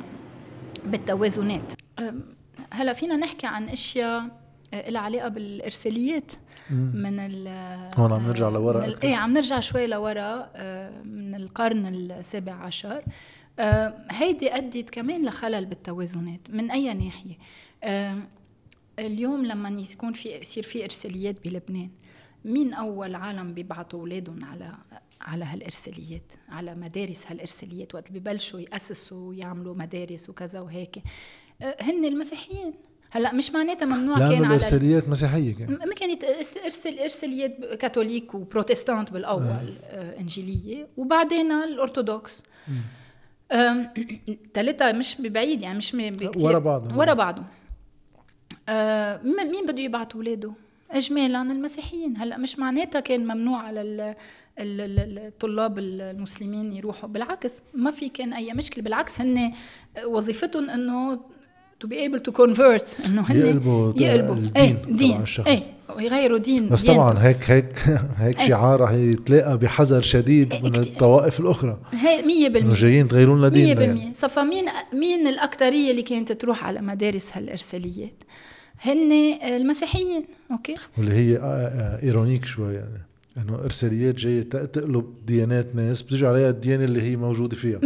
بالتوازنات. 0.84 1.72
هلا 2.70 2.92
فينا 2.92 3.16
نحكي 3.16 3.46
عن 3.46 3.68
أشياء 3.68 4.20
آه، 4.20 4.30
لها 4.74 5.00
علاقة 5.00 5.28
بالإرساليات. 5.28 6.32
من 6.70 7.18
ال 7.18 7.48
هون 7.98 8.12
عم 8.12 8.26
نرجع 8.26 8.48
لورا 8.48 8.84
ال- 8.84 8.92
أكتر. 8.92 9.08
إيه 9.08 9.14
عم 9.16 9.32
نرجع 9.32 9.60
شوي 9.60 9.86
لورا 9.86 10.50
آه، 10.54 11.02
من 11.02 11.34
القرن 11.34 11.86
السابع 11.86 12.52
عشر. 12.52 13.04
آه، 13.58 13.94
هيدي 14.10 14.54
أدت 14.56 14.90
كمان 14.90 15.26
لخلل 15.26 15.66
بالتوازنات 15.66 16.40
من 16.48 16.70
أي 16.70 16.94
ناحية؟ 16.94 17.34
آه، 17.82 18.18
اليوم 18.98 19.46
لما 19.46 19.80
يكون 19.92 20.12
في 20.12 20.28
يصير 20.28 20.62
في 20.62 20.84
إرساليات 20.84 21.48
بلبنان 21.48 21.90
مين 22.44 22.74
أول 22.74 23.14
عالم 23.14 23.54
بيبعتوا 23.54 24.00
أولادهم 24.00 24.44
على 24.44 24.74
على 25.20 25.44
هالإرساليات 25.44 26.32
على 26.48 26.74
مدارس 26.74 27.26
هالإرساليات؟ 27.26 27.94
وقت 27.94 28.12
ببلشوا 28.12 28.60
يأسسوا 28.60 29.28
ويعملوا 29.28 29.74
مدارس 29.74 30.30
وكذا 30.30 30.60
وهيك. 30.60 30.98
آه، 31.62 31.76
هن 31.80 32.04
المسيحيين. 32.04 32.74
هلا 33.10 33.34
مش 33.34 33.50
معناتها 33.50 33.86
ممنوع 33.86 34.18
كان 34.18 34.32
على 34.32 34.46
الارساليات 34.46 35.08
مسيحية 35.08 35.54
كان. 35.54 35.78
ما 35.88 35.94
كانت 35.94 36.24
ارسل 36.64 36.98
إرساليات 36.98 37.74
كاثوليك 37.74 38.34
وبروتستانت 38.34 39.10
بالأول 39.12 39.42
آه. 39.42 40.20
إنجيلية 40.20 40.86
وبعدين 40.96 41.52
الأرثوذكس. 41.52 42.42
ثلاثة 44.54 44.92
مش 44.98 45.20
ببعيد 45.20 45.62
يعني 45.62 45.78
مش 45.78 45.96
ورا 46.36 46.58
بعضهم. 46.58 46.98
ورا 46.98 47.14
بعضهم. 47.14 47.46
آه 48.68 49.20
مين 49.24 49.66
بده 49.66 49.80
يبعث 49.80 50.14
أولاده؟ 50.14 50.52
اجمالا 50.90 51.42
المسيحيين. 51.42 52.16
هلا 52.16 52.36
مش 52.36 52.58
معناتها 52.58 53.00
كان 53.00 53.24
ممنوع 53.24 53.62
على 53.62 54.14
الطلاب 54.58 55.78
المسلمين 55.78 56.72
يروحوا 56.72 57.08
بالعكس 57.08 57.52
ما 57.74 57.90
في 57.90 58.08
كان 58.08 58.32
أي 58.32 58.52
مشكلة. 58.52 58.84
بالعكس 58.84 59.20
هن 59.20 59.52
وظيفتهم 60.04 60.70
إنه 60.70 61.20
to 61.80 61.86
be 61.86 61.96
able 61.96 62.20
to 62.20 62.32
convert. 62.32 62.86
إنه 63.06 63.22
هن 63.22 63.36
يقلبوا 63.36 63.92
يقلبوا. 63.96 64.36
إيه 64.56 64.82
دين. 64.88 65.24
إيه 65.46 65.60
ويغيروا 65.96 66.38
دين 66.38 66.68
بس 66.68 66.84
طبعا 66.84 67.18
هيك 67.18 67.50
هيك 67.50 67.78
هيك 68.18 68.40
إيه. 68.40 68.48
شعار 68.48 68.80
رح 68.80 68.90
يتلاقى 68.90 69.58
بحذر 69.58 70.02
شديد 70.02 70.54
من 70.64 70.76
الطوائف 70.76 71.40
الأخرى. 71.40 71.78
هي 71.92 72.50
100% 72.52 72.56
إنه 72.56 72.74
جايين 72.74 73.08
تغيروا 73.08 73.36
لنا 73.36 73.48
ديننا 73.48 73.74
100% 73.74 73.80
يعني. 73.80 74.14
صفا 74.14 74.42
مين 74.42 74.64
مين 74.92 75.26
الاكثريه 75.26 75.90
اللي 75.90 76.02
كانت 76.02 76.32
تروح 76.32 76.64
على 76.64 76.80
مدارس 76.80 77.30
هالإرساليات؟ 77.36 78.24
هن 78.80 79.12
المسيحيين 79.42 80.24
okay؟ 80.50 80.76
واللي 80.98 81.12
هي 81.12 81.36
آه، 81.36 81.40
آه، 81.42 82.02
ironique 82.02 82.44
شوي 82.44 82.74
يعني. 82.74 83.07
إنه 83.38 83.64
إرساليات 83.64 84.14
جاية 84.14 84.42
تقلب 84.42 85.14
ديانات 85.26 85.74
ناس 85.74 86.02
بتجي 86.02 86.26
عليها 86.26 86.50
الديانة 86.50 86.84
اللي 86.84 87.02
هي 87.02 87.16
موجودة 87.16 87.56
فيها. 87.56 87.78
100% 87.78 87.82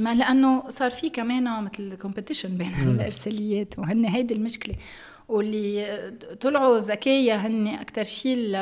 ما 0.00 0.14
لأنه 0.14 0.70
صار 0.70 0.90
في 0.90 1.08
كمان 1.08 1.64
مثل 1.64 1.94
compétition 1.94 2.56
بين 2.56 2.72
الارساليات 2.82 3.78
وهن 3.78 4.04
هيدي 4.04 4.34
المشكلة. 4.34 4.74
واللي 5.28 6.12
طلعوا 6.40 6.78
ذكية 6.78 7.34
هن 7.34 7.66
أكثر 7.68 8.04
شيء 8.04 8.56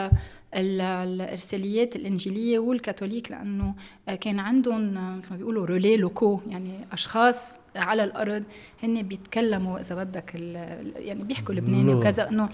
الإرساليات 0.54 1.96
الإنجيلية 1.96 2.58
والكاثوليك 2.58 3.30
لأنه 3.30 3.74
كان 4.20 4.38
عندهم 4.38 4.94
مثل 5.18 5.30
ما 5.30 5.36
بيقولوا 5.36 5.66
relais 5.66 5.96
locaux 5.96 6.40
يعني 6.46 6.70
أشخاص 6.92 7.58
على 7.76 8.04
الأرض 8.04 8.42
هن 8.82 9.02
بيتكلموا 9.02 9.80
إذا 9.80 9.94
بدك 9.94 10.34
يعني 10.96 11.24
بيحكوا 11.24 11.54
لبناني 11.54 11.94
وكذا 11.94 12.28
إنه 12.28 12.48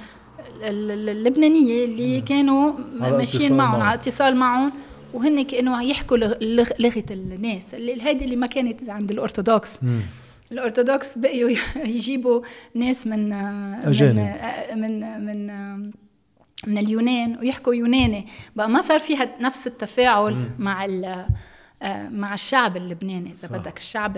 اللبنانية 0.62 1.84
اللي 1.84 2.20
كانوا 2.20 2.72
ماشيين 3.00 3.56
معهم. 3.56 3.80
على 3.80 3.94
اتصال 3.94 4.36
معهم 4.36 4.72
وهن 5.12 5.44
كانوا 5.44 5.80
يحكوا 5.82 6.16
لغة 6.78 7.04
الناس. 7.10 7.74
هذه 7.74 8.24
اللي 8.24 8.36
ما 8.36 8.46
كانت 8.46 8.90
عند 8.90 9.10
الأرثوذكس. 9.10 9.70
الأرثوذكس 10.52 11.18
بقيوا 11.18 11.50
يجيبوا 11.96 12.42
ناس 12.74 13.06
من 13.06 13.32
أجانب. 13.32 14.36
من 14.74 15.00
من 15.00 15.26
من 15.26 15.92
من 16.66 16.78
اليونان 16.78 17.38
ويحكوا 17.38 17.74
يوناني. 17.74 18.26
بقى 18.56 18.70
ما 18.70 18.80
صار 18.80 18.98
فيها 18.98 19.28
نفس 19.40 19.66
التفاعل 19.66 20.34
مم. 20.34 20.48
مع 20.58 20.86
مع 22.10 22.34
الشعب 22.34 22.76
اللبناني. 22.76 23.32
إذا 23.32 23.58
بدك 23.58 23.78
الشعب 23.78 24.12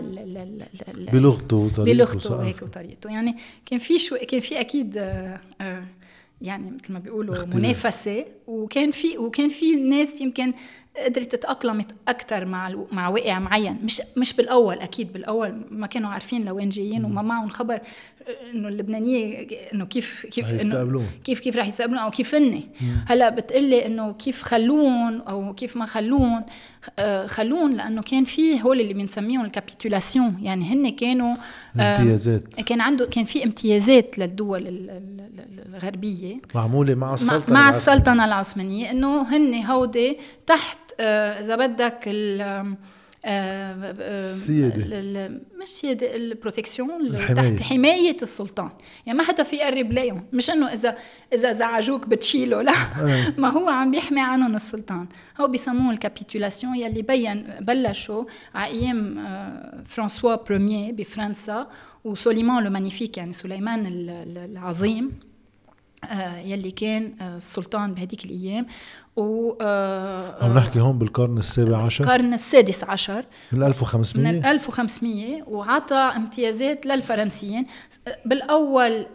بلغته 1.12 1.56
وطريقته 1.56 1.84
بلغته 1.84 2.36
وهيك 2.36 2.62
وطريقته. 2.62 3.10
يعني 3.10 3.36
كان 3.66 3.78
في 3.78 3.98
شو 3.98 4.16
كان 4.16 4.40
في 4.40 4.60
أكيد 4.60 4.94
يعني 6.40 6.70
مثل 6.70 6.92
ما 6.92 6.98
بيقولوا 6.98 7.34
اختلاف. 7.34 7.56
منافسة. 7.56 8.24
وكان 8.46 8.90
في 8.90 9.18
وكان 9.18 9.48
في 9.48 9.76
ناس 9.76 10.20
يمكن 10.20 10.52
قدرت 11.04 11.32
تتأقلمت 11.32 11.94
أكثر 12.08 12.44
مع 12.44 12.84
مع 12.92 13.08
واقع 13.08 13.38
معين. 13.38 13.78
مش 13.82 14.02
مش 14.16 14.32
بالأول 14.32 14.78
أكيد 14.78 15.12
بالأول 15.12 15.62
ما 15.70 15.86
كانوا 15.86 16.10
عارفين 16.10 16.44
لوين 16.44 16.68
جايين 16.68 17.04
وما 17.04 17.22
معهم 17.22 17.48
خبر. 17.48 17.80
إنه 18.54 18.68
اللبنانية 18.68 19.46
إنه 19.74 19.84
كيف 19.84 20.26
كيف 20.26 20.46
كيف 21.24 21.40
كيف 21.40 21.56
رح 21.56 21.68
يستقبلون 21.68 21.98
أو 21.98 22.10
كيف 22.10 22.34
هن 22.34 22.62
هلأ 23.06 23.30
بتقلي 23.30 23.86
إنه 23.86 24.12
كيف 24.12 24.42
خلون 24.42 25.20
أو 25.20 25.54
كيف 25.54 25.76
ما 25.76 25.86
خلون 25.86 26.42
آه، 26.98 27.26
خلون 27.26 27.72
لأنه 27.72 28.02
كان 28.02 28.24
في 28.24 28.62
هول 28.62 28.80
اللي 28.80 28.94
بنسميهم 28.94 29.44
ال 29.44 29.50
capitulations. 29.50 30.38
يعني 30.42 30.64
هن 30.64 30.90
كانوا 30.90 31.34
امتيازات. 31.76 32.60
كان 32.60 32.80
عنده 32.80 33.06
كان 33.06 33.24
في 33.24 33.44
امتيازات 33.44 34.18
للدول 34.18 34.88
الغربية. 35.68 36.36
معمولة 36.54 36.94
مع 36.94 37.14
السلطنة 37.14 37.54
مع 37.54 37.68
السلطنة 37.68 38.24
العثمانية. 38.24 38.90
إنه 38.90 39.36
هن 39.36 39.64
هودي 39.64 40.18
تحت 40.46 40.78
آه، 41.00 41.40
إذا 41.40 41.56
بدك 41.56 42.08
السيادة 43.26 45.28
مش 45.60 45.66
سيادة 45.66 46.16
ال 46.16 46.25
protection 46.25 47.12
تحت 47.34 47.62
حماية 47.62 48.16
السلطان. 48.22 48.70
يعني 49.06 49.18
ما 49.18 49.24
حدا 49.24 49.42
في 49.42 49.56
يقرب 49.56 49.92
لهم 49.92 50.24
مش 50.32 50.50
إنه 50.50 50.72
إذا 50.72 50.96
إذا 51.32 51.52
زعجوك 51.52 52.06
بتشيله 52.06 52.62
لا. 52.62 52.72
آه. 52.72 53.34
ما 53.40 53.48
هو 53.48 53.68
عم 53.68 53.90
بيحمي 53.90 54.20
عنهم 54.20 54.56
السلطان. 54.56 55.06
هو 55.40 55.48
بيسموه 55.48 55.92
ال 55.92 55.98
capitulations 55.98 56.76
يلي 56.76 57.02
بين 57.02 57.46
بلشوا 57.60 58.24
على 58.54 58.72
أيام 58.72 59.18
آه، 59.18 59.82
François 59.86 60.34
Premier 60.34 60.94
بفرنسا 60.94 61.68
و 62.04 62.12
Soliman 62.12 62.64
le 62.64 62.70
Magnifique 62.70 63.18
يعني 63.18 63.32
سليمان 63.32 63.86
العظيم 64.36 65.12
آه، 66.04 66.38
يلي 66.38 66.70
كان 66.70 67.12
السلطان 67.20 67.94
بهديك 67.94 68.24
الأيام. 68.24 68.66
و 69.16 69.52
آه 69.60 70.44
عم 70.44 70.58
نحكي 70.58 70.80
هون 70.80 70.98
بالقرن 70.98 71.38
السابع 71.38 71.82
عشر؟ 71.82 72.04
القرن 72.04 72.34
السادس 72.34 72.84
عشر. 72.84 73.24
من 73.52 73.62
1500 73.62 74.32
من 74.32 74.44
1500 74.44 75.42
وعطى 75.42 75.94
امتيازات 75.94 76.86
للفرنسيين. 76.86 77.66
بالأول 78.26 79.06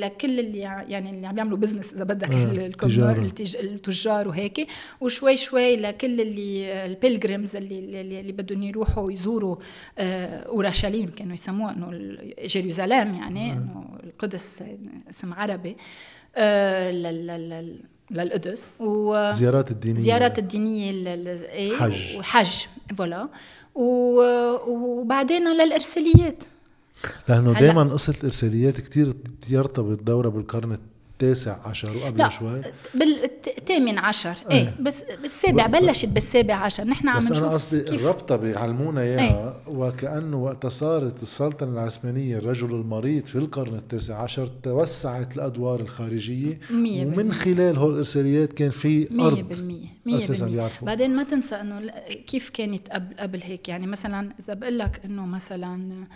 لكل 0.00 0.40
اللي 0.40 0.58
يعني 0.58 1.10
اللي 1.10 1.26
عم 1.26 1.38
يعملوا 1.38 1.58
business 1.58 1.92
إذا 1.92 2.04
بدك 2.04 2.30
آه 2.30 2.66
التجار. 2.66 3.30
التجار 3.60 4.28
وهيك. 4.28 4.66
وشوي 5.00 5.36
شوي 5.36 5.76
لكل 5.76 6.20
اللي 6.20 6.86
ال 6.86 6.94
pilgrims 6.94 7.56
اللي 7.56 7.78
اللي, 7.78 8.20
اللي 8.20 8.32
بدهم 8.32 8.62
يروحوا 8.62 9.12
يزوروا 9.12 9.56
آه 9.98 10.42
أورشليم 10.42 11.10
كانوا 11.10 11.34
يسموها 11.34 11.72
إنه 11.72 12.16
Jerusalem 12.44 13.14
يعني 13.14 13.52
آه. 13.52 13.54
إنه 13.54 13.98
القدس 14.04 14.62
اسم 15.10 15.34
عربي. 15.34 15.76
آه 16.36 16.90
لل 16.90 17.95
للقدس 18.10 18.68
و 18.80 19.30
زيارات 19.30 19.70
الدينية. 19.70 20.00
زيارات 20.00 20.38
الدينية 20.38 20.90
إيه 21.52 21.76
حج. 21.76 22.16
وحج 22.16 22.64
فوالا. 22.98 23.28
وبعدين 23.74 25.48
للإرساليات. 25.48 26.44
لأنه 27.28 27.52
دائما 27.60 27.82
قصة 27.82 28.14
الإرساليات 28.20 28.80
كثير 28.80 29.12
يرتبط 29.50 30.02
دورها 30.02 30.30
بالقرن 30.30 30.78
التاسع 31.22 31.56
عشر 31.64 31.96
وقبل 31.96 32.18
لا 32.18 32.30
شوي. 32.30 32.60
بالثامن 32.94 33.98
عشر. 33.98 34.34
إيه, 34.50 34.56
إيه. 34.56 34.74
بس 34.80 35.02
بالسابع 35.22 35.66
بلشت 35.66 36.08
بالسابع 36.08 36.54
عشر. 36.54 36.84
نحن 36.84 37.08
عم 37.08 37.18
نشوف 37.18 37.30
بس 37.30 37.38
أنا 37.38 37.48
قصدي 37.48 37.80
الربطة 37.80 38.36
بيعلمونا 38.36 39.00
إياها 39.00 39.20
إيه؟ 39.20 39.76
وكأنه 39.76 40.36
وقت 40.36 40.66
صارت 40.66 41.22
السلطنة 41.22 41.72
العثمانية 41.72 42.38
الرجل 42.38 42.70
المريض 42.70 43.26
في 43.26 43.36
القرن 43.36 43.74
التاسع 43.74 44.22
عشر 44.22 44.46
توسعت 44.62 45.36
الادوار 45.36 45.80
الخارجية. 45.80 46.58
ومن 46.72 47.32
خلال 47.32 47.76
هول 47.76 47.92
الإرساليات 47.92 48.52
كان 48.52 48.70
في 48.70 49.08
أرض. 49.20 49.52
100% 50.06 50.10
100% 50.10 50.16
أساسا 50.16 50.46
بيعرفوا 50.46 50.86
بعدين 50.86 51.16
ما 51.16 51.22
تنسى 51.22 51.54
إنه 51.54 51.90
كيف 52.26 52.50
كانت 52.50 52.88
قبل 52.88 53.14
قبل 53.18 53.42
هيك؟ 53.42 53.68
يعني 53.68 53.86
مثلا 53.86 54.32
إذا 54.40 54.54
بقول 54.54 54.78
لك 54.78 55.00
إنه 55.04 55.26
مثلا 55.26 56.06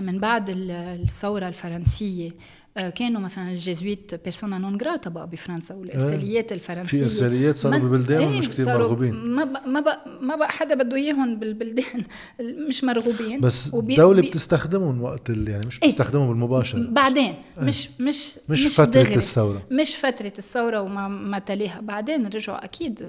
من 0.00 0.18
بعد 0.18 0.44
الثورة 0.50 1.48
الفرنسية 1.48 2.30
كانوا 2.74 3.20
مثلا 3.20 3.50
ال 3.50 3.57
Jésuites 3.57 4.14
persona 4.24 4.58
non 4.58 4.78
grata 4.78 5.10
بقى 5.10 5.26
بفرنسا 5.26 5.74
والإرساليات 5.74 6.52
الفرنسية. 6.52 6.98
في 6.98 7.04
إرساليات 7.04 7.56
صاروا 7.56 7.78
ببلدان 7.78 8.32
مش 8.32 8.48
كثير 8.48 8.66
مرغوبين. 8.66 9.14
ما 9.14 9.44
بقى 9.44 9.68
ما 9.68 9.80
بقى 9.80 10.04
ما 10.20 10.36
بقى 10.36 10.48
حدا 10.52 10.74
بده 10.74 10.96
إياهم 10.96 11.38
بالبلدان. 11.38 12.04
مش 12.68 12.84
مرغوبين. 12.84 13.40
بس 13.40 13.74
الدولة 13.74 14.22
بتستخدمهم 14.22 15.02
وقت 15.02 15.28
يعني 15.28 15.66
مش 15.66 15.78
بتستخدمهم 15.78 16.22
إيه 16.22 16.28
بالمباشر 16.32 16.86
بعدين. 16.90 17.24
إيه. 17.24 17.64
مش 17.64 17.88
مش 18.00 18.38
مش, 18.48 18.66
مش 18.66 18.74
فترة 18.74 19.02
دغري. 19.02 19.14
الثورة. 19.14 19.62
مش 19.70 19.96
فترة 19.96 20.32
الثورة 20.38 20.80
وما 20.80 21.08
ما 21.08 21.38
تليها. 21.38 21.80
بعدين 21.80 22.26
رجعوا 22.26 22.64
أكيد. 22.64 23.08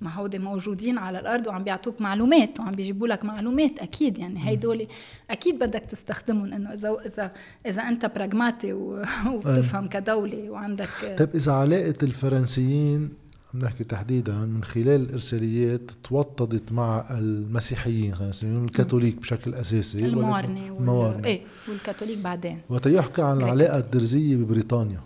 ما 0.00 0.14
هودي 0.14 0.38
موجودين 0.38 0.98
على 0.98 1.18
الأرض 1.18 1.46
وعم 1.46 1.64
بيعطوك 1.64 2.00
معلومات 2.00 2.60
وعم 2.60 2.72
بيجيبوا 2.72 3.08
لك 3.08 3.24
معلومات 3.24 3.78
أكيد 3.78 4.18
يعني 4.18 4.48
هيدول 4.48 4.86
أكيد 5.30 5.58
بدك 5.58 5.82
تستخدمهم 5.82 6.52
إنه 6.52 6.72
إذا 6.72 6.96
اذا 7.06 7.32
إذا 7.66 7.82
أنت 7.82 8.06
براغماتي 8.06 8.72
وبتفهم 9.32 9.88
كدولة 9.88 10.50
وعندك 10.50 10.88
طيب 11.18 11.28
إذا 11.34 11.52
علاقة 11.52 11.94
الفرنسيين 12.02 13.10
نحكي 13.54 13.84
تحديدا 13.84 14.32
من 14.32 14.64
خلال 14.64 15.00
الإرساليات 15.00 15.80
توطدت 16.04 16.72
مع 16.72 17.18
المسيحيين 17.18 18.14
خلينا 18.14 18.30
نسميهم 18.30 18.64
الكاثوليك 18.64 19.16
بشكل 19.16 19.54
أساسي 19.54 20.06
الموارنه 20.06 20.72
وال... 20.72 21.24
إيه 21.24 21.40
والكاثوليك 21.68 22.18
بعدين. 22.18 22.60
وتيحكى 22.70 23.22
عن 23.22 23.38
العلاقه 23.38 23.78
الدرزيه 23.78 24.36
ببريطانيا. 24.36 25.00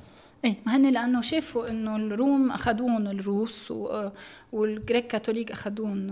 إيه 0.44 0.56
ما 0.66 0.76
هن 0.76 0.92
لأنه 0.92 1.20
شافوا 1.20 1.70
إنه 1.70 1.96
الروم 1.96 2.50
اخذون 2.50 3.06
الروس 3.06 3.72
وال 4.52 4.68
Greek 4.68 5.06
Catholic 5.06 5.52
اخذون 5.52 6.10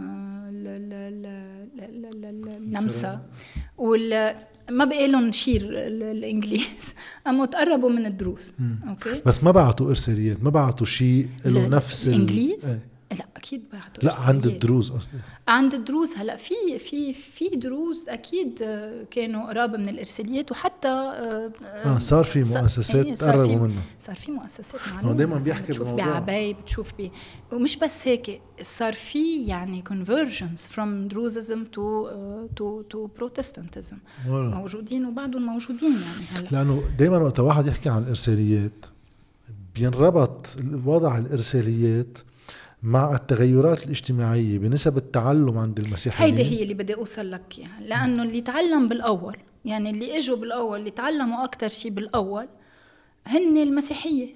النمسا 2.46 3.20
وال 3.78 4.34
ما 4.70 4.84
بقي 4.84 5.08
لهم 5.08 5.32
شيء 5.32 5.60
الإنجليز. 5.62 6.94
أما 7.26 7.46
تقربوا 7.46 7.90
من 7.90 8.06
الدروز 8.06 8.52
okay؟ 8.88 9.22
بس 9.26 9.44
ما 9.44 9.50
بعتوا 9.50 9.90
إرساليات 9.90 10.42
ما 10.42 10.50
بعتوا 10.50 10.86
شيء 10.86 11.28
له 11.44 11.68
نفس 11.68 12.08
الانجليز 12.08 12.64
إيه. 12.64 12.87
لا 13.12 13.26
أكيد 13.36 13.64
بعتوا 13.72 14.04
لا 14.04 14.14
عند 14.14 14.46
الدروز 14.46 14.90
قصدي. 14.90 15.18
عند 15.48 15.74
الدروز 15.74 16.14
هلا 16.16 16.36
في 16.36 16.78
في 16.78 17.14
في 17.14 17.48
دروز 17.48 18.08
أكيد 18.08 18.58
كانوا 19.10 19.48
قراب 19.48 19.76
من 19.76 19.88
الإرساليات 19.88 20.50
وحتى 20.50 20.88
آه, 20.88 21.52
آه 21.64 21.98
صار 21.98 22.24
في 22.24 22.42
مؤسسات 22.42 23.06
إيه، 23.06 23.14
تقربوا 23.14 23.66
منه. 23.68 23.80
صار 23.98 24.16
في 24.16 24.32
مؤسسات 24.32 24.80
معلومة 24.94 25.12
دائما 25.14 25.38
بيحكي 25.38 25.66
بتشوف 25.72 25.92
بعبيه 25.92 26.54
بتشوف 26.54 26.92
ب 26.98 27.10
ومش 27.52 27.76
بس 27.76 28.08
هيك 28.08 28.40
صار 28.62 28.92
في 28.92 29.44
يعني 29.46 29.84
conversions 29.88 30.60
from 30.76 31.12
Druzism 31.14 31.58
to 31.74 31.80
uh, 31.80 32.60
to 32.60 32.84
to 32.94 33.08
Protestantism. 33.20 33.96
موجودين 34.28 35.04
وبعدهم 35.06 35.42
موجودين 35.46 35.92
يعني 35.92 36.48
هلا. 36.48 36.48
لأنه 36.58 36.82
دائما 36.98 37.18
وقت 37.18 37.40
واحد 37.40 37.66
يحكي 37.66 37.88
عن 37.88 38.02
الإرساليات 38.02 38.86
بينربط 39.74 40.56
وضع 40.84 41.18
الإرساليات 41.18 42.18
مع 42.82 43.14
التغيرات 43.14 43.84
الاجتماعية 43.86 44.58
بنسب 44.58 44.96
التعلم 44.96 45.58
عند 45.58 45.78
المسيحيين؟ 45.78 46.36
هيدي 46.36 46.50
هي 46.50 46.62
اللي 46.62 46.74
بدي 46.74 46.94
أوصل 46.94 47.30
لك 47.30 47.58
إياها. 47.58 47.80
لأنه 47.80 48.22
اللي 48.22 48.40
تعلم 48.40 48.88
بالأول 48.88 49.36
يعني 49.64 49.90
اللي 49.90 50.18
إجوا 50.18 50.36
بالأول 50.36 50.78
اللي 50.78 50.90
تعلموا 50.90 51.44
أكثر 51.44 51.68
شيء 51.68 51.90
بالأول 51.90 52.48
هن 53.26 53.56
المسيحية. 53.56 54.28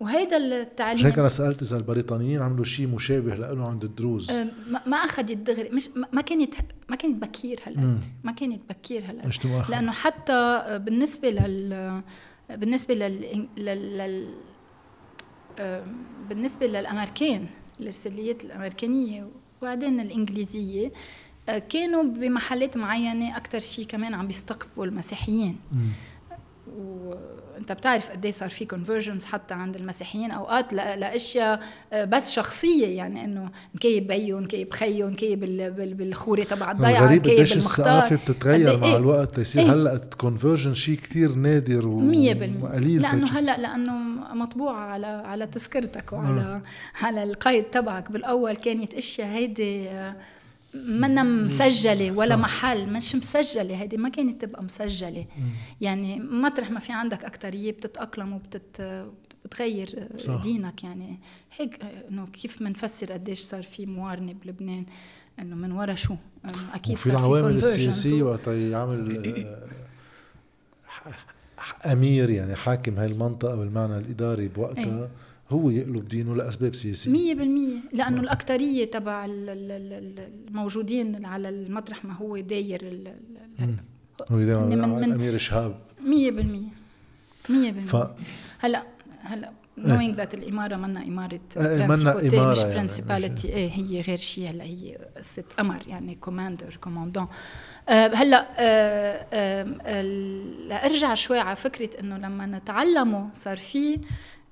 وهيدا 0.00 0.36
التعليم 0.36 1.06
هيك 1.06 1.18
أنا 1.18 1.28
سألت 1.28 1.62
إذا 1.62 1.76
البريطانيين 1.76 2.42
عملوا 2.42 2.64
شيء 2.64 2.86
مشابه 2.86 3.34
له 3.34 3.68
عند 3.68 3.84
الدروز 3.84 4.32
ما 4.86 4.96
اخذت 4.96 5.32
دغري 5.32 5.68
مش 5.68 5.88
ما 6.12 6.20
كانت 6.22 6.54
ما 6.88 6.96
كانت 6.96 7.22
بكير 7.22 7.60
هالقد. 7.66 8.04
ما 8.24 8.32
كانت 8.32 8.62
بكير 8.70 9.04
هالقد. 9.08 9.70
لأنه 9.70 9.92
حتى 9.92 10.62
بالنسبة 10.84 11.30
لل 11.30 12.02
بالنسبة 12.50 12.94
لل, 12.94 13.48
لل... 13.56 13.98
لل... 13.98 14.28
بالنسبة 16.28 16.66
للأمريكان 16.66 17.46
الإرساليات 17.80 18.44
الأمريكانية 18.44 19.28
وبعدين 19.62 20.00
الإنجليزية 20.00 20.92
آه، 21.48 21.58
كانوا 21.58 22.02
بمحلات 22.02 22.76
معينة 22.76 23.36
أكثر 23.36 23.60
شيء 23.60 23.86
كمان 23.86 24.14
عم 24.14 24.26
بيستقطبوا 24.26 24.84
المسيحيين. 24.86 25.56
وانت 27.60 27.72
بتعرف 27.72 28.10
قد 28.10 28.24
إيه 28.24 28.32
صار 28.32 28.48
في 28.48 28.64
conversions 28.64 29.24
حتى 29.24 29.54
عند 29.54 29.76
المسيحيين 29.76 30.30
أوقات 30.30 30.72
لأشياء 30.72 31.60
آه، 31.92 32.04
بس 32.04 32.32
شخصية 32.32 32.86
يعني 32.86 33.24
إنه 33.24 33.50
نكاية 33.74 34.06
ببيو 34.06 34.40
نكاية 34.40 34.72
بخيو 34.72 35.08
نكاية 35.08 35.40
بالخوري 35.96 36.42
تبع 36.42 36.70
الضيعة 36.70 37.14
نكاية 37.14 37.22
بالمختار 37.22 37.56
الثقافة 37.56 38.16
بتتغير 38.16 38.78
مع 38.78 38.86
إيه؟ 38.86 38.96
الوقت 38.96 39.38
يصير 39.38 39.62
إيه؟ 39.62 39.72
هلأ 39.72 39.94
ال 39.94 40.01
conversion 40.01 40.74
شيء 40.74 40.96
كثير 40.96 41.34
نادر 41.34 41.86
وقليل 41.88 43.02
لأنه 43.02 43.26
هلأ 43.38 43.58
لأنه 43.58 43.92
مطبوعه 44.34 44.80
على 44.80 45.06
على 45.06 45.46
تذكرتك 45.46 46.12
وعلى 46.12 46.40
آه. 46.40 46.62
على 47.04 47.22
القيد 47.22 47.64
تبعك 47.64 48.12
بالأول 48.12 48.56
كانت 48.56 48.94
أشياء 48.94 49.28
هيدي 49.28 49.88
آه، 49.88 50.16
منا 50.74 51.22
مسجلة 51.22 52.18
ولا 52.18 52.36
صح. 52.36 52.42
محل 52.42 52.92
مش 52.92 53.14
مسجلة 53.14 53.76
هيدي 53.76 53.96
ما 53.96 54.08
كانت 54.08 54.44
تبقى 54.44 54.62
مسجلة 54.62 55.26
مم. 55.38 55.48
يعني 55.80 56.20
مطرح 56.20 56.70
ما 56.70 56.80
في 56.80 56.92
عندك 56.92 57.24
أكترية 57.24 57.72
بتتأقلم 57.72 58.32
وبتت 58.32 58.82
بتغير 59.44 60.08
صح. 60.16 60.42
دينك 60.42 60.84
يعني 60.84 61.18
هيك 61.56 61.78
إنه 62.10 62.26
كيف 62.26 62.62
بنفسر 62.62 63.12
قديش 63.12 63.40
صار 63.40 63.62
في 63.62 63.86
موارنة 63.86 64.32
بلبنان 64.32 64.86
إنه 65.38 65.56
من 65.56 65.72
ورا 65.72 65.94
شو 65.94 66.14
أكيد 66.74 66.94
وفي 66.94 67.06
العوامل 67.06 67.56
السياسية 67.56 68.22
وقت 68.22 68.46
يعمل 68.46 69.26
آه، 71.86 71.92
أمير 71.92 72.30
يعني 72.30 72.54
حاكم 72.56 72.98
هاي 72.98 73.06
المنطقة 73.06 73.56
بالمعنى 73.56 73.98
الإداري 73.98 74.48
بوقتها 74.48 74.84
إيه. 74.84 75.08
هو 75.50 75.70
يقلب 75.70 76.08
دينه 76.08 76.36
لأسباب 76.36 76.74
سياسية. 76.74 77.34
100% 77.34 77.36
لأنه 77.92 78.20
الاكثريه 78.20 78.84
تبع 78.84 79.26
الموجودين 79.28 81.24
على 81.26 81.48
المطرح 81.48 82.04
ما 82.04 82.14
هو 82.14 82.38
داير 82.38 83.02
هو 84.30 84.38
دايما 84.38 84.66
من 84.66 85.04
الأمير 85.04 85.38
شهاب 85.38 85.80
100% 87.46 87.48
100% 87.48 87.52
ف... 87.86 87.96
هلا 88.58 88.86
هلا 89.22 89.50
knowing 89.78 90.14
that 90.16 90.34
الإمارة 90.34 90.76
منا 90.76 91.02
إمارة 91.02 91.40
إيه 91.56 91.86
منا 91.86 92.20
اماره 92.20 92.50
مش 92.50 92.62
principality 92.62 93.48
يعني 93.48 93.60
إيه 93.60 93.70
هي 93.70 94.00
غير 94.00 94.18
شيء. 94.18 94.50
هلا 94.50 94.64
هي 94.64 94.98
قصه 95.16 95.44
أمر 95.60 95.82
يعني 95.88 96.14
commander 96.14 96.78
commandant 96.80 97.26
أه 97.88 98.06
هلا 98.14 98.46
أه 98.58 99.26
أه 99.32 100.02
لأرجع 100.68 101.14
شوي 101.14 101.38
على 101.38 101.56
فكرة 101.56 102.00
إنه 102.00 102.16
لما 102.18 102.46
نتعلمه 102.46 103.28
صار 103.34 103.56
في 103.56 103.98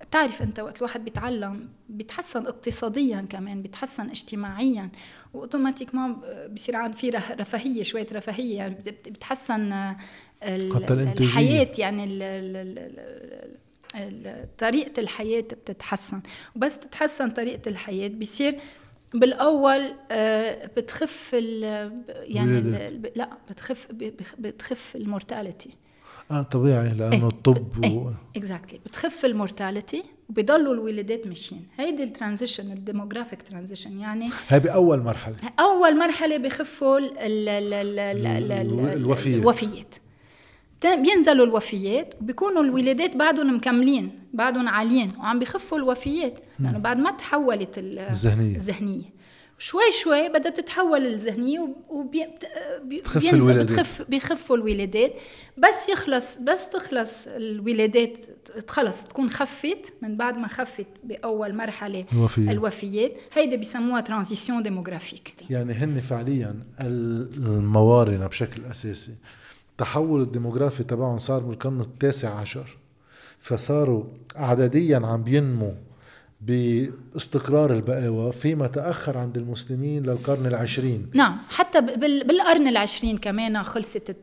بتعرف 0.01 0.43
انت 0.43 0.61
وقت 0.61 0.79
الواحد 0.79 1.05
بيتعلم 1.05 1.69
بيتحسن 1.89 2.47
اقتصاديا 2.47 3.27
كمان 3.31 3.63
بيتحسن 3.63 4.11
اجتماعيا 4.11 4.91
وأوتوماتيك 5.35 5.95
ما 5.95 6.17
بصير 6.55 6.77
عنا 6.77 6.93
في 6.93 7.11
رفاهية 7.11 7.83
شوية 7.83 8.07
رفاهية 8.13 8.57
يعني 8.57 8.75
بتحسن 9.07 9.95
الحياة 10.43 11.71
يعني 11.79 12.07
طريقة 14.59 15.01
الحياة 15.01 15.41
بتتحسن. 15.41 16.21
وبس 16.57 16.79
تتحسن 16.79 17.31
طريقة 17.31 17.69
الحياة. 17.69 18.09
بصير 18.09 18.59
بالأول 19.15 19.95
آه، 20.11 20.67
بتخف 20.77 21.33
يعني 22.09 22.61
لا 23.17 23.31
بتخف 23.51 23.89
بتخف 24.39 24.97
ال 24.97 25.04
mortality. 25.04 25.71
آه 26.31 26.43
طبيعي 26.43 26.95
لأنه 26.95 27.17
إيه 27.17 27.29
الطب 27.29 27.85
إيه 27.85 27.97
و... 27.97 28.11
exactly 28.37 28.81
بتخف 28.87 29.25
ال 29.25 29.33
mortality 29.33 30.03
وبيضلوا 30.29 30.75
الولادات 30.75 31.27
ماشيين. 31.27 31.67
هيدي 31.77 32.03
ال 32.03 32.09
transition 32.09 32.73
ال 32.73 32.79
demographic 32.79 33.43
transition 33.43 34.01
يعني 34.01 34.31
هي 34.49 34.61
بأول 34.61 35.01
مرحلة. 35.01 35.37
أول 35.61 35.99
مرحلة 35.99 36.37
بخفوا 36.37 36.99
الوفيات. 38.97 39.41
الوفيات. 39.41 39.95
بينزلوا 40.83 41.47
الوفيات 41.47 42.15
وبيكونوا 42.21 42.63
الولادات 42.63 43.17
بعدهم 43.17 43.57
مكملين 43.57 44.11
بعدهم 44.35 44.69
عاليين 44.69 45.13
وعم 45.19 45.39
بخفوا 45.39 45.79
الوفيات. 45.79 46.41
لأنه 46.59 46.79
بعد 46.79 46.99
ما 46.99 47.11
تحولت 47.11 47.79
الذهنية. 47.79 48.57
الذهنية. 48.57 49.18
شوي 49.59 49.93
شوي 50.03 50.29
بدها 50.29 50.53
تتحول 50.53 51.07
الذهنية 51.07 51.69
وبينزل 51.89 53.65
بتخف 53.65 54.03
بيخفوا 54.09 54.57
الولادات. 54.57 55.13
بس 55.59 55.89
يخلص 55.89 56.37
بس 56.37 56.69
تخلص 56.69 57.27
الولادات 57.27 58.17
تخلص 58.67 59.05
تكون 59.05 59.31
خفت. 59.31 59.93
من 60.03 60.17
بعد 60.17 60.37
ما 60.37 60.49
خفت 60.49 60.87
بأول 61.05 61.55
مرحلة 61.55 62.05
الوفيات, 62.13 62.49
الوفيات. 62.49 63.13
هيدا 63.33 63.57
بيسموها 63.57 64.01
transition 64.01 64.63
démographique 64.63 65.35
يعني 65.51 65.73
هن 65.73 66.01
فعليا 66.01 66.55
الموارنه 66.81 68.27
بشكل 68.27 68.65
أساسي. 68.65 69.15
التحول 69.71 70.21
الديموغرافي 70.21 70.83
تبعهم 70.83 71.19
صار 71.19 71.43
من 71.43 71.53
القرن 71.53 71.81
التاسع 71.81 72.35
عشر. 72.35 72.77
فصاروا 73.41 74.05
عدديا 74.37 74.97
عم 75.05 75.23
بينمو 75.23 75.75
باستقرار 76.41 77.73
البقاوة 77.73 78.31
فيما 78.31 78.67
تأخر 78.67 79.19
عند 79.19 79.37
المسلمين 79.37 80.03
للقرن 80.03 80.47
العشرين. 80.47 81.11
نعم 81.15 81.37
حتى 81.51 81.81
بالقرن 81.81 82.69
العشرين 82.69 83.19
كمان 83.19 83.63
خلصت 83.63 84.17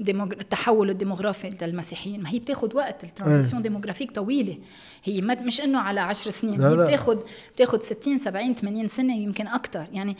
التحول 0.00 0.90
الديموغرافي 0.90 1.50
للمسيحيين. 1.62 2.22
ما 2.22 2.30
هي 2.30 2.38
بتاخد 2.38 2.74
وقت 2.74 3.04
ال 3.04 3.09
transition 3.09 3.58
آه. 3.58 3.62
démographique 3.62 4.10
طويلة. 4.10 4.58
هي 5.04 5.20
مش 5.20 5.60
إنه 5.60 5.78
على 5.78 6.00
عشر 6.00 6.30
سنين 6.30 6.60
لا 6.60 6.68
هي 6.68 6.76
لا. 6.76 6.86
بتاخد 6.86 7.20
بتاخد 7.54 7.82
60 7.82 8.18
70 8.18 8.54
80 8.54 8.88
سنة 8.88 9.16
يمكن 9.16 9.46
أكثر 9.46 9.86
يعني 9.92 10.16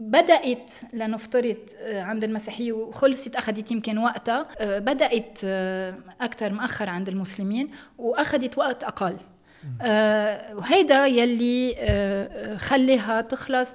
بدأت 0.00 0.70
لنفترض 0.92 1.56
آه، 1.78 2.02
عند 2.02 2.24
المسيحية 2.24 2.72
وخلصت 2.72 3.36
أخذت 3.36 3.70
يمكن 3.70 3.98
وقتها 3.98 4.48
آه، 4.58 4.78
بدأت 4.78 5.38
آه، 5.44 5.94
أكثر 6.20 6.52
مؤخر 6.52 6.90
عند 6.90 7.08
المسلمين 7.08 7.70
وأخذت 7.98 8.58
وقت 8.58 8.84
أقل. 8.84 9.16
وهيدا 10.54 11.06
يلي 11.06 11.74
آه 11.78 12.56
خليها 12.56 13.20
تخلص 13.20 13.70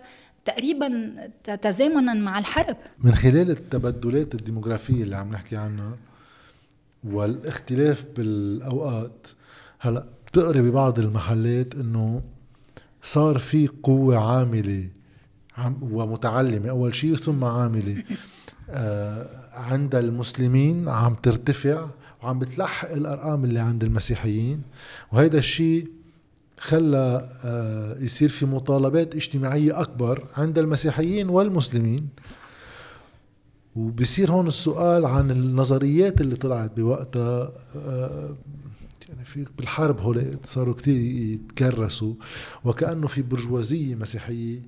تقريبا 0.45 1.13
تزامنا 1.61 2.13
مع 2.13 2.39
الحرب. 2.39 2.77
من 2.99 3.15
خلال 3.15 3.51
التبدلات 3.51 4.35
الديموغرافية 4.35 5.03
اللي 5.03 5.15
عم 5.15 5.31
نحكي 5.31 5.57
عنها 5.57 5.93
والاختلاف 7.03 8.05
بالأوقات 8.17 9.27
هلأ 9.79 10.03
بتقري 10.27 10.61
ببعض 10.61 10.99
المحلات 10.99 11.75
إنه 11.75 12.21
صار 13.03 13.37
في 13.37 13.67
قوة 13.83 14.31
عاملة 14.31 14.89
ومتعلمة. 15.81 16.69
أول 16.69 16.95
شيء 16.95 17.15
ثم 17.15 17.43
عاملة. 17.43 18.03
آه، 18.69 19.27
عند 19.53 19.95
المسلمين 19.95 20.89
عم 20.89 21.15
ترتفع. 21.15 21.87
وعم 22.23 22.39
بتلحق 22.39 22.91
الأرقام 22.91 23.43
اللي 23.43 23.59
عند 23.59 23.83
المسيحيين 23.83 24.61
وهيدا 25.11 25.37
الشيء 25.37 25.87
خلى 26.57 27.29
آه، 27.45 27.99
يصير 27.99 28.29
في 28.29 28.45
مطالبات 28.45 29.15
اجتماعية 29.15 29.81
أكبر 29.81 30.27
عند 30.37 30.59
المسيحيين 30.59 31.29
والمسلمين. 31.29 32.09
وبصير 33.75 34.31
هون 34.31 34.47
السؤال 34.47 35.05
عن 35.05 35.31
النظريات 35.31 36.21
اللي 36.21 36.35
طلعت 36.35 36.71
بوقتها 36.77 37.51
آه، 37.75 38.35
يعني 39.09 39.25
في 39.25 39.45
بالحرب 39.57 39.99
هول 39.99 40.37
صاروا 40.43 40.73
كثير 40.73 41.01
يتكرسوا 41.01 42.13
وكأنه 42.63 43.07
في 43.07 43.21
برجوازية 43.21 43.95
مسيحية 43.95 44.61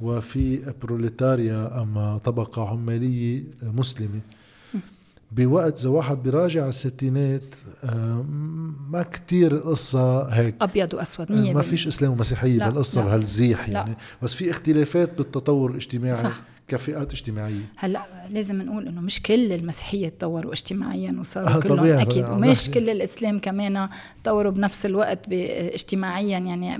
وفي 0.00 0.74
بروليتاريا 0.82 1.82
أما 1.82 2.18
طبقة 2.18 2.68
عمالية 2.68 3.44
مسلمة. 3.62 4.20
بوقت 5.32 5.80
إذا 5.80 5.88
واحد 5.88 6.22
بيراجع 6.22 6.68
الستينات 6.68 7.54
آه، 7.84 8.24
ما 8.90 9.02
كتير 9.02 9.52
القصة 9.52 10.22
هيك. 10.22 10.54
أبيض 10.60 10.94
وأسود 10.94 11.32
100% 11.32 11.32
آه، 11.32 11.52
ما 11.52 11.62
فيش 11.62 11.86
إسلام 11.86 12.12
ومسيحية 12.12 12.58
بهالقصه 12.58 13.04
بهالزيح 13.04 13.68
يعني. 13.68 13.90
لا. 13.90 13.96
بس 14.22 14.34
في 14.34 14.50
اختلافات 14.50 15.18
بالتطور 15.18 15.70
الاجتماعي 15.70 16.22
صح. 16.22 16.40
كفئات 16.68 17.12
اجتماعية. 17.12 17.64
هلأ 17.76 18.02
لازم 18.30 18.62
نقول 18.62 18.88
إنه 18.88 19.00
مش 19.00 19.22
كل 19.22 19.52
المسيحية 19.52 20.08
تطوروا 20.08 20.52
اجتماعيا 20.52 21.16
وصاروا 21.20 21.48
آه 21.48 21.60
كلهم 21.60 21.76
طبيعي. 21.78 22.02
أكيد. 22.02 22.28
ومش 22.28 22.70
كل 22.70 22.90
الإسلام 22.90 23.38
كمان 23.38 23.88
تطوروا 24.22 24.52
بنفس 24.52 24.86
الوقت 24.86 25.18
اجتماعيا 25.32 26.38
يعني 26.38 26.78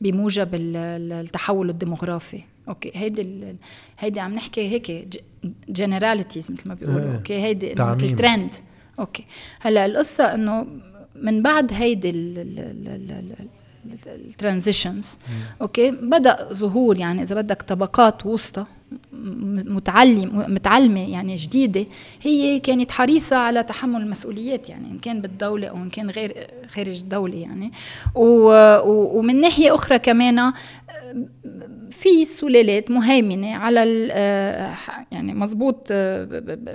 بموجب 0.00 0.48
التحول 0.54 1.70
الديموغرافي. 1.70 2.40
okay 2.68 2.90
هيدي 2.94 3.56
هيدي 3.98 4.20
عم 4.20 4.34
نحكي 4.34 4.68
هيك 4.68 5.22
generalities 5.68 6.50
مثل 6.50 6.68
ما 6.68 6.74
بيقولوا. 6.74 7.00
إيه. 7.00 7.16
okay؟ 7.16 7.34
هيدي 7.34 7.72
ال 7.72 7.85
trend 7.85 8.52
okay. 8.98 9.24
هلأ 9.60 9.86
القصة 9.86 10.34
إنه 10.34 10.66
من 11.16 11.42
بعد 11.42 11.72
هيدي 11.72 12.10
ال 14.06 14.15
transitions 14.15 15.18
okay؟ 15.60 15.90
بدأ 15.90 16.52
ظهور 16.52 16.98
يعني 16.98 17.22
إذا 17.22 17.34
بدك 17.34 17.62
طبقات 17.62 18.26
وسطى 18.26 18.64
متعلم 19.12 20.44
متعلمة 20.54 21.10
يعني 21.10 21.34
جديدة 21.34 21.86
هي 22.22 22.60
كانت 22.60 22.90
حريصة 22.90 23.36
على 23.36 23.62
تحمل 23.62 24.00
المسؤوليات 24.00 24.68
يعني 24.68 24.90
إن 24.90 24.98
كان 24.98 25.20
بالدولة 25.20 25.66
أو 25.68 25.76
إن 25.76 25.90
كان 25.90 26.10
غير 26.10 26.46
خارج 26.68 27.00
الدولة 27.00 27.36
يعني. 27.36 27.72
ومن 28.14 29.40
ناحية 29.40 29.74
أخرى 29.74 29.98
كمان 29.98 30.52
في 31.90 32.24
سلالات 32.24 32.90
مهيمنة 32.90 33.56
على 33.56 34.08
آه، 34.12 34.74
يعني 35.10 35.34
مزبوط 35.34 35.88
آه، 35.90 36.28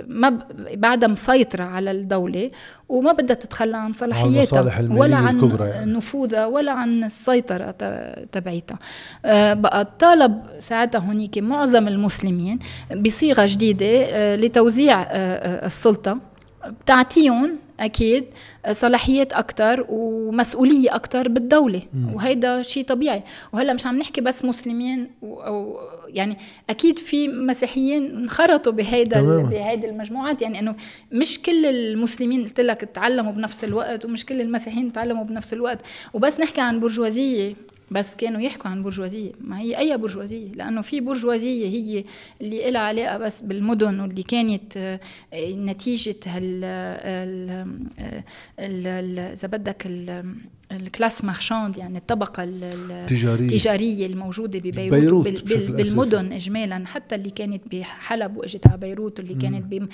ما 0.06 0.38
بعدها 0.74 1.08
مسيطرة 1.08 1.64
على 1.64 1.90
الدولة. 1.90 2.50
وما 2.88 3.12
بدها 3.12 3.36
تتخلى 3.36 3.76
عن 3.76 3.92
صلاحياتها 3.92 4.82
ولا 4.90 5.16
عن 5.16 5.58
يعني. 5.60 5.92
نفوذها 5.92 6.46
ولا 6.46 6.72
عن 6.72 7.04
السيطرة 7.04 7.70
تبعيتها 8.32 8.78
آه، 9.24 9.54
بقى 9.54 9.88
طالب 9.98 10.42
ساعتها 10.58 10.98
هنيك 10.98 11.38
معظم 11.38 11.88
المسلمين 11.88 12.58
بصيغة 12.96 13.46
جديدة 13.46 14.36
لتوزيع 14.36 15.02
السلطة 15.12 16.18
بتعطيهم 16.84 17.56
أكيد 17.80 18.24
صلاحيات 18.72 19.32
أكثر 19.32 19.86
ومسؤولية 19.88 20.94
أكثر 20.94 21.28
بالدولة. 21.28 21.82
وهيدا 22.14 22.62
شيء 22.62 22.84
طبيعي. 22.84 23.22
وهلا 23.52 23.72
مش 23.72 23.86
عم 23.86 23.98
نحكي 23.98 24.20
بس 24.20 24.44
مسلمين 24.44 25.10
أو 25.22 25.80
يعني 26.08 26.36
أكيد 26.70 26.98
في 26.98 27.28
مسيحيين 27.28 28.16
انخرطوا 28.16 28.72
بهيدا 28.72 29.20
بهيدي 29.22 29.86
المجموعات. 29.86 30.42
يعني 30.42 30.58
إنه 30.58 30.74
مش 31.12 31.42
كل 31.42 31.66
المسلمين 31.66 32.44
قلت 32.44 32.60
لك 32.60 32.80
تعلموا 32.94 33.32
بنفس 33.32 33.64
الوقت 33.64 34.04
ومش 34.04 34.26
كل 34.26 34.40
المسيحيين 34.40 34.92
تعلموا 34.92 35.24
بنفس 35.24 35.52
الوقت. 35.52 35.78
وبس 36.14 36.40
نحكي 36.40 36.60
عن 36.60 36.80
برجوازية. 36.80 37.54
بس 37.90 38.16
كانوا 38.16 38.40
يحكوا 38.40 38.70
عن 38.70 38.82
برجوازية 38.82 39.32
ما 39.40 39.60
هي 39.60 39.78
أي 39.78 39.96
برجوازية 39.96 40.52
لأنه 40.52 40.82
في 40.82 41.00
برجوازية 41.00 41.66
هي 41.66 42.04
اللي 42.40 42.70
لها 42.70 42.80
علاقة 42.80 43.18
بس 43.18 43.40
بالمدن 43.40 44.00
واللي 44.00 44.22
كانت 44.22 44.76
آه، 44.76 45.00
نتيجة 45.52 46.16
هال 46.26 46.64
إذا 48.58 49.48
بدك 49.48 49.86
ال 50.72 50.79
classe 50.79 51.24
marchande 51.24 51.78
يعني 51.78 51.98
الطبقة 51.98 52.44
التجارية, 52.44 53.44
التجارية 53.44 54.06
الموجودة 54.06 54.58
ببيروت 54.58 54.90
بيروت 55.28 55.70
بالمدن 55.70 56.32
إجمالا. 56.32 56.86
حتى 56.86 57.14
اللي 57.14 57.30
كانت 57.30 57.62
بحلب 57.74 58.36
وإجت 58.36 58.66
على 58.66 58.76
بيروت 58.76 59.18
واللي 59.18 59.34
كانت 59.34 59.90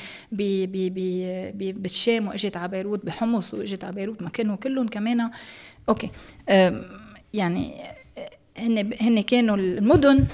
بالشام 1.79 2.29
وإجت 2.29 2.57
على 2.57 2.69
بيروت 2.69 3.07
بحمص 3.07 3.55
وإجت 3.55 3.85
على 3.85 3.95
بيروت. 3.95 4.23
ما 4.23 4.29
كانوا 4.29 4.57
كلهم 4.57 4.89
كمان 4.89 5.31
okay. 5.89 6.11
يعني 7.35 7.75
هن 8.59 8.91
هن 9.01 9.21
كانوا 9.21 9.57
المدن 9.57 10.25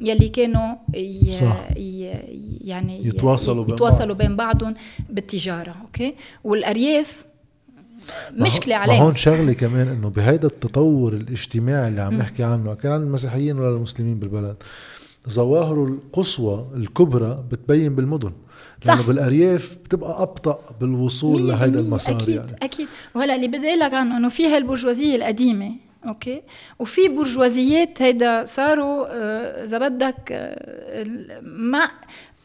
يلي 0.00 0.28
كانوا 0.28 0.74
ي 0.94 1.34
صح. 1.34 1.70
ي 1.76 2.00
يعني 2.64 3.06
يتواصلوا 3.06 3.64
بين 3.64 3.74
يتواصلوا 3.74 4.14
بين 4.14 4.36
بعضهم 4.36 4.74
بالتجارة 5.10 5.76
أوكي؟ 5.82 6.14
والأرياف 6.44 7.26
مشكلة 8.32 8.74
عليهم. 8.76 9.02
هون 9.02 9.16
شغلة 9.16 9.52
كمان 9.52 9.88
إنه 9.88 10.08
بهيدا 10.08 10.48
التطور 10.48 11.12
الاجتماعي 11.12 11.88
اللي 11.88 12.00
عم 12.00 12.14
نحكي 12.14 12.42
عنه 12.44 12.74
كان 12.74 12.92
عند 12.92 13.02
المسيحيين 13.02 13.58
ولا 13.58 13.76
المسلمين 13.76 14.18
بالبلد 14.18 14.56
ظواهره 15.28 15.84
القصوى 15.84 16.66
الكبرى 16.76 17.44
بتبين 17.50 17.94
بالمدن 17.94 18.32
صح. 18.80 18.94
لأنه 18.94 19.06
بالأرياف 19.06 19.76
بتبقى 19.84 20.22
أبطأ 20.22 20.60
بالوصول 20.80 21.48
لهيدا 21.48 21.80
المسار 21.80 22.16
أكيد 22.16 22.28
يعني. 22.36 22.52
أكيد. 22.62 22.88
وهلأ 23.14 23.36
اللي 23.36 23.48
بدي 23.48 23.74
قلك 23.76 23.94
عنه 23.94 24.16
إنه 24.16 24.28
في 24.28 24.46
هالبرجوازية 24.48 25.16
القديمة 25.16 25.70
okay 26.06 26.42
وفي 26.78 27.08
برجوازيات 27.08 28.02
هيدا 28.02 28.44
صاروا 28.44 29.06
اذا 29.64 29.78
بدك 29.78 30.50
مع 31.42 31.90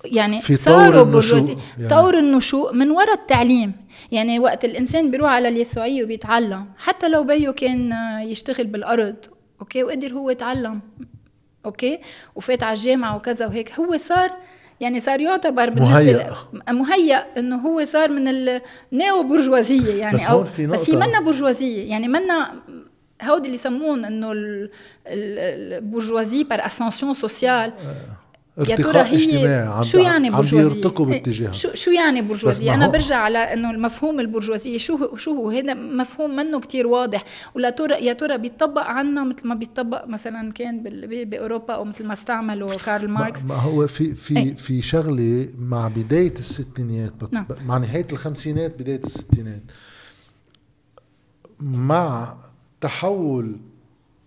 يعني 0.05 0.39
في 0.39 0.55
صاروا 0.55 1.03
برجوازي 1.03 1.57
يعني. 1.77 1.89
طور 1.89 2.17
النشوء 2.17 2.73
من 2.73 2.91
وراء 2.91 3.13
التعليم 3.13 3.71
يعني 4.11 4.39
وقت 4.39 4.65
الانسان 4.65 5.11
بيروح 5.11 5.31
على 5.31 5.47
اليسوعيه 5.47 6.03
وبيتعلم 6.03 6.65
حتى 6.77 7.09
لو 7.09 7.23
بيو 7.23 7.53
كان 7.53 7.93
يشتغل 8.21 8.67
بالارض 8.67 9.15
okay 9.61 9.83
وقدر 9.83 10.13
هو 10.13 10.29
يتعلم 10.29 10.81
okay 11.65 11.99
وفات 12.35 12.63
على 12.63 12.73
الجامعة 12.73 13.15
وكذا 13.15 13.47
وهيك 13.47 13.71
هو 13.71 13.97
صار 13.97 14.31
يعني 14.79 14.99
صار 14.99 15.21
يعتبر 15.21 15.69
بالنسبة 15.69 15.93
مهيأ, 15.93 16.33
مهيأ 16.71 17.39
إنه 17.39 17.55
هو 17.55 17.83
صار 17.83 18.09
من 18.09 18.27
ال 18.27 18.51
néo 18.51 19.23
برجوازيه 19.23 19.93
يعني 19.93 20.17
بس 20.17 20.23
أو 20.23 20.45
بس 20.59 20.89
هي 20.89 20.95
منا 20.95 21.19
برجوازيه 21.19 21.89
يعني 21.89 22.07
منا 22.07 22.51
هودي 23.21 23.45
اللي 23.45 23.53
يسمون 23.53 24.05
إنه 24.05 24.31
ال 25.07 25.18
bourgeoisie 25.18 26.43
par 26.43 26.65
ascension 26.65 27.13
sociale 27.13 27.73
يا 28.57 28.75
ترى 28.75 28.99
هي 28.99 29.83
شو 29.83 29.97
يعني 29.97 30.29
برجوازية؟ 30.29 30.67
عم 30.67 30.73
بيرتقوا 30.73 31.05
باتجاه 31.05 31.51
شو 31.51 31.69
شو 31.73 31.91
يعني 31.91 32.21
برجوازية؟ 32.21 32.73
أنا 32.73 32.87
برجع 32.87 33.15
على 33.15 33.37
إنه 33.37 33.71
المفهوم 33.71 34.19
البرجوازية 34.19 34.77
شو 34.77 34.95
هو 34.95 35.15
شو 35.15 35.31
هو 35.31 35.49
هذا 35.49 35.73
مفهوم 35.73 36.35
منه 36.35 36.59
كتير 36.59 36.87
واضح 36.87 37.23
ولا 37.55 37.69
ترى 37.69 38.05
يا 38.05 38.13
ترى 38.13 38.37
بيطبق 38.37 38.81
عنا 38.81 39.23
مثل 39.23 39.47
ما 39.47 39.55
بيطبق 39.55 40.07
مثلا 40.07 40.51
كان 40.51 40.83
بأوروبا 41.29 41.73
أو 41.73 41.83
مثل 41.85 42.05
ما 42.05 42.13
استعملوا 42.13 42.75
كارل 42.75 43.07
ماركس 43.07 43.43
ما 43.43 43.55
هو 43.55 43.87
في 43.87 44.15
في 44.15 44.37
إيه؟ 44.37 44.55
في 44.55 44.81
شغلة 44.81 45.47
مع 45.59 45.87
بداية 45.87 46.33
الستينات 46.33 47.13
نعم. 47.31 47.45
مع 47.65 47.77
نهاية 47.77 48.07
الخمسينات 48.11 48.79
بداية 48.79 49.01
الستينات 49.03 49.63
مع 51.59 52.35
تحول 52.85 53.55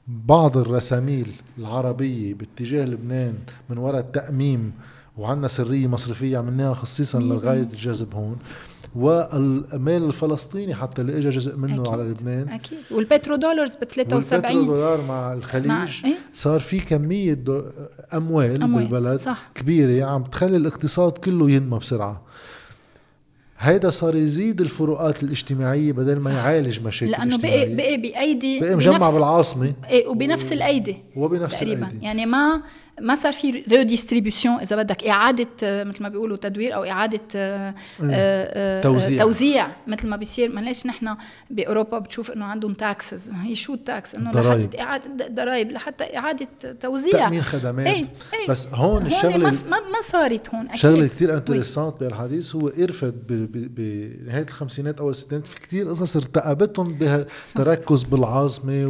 بعض 0.08 0.56
الرساميل 0.58 1.32
العربية 1.58 2.34
باتجاه 2.34 2.84
لبنان 2.84 3.34
من 3.70 3.78
وراء 3.78 4.00
التأميم 4.00 4.72
وعندنا 5.16 5.48
سرية 5.48 5.86
مصرفية 5.86 6.38
عملناها 6.38 6.74
خصيصا 6.74 7.18
لغاية 7.20 7.62
الجذب 7.62 8.14
هون 8.14 8.36
والمال 8.96 10.04
الفلسطيني 10.04 10.74
حتى 10.74 11.02
اللي 11.02 11.18
اجى 11.18 11.28
جزء 11.28 11.56
منه 11.56 11.74
أكيد. 11.82 11.88
على 11.88 12.02
لبنان 12.02 12.48
أكيد 12.48 12.78
والبترو 12.90 13.36
دولارز 13.36 13.76
ب 13.76 13.84
73 13.84 14.66
دولار 14.66 15.02
مع 15.02 15.32
الخليج 15.32 15.66
مع 15.66 15.84
إيه؟ 15.84 16.14
صار 16.32 16.60
في 16.60 16.80
كمية 16.80 17.44
أموال, 18.14 18.62
أموال. 18.62 18.86
بالبلد 18.86 19.18
صح. 19.18 19.50
كبيرة 19.54 20.04
عم 20.06 20.24
تخلي 20.24 20.56
الاقتصاد 20.56 21.12
كله 21.12 21.50
ينمى 21.50 21.78
بسرعة 21.78 22.22
هيدا 23.58 23.90
صار 23.90 24.16
يزيد 24.16 24.60
الفروقات 24.60 25.22
الاجتماعية 25.22 25.92
بدل 25.92 26.16
ما 26.18 26.24
صح. 26.24 26.30
يعالج 26.30 26.80
مشاكل 26.80 27.12
لأنه 27.12 27.38
بقي 27.38 27.74
بقي 27.74 27.96
بأيدي 27.96 28.60
بقي 28.60 28.74
مجمع 28.76 29.10
بالعاصمة 29.10 29.72
إيه 29.90 30.06
وبنفس. 30.06 30.52
الأيدي 30.52 30.96
وبنفس 31.16 31.60
تقريبا 31.60 31.86
الأيدي 31.86 32.04
يعني 32.04 32.26
ما 32.26 32.62
ما 33.00 33.14
صار 33.14 33.32
في 33.32 33.64
ريديستريبيوشن 33.72 34.50
إذا 34.50 34.76
بدك 34.76 35.04
إعادة 35.04 35.48
مثل 35.62 36.02
ما 36.02 36.08
بيقولوا 36.08 36.36
تدوير 36.36 36.74
أو 36.74 36.84
إعادة 36.84 37.20
إيه. 38.02 38.80
توزيع. 38.80 39.22
توزيع 39.24 39.66
مثل 39.86 40.08
ما 40.08 40.16
بيصير 40.16 40.52
ما 40.52 40.60
ليش 40.60 40.86
نحن 40.86 41.16
بأوروبا 41.50 41.98
بتشوف 41.98 42.30
إنه 42.30 42.44
عندهم 42.44 42.74
taxes 42.74 43.30
هي 43.30 43.54
شو 43.54 43.74
ال 43.74 43.84
tax 43.84 44.14
إنه. 44.14 44.30
لحتى 44.30 44.80
إعادة 44.80 45.28
ضرائب 45.28 45.70
لحتى 45.70 46.16
إعادة 46.16 46.48
توزيع 46.80 47.12
تأمين 47.12 47.42
خدمات 47.42 47.86
إيه، 47.86 47.94
إيه. 48.34 48.48
بس 48.48 48.66
هون 48.66 49.02
هون 49.02 49.06
الشغلة 49.06 49.36
ما 49.36 49.50
ما 49.50 49.80
ما 49.80 50.00
صارت 50.02 50.54
هون 50.54 50.66
أكيد 50.66 50.76
شغلة 50.80 51.06
كثير. 51.06 51.34
intéressant 51.36 51.94
بالحديث 52.00 52.56
هو 52.56 52.68
قرفت 52.68 53.14
ب- 53.28 53.74
بنهايه 53.74 54.42
الخمسينات 54.48 55.00
أو 55.00 55.10
الستينات 55.10 55.46
في 55.46 55.60
كثير 55.60 55.88
قصص 55.88 56.16
ارتقبتهم 56.16 56.98
بتركز 57.54 58.02
بالعاصمه. 58.02 58.86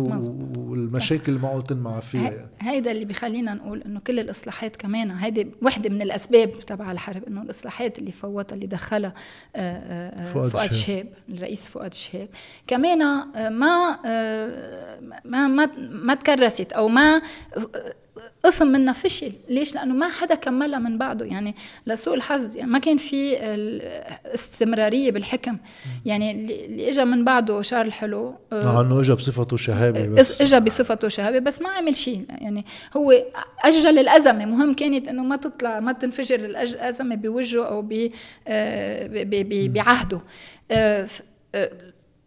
والمشاكل 0.59 1.23
اللي 1.33 1.41
معه 1.43 1.61
تنمع 1.61 2.01
فيها 2.01 2.21
هي- 2.21 2.35
يعني. 2.35 2.49
هيدا 2.61 2.91
اللي 2.91 3.05
بخلينا 3.05 3.55
نقول 3.55 3.83
إنه 3.83 3.98
كل 3.99 4.21
الإصلاحات 4.21 4.77
كمان 4.77 5.11
هيدي 5.11 5.51
وحدة 5.63 5.91
من 5.91 6.03
الأسباب 6.03 6.53
تبع 6.67 6.93
الحرب 6.93 7.25
إنه 7.25 7.43
الإصلاحات 7.43 7.99
اللي 7.99 8.13
فوتها 8.13 8.55
اللي 8.55 8.67
دخلها 8.67 9.15
آه، 9.57 9.61
آه، 9.61 10.23
آه، 10.23 10.25
فؤاد 10.25 10.51
فؤاد 10.51 10.73
شهاب. 10.73 11.07
الرئيس 11.29 11.69
فؤاد 11.69 11.95
شهاب 11.95 12.29
كمان 12.67 12.99
ما 13.49 13.99
ما 15.25 15.49
ما 15.49 15.71
ما 15.79 16.15
تكرست 16.15 16.73
أو 16.73 16.89
ما 16.89 17.23
قسم 18.45 18.67
منها 18.67 18.93
فشل. 18.93 19.33
ليش؟ 19.49 19.75
لأنه 19.75 19.95
ما 19.95 20.09
حدا 20.09 20.35
كملها 20.35 20.79
من 20.79 20.99
بعده. 20.99 21.27
يعني 21.27 21.55
لسوء 21.87 22.15
الحظ. 22.15 22.57
يعني 22.57 22.71
ما 22.71 22.79
كان 22.79 22.97
في 22.97 23.37
استمراريه 24.35 25.13
بالحكم. 25.13 25.57
يعني 26.07 26.31
اللي 26.31 26.89
اجى 26.89 27.05
من 27.05 27.25
بعده 27.25 27.63
شارل 27.63 27.93
حلو 27.93 28.35
آه، 28.53 28.65
مع 28.65 28.81
إنه 28.81 29.01
اجى 29.01 29.15
بصفته 29.15 29.57
شهابه 29.57 30.09
بس. 30.09 30.43
اجى 30.43 30.61
بصفته 30.61 31.09
شهابه 31.09 31.39
بس 31.39 31.63
ما 31.63 31.69
عمل 31.69 31.97
شيء. 31.97 32.25
يعني 32.29 32.65
هو 32.97 33.13
أجل 33.65 33.99
الأزمة. 33.99 34.45
مهم 34.45 34.75
كانت 34.75 35.09
إنه 35.09 35.23
ما 35.23 35.37
تطلع 35.37 35.81
ما 35.81 35.93
تنفجر 35.93 36.45
الأزمة 36.45 37.15
بوجهه 37.15 37.65
أو 37.67 37.83
ب 37.83 38.11
آه، 38.49 39.69
بعهده. 39.69 40.21
آه، 40.71 41.09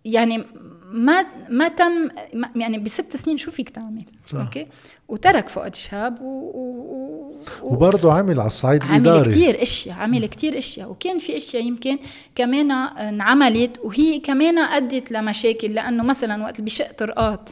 يعني 0.05 0.43
ما 0.91 1.25
ما 1.49 1.67
تم 1.67 2.09
يعني 2.55 2.77
بست 2.77 3.15
سنين 3.15 3.37
شو 3.37 3.51
فيك 3.51 3.69
تعمل؟ 3.69 4.03
صح. 4.27 4.39
أوكي؟ 4.39 4.67
وترك 5.11 5.49
فؤاد 5.49 5.75
شهاب 5.75 6.21
و, 6.21 6.25
و, 6.25 6.61
و, 6.61 7.31
وبرضه 7.63 8.13
عمل 8.13 8.39
على 8.39 8.47
الصعيد 8.47 8.83
عمل 8.83 9.07
الإداري. 9.07 9.31
كتير 9.31 9.61
أشياء 9.61 9.95
عمل 9.95 10.25
كتير 10.25 10.57
أشياء. 10.57 10.91
وكان 10.91 11.19
في 11.19 11.37
أشياء 11.37 11.63
يمكن 11.63 11.97
كمان 12.35 12.71
انعملت 12.71 13.71
وهي 13.83 14.19
كمان 14.19 14.57
أدت 14.57 15.11
لمشاكل 15.11 15.73
لأنه 15.73 16.03
مثلا 16.03 16.43
وقت 16.43 16.59
اللي 16.59 16.65
بشق 16.65 16.91
طرقات 16.91 17.49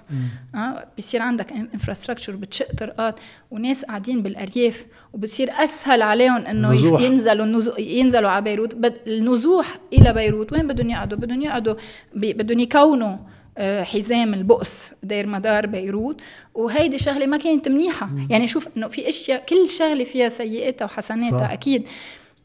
آه 0.55 0.87
بيصير 0.95 1.21
عندك 1.21 1.51
infrastructure 1.51 2.35
بتشق 2.35 2.75
طرقات 2.75 3.19
وناس 3.51 3.85
قاعدين 3.85 4.23
بالأرياف 4.23 4.85
وبتصير 5.13 5.49
أسهل 5.51 6.01
عليهم 6.01 6.45
إنه 6.45 6.73
نزوح. 6.73 7.01
ينزلوا 7.01 7.45
النزو... 7.45 7.71
ينزلوا 7.77 8.29
على 8.29 8.43
بيروت. 8.43 8.75
بد... 8.75 8.97
النزوح 9.07 9.79
إلى 9.93 10.13
بيروت. 10.13 10.53
وين 10.53 10.67
بدهم 10.67 10.89
يقعدوا؟ 10.89 11.17
بدهم 11.17 11.41
يقعدوا 11.41 11.75
ب... 12.15 12.37
بدهم 12.37 12.59
يكونوا 12.59 13.17
حزام 13.61 14.33
البؤس 14.33 14.91
داير 15.03 15.27
مدار 15.27 15.65
بيروت 15.65 16.21
وهيدي 16.55 16.97
شغلة 16.97 17.25
ما 17.25 17.37
كانت 17.37 17.67
منيحة. 17.67 18.09
يعني 18.29 18.47
شوف 18.47 18.67
إنه 18.77 18.87
في 18.87 19.09
أشياء 19.09 19.45
كل 19.49 19.69
شغلة 19.69 20.03
فيها 20.03 20.29
سيئاتها 20.29 20.85
وحسناتها 20.85 21.39
صح. 21.39 21.51
أكيد. 21.51 21.87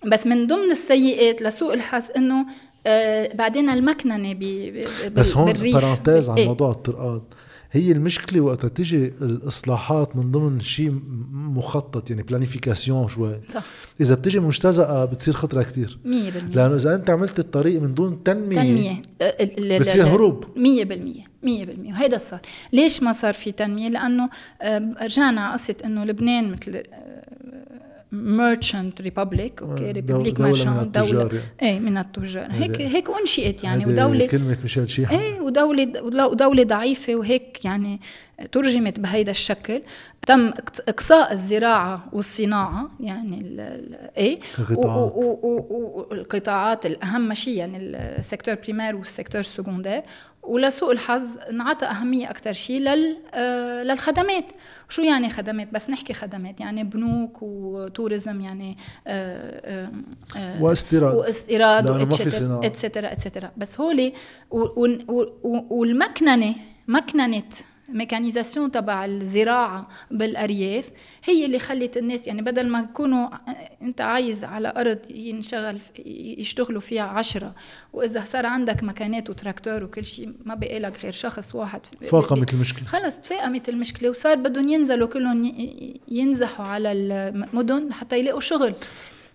بس 0.07 0.27
من 0.27 0.47
ضمن 0.47 0.70
السيئات 0.70 1.43
لسوء 1.43 1.74
الحظ 1.74 2.05
إنه 2.16 2.47
آه 2.86 3.35
بعدين 3.35 3.69
المكننة 3.69 4.32
ب... 4.32 4.39
ب... 4.41 5.15
بس 5.15 5.36
هون 5.36 5.53
بالريف. 5.53 5.74
parenthèse 5.75 6.31
عن 6.31 6.36
إيه؟ 6.36 6.47
موضوع 6.47 6.70
الطرقات. 6.70 7.23
هي 7.75 7.93
المشكلة 7.93 8.41
وقت 8.41 8.67
تيجي 8.67 9.07
الإصلاحات 9.23 10.17
من 10.17 10.31
ضمن 10.33 10.61
شيء 10.61 11.01
مخطط 11.33 12.11
يعني 12.11 12.23
planification 12.23 13.09
شوي. 13.09 13.37
صح. 13.53 13.63
إذا 14.01 14.15
بتيجي 14.15 14.41
مجتزأة 14.41 15.05
بتصير 15.05 15.35
خطرة 15.35 15.63
كتير. 15.63 15.99
100% 16.05 16.09
لأنه 16.57 16.75
إذا 16.77 16.95
أنت 16.95 17.11
عملت 17.11 17.39
الطريق 17.39 17.81
من 17.81 17.95
دون 17.95 18.23
تنمية, 18.23 19.03
ال- 19.23 19.73
ال- 19.73 19.81
بصير 19.81 20.07
هروب. 20.07 20.45
100% 20.57 21.25
100% 21.43 21.93
وهيدا 21.93 22.19
صار. 22.19 22.41
ليش 22.73 23.03
ما 23.03 23.13
صار 23.13 23.33
في 23.33 23.53
تنمية؟ 23.53 23.89
لأنه 23.89 24.29
آه، 24.63 24.95
رجعنا 25.03 25.41
على 25.41 25.53
قصة 25.53 25.75
إنه 25.85 26.05
لبنان 26.05 26.51
مثل 26.53 26.83
merchant 28.15 29.01
republic 29.01 29.62
okay 29.62 29.93
republic 29.93 30.41
merchant 30.41 30.99
دولة. 30.99 31.43
إيه 31.62 31.81
من 31.81 31.99
التجار 31.99 32.47
هيك 32.51 32.81
هيك 32.81 33.09
انشئت 33.20 33.65
يعني 33.65 33.86
ودولة 33.86 34.27
كلمه 34.27 34.57
ميشيل 34.62 34.91
شيحة 34.91 35.19
إيه 35.19 35.41
ودولة 35.41 36.03
ودولة 36.27 36.62
ضعيفة 36.65 37.15
وهيك 37.16 37.65
يعني 37.65 38.01
ترجمت 38.53 39.01
بهيدا 39.01 39.31
الشكل 39.31 39.82
تم 40.27 40.51
اقصاء 40.89 41.32
الزراعة 41.32 42.05
والصناعة 42.12 42.91
يعني 43.01 43.41
ال 43.41 43.61
و- 44.77 46.07
والقطاعات 46.11 46.86
الأهم 46.86 47.35
شيء 47.35 47.59
يعني 47.59 47.78
ال 47.79 47.88
secteur 47.88 48.55
primaire 48.55 48.97
وال 48.97 49.07
secteur 49.07 49.43
secondaire 49.43 50.03
ولسوء 50.47 50.93
الحظ 50.93 51.39
انعطى 51.51 51.87
أهمية 51.87 52.31
أكثر 52.31 52.53
شيء 52.53 52.81
لل 52.81 53.16
آه، 53.35 53.83
للخدمات. 53.83 54.45
شو 54.89 55.03
يعني 55.03 55.31
خدمات؟ 55.31 55.69
بس 55.73 55.91
نحكي 55.91 56.12
خدمات. 56.12 56.61
يعني 56.61 56.85
بنوك 56.85 57.39
و 57.43 57.53
tourisme 57.53 58.41
يعني 58.41 58.77
آه، 59.07 59.91
آه، 60.37 60.62
واستيراد. 60.62 61.15
واستيراد. 61.15 61.87
et 62.65 62.77
cetera 62.77 63.12
et 63.12 63.22
cetera 63.22 63.51
بس 63.57 63.81
هولي 63.81 64.12
والمكننة 65.71 66.55
مكننة 66.89 67.43
mécanisation 67.89 68.71
تبع 68.70 69.05
الزراعة 69.05 69.89
بالأرياف 70.11 70.90
هي 71.24 71.44
اللي 71.44 71.59
خلت 71.59 71.97
الناس 71.97 72.27
يعني 72.27 72.43
بدل 72.43 72.69
ما 72.69 72.81
يكونوا 72.81 73.28
أنت 73.82 74.01
عايز 74.01 74.44
على 74.44 74.73
أرض 74.77 74.98
ينشغل 75.11 75.78
يشتغلوا 76.39 76.81
فيها 76.81 77.02
عشرة 77.02 77.55
وإذا 77.93 78.24
صار 78.24 78.47
عندك 78.47 78.82
مكانات 78.82 79.31
وتراكتور 79.31 79.85
وكل 79.85 80.05
شيء 80.05 80.32
ما 80.44 80.55
بقي 80.55 80.78
لك 80.78 81.02
غير 81.02 81.12
شخص 81.12 81.55
واحد. 81.55 81.81
فاقمت 82.11 82.55
المشكلة. 82.55 82.86
خلص 82.86 83.19
تفاقمت 83.19 83.69
المشكلة. 83.69 84.11
وصار 84.11 84.35
بدهم 84.35 84.69
ينزلوا 84.69 85.09
كلهم 85.09 85.55
ينزحوا 86.09 86.66
على 86.66 86.93
المدن 86.93 87.89
لحتى 87.89 88.19
يلاقوا 88.19 88.40
شغل. 88.40 88.74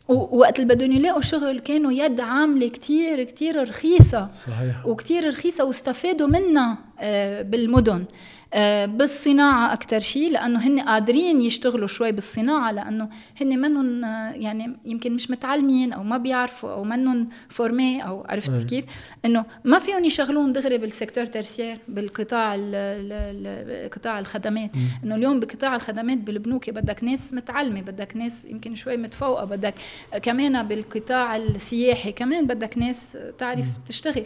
ووقت 0.07 0.59
اللي 0.59 0.75
بدهم 0.75 0.91
يلاقوا 0.91 1.21
شغل 1.21 1.59
كانوا 1.59 1.91
يد 1.91 2.19
عاملة 2.19 2.67
كتير 2.67 3.23
كتير 3.23 3.69
رخيصة. 3.69 4.29
صحيح. 4.47 4.85
وكتير 4.85 5.27
رخيصة 5.27 5.63
واستفادوا 5.63 6.27
منها 6.27 6.77
آه، 6.99 7.41
بالمدن. 7.41 8.05
آه، 8.53 8.85
بالصناعة 8.85 9.73
أكتر 9.73 9.99
شيء 9.99 10.31
لأنه 10.31 10.67
هن 10.67 10.79
قادرين 10.79 11.41
يشتغلوا 11.41 11.87
شوي 11.87 12.11
بالصناعة 12.11 12.71
لأنه 12.71 13.09
هن 13.41 13.59
منهم 13.59 14.05
آه، 14.05 14.31
يعني 14.31 14.77
يمكن 14.85 15.13
مش 15.15 15.31
متعلمين 15.31 15.93
أو 15.93 16.03
ما 16.03 16.17
بيعرفوا 16.17 16.71
أو 16.73 16.83
منهم 16.83 17.29
formés 17.49 18.01
أو 18.01 18.25
عرفت 18.29 18.49
أي. 18.49 18.63
كيف؟ 18.63 18.85
إنه 19.25 19.45
ما 19.63 19.79
فيهم 19.79 20.05
يشغلون 20.05 20.53
دغري 20.53 20.77
بال 20.77 20.88
secteur 20.88 21.25
tertiaire 21.25 21.77
بالقطاع 21.87 22.55
ال- 22.55 22.61
ال- 22.75 23.47
ال- 23.47 23.89
قطاع 23.89 24.19
الخدمات. 24.19 24.71
إنه 25.03 25.15
اليوم 25.15 25.39
بقطاع 25.39 25.75
الخدمات 25.75 26.17
بالبنوك 26.17 26.69
بدك 26.69 27.03
ناس 27.03 27.33
متعلمة 27.33 27.81
بدك 27.81 28.17
ناس 28.17 28.45
يمكن 28.45 28.75
شوي 28.75 28.97
متفوقة 28.97 29.45
بدك 29.45 29.73
كمان 30.21 30.67
بالقطاع 30.67 31.35
السياحي 31.37 32.11
كمان 32.11 32.47
بدك 32.47 32.77
ناس 32.77 33.17
تعرف 33.37 33.65
تشتغل. 33.87 34.23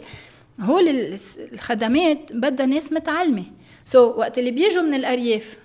هول 0.60 0.88
الخدمات 1.52 2.32
بدها 2.32 2.66
ناس 2.66 2.92
متعلمة. 2.92 3.44
سو 3.84 4.12
so, 4.12 4.18
وقت 4.18 4.38
اللي 4.38 4.50
بيجوا 4.50 4.82
من 4.82 4.94
الأرياف 4.94 5.56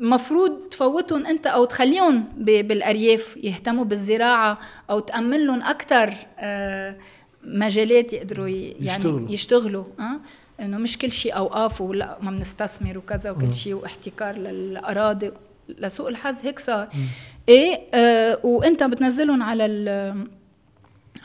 مفروض 0.00 0.68
تفوتهم 0.70 1.26
أنت 1.26 1.46
أو 1.46 1.64
تخليهم 1.64 2.24
بالأرياف 2.38 3.36
يهتموا 3.36 3.84
بالزراعة 3.84 4.58
أو 4.90 4.98
تأمن 4.98 5.46
لهم 5.46 5.62
أكثر 5.62 6.14
مجالات 7.44 8.12
يقدروا 8.12 8.48
يعني 8.48 8.76
يشتغلوا. 8.80 9.30
يشتغلوا, 9.30 9.84
أه؟ 10.00 10.20
إنه 10.60 10.78
مش 10.78 10.98
كل 10.98 11.12
شيء 11.12 11.36
أوقاف 11.36 11.80
ولا 11.80 12.18
ما 12.22 12.30
بنستثمر 12.30 12.98
وكذا 12.98 13.30
وكل 13.30 13.54
شيء 13.54 13.74
واحتكار 13.74 14.36
للأراضي 14.38 15.32
لسوء 15.68 16.08
الحظ 16.08 16.46
هيك 16.46 16.58
صار 16.58 16.88
إيه 17.48 17.80
آه 17.94 18.40
وأنت 18.46 18.82
بتنزلهم 18.82 19.42
على 19.42 19.66
ال- 19.66 20.26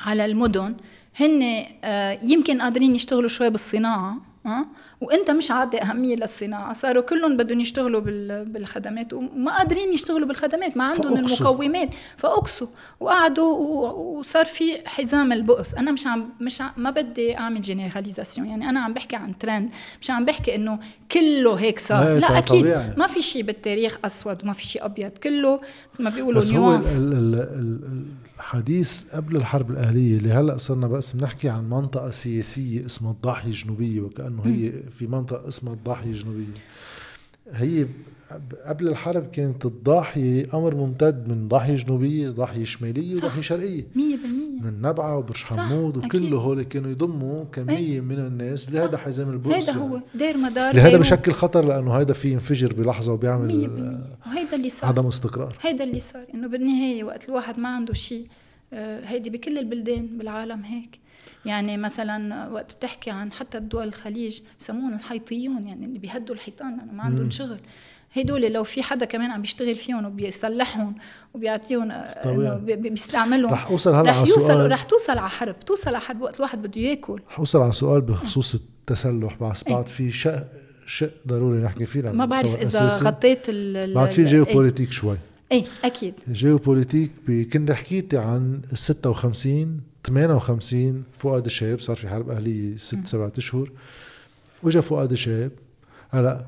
على 0.06 0.26
المدن 0.26 0.76
هن 1.20 1.64
آه، 1.84 2.20
يمكن 2.24 2.62
قادرين 2.62 2.96
يشتغلوا 2.96 3.30
شوي 3.30 3.50
بالصناعة 3.50 4.18
أه؟ 4.46 4.66
وإنت 5.02 5.32
مش 5.32 5.52
عاطي 5.52 5.82
أهمية 5.82 6.16
للصناعة. 6.16 6.74
صاروا 6.74 7.04
كلهم 7.04 7.38
بدهم 7.38 7.60
يشتغلوا 7.60 8.02
بال- 8.02 8.46
بالخدمات 8.46 9.14
وما 9.14 9.58
قادرين 9.58 9.94
يشتغلوا 9.94 10.28
بالخدمات 10.28 10.78
ما 10.78 10.84
عندهم 10.84 11.16
فأقصوا. 11.16 11.48
المقومات. 11.48 11.90
فاقصوا 12.18 12.68
وقعدوا 13.00 13.58
وصار 13.90 14.46
في 14.46 14.78
حزام 14.88 15.32
البؤس. 15.32 15.76
أنا 15.76 15.92
مش 15.92 16.08
عم 16.08 16.30
مش 16.42 16.62
عم 16.62 16.70
ما 16.78 16.90
بدي 16.90 17.38
أعمل 17.38 17.62
جينيراليزاسيون 17.62 18.48
يعني 18.48 18.70
أنا 18.70 18.80
عم 18.80 18.94
بحكي 18.94 19.16
عن 19.16 19.38
ترند 19.38 19.70
مش 20.02 20.12
عم 20.12 20.26
بحكي 20.26 20.56
إنه 20.56 20.80
كله 21.12 21.54
هيك 21.54 21.80
صار. 21.80 22.20
لا 22.20 22.28
طبعاً 22.28 22.40
أكيد 22.40 22.62
طبيعي. 22.62 22.94
ما 22.98 23.08
في 23.08 23.22
شيء 23.22 23.44
بالتاريخ 23.44 23.98
أسود 24.06 24.44
وما 24.44 24.54
في 24.54 24.66
شيء 24.68 24.86
أبيض. 24.86 25.12
كله 25.12 25.60
ما 26.00 26.10
بيقولوا 26.10 26.40
بس 26.42 26.52
هو 26.52 26.56
ال- 26.56 26.62
نيوانس 26.62 26.98
ال- 26.98 27.14
ال- 27.14 27.36
ال- 27.42 28.06
الحديث 28.44 29.16
قبل 29.16 29.36
الحرب 29.36 29.72
الأهلية 29.72 30.18
اللي 30.18 30.32
هلأ 30.32 30.58
صرنا 30.58 30.88
بس 30.88 31.14
بنحكي 31.14 31.50
عن 31.50 31.70
منطقة 31.70 32.12
سياسية 32.12 32.86
اسمها 32.86 33.12
الضاحية 33.12 33.50
الجنوبية 33.50 34.02
وكأنه 34.02 34.42
هي 34.46 34.72
في 35.00 35.08
منطقة 35.08 35.48
اسمها 35.48 35.74
الضاحية 35.74 36.10
الجنوبية. 36.10 36.54
هي 37.52 37.86
قبل 38.66 38.88
الحرب 38.88 39.30
كانت 39.30 39.66
الضاحيه 39.66 40.48
أمر 40.54 40.76
ممتد 40.76 41.28
من 41.28 41.48
ضاحيه 41.48 41.76
جنوبيه 41.76 42.30
ضاحيه 42.30 42.66
شماليه 42.66 43.16
صح. 43.16 43.24
وضاحيه 43.24 43.42
شرقيه 43.42 43.82
100% 43.82 43.98
من 44.64 44.82
نبعه 44.82 45.18
وبرج 45.18 45.44
حمود. 45.44 45.98
وكله 45.98 46.38
هول 46.38 46.64
كانوا 46.64 46.92
يضموا 46.92 47.44
كمية 47.44 48.02
من 48.02 48.20
الناس. 48.20 48.72
لهذا 48.72 48.98
حزام 48.98 49.30
البورصه 49.30 49.72
هيدا 49.72 49.80
هو. 49.80 50.00
دير 50.16 50.38
مدار 50.38 50.76
لهذا. 50.76 50.98
بشكل 50.98 51.32
خطر 51.32 51.66
لأنه 51.66 51.94
هيدا 51.94 52.14
فيه 52.14 52.34
ينفجر 52.34 52.74
بلحظة 52.74 53.12
مية 53.12 53.18
وبيعمل 53.18 54.04
وهيدا 54.28 54.56
اللي 54.56 54.70
صار. 54.70 54.90
عدم 54.90 55.08
استقرار. 55.08 55.58
هيدا 55.62 55.84
اللي 55.84 56.00
صار 56.00 56.26
إنه 56.34 56.48
بالنهاية 56.48 57.04
وقت 57.04 57.30
الواحد 57.30 57.60
ما 57.60 57.70
عنده 57.70 57.94
شيء 57.94 58.28
هيدي 58.74 59.30
بكل 59.30 59.58
البلدان 59.58 60.18
بالعالم 60.18 60.62
هيك. 60.62 61.00
يعني 61.46 61.78
مثلا 61.78 62.50
وقت 62.50 62.76
بتحكي 62.76 63.12
عن 63.12 63.32
حتى 63.32 63.60
بدول 63.60 63.88
الخليج 63.88 64.40
بسموهم 64.60 64.94
الحيطيون 64.94 65.68
يعني 65.68 65.86
اللي 65.86 66.00
بيهدوا 66.00 66.36
الحيطان 66.36 66.78
لأنه 66.78 66.94
ما 66.94 67.04
عندهم. 67.04 67.30
شغل. 67.30 67.60
هدول 68.18 68.42
لو 68.42 68.64
في 68.64 68.84
حدا 68.84 69.06
كمان 69.06 69.32
عم 69.32 69.42
بيشتغل 69.42 69.76
فيهم 69.76 70.06
وبيصلحهم 70.06 70.96
وبيعطيهم 71.34 71.92
آه، 71.92 72.58
بيستعملهم 72.58 73.54
رح 73.54 73.68
أوصل 73.68 73.94
هلا 73.94 74.02
رح 74.10 74.18
على 74.18 74.30
يوصل 74.30 74.48
سؤال. 74.48 74.72
رح 74.72 74.84
توصل 74.84 75.12
على 75.18 75.30
حرب 75.30 75.60
توصل 75.60 75.90
على 75.90 76.00
حرب 76.00 76.22
وقت 76.22 76.36
الواحد 76.36 76.62
بده 76.62 76.82
ياكل. 76.82 77.20
رح 77.30 77.40
أوصل 77.40 77.62
على 77.62 77.72
سؤال 77.72 78.02
بخصوص 78.02 78.54
التسلح. 78.56 79.38
بس 79.44 79.64
بعد 79.64 79.88
في 79.88 80.12
شق 80.12 80.44
شق 80.88 81.12
ضروري 81.28 81.58
نحكي 81.60 81.86
فيه 81.86 82.02
ما 82.02 82.26
بعرف 82.26 82.56
إذا. 82.56 82.88
غطيت 82.88 83.40
ال 83.50 83.94
بعد 83.94 84.10
في 84.10 84.18
ال- 84.20 84.24
الجيوبوليتيك 84.24 84.92
شوي. 84.92 85.18
إيه 85.52 85.64
أكيد. 85.84 86.14
ال 86.28 86.34
géopolitique 86.34 87.12
ب- 87.28 87.42
كنت 87.54 87.72
حكيتي 87.72 88.18
عن 88.18 88.62
ال 88.72 88.78
56 88.78 89.82
58 90.08 91.04
فؤاد 91.18 91.46
شهاب 91.46 91.80
صار 91.80 91.96
في 91.96 92.08
حرب 92.10 92.30
أهلية 92.30 92.78
ست 92.78 92.98
سبعة 93.08 93.32
أشهر. 93.38 93.72
واجا 94.64 94.82
فؤاد 94.82 95.12
شهاب 95.12 95.52
هلا 96.10 96.46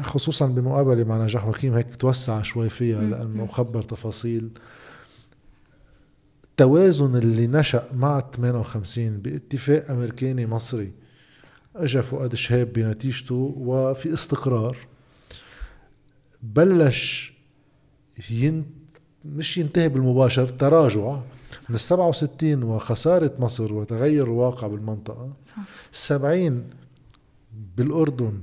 خصوصا 0.00 0.46
بمقابلة 0.46 1.04
مع 1.04 1.24
نجاح 1.24 1.46
واكيم 1.48 1.74
هيك 1.74 1.94
توسع 1.94 2.42
شوي 2.42 2.68
فيها. 2.68 3.00
لأنه 3.00 3.46
خبر 3.46 3.82
تفاصيل. 3.82 4.48
التوازن 6.44 7.16
اللي 7.16 7.46
نشأ 7.46 7.84
مع 7.94 8.20
58 8.36 9.18
باتفاق 9.18 9.90
أمريكاني 9.90 10.46
مصري. 10.46 10.92
اجى 11.76 12.02
فؤاد 12.02 12.34
شهاب 12.34 12.72
بنتيجته 12.72 13.54
وفي 13.56 14.14
استقرار. 14.14 14.76
بلش 16.42 17.32
ين 18.30 18.64
مش 19.24 19.58
ينتهي 19.58 19.88
بالمباشر 19.88 20.48
تراجع 20.48 21.20
من 21.68 21.74
ال 21.74 21.80
67 21.80 22.62
وخسارة 22.62 23.32
مصر 23.38 23.74
وتغير 23.74 24.24
الواقع 24.24 24.66
بالمنطقة. 24.66 25.32
صح. 25.44 25.56
السبعين 25.92 26.64
بالأردن 27.76 28.40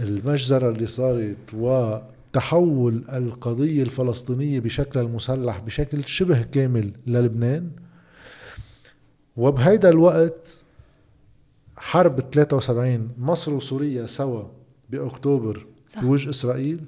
المجزرة 0.00 0.68
اللي 0.70 0.86
صارت 0.86 1.36
وتحول 1.54 3.04
القضية 3.12 3.82
الفلسطينية 3.82 4.60
بشكلها 4.60 5.04
المسلح 5.04 5.58
بشكل 5.58 6.04
شبه 6.04 6.42
كامل 6.42 6.92
للبنان. 7.06 7.70
وبهيدا 9.36 9.88
الوقت 9.88 10.64
حرب 11.76 12.20
73 12.20 13.08
مصر 13.18 13.54
وسوريا 13.54 14.06
سوا 14.06 14.42
بأكتوبر 14.90 15.66
صح. 15.88 16.00
بوجه 16.00 16.30
إسرائيل 16.30 16.80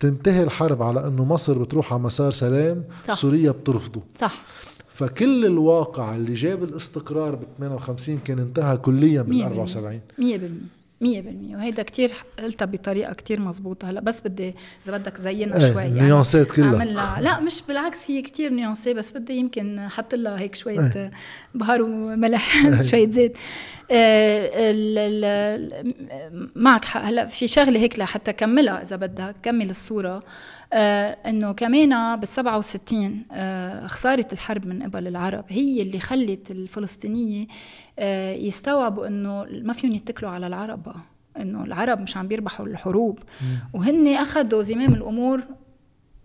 تنتهي 0.00 0.42
الحرب 0.42 0.82
على 0.82 1.06
أنه 1.06 1.24
مصر 1.24 1.58
بتروح 1.58 1.92
على 1.92 2.02
مسار 2.02 2.30
سلام 2.30 2.84
صح. 3.08 3.14
سوريا 3.14 3.50
بترفضه. 3.50 4.02
صح. 4.20 4.42
فكل 4.94 5.46
الواقع 5.46 6.14
اللي 6.16 6.34
جاب 6.34 6.64
الاستقرار 6.64 7.34
ب 7.34 7.42
58 7.58 8.18
كان 8.18 8.38
انتهى 8.38 8.76
كليا 8.76 9.22
بال 9.22 9.30
مية 9.30 9.46
74 9.46 10.00
مية 10.18 10.36
بالمية. 10.36 10.77
مية 11.00 11.20
بالمية. 11.20 11.56
وهيدا 11.56 11.82
كتير 11.82 12.12
قلتها 12.38 12.66
بطريقة 12.66 13.12
كتير 13.12 13.40
مزبوطة 13.40 13.90
هلا 13.90 14.00
بس 14.00 14.20
بدي 14.20 14.54
إذا 14.86 14.96
بدك 14.98 15.16
زينا 15.16 15.56
إيه 15.66 15.72
شوي 15.72 15.82
يعني 15.82 16.00
نيانسات 16.00 16.52
كلها. 16.52 16.84
لها 16.84 17.20
لا 17.20 17.40
مش 17.40 17.62
بالعكس 17.68 18.10
هي 18.10 18.22
كتير 18.22 18.52
نيونسي 18.52 18.94
بس 18.94 19.12
بدي 19.12 19.32
يمكن 19.36 19.78
أحط 19.78 20.14
لها 20.14 20.38
هيك 20.38 20.54
شوية 20.54 20.92
إيه. 20.96 21.10
بهار 21.54 21.82
وملح 21.82 22.56
إيه. 22.64 22.82
شوية 22.90 23.10
زيت. 23.10 23.36
آه، 23.90 24.50
ال- 24.70 25.24
ال- 25.24 26.50
معك 26.56 26.84
حق. 26.84 27.00
هلا 27.04 27.26
في 27.26 27.46
شغلة 27.46 27.80
هيك 27.80 27.98
لحتى 27.98 28.32
كملها 28.32 28.82
إذا 28.82 28.96
بدك 28.96 29.34
كمل 29.42 29.70
الصورة. 29.70 30.08
آه 30.16 30.22
إنه 30.72 31.52
كمان 31.52 32.16
بال 32.16 32.28
67 32.28 33.22
آه 33.32 33.86
خسارة 33.86 34.26
الحرب 34.32 34.66
من 34.66 34.82
قبل 34.82 35.06
العرب 35.06 35.44
هي 35.48 35.82
اللي 35.82 35.98
خلت 36.00 36.50
الفلسطينية 36.50 37.46
آه 37.98 38.32
يستوعبوا 38.32 39.06
إنه 39.06 39.46
ما 39.62 39.72
فيهم 39.72 39.92
يتكلوا 39.92 40.30
على 40.30 40.46
العرب 40.46 40.82
بقى 40.82 40.96
إنه 41.40 41.64
العرب 41.64 42.00
مش 42.00 42.16
عم 42.16 42.28
بيربحوا 42.28 42.66
الحروب 42.66 43.18
وهن 43.74 44.08
اخذوا 44.08 44.62
زمام 44.62 44.94
الأمور 44.94 45.40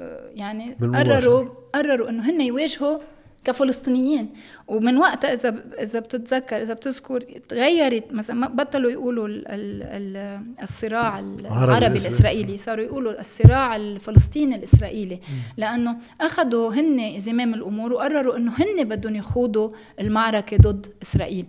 آه، 0.01 0.29
يعني. 0.33 0.75
قرروا 0.81 1.49
قرروا 1.73 2.09
إنه 2.09 2.29
هن 2.29 2.41
يواجهوا 2.41 2.97
كفلسطينيين. 3.45 4.29
ومن 4.67 4.97
وقتها 4.97 5.33
إذا 5.33 5.55
إذا 5.79 5.99
بتتذكر 5.99 6.61
إذا 6.61 6.73
بتذكر 6.73 7.21
تغيرت 7.49 8.13
مثلا 8.13 8.47
بطلوا 8.47 8.91
يقولوا 8.91 9.27
ال 9.27 9.47
ال 9.47 9.83
ال 9.83 10.41
الصراع 10.63 11.19
العربي. 11.19 11.87
الإسرائيلي. 11.97 12.57
صاروا 12.57 12.85
يقولوا 12.85 13.19
الصراع 13.19 13.75
الفلسطيني 13.75 14.55
الإسرائيلي. 14.55 15.19
لأنه 15.57 15.97
أخذوا 16.21 16.73
هن 16.73 17.19
زمام 17.19 17.53
الأمور 17.53 17.93
وقرروا 17.93 18.37
إنه 18.37 18.51
هن 18.51 18.83
بدهم 18.83 19.15
يخوضوا 19.15 19.69
المعركة 19.99 20.57
ضد 20.57 20.87
إسرائيل. 21.01 21.45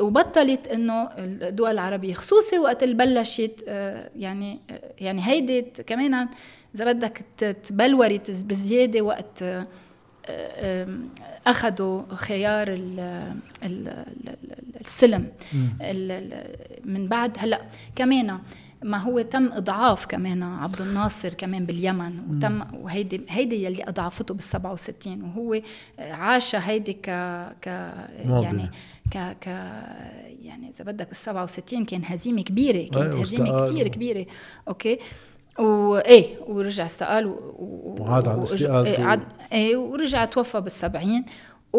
وبطلت 0.00 0.66
إنه 0.66 1.08
الدول 1.18 1.70
العربية 1.70 2.14
خصوصي 2.14 2.58
وقت 2.58 2.82
اللي 2.82 2.94
بلشت 2.94 3.64
آه، 3.68 4.10
يعني 4.16 4.60
آه، 4.70 4.80
يعني 4.98 5.26
هيدي 5.26 5.62
كمان 5.62 6.28
إذا 6.74 6.92
بدك 6.92 7.24
تبلورت 7.38 8.30
بزيادة 8.30 9.00
وقت 9.00 9.42
آه، 9.42 9.66
أخذوا 11.46 12.02
خيار 12.14 12.68
ال 12.68 13.00
ال 13.62 13.88
ال 13.88 14.36
السلم. 14.80 15.28
ال- 15.80 16.10
ال- 16.10 16.56
من 16.84 17.06
بعد 17.08 17.36
هلأ 17.38 17.60
كمان 17.96 18.38
ما 18.82 18.98
هو 18.98 19.20
تم 19.20 19.52
إضعاف 19.52 20.06
كمان 20.06 20.42
عبد 20.42 20.80
الناصر 20.80 21.34
كمان 21.34 21.64
باليمن 21.66 22.18
وتم 22.30 22.62
وهيدي 22.74 23.20
هيدي 23.28 23.64
يلي 23.64 23.88
أضعفته 23.88 24.34
بال 24.34 24.42
67 24.42 25.22
وهو 25.22 25.60
عاش 25.98 26.54
هيدي 26.56 26.92
ك 26.92 27.00
ك. 27.62 27.66
يعني 28.26 28.70
ك 29.10 29.36
ك 29.40 29.46
يعني 30.42 30.68
إذا 30.68 30.84
بدك 30.84 31.06
بال 31.06 31.16
67 31.16 31.84
كان 31.84 32.02
هزيمة 32.04 32.42
كبيرة 32.42 32.90
كانت 32.90 33.14
هزيمة. 33.14 33.66
كثير 33.66 33.88
كبيرة. 33.88 34.26
okay؟ 34.68 34.98
وايه 35.58 36.26
ورجع 36.48 36.84
استقال 36.84 37.26
و... 37.26 37.30
و... 37.30 37.96
وعاد 38.00 38.28
عن 38.28 38.38
و- 38.38 38.42
استقالته. 38.42 38.90
إيه 38.98 39.04
عاد 39.04 39.22
إيه 39.52 39.76
ورجع 39.76 40.24
توفى 40.24 40.60
بالسبعين. 40.60 41.24
و... 41.72 41.78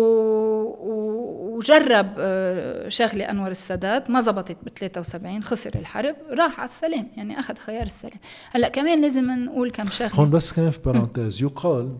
وجرب 1.55 2.13
آه، 2.17 2.89
شغلة 2.89 3.25
أنور 3.31 3.51
السادات 3.51 4.09
ما 4.09 4.21
زبطت 4.21 4.57
ب 4.63 4.69
73 4.69 5.43
خسر 5.43 5.71
الحرب 5.75 6.15
راح 6.31 6.59
على 6.59 6.69
السلام 6.69 7.07
يعني 7.17 7.39
أخذ 7.39 7.55
خيار 7.55 7.85
السلام 7.85 8.17
هلأ 8.51 8.69
كمان 8.69 9.01
لازم 9.01 9.31
نقول 9.31 9.71
كم 9.71 9.87
شغلة. 9.89 10.11
هون 10.15 10.29
بس 10.29 10.53
كمان 10.53 10.71
في 10.71 10.79
parenthèse 10.85 11.41
يقال 11.43 11.97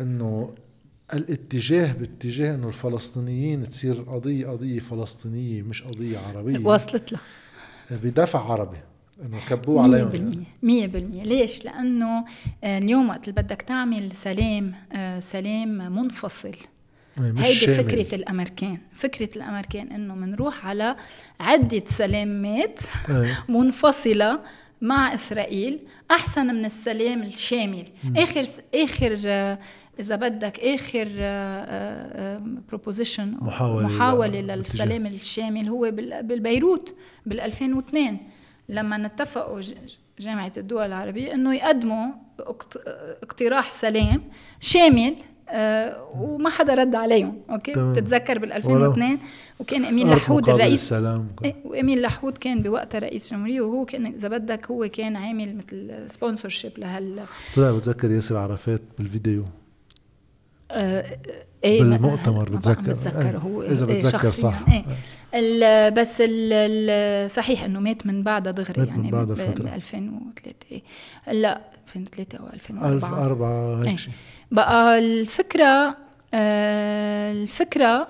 إنه 0.00 0.54
الاتجاه 1.14 1.92
باتجاه 1.92 2.54
إنه 2.54 2.68
الفلسطينيين 2.68 3.68
تصير 3.68 3.94
قضية 4.08 4.46
قضية 4.46 4.78
فلسطينية 4.80 5.62
مش 5.62 5.82
قضية 5.82 6.18
عربية. 6.18 6.66
واصلت 6.66 7.12
لها 7.12 7.20
بدافع 7.90 8.52
عربي. 8.52 8.76
إنه 9.24 9.38
كبوه 9.48 9.82
عليهم 9.82 10.08
بالمية. 10.08 10.44
مية 10.62 10.86
بالمية. 10.86 11.22
ليش؟ 11.22 11.64
لأنه 11.64 12.24
آه، 12.64 12.78
اليوم 12.78 13.08
وقت 13.08 13.28
اللي 13.28 13.42
بدك 13.42 13.62
تعمل 13.62 14.12
سلام 14.12 14.74
آه، 14.92 15.18
سلام 15.18 15.68
منفصل. 15.96 16.54
يعني 17.16 17.32
مش 17.32 17.44
هيدي. 17.44 17.72
فكرة 17.72 18.14
الأمريكان. 18.14 18.78
فكرة 18.94 19.28
الأمريكان 19.36 19.92
إنه 19.92 20.14
منروح 20.14 20.66
على 20.66 20.96
عدة 21.40 21.82
سلامات 21.86 22.80
إيه. 23.10 23.44
منفصلة 23.58 24.40
مع 24.82 25.14
إسرائيل 25.14 25.78
أحسن 26.10 26.46
من 26.46 26.64
السلام 26.64 27.22
الشامل. 27.22 27.84
آخر 28.16 28.44
آخر 28.74 29.18
آه، 29.26 29.58
إذا 30.00 30.16
بدك 30.16 30.60
آخر 30.60 31.08
بروبوزيشن 32.68 33.36
محاولة 33.40 33.86
محاولة 33.88 34.40
لا- 34.40 34.56
للسلام 34.56 35.06
الشامل 35.06 35.68
هو 35.68 35.90
بال- 35.90 36.22
بالبيروت 36.22 36.94
بال 37.26 37.40
2002 37.40 38.18
لما 38.70 39.06
اتفقوا 39.06 39.60
ج- 39.60 39.74
جامعة 40.18 40.52
الدول 40.56 40.86
العربية 40.86 41.34
إنه 41.34 41.54
يقدموا 41.54 42.06
اقت- 42.40 42.82
اقتراح 43.22 43.72
سلام 43.72 44.22
شامل 44.60 45.14
آه، 45.52 46.08
وما 46.16 46.50
حدا 46.50 46.74
رد 46.74 46.94
عليهم 46.94 47.38
okay 47.50 47.72
تمام. 47.72 47.92
بتتذكر 47.92 48.38
بال 48.38 48.52
2002 48.52 49.18
وكان 49.60 49.84
اميل 49.84 50.08
أرض 50.08 50.16
لحود 50.18 50.48
الرئيس 50.48 50.82
السلام 50.82 51.28
إيه، 51.44 51.54
واميل 51.64 51.98
لحود 52.02 52.38
كان 52.38 52.62
بوقتها 52.62 52.98
رئيس 52.98 53.30
جمهورية 53.30 53.60
وهو 53.60 53.84
كان 53.84 54.06
إذا 54.06 54.28
بدك 54.28 54.70
هو 54.70 54.88
كان 54.88 55.16
عامل 55.16 55.56
مثل 55.56 56.02
sponsorship 56.10 56.72
لهال 56.78 57.22
طلع 57.56 57.70
بتذكر 57.70 58.10
ياسر 58.10 58.36
عرفات 58.36 58.82
بالفيديو 58.98 59.44
آه، 60.70 61.18
إيه 61.64 61.82
بالمؤتمر 61.82 62.48
بتذكر 62.50 62.92
بتذكر 62.94 63.20
إيه، 63.30 63.36
هو 63.36 63.62
إذا 63.62 63.86
إيه 63.86 63.94
بتذكر. 63.98 64.28
صح 64.30 64.60
إيه. 64.68 64.84
ال- 65.34 65.90
بس 65.94 66.16
ال- 66.26 67.30
صحيح 67.30 67.64
إنه 67.64 67.80
مات 67.80 68.06
من 68.06 68.22
بعدها 68.22 68.52
دغري 68.52 68.80
مات 68.80 68.88
يعني 68.88 69.02
من 69.02 69.10
بعدها 69.10 69.36
فترة. 69.36 69.64
ب 69.64 69.74
2003 69.74 70.54
إيه. 70.72 70.82
لا 71.32 71.60
2003 71.86 72.38
أو 72.38 72.46
2004 72.54 72.92
2004 72.92 73.82
إيه. 73.82 73.90
هيك 73.90 73.98
شيء 73.98 74.12
بقى 74.50 74.98
الفكرة 74.98 75.96
آه 76.34 77.32
الفكرة 77.32 78.08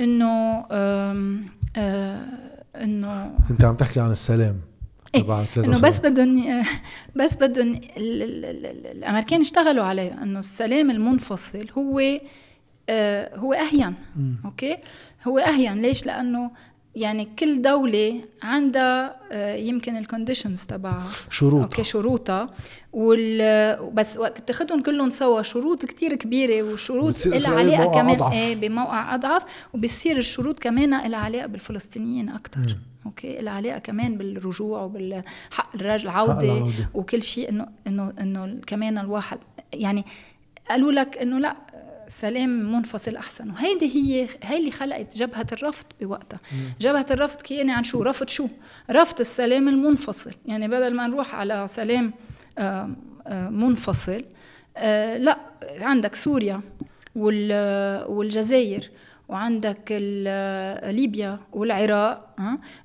إنه 0.00 0.64
آه 0.70 2.22
إنه 2.76 3.32
كنت 3.48 3.64
عم 3.64 3.74
تحكي 3.76 4.00
عن 4.00 4.10
السلام 4.10 4.60
إيه، 5.14 5.20
إنه 5.20 5.44
73. 5.44 5.80
بس 5.88 5.98
بدهم 5.98 6.62
بس 7.16 7.36
بدهم 7.36 7.68
ال- 7.74 7.82
ال- 8.22 8.44
ال- 8.44 8.66
ال- 8.66 8.86
الأمريكان 8.86 9.40
اشتغلوا 9.40 9.84
عليه 9.84 10.22
إنه 10.22 10.38
السلام 10.38 10.90
المنفصل 10.90 11.66
هو 11.78 12.00
آه 12.88 13.36
هو 13.36 13.52
أهين. 13.52 13.94
okay 14.44 14.76
هو 15.28 15.38
أهين. 15.38 15.74
ليش؟ 15.74 16.06
لأنه 16.06 16.50
يعني 16.94 17.28
كل 17.38 17.62
دولة 17.62 18.20
عندها 18.42 19.16
آه، 19.32 19.54
يمكن 19.54 19.96
ال 19.96 20.02
conditions 20.02 20.66
تبعها. 20.66 21.08
شروط 21.30 21.62
okay 21.62 21.84
شروطها. 21.84 22.50
وال 22.92 23.90
بس 23.92 24.16
وقت 24.16 24.40
بتاخدهم 24.40 24.82
كلهم 24.82 25.10
سوا 25.10 25.42
شروط 25.42 25.84
كتير 25.84 26.14
كبيرة 26.14 26.62
وشروط 26.62 27.26
لها 27.26 27.78
موقع 27.78 28.00
كمان. 28.00 28.14
أضعف. 28.14 28.32
إيه 28.32 28.56
بموقع 28.56 29.14
أضعف. 29.14 29.42
وبصير 29.74 30.16
الشروط 30.16 30.58
كمان 30.58 30.90
لها 31.10 31.18
علاقة 31.18 31.46
بالفلسطينيين 31.46 32.28
أكثر 32.28 32.76
okay 33.06 33.38
لها 33.40 33.52
علاقة 33.52 33.78
كمان 33.78 34.18
بالرجوع 34.18 34.82
وبالحق 34.82 35.74
الرج- 35.74 36.04
العودة 36.04 36.40
العودة. 36.42 36.72
وكل 36.94 37.22
شيء 37.22 37.48
إنه 37.48 37.68
إنه 37.86 38.12
إنه 38.20 38.60
كمان 38.66 38.98
الواحد 38.98 39.38
يعني 39.72 40.04
قالوا 40.70 40.92
لك 40.92 41.18
إنه 41.18 41.38
لأ 41.38 41.54
سلام 42.12 42.72
منفصل 42.72 43.16
أحسن. 43.16 43.50
وهيدي 43.50 43.86
هي 43.96 44.28
هي 44.42 44.56
اللي 44.58 44.70
خلقت 44.70 45.16
جبهة 45.16 45.46
الرفض 45.52 45.84
بوقتها. 46.00 46.40
جبهة 46.80 47.06
الرفض 47.10 47.42
كياني 47.42 47.72
عن 47.72 47.84
شو؟ 47.84 48.02
رفض 48.02 48.28
شو؟ 48.28 48.48
رفض 48.90 49.20
السلام 49.20 49.68
المنفصل. 49.68 50.32
يعني 50.46 50.68
بدل 50.68 50.94
ما 50.96 51.06
نروح 51.06 51.34
على 51.34 51.66
سلام 51.68 52.12
آه، 52.58 52.90
آه، 53.26 53.48
منفصل 53.48 54.24
آه، 54.76 55.16
لا 55.16 55.38
عندك 55.80 56.14
سوريا 56.14 56.60
وال- 57.16 58.06
والجزائر 58.10 58.90
وعندك 59.28 59.92
ليبيا 60.92 61.38
والعراق 61.52 62.34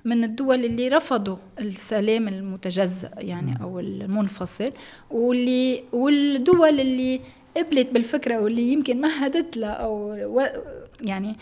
من 0.04 0.24
الدول 0.24 0.64
اللي 0.64 0.88
رفضوا 0.88 1.36
السلام 1.60 2.28
المتجزأ 2.28 3.10
يعني 3.18 3.62
أو 3.62 3.80
المنفصل 3.80 4.72
واللي 5.10 5.84
والدول 5.92 6.80
اللي 6.80 7.20
قبلت 7.56 7.88
بالفكرة 7.92 8.40
واللي 8.40 8.72
يمكن 8.72 9.00
مهدت 9.00 9.56
لها 9.56 9.70
أو 9.70 10.12
و- 10.38 10.46
يعني 11.00 11.36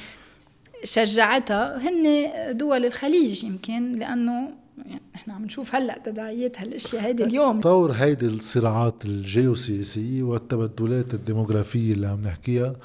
شجعتها 0.85 1.89
هن 1.89 2.27
دول 2.57 2.85
الخليج 2.85 3.45
يمكن 3.45 3.93
لأنه 3.93 4.49
يعني 4.87 5.01
إحنا 5.15 5.35
عم 5.35 5.45
نشوف 5.45 5.75
هلأ 5.75 5.99
تداعيات 6.05 6.61
هالأشياء 6.61 7.03
هيدي 7.05 7.25
اليوم. 7.25 7.61
طور 7.61 7.93
هيدي 7.93 8.27
الصراعات 8.27 9.05
الجيوسياسية 9.05 10.23
والتبدلات 10.23 11.15
الديموغرافية 11.15 11.93
اللي 11.93 12.07
عم 12.07 12.23
نحكيها 12.23 12.77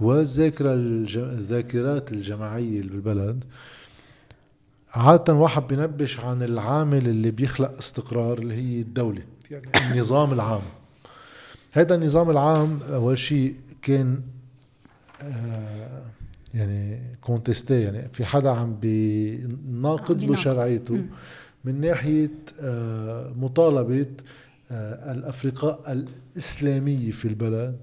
والذاكرة 0.00 0.74
الج... 0.74 1.16
الذاكرات 1.18 2.12
الجماعية 2.12 2.80
اللي 2.80 2.90
بالبلد 2.92 3.44
عادة 4.94 5.34
واحد 5.34 5.66
بينبش 5.66 6.20
عن 6.20 6.42
العامل 6.42 7.08
اللي 7.08 7.30
بيخلق 7.30 7.68
استقرار 7.70 8.38
اللي 8.38 8.54
هي 8.54 8.80
الدولة 8.80 9.22
يعني 9.50 9.66
النظام 9.92 10.32
العام. 10.32 10.62
هذا 11.76 11.94
النظام 11.94 12.30
العام 12.30 12.80
أول 12.82 13.18
شيء 13.18 13.54
كان 13.82 14.20
آه 15.22 16.02
يعني 16.54 17.00
كونتستي 17.20 17.80
يعني 17.80 18.08
في 18.08 18.24
حدا 18.24 18.50
عم 18.50 18.76
بيناقض 18.76 20.22
له. 20.22 20.36
شرعيته. 20.36 20.98
من 21.64 21.80
ناحية 21.80 22.30
آه، 22.60 23.32
مطالبة 23.36 24.06
آه، 24.70 25.12
الأفرقاء 25.12 25.92
الإسلامية 25.92 27.10
في 27.10 27.28
البلد 27.28 27.76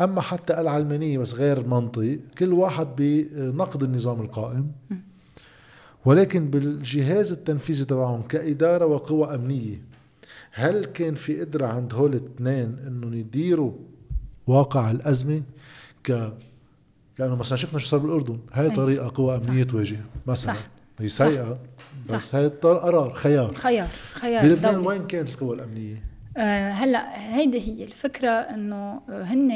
أما 0.00 0.20
حتى 0.20 0.60
العلمانية 0.60 1.18
بس 1.18 1.34
غير 1.34 1.66
منطق 1.66 2.18
كل 2.38 2.52
واحد 2.52 2.86
بنقد 2.96 3.82
النظام 3.82 4.20
القائم 4.20 4.72
ولكن 6.04 6.50
بالجهاز 6.50 7.32
التنفيذي 7.32 7.84
تبعهم 7.84 8.22
كإدارة 8.22 8.86
وقوى 8.86 9.34
أمنية 9.34 9.91
هل 10.52 10.84
كان 10.84 11.14
في 11.14 11.40
قدرة 11.40 11.66
عند 11.66 11.94
هول 11.94 12.10
الاثنين 12.14 12.78
انهم 12.86 13.14
يديروا 13.14 13.72
واقع 14.46 14.90
الأزمة 14.90 15.42
ك 16.04 16.32
لأنه 17.18 17.36
مثلا 17.36 17.58
شفنا 17.58 17.78
شو 17.78 17.86
صار 17.86 18.00
بالأردن 18.00 18.38
هاي 18.52 18.70
أي. 18.70 18.76
طريقة 18.76 19.12
قوى 19.14 19.36
أمنية 19.36 19.64
تواجه 19.64 20.00
مثلا 20.26 20.54
صح. 20.54 20.66
هي 21.00 21.08
سيئة 21.08 21.58
صح. 22.04 22.16
بس 22.16 22.34
هاي 22.34 22.48
قرار 22.48 23.12
خيار 23.12 23.54
خيار 23.54 23.88
خيار 24.12 24.42
بلبنان. 24.42 24.86
وين 24.86 25.06
كانت 25.06 25.28
القوى 25.28 25.56
الأمنية؟ 25.56 26.11
آه 26.36 26.70
هلا 26.70 27.34
هيدي 27.36 27.60
هي 27.60 27.84
الفكرة 27.84 28.30
إنه 28.30 29.00
هن 29.08 29.50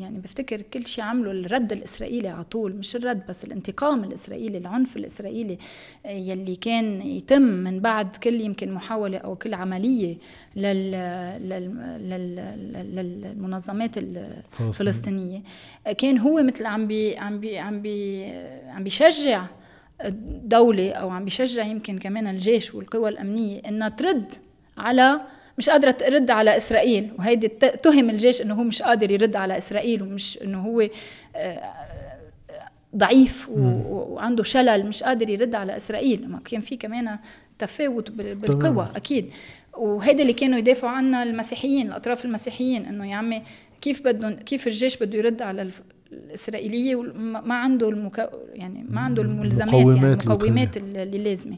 يعني 0.00 0.18
بفتكر 0.18 0.60
كل 0.62 0.86
شيء 0.86 1.04
عملوا 1.04 1.32
الرد 1.32 1.72
الإسرائيلي 1.72 2.28
على 2.28 2.44
طول 2.44 2.72
مش 2.76 2.96
الرد 2.96 3.22
بس 3.28 3.44
الانتقام 3.44 4.04
الإسرائيلي 4.04 4.58
العنف 4.58 4.96
الإسرائيلي 4.96 5.58
آه، 6.06 6.10
يلي 6.10 6.56
كان 6.56 7.02
يتم 7.02 7.42
من 7.42 7.80
بعد 7.80 8.16
كل 8.16 8.40
يمكن 8.40 8.72
محاولة 8.72 9.18
أو 9.18 9.36
كل 9.36 9.54
عملية 9.54 10.16
لل 10.56 10.90
لل 11.48 11.76
لل 12.08 12.36
لل- 12.36 13.20
للمنظمات 13.22 13.98
الفلسطينية. 13.98 15.40
كان 15.98 16.18
هو 16.18 16.42
مثل 16.42 16.66
عم 16.66 16.86
بي 16.86 17.16
عم 17.18 17.40
بي 17.40 17.58
عم 17.58 17.82
بي 17.82 18.24
عم 18.68 18.84
بيشجع 18.84 19.44
الدولة 20.04 20.92
أو 20.92 21.10
عم 21.10 21.24
بيشجع 21.24 21.64
يمكن 21.64 21.98
كمان 21.98 22.26
الجيش 22.26 22.74
والقوى 22.74 23.08
الأمنية 23.08 23.60
إنها 23.68 23.88
ترد 23.88 24.32
على 24.78 25.20
مش 25.62 25.70
قادرة 25.70 25.90
ترد 25.90 26.30
على 26.30 26.56
إسرائيل 26.56 27.08
وهيدي 27.18 27.48
تهم 27.82 28.10
الجيش 28.10 28.42
إنه 28.42 28.54
هو 28.54 28.62
مش 28.62 28.82
قادر 28.82 29.10
يرد 29.10 29.36
على 29.36 29.58
إسرائيل 29.58 30.02
ومش 30.02 30.38
إنه 30.44 30.60
هو 30.60 30.88
آه، 31.36 31.72
ضعيف 32.96 33.48
وعنده 33.48 34.42
شلل 34.42 34.86
مش 34.86 35.02
قادر 35.02 35.30
يرد 35.30 35.54
على 35.54 35.76
إسرائيل. 35.76 36.30
ما 36.30 36.38
كان 36.44 36.60
في 36.60 36.76
كمان 36.76 37.18
تفاوت 37.58 38.10
بال- 38.10 38.34
بالقوى. 38.34 38.88
أكيد. 38.96 39.30
وهيدا 39.76 40.22
اللي 40.22 40.32
كانوا 40.32 40.58
يدافعوا 40.58 40.92
عنها 40.92 41.22
المسيحيين 41.22 41.86
الأطراف 41.86 42.24
المسيحيين 42.24 42.86
إنه 42.86 43.10
يا 43.10 43.16
عمي 43.16 43.42
كيف 43.80 44.02
بدهم 44.04 44.32
كيف 44.32 44.66
الجيش 44.66 44.96
بده 45.02 45.18
يرد 45.18 45.42
على 45.42 45.70
الإسرائيلية؟ 46.12 46.96
وما 46.96 47.40
ما 47.40 47.54
عنده 47.54 47.88
المكو 47.88 48.22
يعني 48.54 48.84
ما 48.88 49.00
عنده 49.00 49.22
الملزمات 49.22 49.72
يعني 49.72 49.82
المقومات 49.82 50.22
اللي 50.22 50.34
المقومات 50.34 50.76
اللي 50.76 51.18
لازمة. 51.18 51.56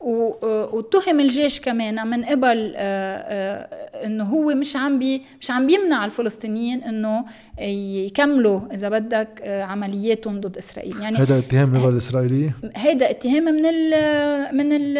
واتهم 0.00 1.20
الجيش 1.20 1.60
كمان 1.60 2.06
من 2.06 2.24
قبل 2.24 2.74
آه، 2.76 2.78
آه، 2.78 4.06
إنه 4.06 4.24
هو 4.24 4.54
مش 4.54 4.76
عم 4.76 4.98
بي 4.98 5.22
مش 5.40 5.50
عم 5.50 5.66
بيمنع 5.66 6.04
الفلسطينيين 6.04 6.82
إنه 6.82 7.24
يكملوا 7.60 8.60
إذا 8.74 8.88
بدك 8.88 9.28
آه، 9.42 9.62
عملياتهم 9.62 10.40
ضد 10.40 10.56
إسرائيل 10.56 11.00
يعني 11.00 11.18
هذا 11.18 11.38
اتهام 11.38 11.70
من 11.70 11.80
قبل 11.80 11.92
الإسرائيلية؟ 11.92 12.56
هيدا 12.76 13.10
اتهام 13.10 13.44
من 13.44 13.66
ال 13.66 13.90
من 14.56 14.72
ال 14.72 14.94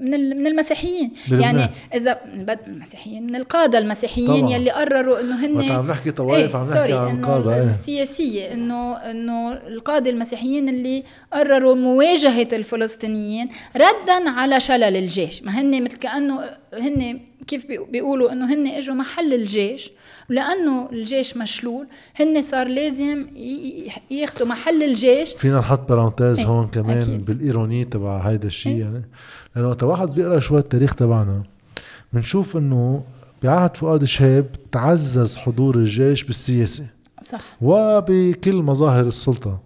من 0.00 0.14
ال 0.14 0.36
من 0.40 0.46
المسيحيين. 0.46 1.10
يعني 1.30 1.66
إذا 1.94 2.18
المسيحيين 2.66 3.26
من 3.26 3.34
القادة 3.36 3.78
المسيحيين 3.78 4.40
طبعاً. 4.46 4.56
يلي 4.56 4.70
قرروا 4.70 5.20
إنه 5.20 5.46
هن 5.46 5.70
عم 5.72 5.86
نحكي 5.90 6.10
طوائف 6.10 6.56
عم 6.56 6.62
نحكي 6.70 6.92
عن 6.92 7.08
إنه 7.08 7.18
القادة 7.18 7.54
إيه 7.62 7.70
السياسية 7.70 8.52
إنه 8.52 8.92
إنه 8.96 9.52
القادة 9.52 10.10
المسيحيين 10.10 10.68
اللي 10.68 11.04
قرروا 11.32 11.74
مواجهة 11.74 12.48
الفلسطينيين 12.52 13.48
ردا 13.76 14.30
على 14.30 14.60
شلل 14.60 14.96
الجيش 14.96 15.42
ما 15.42 15.60
هن 15.60 15.84
مثل 15.84 15.96
كأنه 15.98 16.40
هن 16.74 17.20
كيف 17.46 17.66
بيقو- 17.66 17.90
بيقولوا 17.90 18.32
إنه 18.32 18.54
هن 18.54 18.66
إجوا 18.66 18.94
محل 18.94 19.34
الجيش 19.34 19.90
ولأنه 20.30 20.88
الجيش 20.92 21.36
مشلول 21.36 21.86
هن 22.20 22.42
صار 22.42 22.68
لازم 22.68 23.26
ياخذوا 24.10 24.48
محل 24.48 24.82
الجيش. 24.82 25.34
فينا 25.34 25.58
نحط 25.58 25.88
بارانتيز 25.88 26.38
إيه، 26.38 26.46
هون 26.46 26.66
كمان 26.66 26.98
أكيد. 26.98 27.24
بالايرونيه 27.24 27.84
تبع 27.84 28.18
هيدا 28.18 28.46
الشيء 28.46 28.76
يعني. 28.76 29.04
لأنه 29.56 29.68
وقت 29.68 29.82
واحد 29.82 30.08
بيقرأ 30.08 30.40
شوي 30.40 30.58
التاريخ 30.58 30.94
تبعنا 30.94 31.42
بنشوف 32.12 32.56
إنه 32.56 33.04
بعهد 33.42 33.76
فؤاد 33.76 34.04
شهاب 34.04 34.46
تعزز 34.72 35.36
حضور 35.36 35.76
الجيش 35.76 36.24
بالسياسة. 36.24 36.86
صح. 37.22 37.40
وبكل 37.62 38.54
مظاهر 38.54 39.06
السلطة. 39.06 39.60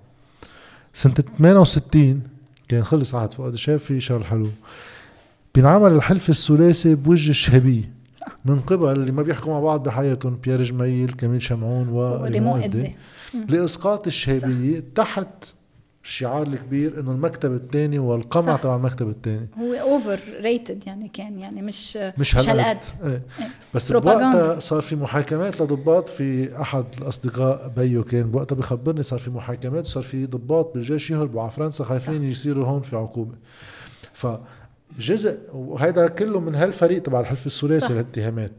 سنة 0.94 1.14
68 1.38 2.22
كان 2.68 2.84
خلص 2.84 3.14
عهد 3.14 3.32
فؤاد 3.32 3.54
شهاب 3.54 3.78
في 3.78 4.00
شغل 4.00 4.24
حلو. 4.26 4.48
بينعمل 5.54 5.92
الحلف 5.92 6.30
الثلاثي 6.30 6.94
بوجه 6.94 7.30
الشهابية. 7.30 7.97
من 8.44 8.60
قبل 8.60 8.92
اللي 8.92 9.12
ما 9.12 9.22
بيحكوا 9.22 9.52
مع 9.52 9.60
بعض 9.60 9.82
بحياتهم 9.82 10.36
بيير 10.36 10.62
جميل 10.62 11.12
كميل 11.12 11.42
شمعون 11.42 12.62
إده. 12.62 12.94
لإسقاط 13.48 14.06
الشهابيه 14.06 14.84
تحت 14.94 15.54
الشعار 16.04 16.46
الكبير 16.46 17.00
إنه 17.00 17.10
المكتب 17.10 17.52
الثاني 17.52 17.98
والقمع 17.98 18.56
تبع 18.56 18.76
المكتب 18.76 19.08
الثاني 19.08 19.48
هو 19.58 19.74
overrated 19.74 20.86
يعني 20.86 21.08
كان 21.08 21.38
يعني 21.38 21.62
مش 21.62 21.96
مش 21.96 22.36
هالقد. 22.36 22.78
إيه. 23.04 23.22
إيه. 23.40 23.50
بس 23.74 23.92
بوقتها 23.92 24.58
صار 24.58 24.82
في 24.82 24.96
محاكمات 24.96 25.60
لضباط 25.60 26.08
في 26.08 26.60
أحد 26.60 26.84
الأصدقاء 26.98 27.68
بيّو 27.76 28.04
كان 28.04 28.30
بوقتها 28.30 28.56
بخبرني 28.56 29.02
صار 29.02 29.18
في 29.18 29.30
محاكمات 29.30 29.84
وصار 29.84 30.02
في 30.02 30.26
ضباط 30.26 30.74
بالجيش 30.74 31.10
يهربوا 31.10 31.42
على 31.42 31.50
فرنسا 31.50 31.84
خايفين 31.84 32.22
يصيروا 32.22 32.66
هون 32.66 32.80
في 32.80 32.96
عقوبة. 32.96 33.34
ف 34.12 34.26
جزء 34.98 35.40
وهذا 35.54 36.08
كله 36.08 36.40
من 36.40 36.54
هالفريق 36.54 37.02
تبع 37.02 37.20
الحلف 37.20 37.46
الثلاثي 37.46 37.92
الاتهامات 37.92 38.52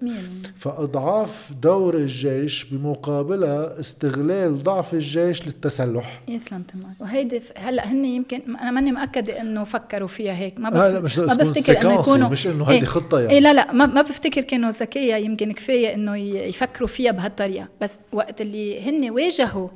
فأضعاف 0.58 1.52
دور 1.62 1.96
الجيش 1.96 2.64
بمقابلها 2.64 3.80
استغلال 3.80 4.64
ضعف 4.64 4.94
الجيش 4.94 5.46
للتسلح. 5.46 6.22
يسلم 6.28 6.62
تمام. 6.62 6.96
وهيدي 7.00 7.42
هلأ 7.58 7.88
هن 7.88 8.06
يمكن 8.06 8.56
أنا 8.56 8.72
ماني 8.72 8.92
مأكده 8.92 9.42
إنه 9.42 9.64
فكروا 9.64 10.08
فيها 10.08 10.34
هيك. 10.34 10.60
ما, 10.60 10.70
بف... 10.70 11.04
مش 11.04 11.20
ما 11.20 11.34
بفتكر 11.34 11.82
إنه 11.82 11.94
يكونوا 11.94 12.30
مش 12.30 12.48
إنه 12.48 12.66
هيدي 12.66 12.80
إيه. 12.80 12.86
خطة 12.86 13.20
يعني. 13.20 13.34
إيه 13.34 13.40
لا 13.40 13.54
لا 13.54 13.72
ما, 13.72 13.86
ما 13.86 14.02
بفتكر 14.02 14.42
كانوا 14.42 14.70
ذكية 14.70 15.16
يمكن 15.16 15.52
كفاية 15.52 15.94
إنه 15.94 16.16
يفكروا 16.18 16.88
فيها 16.88 17.12
بهالطريقة. 17.12 17.68
بس 17.82 18.00
وقت 18.14 18.42
اللي 18.42 18.90
هن 18.90 19.10
واجهوا 19.10 19.70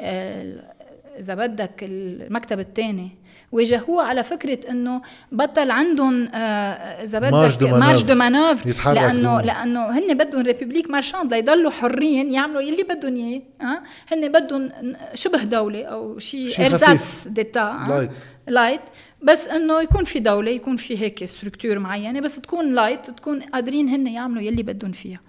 آه 0.00 0.70
إذا 1.18 1.34
بدك 1.34 1.70
المكتب 1.82 2.60
الثاني 2.60 3.10
واجهوه 3.52 4.02
على 4.02 4.22
فكرة 4.24 4.70
إنه 4.70 5.02
بطل 5.32 5.70
عندهم 5.70 6.28
آه، 6.34 7.02
إذا 7.02 7.18
بدك 7.18 7.32
marge 7.32 8.02
de 8.02 8.14
manœuvre. 8.14 8.66
لأنه 8.94 9.40
لأنه 9.40 9.98
هن 9.98 10.18
بدهم 10.18 10.42
république 10.42 10.90
marchande 10.90 11.34
ليضلوا 11.34 11.70
حرين 11.70 12.32
يعملوا 12.32 12.62
يلي 12.62 12.82
بدهم 12.82 13.16
إياه 13.16 13.42
آه؟ 13.60 13.82
هن 14.12 14.32
بدهم 14.32 14.70
شبه 15.14 15.42
دولة 15.42 15.84
أو 15.84 16.18
شيء 16.18 16.48
ersatz 16.66 17.28
d'état 17.28 17.86
light 17.88 18.10
light 18.48 18.80
بس 19.22 19.46
إنه 19.46 19.80
يكون 19.80 20.04
في 20.04 20.20
دولة 20.20 20.50
يكون 20.50 20.76
في 20.76 20.98
هيك 20.98 21.24
structure 21.24 21.78
معينة 21.78 22.20
بس 22.20 22.36
تكون 22.36 22.74
light 22.74 23.10
تكون 23.10 23.40
قادرين 23.40 23.88
هن 23.88 24.06
يعملوا 24.06 24.42
يلي 24.42 24.62
بدهم 24.62 24.92
فيها. 24.92 25.20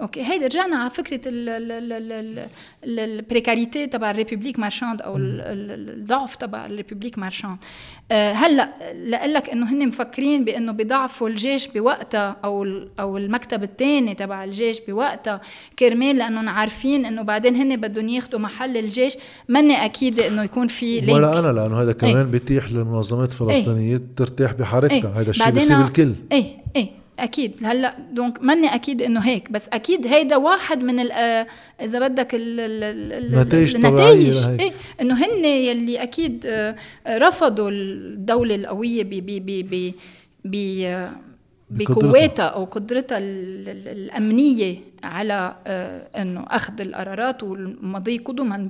okay 0.00 0.22
هيدا 0.22 0.46
رجعنا 0.46 0.76
على 0.76 0.90
فكره 0.90 1.20
ال 2.84 2.94
précarité 2.94 3.86
تبع 3.86 4.10
ال 4.10 4.14
république 4.14 4.58
marchande 4.58 5.02
أو 5.02 5.16
الضعف 5.18 6.36
تبع 6.36 6.66
ال 6.66 6.71
république 6.71 7.18
marchande 7.18 7.58
هلا 8.12 8.68
لاقول 8.94 9.34
لك 9.34 9.50
إنه 9.50 9.72
هن 9.72 9.88
مفكرين 9.88 10.44
بإنه 10.44 10.72
بضعفوا 10.72 11.28
الجيش 11.28 11.68
بوقتها 11.68 12.36
أو 12.44 12.66
أو 13.00 13.16
المكتب 13.16 13.62
الثاني 13.62 14.14
تبع 14.14 14.44
الجيش 14.44 14.80
بوقتها. 14.88 15.40
كرمال 15.78 16.16
لأنهم 16.16 16.48
عارفين 16.48 17.04
إنه 17.04 17.22
بعدين 17.22 17.56
هن 17.56 17.76
بدهم 17.76 18.08
ياخذوا 18.08 18.40
محل 18.40 18.76
الجيش. 18.76 19.16
ماني 19.48 19.84
أكيد 19.84 20.20
إنه 20.20 20.42
يكون 20.42 20.66
في 20.66 21.00
link 21.00 21.14
ولا 21.14 21.38
أنا 21.38 21.52
لأنه 21.52 21.82
هذا 21.82 21.92
كمان 21.92 22.16
إيه؟ 22.16 22.22
بيتيح 22.22 22.72
للمنظمات 22.72 23.28
الفلسطينيه 23.28 23.92
إيه؟ 23.96 24.02
ترتاح 24.16 24.52
بحركتها. 24.52 24.96
إيه؟ 24.96 25.20
هذا 25.20 25.30
الشيء 25.30 25.50
بيصير 25.50 25.80
الكل. 25.80 26.14
إيه 26.32 26.44
إيه. 26.76 26.99
أكيد. 27.24 27.58
هلأ 27.62 27.96
donc 28.12 28.42
ماني 28.42 28.74
أكيد 28.74 29.02
إنه 29.02 29.20
هيك 29.20 29.52
بس 29.52 29.68
أكيد 29.72 30.06
هيدا 30.06 30.36
واحد 30.36 30.82
من 30.82 31.12
آه، 31.12 31.46
إذا 31.80 31.98
بدك 32.08 32.28
النتائج 32.34 33.76
النتائج. 33.76 34.36
إيه 34.60 34.70
إنه 35.00 35.24
هن 35.24 35.44
يلي 35.44 36.02
أكيد 36.02 36.46
آه، 36.46 36.76
رفضوا 37.08 37.70
الدولة 37.70 38.54
القوية 38.54 39.04
ب 39.04 39.10
ب 39.10 39.70
ب 39.70 39.94
ب 40.44 40.54
بقوتها 41.70 42.44
أو 42.44 42.64
قدرتها 42.64 43.18
الأمنية 43.18 44.76
على 45.04 45.56
آه، 45.66 46.22
إنه 46.22 46.44
أخذ 46.48 46.80
القرارات 46.80 47.42
والمضي 47.42 48.18
قدما 48.18 48.68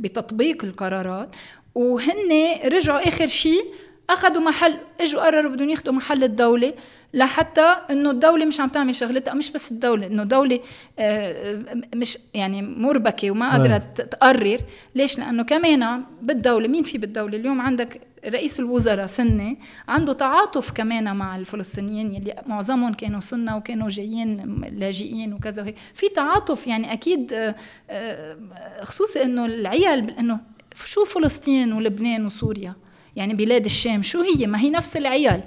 بتطبيق 0.00 0.64
القرارات. 0.64 1.36
وهن 1.74 2.32
رجعوا 2.64 3.08
آخر 3.08 3.26
شيء 3.26 3.64
أخذوا 4.10 4.42
محل 4.42 4.74
إجوا 5.00 5.26
قرروا 5.26 5.52
بدهم 5.52 5.70
ياخذوا 5.70 5.94
محل 5.94 6.24
الدولة. 6.24 6.72
لحتى 7.14 7.76
إنه 7.90 8.10
الدولة 8.10 8.44
مش 8.44 8.60
عم 8.60 8.68
تعمل 8.68 8.94
شغلتها 8.94 9.34
مش 9.34 9.50
بس 9.50 9.72
الدولة 9.72 10.06
إنه 10.06 10.24
دولة 10.24 10.60
آه، 10.98 11.64
مش 11.94 12.18
يعني 12.34 12.62
مربكة 12.62 13.30
وما 13.30 13.50
قادرة 13.50 13.78
تقرر. 13.78 14.60
ليش؟ 14.94 15.18
لأنه 15.18 15.42
كمان 15.42 16.04
بالدولة 16.22 16.68
مين 16.68 16.82
في 16.82 16.98
بالدولة؟ 16.98 17.36
اليوم 17.36 17.60
عندك 17.60 18.00
رئيس 18.24 18.60
الوزراء 18.60 19.06
سنة 19.06 19.56
عنده 19.88 20.12
تعاطف 20.12 20.70
كمان 20.70 21.16
مع 21.16 21.36
الفلسطينيين 21.36 22.14
يلي 22.14 22.42
معظمهم 22.46 22.94
كانوا 22.94 23.20
سنة 23.20 23.56
وكانوا 23.56 23.88
جايين 23.88 24.60
لاجئين 24.72 25.32
وكذا 25.32 25.62
وهيك. 25.62 25.76
في 25.94 26.08
تعاطف 26.08 26.66
يعني 26.66 26.92
أكيد 26.92 27.32
آه، 27.32 27.56
آه، 27.90 28.36
خصوصي 28.82 29.22
إنه 29.22 29.44
العيال 29.44 30.10
إنه 30.10 30.40
شو 30.84 31.04
فلسطين 31.04 31.72
ولبنان 31.72 32.26
وسوريا؟ 32.26 32.74
يعني 33.16 33.34
بلاد 33.34 33.64
الشام 33.64 34.02
شو 34.02 34.22
هي؟ 34.22 34.46
ما 34.46 34.60
هي 34.60 34.70
نفس 34.70 34.96
العيال. 34.96 35.42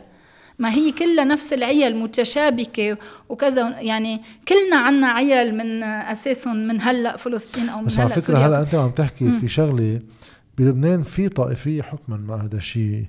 ما 0.59 0.73
هي 0.73 0.91
كلها 0.91 1.25
نفس 1.25 1.53
العيال 1.53 1.95
متشابكة 1.95 2.97
وكذا. 3.29 3.79
يعني 3.79 4.21
كلنا 4.47 4.77
عنا 4.77 5.07
عيال 5.07 5.57
من 5.57 5.83
أساسهم 5.83 6.67
من 6.67 6.81
هلأ 6.81 7.17
فلسطين 7.17 7.69
أو 7.69 7.79
من 7.79 7.85
بس 7.85 7.99
على 7.99 8.09
فكرة 8.09 8.37
هلأ 8.37 8.61
أنت 8.61 8.75
عم 8.75 8.89
تحكي 8.89 9.31
في 9.41 9.47
شغلة 9.47 9.99
بلبنان 10.57 11.01
في 11.01 11.29
طائفية 11.29 11.81
حكما 11.81 12.17
مع 12.17 12.35
هذا 12.35 12.57
الشيء 12.57 13.05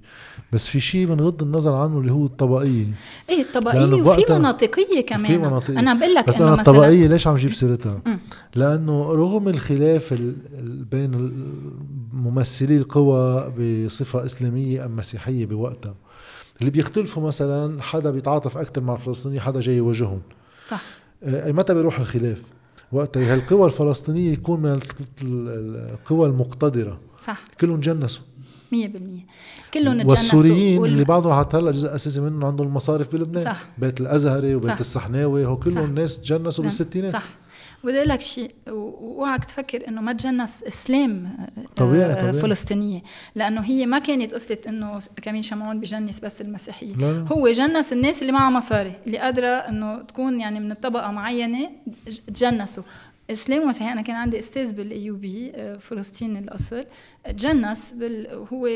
بس 0.52 0.68
في 0.68 0.80
شيء 0.80 1.06
بنغض 1.06 1.42
النظر 1.42 1.74
عنه 1.74 1.98
اللي 1.98 2.12
هو 2.12 2.24
الطبقية. 2.24 2.86
إيه 3.30 3.42
الطبقية 3.42 4.02
وفي 4.02 4.32
مناطقية 4.32 5.00
كمان. 5.06 5.24
في 5.24 5.38
مناطقية. 5.38 5.78
أنا 5.78 5.94
بقول 5.94 6.14
لك 6.14 6.28
بس 6.28 6.40
أنا 6.40 6.54
الطبقية 6.54 7.06
ليش 7.06 7.26
عم 7.26 7.36
جيب 7.36 7.54
سيرتها؟ 7.54 8.02
لأنه 8.56 9.12
رغم 9.12 9.48
الخلاف 9.48 10.14
بين 10.90 11.32
ممثلي 12.12 12.76
القوى 12.76 13.52
بصفة 13.58 14.24
إسلامية 14.24 14.84
أم 14.84 14.96
مسيحية 14.96 15.46
بوقتها 15.46 15.94
اللي 16.60 16.70
بيختلفوا 16.70 17.26
مثلا 17.26 17.82
حدا 17.82 18.10
بيتعاطف 18.10 18.58
أكثر 18.58 18.82
مع 18.82 18.94
الفلسطينيين 18.94 19.40
حدا 19.40 19.60
جاي 19.60 19.76
يواجههم. 19.76 20.20
صح. 20.64 20.82
آه، 21.22 21.52
متى 21.52 21.74
بيروح 21.74 22.00
الخلاف؟ 22.00 22.42
وقتها 22.92 23.32
هالقوى 23.34 23.66
الفلسطينية 23.66 24.32
يكون 24.32 24.60
من 24.60 24.80
القوى 25.22 26.26
المقتدرة. 26.26 27.00
صح. 27.26 27.44
كلهم 27.60 27.80
تجنسوا. 27.80 28.22
100% 28.72 28.76
كلهم 29.74 29.92
تجنسوا. 29.92 30.10
والسوريين 30.10 30.78
وال... 30.78 30.90
اللي 30.90 31.04
بعضهم 31.04 31.40
حتى 31.40 31.56
هلأ 31.56 31.70
جزء 31.70 31.94
أساسي 31.94 32.20
منهم 32.20 32.44
عندهم 32.44 32.66
المصارف 32.66 33.12
بلبنان. 33.12 33.44
صح. 33.44 33.68
بيت 33.78 34.00
الأزهري 34.00 34.54
وبيت 34.54 34.70
صح. 34.70 34.78
السحناوي 34.78 35.46
هو 35.46 35.56
كلهم 35.56 35.94
ناس 35.94 36.20
تجنسوا 36.20 36.64
نعم. 36.64 36.68
بالستينات. 36.68 37.12
صح. 37.12 37.24
بدي 37.84 38.02
لك 38.02 38.20
شيء 38.20 38.50
واوعك 38.68 39.44
تفكر 39.44 39.88
إنه 39.88 40.00
ما 40.00 40.12
تجنس 40.12 40.62
إسلام 40.62 41.26
آه، 41.26 41.62
طبيعي, 41.76 42.14
طبيعي. 42.14 42.32
فلسطينية 42.32 43.02
لأنه 43.34 43.60
هي 43.60 43.86
ما 43.86 43.98
كانت 43.98 44.34
قصة 44.34 44.58
إنه 44.68 44.98
كمين 45.22 45.42
شمعون 45.42 45.80
بجنس 45.80 46.20
بس 46.20 46.40
المسيحية 46.40 46.96
لا. 46.96 47.24
هو 47.32 47.48
جنس 47.48 47.92
الناس 47.92 48.22
اللي 48.22 48.32
معها 48.32 48.50
مصاري 48.50 48.92
اللي 49.06 49.18
قادرة 49.18 49.48
إنه 49.48 50.02
تكون 50.02 50.40
يعني 50.40 50.60
من 50.60 50.70
الطبقة 50.70 51.10
معينة 51.10 51.70
تجنسوا 52.26 52.82
إسلام 53.30 53.62
ومسيحي 53.62 53.92
أنا 53.92 54.02
كان 54.02 54.16
عندي 54.16 54.38
أستاذ 54.38 54.72
بالأيوبي 54.72 55.52
آه، 55.54 55.76
فلسطيني 55.76 56.38
الأصل 56.38 56.84
تجنس 57.24 57.92
بال 57.92 58.46
هو 58.52 58.68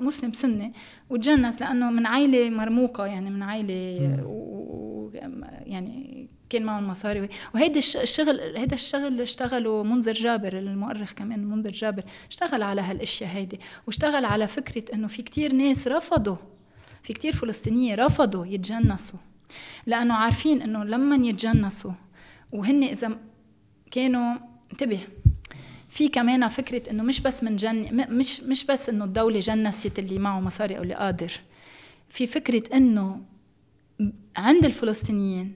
مسلم 0.00 0.32
سني 0.32 0.72
وتجنس 1.10 1.60
لأنه 1.60 1.90
من 1.90 2.06
عائله 2.06 2.50
مرموقة 2.50 3.06
يعني 3.06 3.30
من 3.30 3.42
عائله 3.42 4.22
و... 4.26 5.10
يعني 5.66 6.28
كان 6.50 6.62
معهم 6.62 6.88
مصاري. 6.88 7.28
وهيدي 7.54 7.78
الشغل 7.78 8.40
هيدا 8.40 8.74
الشغل 8.74 9.20
اشتغلوا 9.20 9.84
منذر 9.84 10.12
جابر 10.12 10.58
المؤرخ 10.58 11.12
كمان 11.12 11.44
منذر 11.44 11.70
جابر 11.70 12.02
اشتغل 12.30 12.62
على 12.62 12.80
هالأشياء 12.80 13.30
هيدي 13.30 13.60
واشتغل 13.86 14.24
على 14.24 14.46
فكرة 14.46 14.94
إنه 14.94 15.08
في 15.08 15.22
كتير 15.22 15.52
ناس 15.52 15.88
رفضوا 15.88 16.36
في 17.02 17.12
كتير 17.12 17.32
فلسطينيه 17.32 17.94
رفضوا 17.94 18.46
يتجنسوا 18.46 19.18
لأنه 19.86 20.14
عارفين 20.14 20.62
إنه 20.62 20.84
لما 20.84 21.26
يتجنسوا 21.26 21.92
وهن 22.52 22.82
إذا 22.82 23.18
كانوا 23.90 24.34
انتبه 24.72 25.00
في 25.88 26.08
كمان 26.08 26.48
فكرة 26.48 26.90
إنه 26.90 27.02
مش 27.02 27.20
بس 27.20 27.42
من 27.42 27.56
جن 27.56 28.06
مش 28.10 28.40
مش 28.40 28.64
بس 28.64 28.88
إنه 28.88 29.04
الدولة 29.04 29.38
جنست 29.38 29.98
اللي 29.98 30.18
معه 30.18 30.40
مصاري 30.40 30.78
أو 30.78 30.82
اللي 30.82 30.94
قادر 30.94 31.32
في 32.08 32.26
فكرة 32.26 32.76
إنه 32.76 33.20
عند 34.36 34.64
الفلسطينيين 34.64 35.54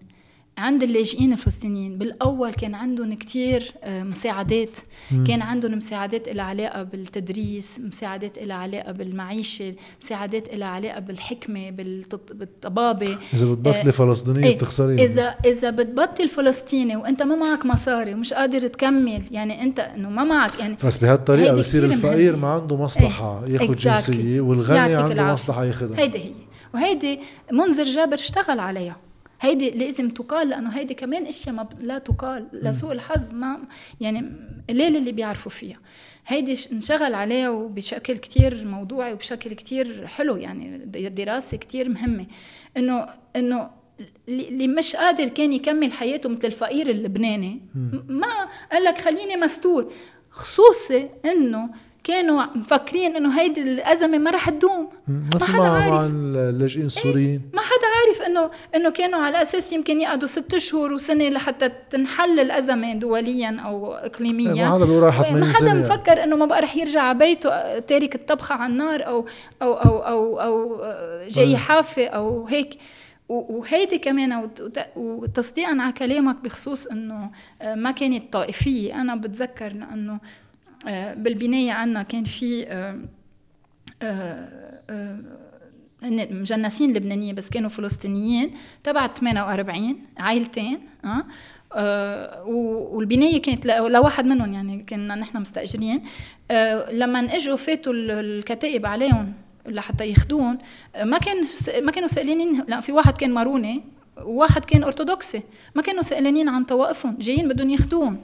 عند 0.59 0.83
اللاجئين 0.83 1.33
الفلسطينيين. 1.33 1.99
بالأول 1.99 2.53
كان 2.53 2.75
عندهم 2.75 3.15
كثير 3.15 3.73
آه، 3.83 4.03
مساعدات. 4.03 4.79
كان 5.27 5.43
عندهم 5.43 5.77
مساعدات 5.77 6.29
لها 6.29 6.45
علاقة 6.45 6.83
بالتدريس 6.83 7.81
مساعدات 7.81 8.39
لها 8.39 8.57
علاقة 8.57 8.93
بالمعيشة 8.93 9.75
مساعدات 10.03 10.55
لها 10.55 10.69
علاقة 10.69 11.01
بالحكمة 11.01 11.71
بالطبابة. 11.71 13.19
إذا 13.35 13.53
بتبطلي 13.53 13.89
آه 13.89 13.91
فلسطينية 13.91 14.45
إيه 14.45 14.57
بتخسري 14.57 15.05
إذا 15.05 15.35
إذا 15.45 15.71
بتبطل 15.71 16.29
فلسطيني 16.29 16.97
وأنت 16.97 17.23
ما 17.23 17.35
معك 17.37 17.67
مصاري 17.67 18.15
ومش 18.15 18.33
قادر 18.33 18.67
تكمل 18.67 19.23
يعني 19.31 19.63
أنت 19.63 19.81
إنه 19.81 20.11
ما 20.11 20.25
معك 20.25 20.59
يعني 20.61 20.77
بس 20.85 20.99
بهالطريقة 20.99 21.57
بصير 21.57 21.85
الفقير 21.85 22.37
ما 22.37 22.49
عنده 22.49 22.77
مصلحة 22.77 23.45
إيه 23.45 23.53
ياخذ 23.53 23.77
جنسية 23.77 24.41
والغني 24.41 24.79
عنده 24.79 25.13
العافية. 25.13 25.33
مصلحة 25.33 25.65
ياخذها. 25.65 25.99
هيدي 26.01 26.19
هي. 26.19 26.33
وهيدي 26.75 27.21
منذر 27.53 27.85
جابر 27.85 28.15
اشتغل 28.15 28.61
عليها. 28.61 28.97
هيدي 29.43 29.71
لازم 29.71 30.11
تقال 30.11 30.49
لأنه 30.49 30.71
هيدي 30.71 30.95
كمان 30.95 31.27
أشياء 31.27 31.55
ما 31.55 31.69
لا 31.81 31.99
تقال 31.99 32.49
لسوء 32.53 32.93
الحظ 32.93 33.33
ما 33.33 33.59
يعني 34.01 34.33
قليل 34.71 34.97
اللي 34.97 35.13
بيعرفوا 35.13 35.51
فيها. 35.51 35.79
هيدي 36.27 36.57
انشغل 36.73 37.15
عليها 37.15 37.51
وبشكل 37.51 38.17
كتير 38.17 38.65
موضوعي 38.65 39.13
وبشكل 39.13 39.53
كتير 39.53 40.07
حلو 40.07 40.37
يعني 40.37 40.79
دراسة 41.09 41.57
كتير 41.57 41.89
مهمة. 41.89 42.27
إنه 42.77 43.07
إنه 43.37 43.71
اللي 44.29 44.69
مش 44.69 44.97
قادر 44.97 45.29
كان 45.29 45.53
يكمل 45.53 45.93
حياته 45.93 46.29
مثل 46.29 46.47
الفقير 46.47 46.91
اللبناني 46.91 47.61
ما 48.09 48.49
قال 48.73 48.85
لك 48.85 48.99
خليني 48.99 49.37
مستور. 49.37 49.93
خصوصي 50.31 51.09
إنه 51.25 51.71
كانوا 52.05 52.43
مفكرين 52.55 53.17
إنه 53.17 53.41
هيدي 53.41 53.63
الأزمة 53.63 54.19
ما 54.19 54.31
رح 54.31 54.51
تدوم. 54.51 54.89
ما 55.09 55.45
حدا 55.47 55.63
عارف. 55.63 55.93
مع 55.93 56.07
اللاجئين 56.07 56.87
السوريين. 56.87 57.31
إيه؟ 57.31 57.57
ما 57.57 57.61
حدا 57.61 57.87
عارف 57.97 58.23
انه 58.23 58.51
إنه 58.75 58.91
كانوا 58.91 59.19
على 59.19 59.43
أساس 59.43 59.73
يمكن 59.73 60.01
يقعدوا 60.01 60.29
ست 60.29 60.57
شهور 60.57 60.93
وسنة 60.93 61.29
لحتى 61.29 61.71
تنحل 61.91 62.41
الأزمة 62.41 62.95
دوليا 62.95 63.61
أو 63.65 63.93
اقليميا. 63.93 64.53
إيه، 64.53 64.69
ما 64.69 64.75
حدا 64.75 64.85
بيقول 64.85 65.03
راح 65.03 65.33
ما 65.33 65.53
حدا 65.53 65.75
مفكر 65.75 66.25
إنه 66.25 66.37
ما 66.37 66.47
بقى 66.47 66.63
رح 66.63 66.77
يرجع 66.77 67.03
على 67.03 67.19
بيته 67.19 67.79
تارك 67.79 68.15
الطبخة 68.15 68.55
على 68.55 68.73
النار 68.73 69.07
أو 69.07 69.27
أو 69.63 69.75
أو 69.75 69.99
أو, 69.99 70.41
أو 70.41 70.81
جاي 71.29 71.45
إيه. 71.45 71.57
حافة 71.57 72.07
أو 72.07 72.47
هيك. 72.47 72.79
وهيدي 73.29 73.99
كمان 73.99 74.51
وتصديقا 74.97 75.77
على 75.81 75.93
كلامك 75.93 76.37
بخصوص 76.45 76.87
إنه 76.87 77.31
آه، 77.63 77.75
ما 77.75 77.91
كانت 77.91 78.33
طائفية. 78.33 79.01
أنا 79.01 79.17
بتذكر 79.17 79.71
إنه 79.71 80.21
آه، 80.89 81.15
بالبنايه 81.15 81.73
عنا 81.73 82.03
كان 82.03 82.25
في 82.25 82.67
آه، 84.03 84.49
مجنسين 86.31 86.93
لبنانيين 86.93 87.35
بس 87.35 87.51
كانوا 87.51 87.69
فلسطينيين 87.71 88.51
تبع 88.85 89.07
48 89.07 89.97
عائلتين 90.19 90.79
آه 91.75 92.45
والبناية 92.93 93.43
كانت 93.43 93.67
لواحد 93.67 94.27
منهم 94.27 94.53
يعني 94.53 94.83
كنا 94.89 95.15
نحن 95.15 95.41
مستأجرين. 95.41 96.03
آه 96.51 96.93
لما 96.93 97.21
إجوا 97.21 97.57
فاتوا 97.57 97.93
الكتائب 97.97 98.87
عليهم 98.87 99.33
لحتى 99.67 100.09
ياخذون 100.09 100.59
ما 101.03 101.19
كان 101.19 101.37
ما 101.85 101.91
كانوا 101.93 102.09
سائلين 102.09 102.65
لا 102.69 102.81
في 102.81 102.93
واحد 102.93 103.17
كان 103.19 103.31
ماروني 103.31 103.83
وواحد 104.25 104.65
كان 104.65 104.85
أرثوذكسي. 104.85 105.43
ما 105.75 105.83
كانوا 105.83 106.03
سائلين 106.03 106.49
عن 106.49 106.65
طوائفهم 106.65 107.17
جايين 107.21 107.49
بدهم 107.49 107.71
ياخذوهم 107.71 108.17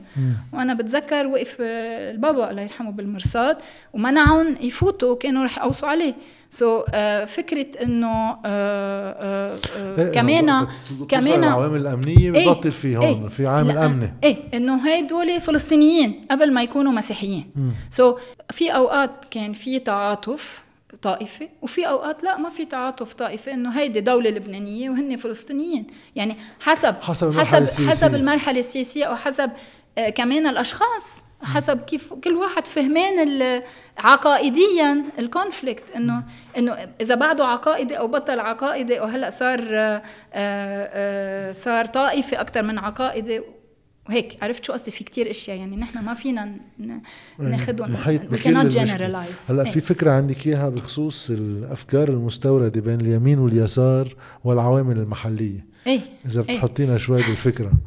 وأنا 0.53 0.75
بتذكر 0.75 1.27
وقف 1.27 1.57
البابا 1.61 2.51
الله 2.51 2.63
يرحمه 2.63 2.91
بالمرصاد 2.91 3.57
ومنعهم 3.93 4.57
يفوتوا 4.61 5.17
كانوا 5.17 5.45
رح 5.45 5.59
يقوصوا 5.59 5.89
عليه. 5.89 6.15
سو 6.51 6.81
so, 6.81 6.87
uh, 6.87 6.91
فكرة 7.27 7.67
إنه 7.83 8.33
uh, 8.33 8.37
uh, 8.37 8.41
uh, 8.41 10.15
كمان 10.15 10.67
كمان 11.09 11.45
العوامل 11.45 11.81
الأمنية 11.81 12.35
إيه، 12.35 12.49
ببطل 12.49 12.71
في 12.71 12.97
هون 12.97 13.05
إيه 13.05 13.29
في 13.29 13.47
عامل 13.47 13.79
أمني. 13.79 14.15
إيه 14.25 14.37
إنه 14.55 14.89
هدول 14.89 15.41
فلسطينيين 15.41 16.25
قبل 16.31 16.53
ما 16.53 16.63
يكونوا 16.63 16.93
مسيحيين. 16.93 17.51
so 17.91 18.13
so, 18.13 18.21
في 18.51 18.71
أوقات 18.71 19.11
كان 19.31 19.53
في 19.53 19.79
تعاطف 19.79 20.63
طائفة 21.03 21.49
وفي 21.63 21.89
أوقات 21.89 22.25
لا 22.25 22.39
ما 22.39 22.49
في 22.49 22.65
تعاطف 22.65 23.15
طائفة 23.15 23.55
إنه 23.55 23.71
هيدي 23.71 24.01
دولة 24.01 24.31
لبنانية 24.31 24.91
وهن 24.91 25.17
فلسطينيين. 25.17 25.87
يعني 26.17 26.37
حسب 26.61 26.95
حسب 27.01 27.39
حسب, 27.39 27.89
حسب 27.89 28.15
المرحلة 28.15 28.59
السياسية 28.59 29.05
أو 29.05 29.17
حسب 29.17 29.51
آه 29.99 30.11
كمان 30.11 30.47
الأشخاص. 30.47 31.29
حسب 31.43 31.81
كيف 31.81 32.13
كل 32.13 32.33
واحد 32.33 32.67
فهمان 32.67 33.63
عقائديا 33.99 35.05
ال 35.19 35.27
conflict 35.27 35.91
إنه 35.91 36.23
إنه 36.59 36.89
إذا 37.01 37.15
بعده 37.15 37.47
عقائدي 37.47 37.99
أو 37.99 38.09
بطل 38.09 38.41
عقائدي 38.41 39.01
أو 39.01 39.05
هلأ 39.05 39.31
صار 39.31 39.61
آه، 39.61 40.03
آآ 40.33 40.91
آه، 40.93 41.53
صار 41.53 41.87
طائفي 41.87 42.41
أكثر 42.41 42.63
من 42.63 42.79
عقائدي 42.79 43.43
وهيك 44.09 44.39
عرفت 44.43 44.65
شو 44.65 44.73
قصدي؟ 44.73 44.91
في 44.91 45.05
كتير 45.05 45.31
أشياء 45.31 45.57
يعني 45.57 45.77
نحن 45.77 45.99
ما 45.99 46.15
فينا 46.15 46.53
ناخذهم 47.39 47.97
cannot 48.37 48.73
generalize. 48.73 49.51
هلأ 49.51 49.65
في 49.65 49.77
إيه. 49.77 49.83
فكرة 49.83 50.11
عندك 50.11 50.47
إياها 50.47 50.69
بخصوص 50.69 51.31
الأفكار 51.31 52.09
المستوردة 52.09 52.81
بين 52.81 53.01
اليمين 53.01 53.39
واليسار 53.39 54.17
والعوامل 54.45 54.99
المحلية. 54.99 55.67
إيه 55.87 56.01
إذا 56.27 56.45
إيه. 56.49 56.57
بتحطينا 56.57 56.99
شوي 56.99 57.17
بالفكرة. 57.17 57.73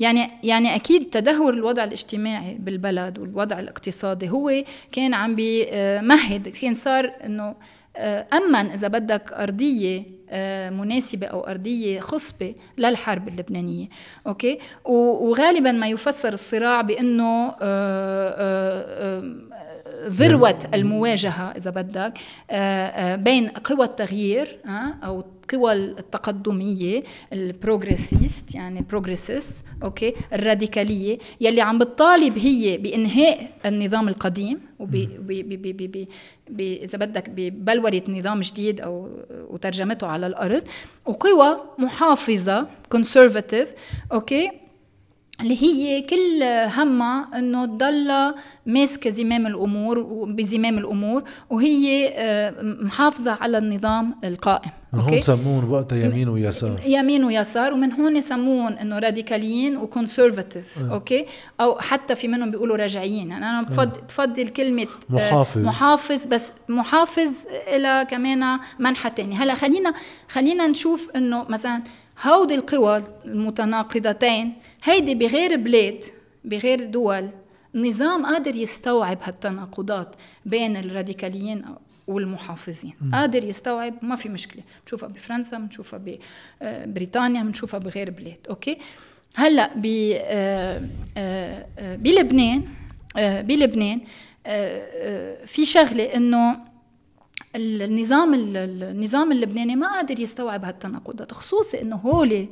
يعني 0.00 0.30
يعني 0.42 0.74
أكيد 0.74 1.10
تدهور 1.10 1.54
الوضع 1.54 1.84
الاجتماعي 1.84 2.54
بالبلد 2.54 3.18
والوضع 3.18 3.58
الاقتصادي 3.58 4.30
هو 4.30 4.64
كان 4.92 5.14
عم 5.14 5.36
بيمهد 5.36 6.48
كان 6.48 6.74
صار 6.74 7.12
إنه 7.24 7.54
آه، 7.98 8.26
امن 8.32 8.70
إذا 8.70 8.88
بدك 8.88 9.32
أرضية 9.32 10.02
آه، 10.30 10.70
مناسبة 10.70 11.26
أو 11.26 11.40
أرضية 11.40 12.00
خصبة 12.00 12.54
للحرب 12.78 13.28
اللبنانية 13.28 13.86
okay؟ 14.26 14.58
وغالبا 14.84 15.72
ما 15.72 15.88
يفسر 15.88 16.32
الصراع 16.32 16.80
بأنه 16.80 17.54
آه، 17.60 19.22
ذروة 20.06 20.58
المواجهة 20.74 21.50
إذا 21.56 21.70
بدك 21.70 22.18
بين 23.24 23.48
قوى 23.48 23.84
التغيير 23.84 24.58
أو 25.04 25.24
القوى 25.54 25.72
التقدمية 25.72 27.02
ال 27.32 27.41
progressistes 27.41 28.54
يعني 28.54 28.84
progressistes 28.90 29.64
okay 29.82 30.14
الراديكالية 30.32 31.18
يلي 31.40 31.60
عم 31.60 31.78
بتطالب 31.78 32.38
هي 32.38 32.76
بإنهاء 32.76 33.50
النظام 33.66 34.08
القديم 34.08 34.60
وب 34.78 34.94
إذا 36.60 36.98
بدك 36.98 37.30
ببلورة 37.30 38.02
نظام 38.08 38.40
جديد 38.40 38.80
أو 38.80 39.08
وترجمته 39.30 40.06
على 40.06 40.26
الأرض 40.26 40.62
وقوى 41.06 41.56
محافظة 41.78 42.66
conservatives 42.90 43.72
okay 44.12 44.50
اللي 45.40 45.62
هي 45.62 46.02
كل 46.02 46.42
همها 46.80 47.38
انه 47.38 47.66
تضل 47.66 48.34
ماسكة 48.66 49.10
زمام 49.10 49.46
الأمور 49.46 50.02
بزمام 50.24 50.78
الأمور 50.78 51.22
وهي 51.50 52.08
آه، 52.16 52.54
محافظة 52.62 53.38
على 53.40 53.58
النظام 53.58 54.14
القائم. 54.24 54.70
من 54.92 55.00
هون 55.00 55.20
سمون 55.20 55.64
وقتها 55.64 56.04
يمين 56.04 56.28
ويسار. 56.28 56.80
يمين 56.86 57.24
ويسار 57.24 57.72
ومن 57.72 57.92
هون 57.92 58.16
يسمون 58.16 58.72
انه 58.72 58.98
راديكاليين 58.98 59.76
و 59.76 59.83
conservatives 59.83 60.78
أه. 60.78 60.94
okay؟ 60.94 61.26
أو 61.60 61.78
حتى 61.78 62.14
في 62.14 62.28
منهم 62.28 62.50
بيقولوا 62.50 62.76
رجعيين 62.76 63.30
يعني 63.30 63.50
أنا 63.50 63.62
بفضل, 63.62 64.00
بفضل 64.08 64.48
كلمة 64.48 64.82
آه، 64.82 65.14
محافظ. 65.14 65.64
محافظ 65.64 66.26
بس 66.26 66.52
محافظ 66.68 67.32
إلى 67.74 68.06
كمان 68.10 68.58
منحى 68.78 69.10
ثاني 69.16 69.34
هلأ 69.36 69.54
خلينا 69.54 69.92
خلينا 70.28 70.66
نشوف 70.66 71.10
انه 71.16 71.44
مثلا 71.48 71.82
هودي 72.22 72.54
القوى 72.54 73.02
المتناقضتين 73.24 74.52
هيدي 74.84 75.14
بغير 75.14 75.56
بلاد 75.56 76.04
بغير 76.44 76.84
دول 76.84 77.30
نظام 77.74 78.26
قادر 78.26 78.56
يستوعب 78.56 79.18
هالتناقضات 79.22 80.14
بين 80.46 80.76
الراديكاليين 80.76 81.64
والمحافظين. 82.06 82.92
م. 83.00 83.14
قادر 83.14 83.44
يستوعب 83.44 83.94
ما 84.02 84.16
في 84.16 84.28
مشكلة. 84.28 84.62
بنشوفها 84.84 85.08
بفرنسا 85.08 85.58
بنشوفها 85.58 86.00
ببريطانيا 86.60 87.42
بنشوفها 87.42 87.80
بغير 87.80 88.10
بلاد. 88.10 88.36
okay؟ 88.50 88.78
هلأ 89.34 89.70
ب 89.76 90.12
آه، 90.14 90.82
آه، 91.16 91.66
آه، 91.78 91.96
بلبنان 91.96 92.62
بلبنان 93.16 94.00
في 95.46 95.64
شغلة 95.64 96.04
إنه 96.04 96.60
النظام 97.56 98.34
النظام 98.34 99.32
اللبناني 99.32 99.76
ما 99.76 99.92
قادر 99.92 100.20
يستوعب 100.20 100.64
هالتناقضات 100.64 101.32
خصوصي 101.32 101.82
إنه 101.82 101.96
هول 101.96 102.48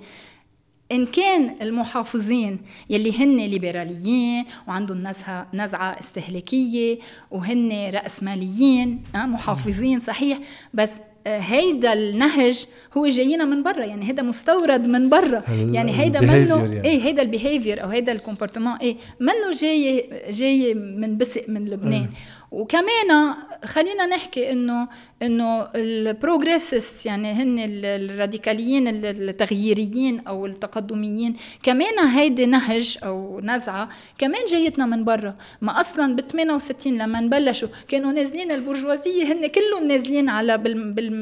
إن 0.93 1.07
كان 1.07 1.57
المحافظين 1.63 2.59
يلي 2.91 3.19
هن 3.25 3.37
ليبراليين 3.37 4.45
وعندهم 4.69 5.03
نزعه 5.03 5.49
نزعة 5.55 6.01
استهلاكية 6.01 6.99
وهن 7.31 7.91
راسماليين 7.95 9.03
محافظين 9.15 10.01
صحيح 10.01 10.39
بس 10.75 10.93
هيدا 11.27 11.93
النهج 11.93 12.65
هو 12.97 13.07
جاينا 13.09 13.45
من 13.45 13.63
برا 13.63 13.85
يعني 13.85 14.09
هيدا 14.09 14.23
مستورد 14.23 14.89
من 14.89 15.09
برا. 15.09 15.43
يعني 15.51 15.93
هيدا 16.01 16.21
منه 16.21 16.57
يعني. 16.57 16.85
إيه 16.85 17.03
هيدا 17.05 17.23
ال 17.23 17.29
behavior 17.29 17.83
أو 17.83 17.89
هيدا 17.89 18.13
ال 18.13 18.18
comportement 18.18 18.77
إيه 18.77 18.97
منه 19.21 19.51
جاي 19.61 20.11
جاي 20.31 20.75
من 20.75 21.19
بسق 21.19 21.45
من 21.49 21.65
لبنان؟ 21.69 22.09
وكمان 22.51 23.35
خلينا 23.65 24.07
نحكي 24.07 24.53
إنه 24.53 24.89
إنه 25.23 25.69
ال 25.75 25.84
progressistes 25.84 27.07
يعني 27.07 27.33
هن 27.33 27.57
الراديكاليين 27.85 28.89
التغييريين 28.89 30.27
أو 30.27 30.47
التقدميين 30.47 31.37
كمان 31.63 31.99
هيدي 31.99 32.47
نهج 32.47 32.99
أو 33.05 33.41
نزعة 33.41 33.89
كمان 34.19 34.41
جايتنا 34.49 34.87
من 34.87 35.05
برا 35.05 35.35
ما 35.61 35.81
أصلا 35.81 36.17
ب 36.17 36.21
68 36.21 36.99
لما 36.99 37.21
بلشوا 37.21 37.69
كانوا 37.89 38.13
نازلين 38.13 38.51
البرجوازية 38.51 39.33
هن 39.33 39.47
كلهم 39.47 39.89
نازلين 39.89 40.29
على 40.29 40.59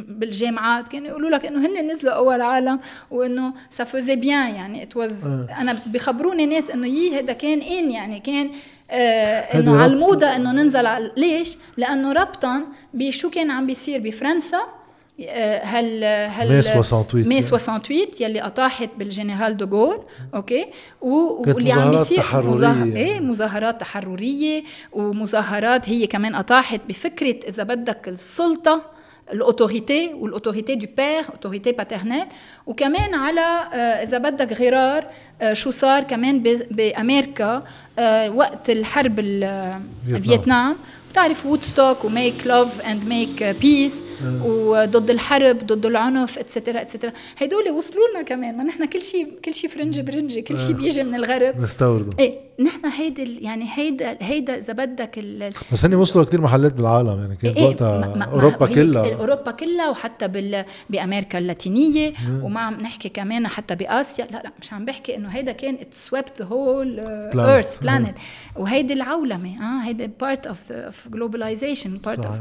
بالجامعات 0.09 0.89
كانوا 0.89 1.09
يقولوا 1.09 1.31
لك 1.31 1.47
إنه 1.47 1.67
هن 1.67 1.91
نزلوا 1.91 2.13
أول 2.13 2.41
عالم 2.41 2.81
وإنه 3.11 3.53
ça 3.71 3.81
faisait 3.81 4.17
bien 4.17 4.55
يعني 4.55 4.83
ات 4.83 4.97
آه. 4.97 5.49
أنا 5.61 5.79
بخبروني 5.87 6.47
ناس 6.47 6.71
إنه 6.71 6.87
يي 6.87 7.19
هذا 7.19 7.33
كان 7.33 7.63
إن 7.63 7.91
يعني 7.91 8.21
كان 8.21 8.51
إنه 8.95 9.83
على 9.83 9.93
الموضه 9.93 10.37
إنه 10.37 10.53
ننزل 10.53 10.87
على 10.87 11.13
ليش؟ 11.17 11.57
لأنه 11.77 12.13
ربطا 12.13 12.61
بشو 12.95 13.31
كان 13.31 13.51
عم 13.51 13.67
بيصير 13.67 14.01
بفرنسا 14.01 14.61
هل 15.63 16.05
هل 16.05 16.49
مي 16.49 16.63
68 16.63 17.29
مي 17.29 17.43
68 17.43 17.99
يلي 18.21 18.41
أطاحت 18.41 18.91
بالجنرال 18.99 19.57
دوغول 19.57 20.01
okay 20.35 20.67
واللي 21.01 21.73
عم 21.73 21.93
يصير 21.93 22.19
تحررية. 22.19 22.97
إيه 22.97 23.21
مظاهرات 23.21 23.81
تحررية 23.81 24.63
ومظاهرات 24.93 25.89
هي 25.89 26.07
كمان 26.07 26.35
أطاحت 26.35 26.81
بفكرة 26.89 27.37
إذا 27.49 27.63
بدك 27.63 28.09
السلطة 28.09 28.94
ال 29.33 29.42
autorité 29.42 30.15
وال 30.15 30.27
autorité 30.27 30.75
du 30.75 30.87
père 30.97 31.25
autorité 31.31 31.73
paternelle 31.73 32.27
وكمان 32.67 33.15
على 33.15 33.41
إذا 34.03 34.19
بدك 34.19 34.61
غرار 34.61 35.07
شو 35.53 35.71
صار 35.71 36.03
كمان 36.03 36.43
بأمريكا 36.71 37.63
وقت 38.29 38.71
الحرب 38.71 39.19
الفيتنام 40.09 40.77
بتعرف 41.15 41.47
وودستوك 41.47 42.05
و 42.05 42.13
make 42.13 42.47
love 42.47 42.81
and 42.81 43.05
make 43.05 43.45
peace 43.45 44.05
وضد 44.45 45.11
الحرب 45.11 45.59
ضد 45.59 45.87
العنف 45.87 46.39
et 46.39 46.49
cetera 46.49 46.81
et 46.81 46.89
cetera 46.89 47.13
هدول 47.43 47.71
وصلوا 47.71 48.05
لنا 48.15 48.23
كمان. 48.23 48.57
ما 48.57 48.65
نحن 48.65 48.85
كل 48.85 49.03
شيء 49.03 49.29
كل 49.45 49.55
شيء 49.55 49.71
فرنجي 49.71 50.03
برنجي 50.03 50.43
كل 50.43 50.59
شيء 50.59 50.75
بيجي 50.75 51.03
من 51.03 51.15
الغرب. 51.15 51.61
نستورده. 51.61 52.19
إيه 52.19 52.39
نحن 52.61 52.87
هيدا 52.87 53.23
يعني 53.23 53.67
هيدا 53.75 54.17
هيدا 54.21 54.59
إذا 54.59 54.73
بدك 54.73 55.25
بس 55.73 55.85
هن 55.85 55.95
وصلوا 55.95 56.25
لكثير 56.25 56.41
محلات 56.41 56.73
بالعالم 56.73 57.21
يعني 57.21 57.37
كانت 57.37 57.57
إيه 57.57 57.65
وقتها؟ 57.65 58.17
ما 58.17 58.25
أوروبا 58.25 58.67
كلها. 58.67 59.15
أوروبا 59.15 59.51
كلها 59.51 59.91
وحتى 59.91 60.29
بال 60.29 60.65
بأمريكا 60.91 61.39
اللاتينية 61.39 62.13
وما 62.43 62.61
عم 62.61 62.75
نحكي 62.75 63.09
كمان 63.09 63.49
حتى 63.49 63.75
بآسيا. 63.75 64.25
لا 64.25 64.43
لا 64.45 64.53
مش 64.61 64.73
عم 64.73 64.85
بحكي 64.85 65.17
إنه 65.17 65.29
هيدا 65.29 65.53
كان 65.53 65.75
it 65.75 65.95
swept 65.95 66.39
the 66.39 66.45
whole 66.45 67.01
earth 67.01 67.79
planet 67.79 68.15
وهيدي 68.57 68.93
العولمة 68.93 69.57
آه 69.61 69.85
هيدا 69.85 70.11
part 70.21 70.47
of 70.47 70.73
of 71.05 71.13
globalization 71.13 71.99
part 71.99 72.27
of 72.27 72.37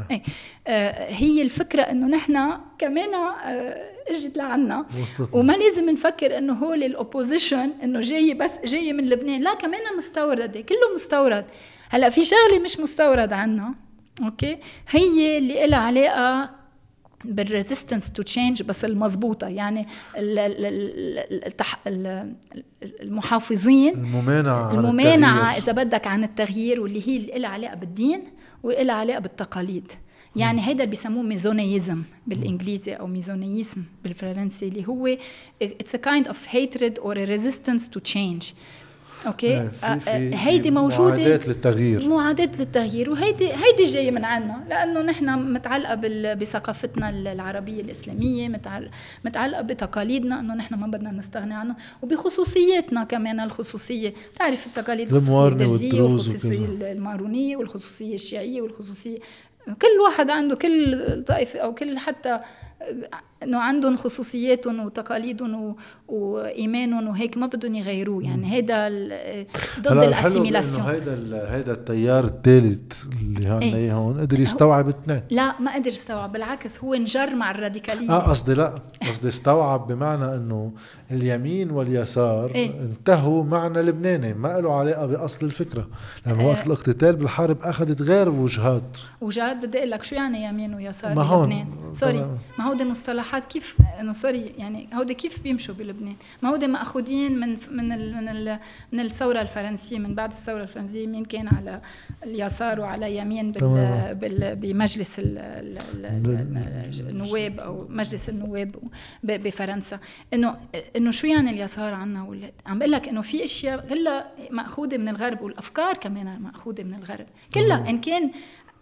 هي 1.08 1.42
الفكرة 1.42 1.82
إنه 1.82 2.06
نحن 2.06 2.58
كمان 2.78 3.14
آه 3.14 3.94
إجت 4.08 4.36
لعنا. 4.36 4.86
وما 5.32 5.52
لازم 5.52 5.90
نفكر 5.90 6.38
إنه 6.38 6.52
هول 6.52 6.82
ال 6.82 6.90
opposition 6.90 7.70
إنه 7.82 8.00
جاي 8.00 8.34
بس 8.34 8.50
جاي 8.64 8.92
من 8.92 9.08
لبنان. 9.08 9.42
لا 9.42 9.54
كمان 9.54 9.80
مستوردة 9.96 10.60
كله 10.60 10.94
مستورد. 10.94 11.44
هلأ 11.90 12.10
في 12.10 12.24
شغلة 12.24 12.58
مش 12.64 12.80
مستورد 12.80 13.32
عنا 13.32 13.74
okay؟ 14.22 14.58
هي 14.90 15.38
اللي 15.38 15.66
لها 15.66 15.78
علاقة 15.78 16.50
بال 17.24 17.39
resistance 17.39 18.12
to 18.12 18.22
change 18.22 18.62
بس 18.62 18.84
المضبوطه 18.84 19.48
يعني 19.48 19.86
المحافظين 23.00 23.94
الممانعة 23.94 24.72
الممانعة 24.72 25.56
إذا 25.56 25.72
بدك 25.72 26.06
عن 26.06 26.24
التغيير 26.24 26.80
واللي 26.80 27.08
هي 27.08 27.16
اللي 27.16 27.38
لها 27.38 27.48
علاقة 27.48 27.74
بالدين. 27.74 28.22
ولها 28.64 28.94
علاقة 28.94 29.18
بالتقاليد. 29.18 29.92
يعني 30.36 30.60
هيدا 30.60 30.72
اللي 30.84 30.86
بيسموه 30.86 31.22
misoneism 31.22 32.02
بالإنجليزي 32.26 32.92
أو 32.92 33.06
misonéisme 33.06 33.82
بالفرنسي 34.04 34.68
اللي 34.68 34.88
هو 34.88 35.16
it's 35.62 35.94
a 35.94 35.98
kind 35.98 36.26
of 36.26 36.46
hatred 36.48 36.98
or 36.98 37.18
resistance 37.18 37.90
to 37.90 38.00
change 38.00 38.42
أوكي؟ 39.26 39.56
آه، 39.56 39.70
آه، 39.84 40.34
هيدي 40.34 40.70
موجودة. 40.70 41.16
معادات 41.16 41.48
للتغيير. 41.48 42.08
معادات 42.08 42.58
للتغيير 42.58 43.10
وهيدي 43.10 43.52
هيدي 43.52 43.82
جاية 43.92 44.10
من 44.10 44.24
عنا 44.24 44.64
لأنه 44.68 45.02
نحن 45.02 45.52
متعلقة 45.52 45.94
بثقافتنا 46.34 47.10
العربية 47.10 47.82
الإسلامية 47.82 48.48
متعلقة 49.24 49.62
بتقاليدنا 49.62 50.40
إنه 50.40 50.54
نحن 50.54 50.74
ما 50.74 50.86
بدنا 50.86 51.12
نستغني 51.12 51.54
عنه 51.54 51.76
وبخصوصياتنا 52.02 53.04
كمان 53.04 53.40
الخصوصية. 53.40 54.14
بتعرف 54.34 54.66
التقاليد 54.66 55.12
الخصوصية 55.14 55.48
الدرزيه 55.48 56.02
والخصوصيه 56.02 56.66
المارونية 56.92 57.56
والخصوصية 57.56 58.14
الشيعية 58.14 58.62
والخصوصيه 58.62 59.18
كل 59.64 60.00
واحد 60.04 60.30
عنده 60.30 60.56
كل 60.56 61.22
طائفة 61.26 61.58
أو 61.58 61.74
كل 61.74 61.98
حتى 61.98 62.40
إنه 63.44 63.58
عندهم 63.58 63.96
خصوصياتهم 63.96 64.80
وتقاليدهم 64.80 65.76
وإيمانهم 66.08 67.08
وهيك 67.08 67.36
ما 67.36 67.46
بدهم 67.46 67.74
يغيروه. 67.74 68.22
يعني 68.22 68.52
هيدا 68.52 68.88
ضد 69.80 69.86
الأسيميلاسيون. 69.86 70.86
هيدا 70.86 71.54
هيدا 71.54 71.72
التيار 71.72 72.24
الثالث 72.24 72.92
اللي 73.22 73.48
عندنا 73.48 73.76
إيه. 73.76 73.94
هون 73.94 74.20
قدر 74.20 74.40
يستوعب 74.40 74.88
اثنين. 74.88 75.20
لا 75.30 75.60
ما 75.60 75.74
قدر 75.74 75.88
يستوعب. 75.88 76.32
بالعكس 76.32 76.84
هو 76.84 76.94
انجر 76.94 77.34
مع 77.34 77.50
الراديكالية. 77.50 78.10
آه 78.10 78.28
قصدي 78.28 78.54
لا 78.54 78.78
قصدي 79.08 79.28
استوعب 79.28 79.86
بمعنى 79.86 80.36
إنه 80.36 80.72
اليمين 81.10 81.70
واليسار 81.70 82.50
إيه؟ 82.54 82.70
انتهوا 82.80 83.44
معنى 83.44 83.82
لبناني 83.82 84.34
ما 84.34 84.60
له 84.60 84.74
علاقة 84.74 85.06
بأصل 85.06 85.46
الفكرة. 85.46 85.88
لأنه 86.26 86.40
إيه؟ 86.40 86.46
وقت 86.46 86.66
الاقتتال 86.66 87.16
بالحرب 87.16 87.62
أخذت 87.62 88.02
غير 88.02 88.28
وجهات. 88.28 88.96
وجهات 89.20 89.56
بدي 89.56 89.78
أقول 89.78 89.90
لك 89.90 90.02
شو 90.02 90.14
يعني 90.14 90.44
يمين 90.44 90.74
ويسار 90.74 91.14
ما 91.14 91.22
بلبنان؟ 91.22 91.66
sorry 91.92 92.26
ما 92.58 92.64
هودي 92.64 92.84
مصطلحات 92.84 93.33
كيف 93.42 93.76
إنه 94.00 94.12
sorry 94.12 94.52
يعني 94.58 94.88
هودي 94.94 95.14
كيف 95.14 95.42
بيمشوا 95.42 95.74
بلبنان؟ 95.74 96.16
ما 96.42 96.50
هودي 96.50 96.66
مأخوذين 96.66 97.40
من 97.40 97.56
من 97.70 97.92
ال 97.92 98.14
من 98.14 98.28
ال 98.28 98.58
من 98.92 99.00
الثورة 99.00 99.40
الفرنسية 99.40 99.98
من 99.98 100.14
بعد 100.14 100.30
الثورة 100.30 100.62
الفرنسية 100.62 101.06
مين 101.06 101.24
كان 101.24 101.48
على 101.48 101.80
اليسار 102.24 102.80
وعلى 102.80 103.16
يمين 103.16 103.52
بال 103.52 104.14
بال 104.14 104.56
بمجلس 104.56 105.20
النواب 106.98 107.60
أو 107.60 107.86
مجلس 107.88 108.28
النواب 108.28 108.76
بفرنسا. 109.22 109.98
إنه 110.34 110.56
إنه 110.96 111.10
شو 111.10 111.26
يعني 111.26 111.50
اليسار 111.50 111.94
عنا 111.94 112.38
عم 112.66 112.78
بقول 112.78 112.92
لك 112.92 113.08
إنه 113.08 113.22
في 113.22 113.44
أشياء 113.44 113.88
كلها 113.88 114.30
مأخوذة 114.50 114.96
من 114.96 115.08
الغرب 115.08 115.42
والأفكار 115.42 115.96
كمان 115.96 116.42
مأخوذة 116.42 116.82
من 116.82 116.94
الغرب. 116.94 117.26
كلها 117.54 117.90
إن 117.90 118.00
كان 118.00 118.30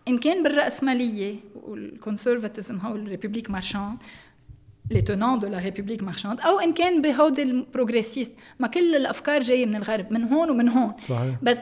إن 0.09 0.19
كان 0.19 0.43
بالرأسمالية 0.43 1.37
وال 1.55 1.72
conservatism 1.72 2.77
هو 2.79 2.97
ال 2.97 3.02
république 3.02 3.51
marchande 3.51 3.99
les 4.93 5.03
tenants 5.03 5.39
de 5.39 5.49
la 5.49 5.59
république 5.59 6.03
marchande 6.03 6.41
أو 6.41 6.61
إن 6.61 6.73
كان 6.73 7.03
بهود 7.03 7.39
ال 7.39 7.45
progressistes. 7.45 8.33
ما 8.61 8.69
كل 8.69 8.97
الأفكار 8.97 9.43
جاية 9.43 9.67
من 9.67 9.77
الغرب 9.77 10.13
من 10.13 10.25
هون 10.25 10.51
ومن 10.51 10.69
هون. 10.69 10.93
صحيح. 11.03 11.35
بس 11.43 11.59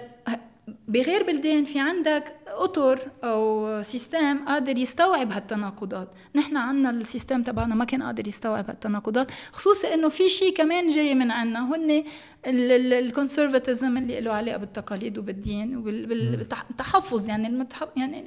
بغير 0.89 1.23
بلدان 1.23 1.65
في 1.65 1.81
عندك 1.81 2.25
أطر 2.51 2.99
أو 3.25 3.83
system 3.83 4.39
قادر 4.47 4.79
يستوعب 4.79 5.33
هالتناقضات. 5.33 6.09
نحن 6.35 6.57
عندنا 6.57 6.91
ال 6.91 6.98
system 6.98 7.43
تبعنا 7.43 7.75
ما 7.75 7.85
كان 7.85 8.03
قادر 8.03 8.29
يستوعب 8.29 8.65
هالتناقضات 8.69 9.31
خصوصا 9.53 9.95
إنه 9.95 10.09
في 10.09 10.29
شيء 10.29 10.55
كمان 10.55 10.89
جاي 10.89 11.15
من 11.15 11.31
عنا 11.31 11.75
هن 11.75 12.05
الكونسرفاتيزم 12.47 13.97
اللي 13.97 14.21
له 14.21 14.33
علاقة 14.33 14.59
بالتقاليد 14.59 15.19
وبالدين 15.19 15.77
وبالتحفظ 15.77 17.29
يعني. 17.29 17.67
يعني 17.97 18.25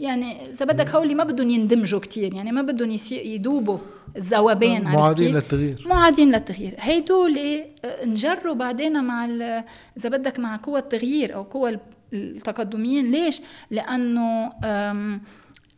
يعني 0.00 0.50
إذا 0.50 0.66
بدك 0.66 0.90
هول 0.94 1.16
ما 1.16 1.24
بدهم 1.24 1.50
يندمجوا 1.50 2.00
كثير 2.00 2.34
يعني 2.34 2.52
ما 2.52 2.62
بدهم 2.62 2.96
يدوبوا 3.10 3.78
الذوبان 4.16 4.84
معادين 4.84 5.34
للتغيير. 5.34 5.84
معادين 5.86 6.32
للتغيير. 6.32 6.74
هيدول 6.78 7.38
انجروا 7.84 8.54
بعدين 8.54 9.04
مع 9.04 9.24
إذا 9.96 10.08
بدك 10.08 10.38
مع 10.38 10.56
قوى 10.56 10.78
التغيير 10.78 11.34
أو 11.34 11.42
قوى 11.42 11.78
التقدميين. 12.12 13.10
ليش؟ 13.10 13.40
لأنه 13.70 14.52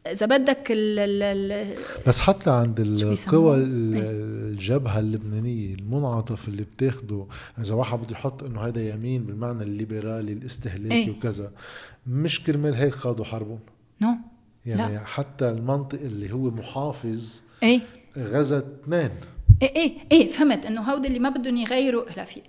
إذا 0.06 0.26
بدك 0.26 0.66
ال 0.70 0.98
ال 1.22 1.74
بس 2.06 2.20
حتى 2.20 2.50
عند 2.50 2.80
القوى 2.80 3.56
إيه. 3.56 3.62
الجبهة 3.64 4.98
اللبنانية 4.98 5.74
المنعطف 5.74 6.48
اللي 6.48 6.62
بتاخده. 6.62 7.26
إذا 7.58 7.74
واحد 7.74 7.98
بده 7.98 8.12
يحط 8.12 8.42
إنه 8.42 8.60
هذا 8.60 8.88
يمين 8.88 9.24
بالمعنى 9.24 9.62
الليبرالي 9.62 10.32
الاستهلاكي 10.32 10.94
إيه؟ 10.94 11.10
وكذا 11.10 11.52
مش 12.06 12.42
كرمال 12.42 12.74
هيك 12.74 12.94
خاضوا 12.94 13.24
حربهم. 13.24 13.58
no. 14.00 14.14
يعني 14.66 14.94
لا. 14.94 15.04
حتى 15.04 15.50
المنطق 15.50 16.00
اللي 16.00 16.32
هو 16.32 16.50
محافظ 16.50 17.40
إيه. 17.62 17.80
غزا 18.18 18.58
اثنين. 18.58 19.10
إيه 19.64 19.76
إيه 19.76 19.92
إيه 20.12 20.28
فهمت 20.28 20.66
إنه 20.66 20.80
هود 20.80 21.06
اللي 21.06 21.18
ما 21.18 21.28
بدهم 21.28 21.56
يغيروا 21.56 22.04
لا 22.16 22.24
في 22.24 22.40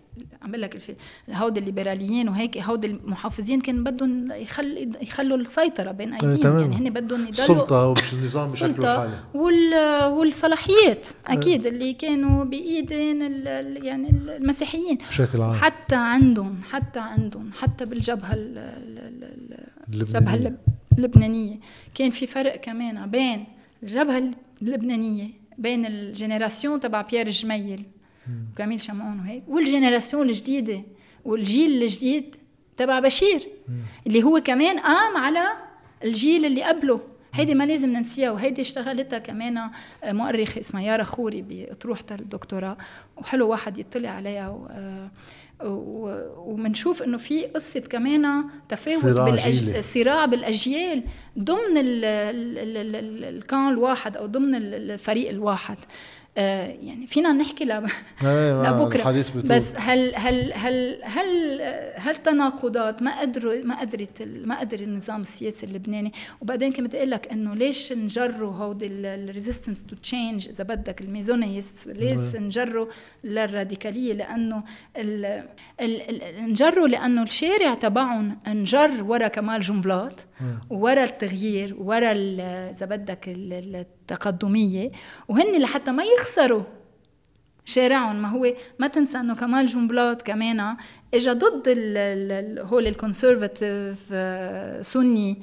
عم 0.41 0.51
بقول 0.51 0.61
لك 0.61 0.95
هود 1.29 1.57
الليبراليين 1.57 2.29
وهيك 2.29 2.57
هود 2.57 2.85
المحافظين 2.85 3.61
كان 3.61 3.83
بدهم 3.83 4.31
يخل 4.31 4.91
يخلوا 5.01 5.37
السيطرة 5.37 5.91
بين 5.91 6.13
إيه، 6.13 6.31
أيديهم. 6.31 6.59
يعني 6.59 6.75
هن 6.75 6.89
بدهم 6.89 7.19
يضلوا 7.19 7.29
السلطة 7.29 7.87
ومش 7.87 8.13
النظام 8.13 8.47
بشكله 8.47 8.93
الحالي 8.93 9.19
وال 9.33 9.73
والصلاحيات 10.13 11.07
أكيد 11.27 11.65
اللي 11.65 11.93
كانوا 11.93 12.43
بإيدين 12.43 13.21
يعني 13.83 14.09
المسيحيين. 14.09 14.97
بشكل 15.09 15.41
عام. 15.41 15.53
حتى 15.53 15.95
عندهم 15.95 16.59
حتى 16.71 16.99
عندهم 16.99 17.49
حتى 17.59 17.85
بالجبهة 17.85 18.33
الجبهة 19.93 20.53
اللبنانية. 20.97 21.55
كان 21.95 22.09
في 22.09 22.27
فرق 22.27 22.55
كمان 22.55 23.09
بين 23.11 23.45
الجبهة 23.83 24.31
اللبنانية 24.61 25.44
بين 25.57 25.85
ال 25.85 25.94
génération 25.94 26.79
تبع 26.79 27.01
بيير 27.01 27.29
جميل. 27.29 27.83
وكميل 28.53 28.81
شمعون 28.81 29.19
وهيك. 29.19 29.43
وال 29.47 29.61
génération 29.61 30.29
الجديدة 30.29 30.81
والجيل 31.25 31.83
الجديد 31.83 32.35
تبع 32.77 32.99
بشير 32.99 33.47
اللي 34.07 34.23
هو 34.23 34.39
كمان 34.39 34.79
قام 34.79 35.17
على 35.17 35.47
الجيل 36.03 36.45
اللي 36.45 36.63
قبله. 36.63 37.01
هيدي 37.33 37.55
ما 37.55 37.63
لازم 37.63 37.89
ننسيها 37.89 38.31
وهيدي 38.31 38.61
اشتغلتها 38.61 39.19
كمان 39.19 39.69
مؤرخة 40.03 40.59
اسمها 40.59 40.81
يارا 40.81 41.03
خوري 41.03 41.41
بأطروحة 41.41 42.05
الدكتوراه. 42.11 42.77
وحلو 43.17 43.49
واحد 43.49 43.77
يطلع 43.77 44.09
عليها 44.09 44.67
وبنشوف 45.63 47.03
إنه 47.03 47.17
في 47.17 47.45
قصة 47.45 47.79
كمان 47.79 48.43
تفاوت 48.69 49.05
بالصراع 49.73 50.25
بالأجيال 50.25 51.03
ضمن 51.39 51.77
الكان 51.77 53.69
الواحد 53.69 54.17
أو 54.17 54.25
ضمن 54.25 54.55
الفريق 54.55 55.29
الواحد. 55.29 55.77
آه، 56.37 56.67
يعني 56.67 57.07
فينا 57.07 57.31
نحكي 57.31 57.65
ل... 57.65 57.71
أيوة، 58.23 58.69
لبكره 58.69 59.23
بس 59.45 59.73
هل 59.75 60.15
هل 60.15 60.53
هل 60.53 60.99
هل 61.03 61.61
هالتناقضات؟ 61.95 63.01
ما 63.01 63.19
قدروا 63.19 63.53
ما 63.63 63.79
قدرت 63.79 64.21
ما 64.21 64.59
قدر 64.59 64.79
النظام 64.79 65.21
السياسي 65.21 65.65
اللبناني. 65.65 66.11
وبعدين 66.41 66.71
كنت 66.71 66.95
أقول 66.95 67.11
لك 67.11 67.31
إنه 67.31 67.55
ليش 67.55 67.93
نجروا 67.93 68.53
هودي 68.53 68.87
ال 68.87 68.96
resistance 68.96 69.83
to 69.83 69.95
change 69.95 70.49
إذا 70.49 70.63
بدك 70.63 71.01
ال 71.01 71.08
misonéistes 71.08 71.87
ليش 71.87 72.35
نجروا 72.35 72.87
للراديكالية؟ 73.23 74.13
لأنه 74.13 74.63
ال... 74.97 75.25
ال... 75.81 76.01
ال... 76.09 76.49
نجروا 76.49 76.87
لأنه 76.87 77.23
الشارع 77.23 77.73
تبعهم 77.73 78.37
انجر 78.47 79.03
ورا 79.03 79.27
كمال 79.27 79.61
جنبلاط 79.61 80.19
ورا 80.69 81.03
التغيير 81.03 81.75
ورا 81.79 82.11
إذا 82.71 82.85
بدك 82.85 83.27
التقدميه 84.11 84.91
وهن 85.27 85.61
لحتى 85.61 85.91
ما 85.91 86.03
يخسروا 86.03 86.63
شارعهم. 87.65 88.21
ما 88.21 88.29
هو 88.29 88.53
ما 88.79 88.87
تنسى 88.87 89.19
إنه 89.19 89.35
كمال 89.35 89.65
جنبلاط 89.65 90.21
كمان 90.21 90.75
اجى 91.13 91.31
ضد 91.31 91.67
هول 92.59 92.87
ال 92.87 92.96
conservative 92.96 94.07
آه، 94.11 94.81
Sunni 94.81 95.37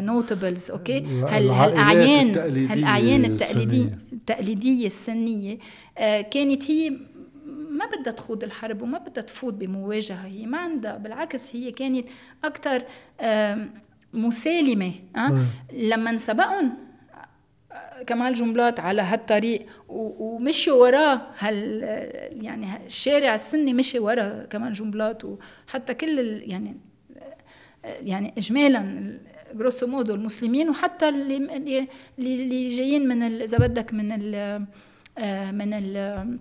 notables 0.00 0.70
آه، 0.70 0.74
okay؟ 0.74 1.04
هالأعيان 1.22 2.36
هالاعيان 2.70 3.24
التقليديه 3.24 3.98
التقليدية 4.12 4.86
السنية 4.86 5.58
آه، 5.98 6.20
كانت 6.20 6.70
هي 6.70 6.90
ما 7.70 7.86
بدها 7.86 8.12
تخوض 8.12 8.44
الحرب 8.44 8.82
وما 8.82 8.98
بدها 8.98 9.22
تفوت 9.22 9.54
بمواجهة. 9.54 10.26
هي 10.26 10.46
ما 10.46 10.58
عندها 10.58 10.96
بالعكس 10.96 11.56
هي 11.56 11.70
كانت 11.70 12.08
أكثر 12.44 12.82
مسالمة 14.14 14.92
أه؟ 15.16 15.38
لما 15.72 16.16
سبقهم 16.16 16.72
كمال 18.06 18.34
جنبلاط 18.34 18.80
على 18.80 19.02
هالطريق 19.02 19.66
ومشوا 19.88 20.82
وراه 20.82 21.20
هال 21.38 21.82
يعني 22.44 22.66
الشارع 22.86 23.34
السني 23.34 23.74
مشي 23.74 23.98
ورا 23.98 24.46
كمال 24.50 24.72
جنبلاط 24.72 25.24
وحتى 25.24 25.94
كل 25.94 26.20
ال 26.20 26.50
يعني 26.50 26.76
يعني 27.84 28.34
اجمالا 28.38 29.12
جروسو 29.54 29.86
مودو 29.86 30.14
المسلمين 30.14 30.68
وحتى 30.70 31.08
اللي 31.08 31.88
اللي 32.18 32.76
جايين 32.76 33.08
من 33.08 33.22
إذا 33.22 33.58
بدك 33.58 33.94
من 33.94 34.12
ال 34.12 34.60
من 35.54 35.74
ال 35.74 36.38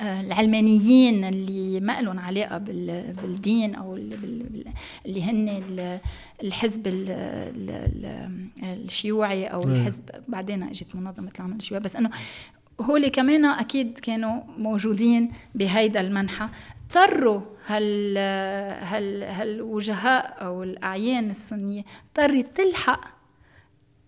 العلمانيين 0.00 1.24
اللي 1.24 1.80
ما 1.80 2.00
لهم 2.00 2.18
علاقه 2.18 2.58
بالدين 2.58 3.74
أو 3.74 3.96
اللي 5.06 5.22
هن 5.22 5.62
الحزب 6.42 6.86
الشيوعي 8.62 9.46
أو 9.46 9.62
الحزب. 9.62 10.02
بعدين 10.28 10.62
اجت 10.62 10.96
منظمة 10.96 11.30
العمل 11.38 11.56
الشيوعي. 11.56 11.82
بس 11.82 11.96
إنه 11.96 12.10
هول 12.80 13.08
كمان 13.08 13.44
أكيد 13.44 13.98
كانوا 13.98 14.42
موجودين 14.58 15.32
بهيدا 15.54 16.00
المنحى 16.00 16.48
اضطروا 16.90 17.40
هال 17.66 18.18
هال 18.84 19.22
هالوجهاء 19.22 20.44
أو 20.44 20.62
الأعيان 20.62 21.30
السنية 21.30 21.84
اضطرت 22.08 22.56
تلحق 22.56 23.20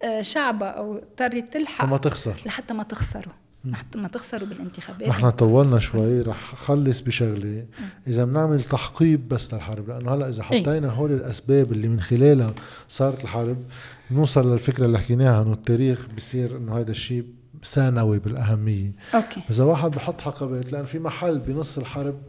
آه، 0.03 0.23
شعبها 0.23 0.69
أو 0.69 0.97
اضطرت 0.97 1.53
تلحق 1.53 1.85
ما 1.85 1.97
تخسر. 1.97 2.43
لحتى 2.47 2.75
ما 2.75 2.83
تخسروا. 2.83 3.33
حتى 3.73 3.99
ما 3.99 4.09
تخسروا 4.09 4.49
بالانتخابات. 4.49 5.09
نحن 5.09 5.31
طولنا 5.31 5.79
شوي 5.79 6.21
رح 6.21 6.55
خلص 6.55 7.01
بشغلة. 7.01 7.67
إذا 8.07 8.25
بنعمل 8.25 8.63
تحقيب 8.63 9.29
بس 9.29 9.55
للحرب 9.55 9.89
لأنه 9.89 10.15
هلأ 10.15 10.29
إذا 10.29 10.43
إيه. 10.43 10.63
حطينا 10.63 10.89
هول 10.89 11.13
الأسباب 11.13 11.73
اللي 11.73 11.89
من 11.89 12.01
خلالها 12.01 12.55
صارت 12.89 13.25
الحرب 13.25 13.57
نوصل 14.11 14.53
للفكرة 14.53 14.87
اللي 14.87 14.99
حكيناها 14.99 15.43
إنه 15.43 15.53
التاريخ 15.53 16.07
بصير 16.17 16.57
إنه 16.57 16.79
هذا 16.79 16.91
الشيء 16.91 17.25
ثانوي 17.65 18.19
بالأهمية. 18.19 18.93
أوكي. 19.15 19.41
إذا 19.51 19.65
واحد 19.65 19.91
بحط 19.91 20.21
حقبات 20.21 20.73
لأن 20.73 20.85
في 20.85 20.99
محل 20.99 21.39
بنص 21.39 21.79
الحرب 21.79 22.21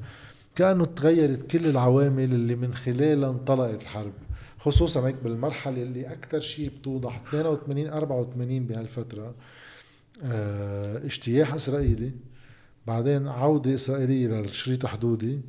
كأنه 0.55 0.85
تغيرت 0.85 1.51
كل 1.51 1.65
العوامل 1.68 2.23
اللي 2.23 2.55
من 2.55 2.73
خلالها 2.73 3.30
انطلقت 3.30 3.81
الحرب 3.81 4.14
خصوصا 4.60 5.07
هيك 5.07 5.15
بالمرحلة 5.23 5.81
اللي 5.81 6.11
أكثر 6.11 6.39
شيء 6.39 6.69
بتوضح 6.69 7.22
82 7.27 7.88
84 7.88 8.68
بهالفترة. 8.68 9.34
اجتياح 10.24 11.54
إسرائيلي 11.54 12.12
بعدين 12.88 13.28
عودة 13.28 13.76
إسرائيلية 13.76 14.28
للشريط 14.28 14.86
حدودي 14.86 15.41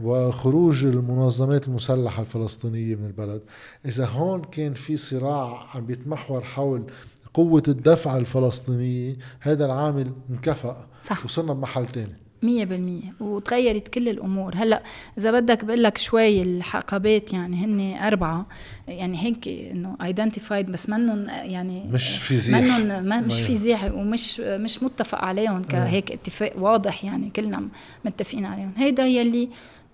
وخروج 0.00 0.84
المنظمات 0.84 1.68
المسلحة 1.68 2.22
الفلسطينية 2.22 2.96
من 2.96 3.06
البلد. 3.06 3.42
إذا 3.86 4.06
هون 4.06 4.42
كان 4.42 4.74
في 4.74 4.96
صراع 4.96 5.76
عم 5.76 5.86
بيتمحور 5.86 6.40
حول 6.40 6.86
قوة 7.34 7.62
الدفع 7.68 8.16
الفلسطينية 8.16 9.16
هذا 9.40 9.64
العامل 9.64 10.12
انكفأ. 10.30 10.86
صح. 11.02 11.24
وصلنا 11.24 11.52
بمحل 11.52 11.86
تاني. 11.86 12.21
مية 12.42 12.64
بالمية. 12.64 13.12
وتغيرت 13.20 13.88
كل 13.88 14.08
الأمور. 14.08 14.54
هلأ 14.56 14.82
إذا 15.18 15.30
بدك 15.40 15.64
بقول 15.64 15.82
لك 15.82 15.98
شوي 15.98 16.42
الحقبات 16.42 17.32
يعني 17.32 17.56
هن 17.56 18.02
أربعة. 18.02 18.46
يعني 18.88 19.22
هيك 19.24 19.48
إنه 19.48 19.96
ايدنتيفايد 20.02 20.66
بس 20.66 20.88
منهم 20.88 21.26
يعني 21.28 21.84
مش 21.92 22.18
فيزيح 22.18 22.58
منهم 22.60 23.26
مش 23.26 23.40
فيزيح 23.40 23.84
ومش 23.94 24.40
مش 24.40 24.82
متفق 24.82 25.24
عليهم 25.24 25.62
كهيك 25.62 26.12
اتفاق 26.12 26.52
واضح 26.58 27.04
يعني 27.04 27.30
كلنا 27.36 27.68
متفقين 28.04 28.44
عليهم. 28.44 28.72
هيدا 28.76 29.06
يلي 29.06 29.48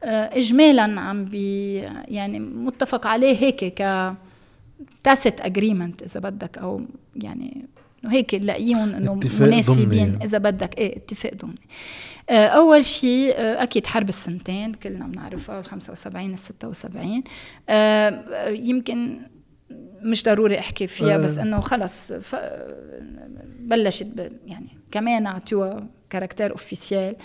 آه، 0.04 0.38
إجمالا 0.38 1.00
عم 1.00 1.24
بي 1.24 1.74
يعني 2.08 2.40
متفق 2.40 3.06
عليه 3.06 3.36
هيك 3.36 3.64
ك 3.64 4.12
tacit 5.05 5.40
agreement 5.40 6.02
إذا 6.02 6.20
بدك 6.20 6.58
أو 6.58 6.82
يعني 7.16 7.66
هيك 8.06 8.34
نلاقيهم 8.34 8.94
إنه 8.94 9.20
مناسبين 9.40 10.18
إذا 10.22 10.38
بدك. 10.38 10.78
إيه 10.78 10.96
اتفاق 10.96 11.34
ضمني. 11.34 11.54
أول 12.30 12.84
شيء 12.84 13.34
آه، 13.36 13.62
أكيد 13.62 13.86
حرب 13.86 14.09
السنتين 14.09 14.74
كلنا 14.74 15.06
بنعرفها 15.06 15.60
ال 15.60 15.64
75 15.64 16.30
ال 16.32 16.38
76 16.38 17.22
يمكن 18.48 19.20
مش 20.02 20.24
ضروري 20.24 20.59
أحكي 20.59 20.86
فيها 20.86 21.18
بس 21.18 21.38
إنه 21.38 21.60
خلص 21.60 22.12
بلشت 23.60 24.30
يعني 24.46 24.68
كمان 24.90 25.26
أعطوها 25.26 25.86
caractère 26.10 26.51
officiel. 26.51 27.16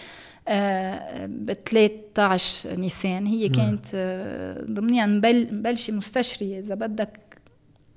ب 1.28 1.54
13 1.66 2.76
نيسان 2.76 3.26
هي 3.26 3.50
كانت 3.50 3.86
ضمنيا 4.70 5.06
مبلشه 5.06 5.94
مستشريه 5.94 6.60
إذا 6.60 6.76
بدك 6.76 7.20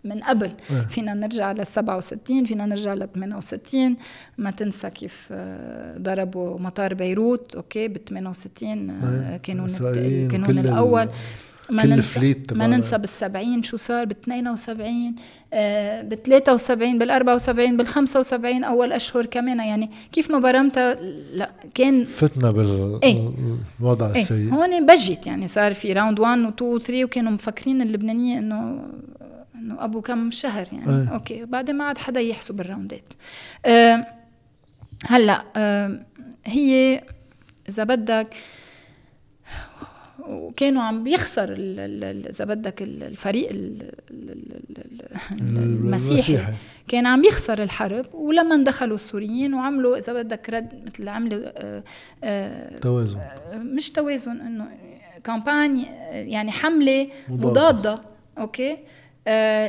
من 0.07 0.21
قبل. 0.21 0.53
إيه. 0.71 0.87
فينا 0.91 1.15
نرجع 1.15 1.53
لل 1.53 1.67
67 1.67 2.45
فينا 2.45 2.67
نرجع 2.67 2.95
لل 2.95 3.09
68 3.15 3.97
ما 4.39 4.51
تنسى 4.51 4.91
كيف 4.91 5.29
آه، 5.33 5.99
ضربوا 5.99 6.59
مطار 6.59 6.95
بيروت 6.95 7.55
okay 7.55 7.89
ب 7.89 7.97
68 8.09 8.91
آه، 8.91 9.37
كانون 9.37 9.69
الكانون 9.83 10.59
الأول. 10.59 11.09
ما 11.71 11.87
ننسى 11.87 12.35
ما 12.53 12.67
ننسى 12.67 12.99
بال 12.99 13.09
70 13.09 13.63
شو 13.63 13.77
صار 13.77 14.05
بال 14.05 14.17
72 14.23 15.15
ب 16.03 16.15
73 16.15 16.99
بال 16.99 17.11
74 17.11 17.77
بال 17.77 17.87
75 17.87 18.65
أول 18.65 18.93
أشهر 18.93 19.27
كمان. 19.27 19.59
يعني 19.59 19.91
كيف 20.13 20.31
ما 20.31 20.39
برمتها 20.39 20.95
لا 21.33 21.51
كان 21.75 22.05
فتنا 22.05 22.51
بالوضع 22.51 24.13
إيه؟ 24.15 24.23
السيء. 24.23 24.55
هون 24.55 24.87
بلشت 24.87 25.27
يعني 25.27 25.49
صار 25.49 25.75
في 25.75 25.93
round 25.93 26.21
1 26.21 26.39
و 26.39 26.49
2 26.49 26.71
و 26.71 26.79
3 26.79 27.05
وكانوا 27.05 27.33
مفكرين 27.33 27.83
اللبنانيين 27.83 28.39
إنه 28.39 28.83
إنه 29.67 29.85
أبو 29.85 30.01
كم 30.01 30.31
شهر 30.31 30.69
يعني. 30.73 31.03
أي. 31.03 31.15
okay 31.15 31.45
بعدين 31.45 31.77
ما 31.77 31.85
عاد 31.85 31.99
حدا 31.99 32.21
يحسب 32.21 32.61
الراوندات. 32.61 33.13
أه 33.67 34.07
هلأ 35.07 35.45
أه 35.57 36.01
هي 36.45 37.03
إذا 37.69 37.85
بدك 37.85 38.35
وكانوا 40.29 40.83
عم 40.83 41.05
بيخسر 41.05 41.55
إذا 42.31 42.45
بدك 42.45 42.83
الفريق 42.83 43.49
المسيحي. 45.31 46.39
كان 46.89 47.07
عم 47.07 47.25
يخسر 47.25 47.63
الحرب 47.63 48.15
ولما 48.15 48.65
دخلوا 48.65 48.95
السوريين 48.95 49.55
وعملوا 49.55 49.99
إذا 49.99 50.13
بدك 50.13 50.51
رد 50.51 50.85
مثل 50.87 51.09
عملوا 51.09 51.43
آه، 51.45 51.83
آه، 52.25 52.79
توازن. 52.79 53.19
مش 53.55 53.91
توازن 53.91 54.41
إنه 54.41 54.69
campagne 55.25 55.83
يعني 56.11 56.53
حملة 56.53 57.09
مضادة. 57.29 58.01
okay؟ 58.39 58.77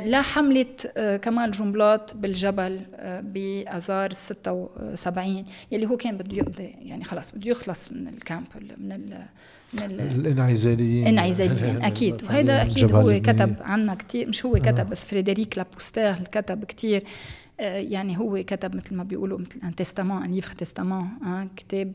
لا 0.06 0.22
حملة 0.22 0.66
آه، 0.98 1.18
كمال 1.18 1.52
جنبلاط 1.52 2.16
بالجبل 2.16 2.82
آه، 2.96 3.20
بآذار 3.20 4.14
76 4.14 5.44
يلي 5.72 5.86
هو 5.86 5.98
كان 5.98 6.18
بده 6.18 6.38
يقضي 6.38 6.76
يعني 6.82 7.04
خلص 7.04 7.32
بده 7.32 7.52
يخلص 7.52 7.92
من 7.92 8.08
ال 8.08 8.16
camp 8.16 8.48
من 8.78 8.92
ال 8.92 9.26
من 9.74 9.84
الانعزاليين. 10.00 11.04
الانعزاليين 11.08 11.86
أكيد. 11.92 12.24
وهذا 12.24 12.62
أكيد 12.62 12.96
هو 12.96 13.20
كتب 13.22 13.56
عنا 13.62 13.96
كثير 13.96 14.30
مش 14.30 14.46
هو 14.46 14.54
كتب 14.54 14.90
بس 14.90 15.06
فريدريك 15.06 15.58
لابوستير 15.58 16.16
كتب 16.32 16.64
كثير 16.66 17.04
يعني 17.60 18.18
هو 18.18 18.44
كتب 18.44 18.76
مثل 18.76 18.96
ما 18.96 19.04
بيقولوا 19.04 19.40
مثل 19.40 19.60
un 19.64 19.74
testament 19.82 20.24
un 20.26 20.32
livre 20.32 20.56
testament 20.56 21.50
كتاب 21.56 21.92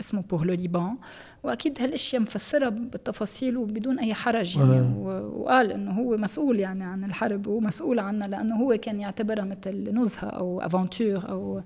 اسمه 0.00 0.22
Pour 0.22 0.44
le 0.46 0.54
Liban 0.54 0.96
وأكيد 1.42 1.82
هالأشياء 1.82 2.22
مفسرها 2.22 2.68
بالتفاصيل 2.68 3.56
وبدون 3.56 3.98
أي 3.98 4.14
حرج 4.14 4.56
يعني. 4.56 4.96
وقال 4.98 5.72
إنه 5.72 5.92
هو 5.92 6.16
مسؤول 6.16 6.60
يعني 6.60 6.84
عن 6.84 7.04
الحرب 7.04 7.46
ومسؤول 7.46 7.98
عنها 7.98 8.28
لأنه 8.28 8.56
هو 8.56 8.76
كان 8.82 9.00
يعتبرها 9.00 9.44
مثل 9.44 9.94
نزهة 9.94 10.28
أو 10.28 10.60
aventure 10.60 11.28
أو 11.28 11.62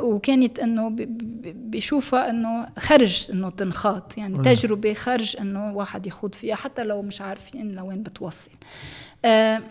وكانت 0.00 0.58
إنه 0.58 0.88
بيشوفها 1.54 2.30
إنه 2.30 2.66
خرج 2.78 3.28
إنه 3.32 3.50
تنخاط 3.50 4.18
يعني. 4.18 4.38
تجربة 4.38 4.94
خرج 4.94 5.36
إنه 5.40 5.76
واحد 5.76 6.06
يخوض 6.06 6.34
فيها 6.34 6.54
حتى 6.54 6.84
لو 6.84 7.02
مش 7.02 7.20
عارفين 7.20 7.72
لوين 7.74 8.02
بتوصل. 8.02 8.50
آه 9.24 9.56
آه 9.56 9.62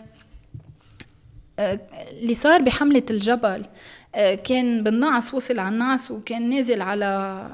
اللي 2.12 2.34
صار 2.34 2.62
بحملة 2.62 3.02
الجبل 3.10 3.64
آه 4.14 4.34
كان 4.34 4.82
بالنعس 4.82 5.34
وصل 5.34 5.58
على 5.58 5.68
النعس 5.74 6.10
وكان 6.10 6.50
نازل 6.50 6.82
على 6.82 7.04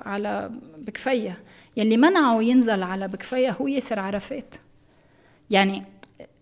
على 0.06 0.50
بكفية. 0.78 1.38
يلي 1.76 1.96
منعه 1.96 2.42
ينزل 2.42 2.82
على 2.82 3.08
بكفية 3.08 3.50
هو 3.50 3.66
ياسر 3.66 3.98
عرفات. 3.98 4.54
يعني 5.50 5.82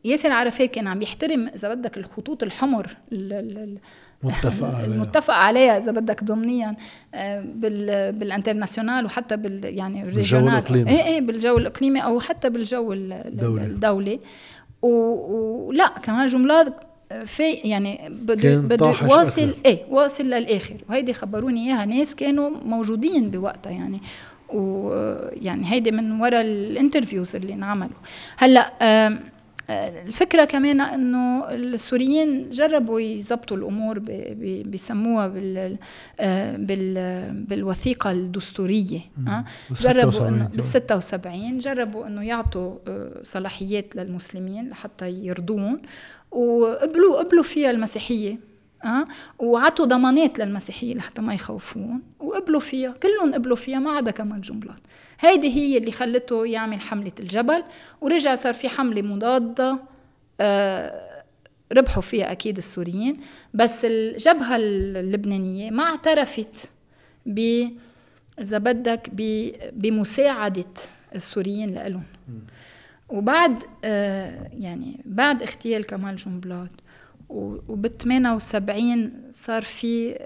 ياسر 0.05 0.33
عرفات 0.33 0.71
كان 0.71 0.87
عم 0.89 1.03
يحترم 1.03 1.49
إذا 1.55 1.75
بدك 1.75 1.97
الخطوط 1.97 2.43
الحمر 2.43 2.97
متفق 4.23 4.67
عليها. 4.75 4.85
المتفق 4.85 5.35
عليها 5.35 5.79
إذا 5.79 5.93
بدك 5.93 6.25
ضمنيا 6.25 6.77
آه، 7.15 7.41
بال 8.11 8.23
international 8.23 9.05
وحتى 9.05 9.37
بال 9.37 9.65
يعني 9.65 10.03
ال 10.03 10.07
régional. 10.07 10.49
الإقليمي. 10.49 10.91
إيه 10.91 11.05
إيه 11.05 11.21
بالجو 11.21 11.59
الإقليمي 11.59 12.05
أو 12.05 12.21
حتى 12.21 12.51
بالجو 12.51 12.93
الدولي, 12.93 13.65
الدولي. 13.65 14.21
ولا 14.83 15.89
كمان 15.89 16.29
جملات 16.29 16.75
في 17.25 17.53
يعني 17.53 18.09
بده 18.09 18.57
بده 18.57 18.87
واصل 18.87 19.55
إيه 19.67 19.79
واصل 19.91 20.25
للآخر. 20.25 20.77
وهيدي 20.89 21.13
خبروني 21.15 21.67
إياها. 21.67 21.85
ناس 21.85 22.15
كانوا 22.15 22.51
موجودين 22.65 23.31
بوقتها 23.31 23.73
يعني. 23.73 24.01
ويعني 24.49 25.73
هيدي 25.73 25.91
من 25.91 26.21
وراء 26.21 26.41
ال 26.41 26.49
interviews 26.49 27.37
اللي 27.37 27.53
انعملوا. 27.53 27.97
هلأ 28.39 28.73
الفكرة 29.71 30.45
كمان 30.45 30.81
إنه 30.81 31.51
السوريين 31.51 32.51
جربوا 32.51 33.01
يظبطوا 33.01 33.57
الأمور 33.57 33.99
بيسموها 34.65 35.29
بال 35.29 35.77
بال 36.59 37.45
بالوثيقة 37.49 38.11
الدستورية. 38.11 39.01
جربوا 39.81 40.29
إنه 40.29 40.47
بال 40.55 40.65
76 40.65 41.59
جربوا 41.59 42.07
إنه 42.07 42.23
يعطوا 42.23 42.75
آه، 42.89 43.11
صلاحيات 43.23 43.97
للمسلمين 43.97 44.69
لحتى 44.69 45.11
يرضون. 45.11 45.83
وقبلوا 46.31 47.19
قبلوا 47.19 47.43
فيها 47.43 47.71
المسيحية 47.71 48.39
أه؟ 48.85 49.05
وعطوا 49.39 49.85
ضمانات 49.85 50.39
للمسيحية 50.39 50.95
لحتى 50.95 51.23
ما 51.23 51.35
يخوفون 51.35 52.03
وقبلوا 52.21 52.61
فيها 52.61 52.91
كلهم 53.03 53.35
قبلوا 53.35 53.57
فيها 53.57 53.79
ما 53.79 53.91
عدا 53.91 54.11
كمان 54.11 54.41
جملات. 54.41 54.79
هيدي 55.21 55.57
هي 55.57 55.79
اللي 55.79 55.93
خلته 55.93 56.47
يعمل 56.47 56.81
حملة 56.81 57.13
الجبل 57.21 57.63
ورجع 58.01 58.35
صار 58.35 58.53
في 58.53 58.69
حملة 58.69 59.03
مضادة 59.03 59.79
أه 60.41 61.07
ربحوا 61.73 62.03
فيها 62.03 62.33
أكيد 62.33 62.57
السوريين. 62.57 63.21
بس 63.55 63.85
الجبهة 63.85 64.57
اللبنانية 64.57 65.71
ما 65.71 65.83
اعترفت 65.83 66.73
ب 67.27 67.69
إذا 68.41 68.59
بدك 68.59 69.11
بمساعدة 69.73 70.65
السوريين 71.15 71.75
لهم 71.75 72.03
وبعد 73.09 73.63
آه 73.85 74.49
يعني 74.53 75.01
بعد 75.05 75.43
اغتيال 75.43 75.87
كمال 75.87 76.17
جنبلاط 76.17 76.71
وبال 77.29 77.99
78 77.99 79.13
صار 79.31 79.63
في 79.63 80.19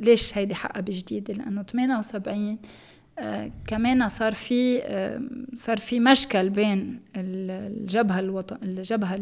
ليش 0.00 0.38
هيدي 0.38 0.54
حقبة 0.54 0.92
جديدة 0.96 1.34
لأنه 1.34 1.62
78 1.62 2.58
آه 3.18 3.50
كمان 3.66 4.08
صار 4.08 4.32
في 4.32 4.82
آه 4.82 5.20
صار 5.54 5.76
في 5.76 6.00
مشكل 6.00 6.50
بين 6.50 7.00
الجبهة 7.16 8.18
الوطن 8.18 8.56
الجبهة 8.62 9.14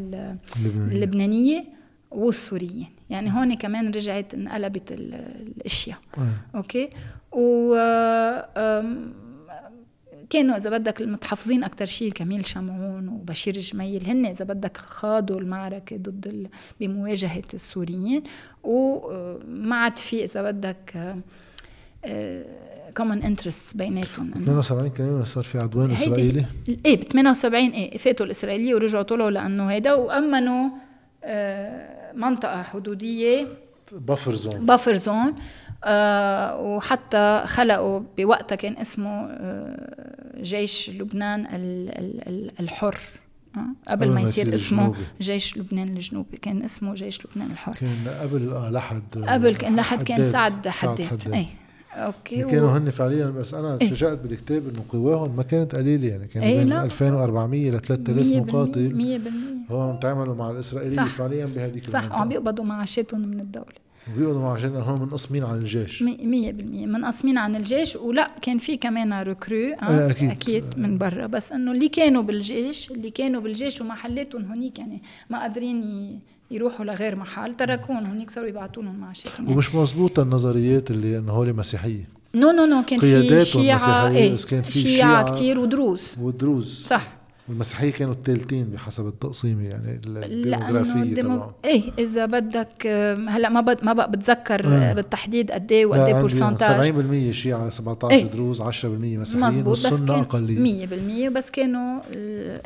اللبنانية. 0.77 1.65
والسوريين. 2.11 2.87
يعني 3.11 3.33
هون 3.33 3.55
كمان 3.55 3.91
رجعت 3.91 4.35
انقلبت 4.35 4.93
الأشياء. 4.93 5.99
آه. 6.19 6.57
أوكي؟ 6.57 6.91
و 7.33 7.75
كانوا 10.31 10.57
إذا 10.57 10.71
بدك 10.71 11.01
المتحفظين 11.01 11.65
أكثر 11.65 11.87
شيء 11.87 12.13
كميل 12.13 12.47
شمعون 12.47 13.09
وبشير 13.09 13.59
جميل 13.59 14.07
هن 14.07 14.27
إذا 14.27 14.45
بدك 14.45 14.77
خاضوا 14.77 15.41
المعركة 15.41 15.97
ضد 15.97 16.27
ال... 16.27 16.49
بمواجهة 16.81 17.43
السوريين. 17.55 18.23
وما 18.63 19.77
عاد 19.77 19.99
في 19.99 20.25
إذا 20.25 20.51
بدك 20.51 21.15
common 22.97 23.23
interest 23.23 23.77
بيناتهم. 23.77 24.31
78 24.35 24.91
كمان 24.91 25.25
صار 25.25 25.45
في 25.45 25.59
عدوان 25.59 25.91
إسرائيلي؟ 25.91 26.45
إيه 26.87 26.97
ب 26.97 27.03
78 27.03 27.71
إيه 27.71 27.99
فاتوا 27.99 28.27
الإسرائيلية 28.27 28.75
ورجعوا 28.75 29.03
طلعوا 29.03 29.31
لأنه 29.31 29.67
هيدا 29.67 29.95
وأمنوا 29.95 30.71
آه، 31.25 32.13
منطقة 32.13 32.63
حدودية. 32.63 33.47
بافر 33.93 34.35
زون 34.35 34.67
بافر 34.67 34.97
زون 34.97 35.15
آه 35.17 35.35
وحتى 36.61 37.43
خلقوا 37.47 38.01
بوقتها 38.19 38.57
كان 38.57 38.77
اسمه 38.77 39.27
آه 39.31 40.43
جيش 40.43 40.91
لبنان 40.91 41.47
الحر. 42.61 42.99
آه 43.57 43.61
قبل 43.89 44.11
ما 44.11 44.21
يصير 44.21 44.55
اسمه 44.55 44.83
الجنوبي. 44.83 44.99
جيش 45.21 45.57
لبنان 45.57 45.89
الجنوبي. 45.89 46.37
كان 46.37 46.63
اسمه 46.63 46.95
جيش 46.95 47.27
لبنان 47.27 47.51
الحر. 47.51 47.75
كان 47.75 48.15
قبل 48.21 48.73
لحد 48.73 49.25
قبل 49.29 49.57
كان 49.57 49.77
لحد 49.77 50.03
كان 50.03 50.27
سعد 50.27 50.69
حداد. 50.69 51.33
اي 51.33 51.47
okay. 51.95 52.45
كانوا 52.45 52.69
و... 52.69 52.73
هن 52.73 52.91
فعليا 52.91 53.27
بس 53.27 53.55
أنا؟ 53.55 53.77
تفاجات 53.77 54.03
إيه؟ 54.03 54.29
بالكتاب 54.29 54.69
إنه 54.69 54.85
قواهم 54.89 55.37
ما 55.37 55.43
كانت 55.43 55.75
قليلة 55.75 56.09
يعني. 56.09 56.27
كان 56.27 56.43
إيه 56.43 56.59
بين 56.59 56.73
2400 56.73 57.71
ل 57.71 57.81
3000 57.81 58.27
مقاتل. 58.27 59.21
100% 59.69 59.73
هو 59.73 59.99
تعاملوا 60.03 60.35
مع 60.35 60.51
الإسرائيليين 60.51 61.05
فعليا 61.05 61.47
بهذيك 61.47 61.91
صح. 61.91 62.11
وعم 62.13 62.29
بيقبضوا 62.29 62.65
معاشاتهم 62.65 63.21
من 63.21 63.41
الدولة. 63.41 63.90
بيقعدوا 64.17 64.41
مع 64.41 64.53
عشان 64.53 64.77
هم 64.77 65.01
منقسمين 65.03 65.45
عن 65.45 65.59
الجيش. 65.59 66.03
100% 66.03 66.07
منقسمين 66.87 67.39
عن 67.39 67.57
الجيش 67.57 67.97
ولا 67.97 68.31
كان 68.43 68.59
في 68.59 68.77
كمان 68.77 69.23
recrues 69.23 69.75
آه 69.83 70.11
أكيد. 70.11 70.31
أكيد 70.31 70.65
من 70.77 70.99
برا. 70.99 71.27
بس 71.27 71.53
إنه 71.53 71.73
اللي 71.73 71.89
كانوا 71.89 72.23
بالجيش 72.23 72.91
اللي 72.91 73.11
كانوا 73.11 73.41
بالجيش 73.41 73.81
ومحلاتهم 73.81 74.45
هنيك 74.53 74.79
يعني 74.79 75.03
ما 75.31 75.41
قادرين 75.41 76.21
يروحوا 76.51 76.85
لغير 76.85 77.17
محل 77.17 77.55
تركون 77.55 77.97
هنيك 77.97 78.31
صاروا 78.31 78.49
يبعثوا 78.49 78.83
لهم 78.83 78.97
معاشات 79.01 79.33
يعني. 79.39 79.53
ومش 79.53 79.75
مزبوطة 79.75 80.23
النظريات 80.23 80.91
اللي 80.91 81.19
إنه 81.19 81.33
هول 81.33 81.53
مسيحية. 81.53 82.09
no 82.35 82.51
no 82.51 82.65
no 82.65 82.83
كان 82.83 82.99
في 82.99 83.45
شيعة 83.45 84.09
إيه 84.11 84.37
كان 84.51 84.63
في 84.63 84.73
شيعة, 84.73 84.95
شيعة 84.95 85.33
كثير 85.33 85.59
ودروز 85.61 86.03
ودروز 86.21 86.85
صح. 86.87 87.20
والمسيحية 87.51 87.93
كانوا 87.93 88.13
الثالثين 88.13 88.65
بحسب 88.65 89.07
التقسيمه 89.07 89.63
يعني 89.63 90.01
الديموغرافيه 90.07 91.15
تبعهم. 91.15 91.53
إيه 91.65 91.83
إذا 91.99 92.27
بدك 92.27 92.87
هلا 93.29 93.49
ما 93.49 93.61
بد 93.61 93.85
ما 93.85 93.93
بقى 93.93 94.11
بتذكر 94.11 94.67
آه. 94.67 94.93
بالتحديد 94.93 95.51
قد 95.51 95.73
إيه 95.73 95.87
وقد 95.87 96.01
إيه 96.01 96.15
pourcentage 96.15 96.95
70% 97.31 97.35
شيعة 97.35 97.71
17 97.71 98.17
إيه. 98.17 98.25
دروز 98.25 98.63
10% 98.63 98.65
مسيحيين 98.85 99.47
مزبوط 99.47 99.87
بس 99.87 100.01
كان 100.01 100.11
أقلية. 100.11 100.87
100% 101.29 101.33
بس 101.33 101.51
كانوا 101.51 102.01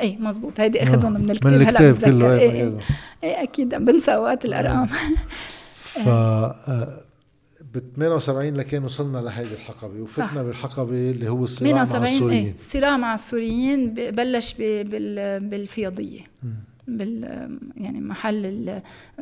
إيه 0.01 0.17
مزبوط 0.19 0.59
هيدي 0.59 0.83
أخذهم 0.83 1.13
من 1.13 1.31
الكتاب 1.31 1.53
من 1.53 1.61
الكتاب 1.61 1.81
هلا 1.81 1.91
بتذكر. 1.91 2.11
كله 2.11 2.33
إيه, 2.33 2.51
إيه, 2.51 2.77
إيه 3.23 3.43
أكيد 3.43 3.75
بنسى 3.75 4.11
اوقات 4.11 4.45
الارقام 4.45 4.87
ف 6.03 6.07
آه، 6.07 7.04
ب 7.75 7.95
78 7.95 8.55
لكان 8.55 8.83
وصلنا 8.83 9.17
لهيدي 9.17 9.53
الحقبة. 9.53 10.01
وفتنا 10.01 10.27
صح. 10.27 10.41
بالحقبة 10.41 11.11
اللي 11.11 11.29
هو 11.29 11.43
الصراع 11.43 11.73
مع 11.73 12.03
السوريين 12.03 12.45
إيه 12.45 12.53
الصراع 12.53 12.97
مع 12.97 13.15
السوريين 13.15 13.93
بلش 13.93 14.53
بالفيضيه 15.39 16.21
بال 16.87 17.23
يعني 17.77 17.99
محل 18.01 18.81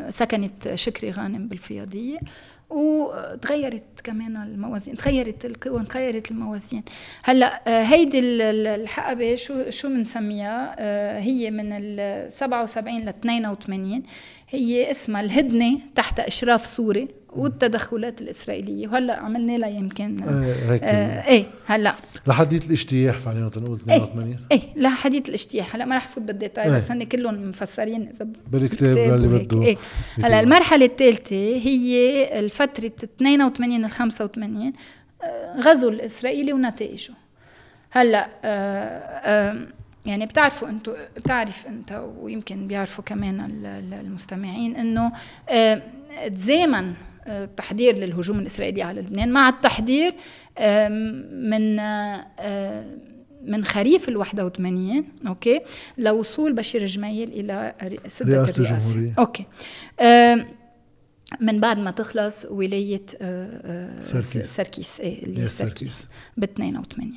سكنت 0.10 0.76
شكري 0.76 1.12
غانم 1.12 1.48
بالفياضية. 1.48 2.20
وتغيرت 2.70 3.84
كمان 4.04 4.38
الموازين 4.38 4.96
تغيرت 4.96 5.46
القوى 5.46 5.84
تغيرت 5.84 6.32
الموازين. 6.32 6.84
هلأ 7.24 7.62
آه، 7.68 7.84
هيدي 7.84 8.20
الحقبة 8.20 9.36
شو 9.36 9.70
شو 9.70 9.88
بنسميها 9.88 10.76
آه، 10.80 11.20
هي 11.20 11.52
من 11.52 11.72
ال 11.72 12.32
77 12.32 13.06
ل 13.06 13.10
82 13.10 14.04
هي 14.54 14.92
اسمها 14.92 15.22
الهدنة 15.22 15.80
تحت 15.96 16.20
إشراف 16.20 16.66
سوري 16.66 17.08
والتدخلات 17.30 18.22
الإسرائيلية. 18.22 18.88
وهلأ 18.88 19.20
عملنا 19.20 19.58
لها 19.58 19.70
يمكن 19.70 20.24
آه 20.24 20.54
آه 20.84 21.28
إيه 21.28 21.46
هلأ. 21.66 21.96
لحديث 22.28 22.68
الاجتياح 22.68 23.18
فعليا 23.18 23.42
نقول 23.58 23.76
82 23.76 24.38
إيه, 24.52 24.58
إيه 24.58 24.62
لحديث 24.76 25.30
الاجتياح. 25.30 25.76
هلأ 25.76 25.86
ما 25.86 25.98
رح 25.98 26.08
فوت 26.08 26.24
بالديتاي 26.24 26.64
إيه. 26.66 26.72
بس 26.76 26.92
هن 26.92 27.04
كلهم 27.04 27.50
مفسرين 27.50 28.10
إذا 28.10 28.28
بالكتاب 28.52 28.98
اللي 28.98 29.28
بده 29.28 29.64
إيه. 29.64 29.78
هلأ 30.24 30.40
المرحلة 30.40 30.86
الثالثة 30.86 31.36
هي 31.36 32.40
الفترة 32.40 32.92
82 33.04 33.86
ل 33.86 33.90
85 33.90 34.74
غزو 35.60 35.90
الإسرائيلي 35.90 36.54
ونتائجه. 36.54 37.14
هلأ 37.92 38.30
آه 38.44 38.50
آه 39.24 39.68
يعني 40.06 40.26
بتعرفوا 40.26 40.70
أنتم 40.70 40.94
بتعرف 41.18 41.68
انت 41.68 42.04
ويمكن 42.20 42.68
بيعرفوا 42.68 43.04
كمان 43.04 43.40
المستمعين 43.94 44.76
انه 44.76 45.12
آه 45.50 45.82
تزامن 46.36 46.94
تحضير 47.58 47.96
للهجوم 47.96 48.40
الإسرائيلي 48.40 48.82
على 48.82 49.02
لبنان 49.02 49.32
مع 49.32 49.50
التحضير 49.50 50.14
من 51.32 51.76
من 53.46 53.64
خريف 53.66 54.10
ال 54.10 54.18
81 54.18 55.04
okay 55.28 55.62
لوصول 55.98 56.54
بشير 56.54 56.86
جميل 56.86 57.30
إلى 57.30 57.74
سده 58.08 58.28
الرئاسة 58.42 58.64
الجمهورية. 58.94 59.14
okay 59.20 59.46
من 61.40 61.60
بعد 61.60 61.80
ما 61.80 61.92
تخلص 61.92 62.46
ولاية 62.46 63.06
سركيس. 64.02 64.56
سركيس. 64.56 65.00
إيه 65.00 65.24
اللي 65.24 65.46
سركيس. 65.46 66.08
ب 66.38 66.44
82 66.44 67.14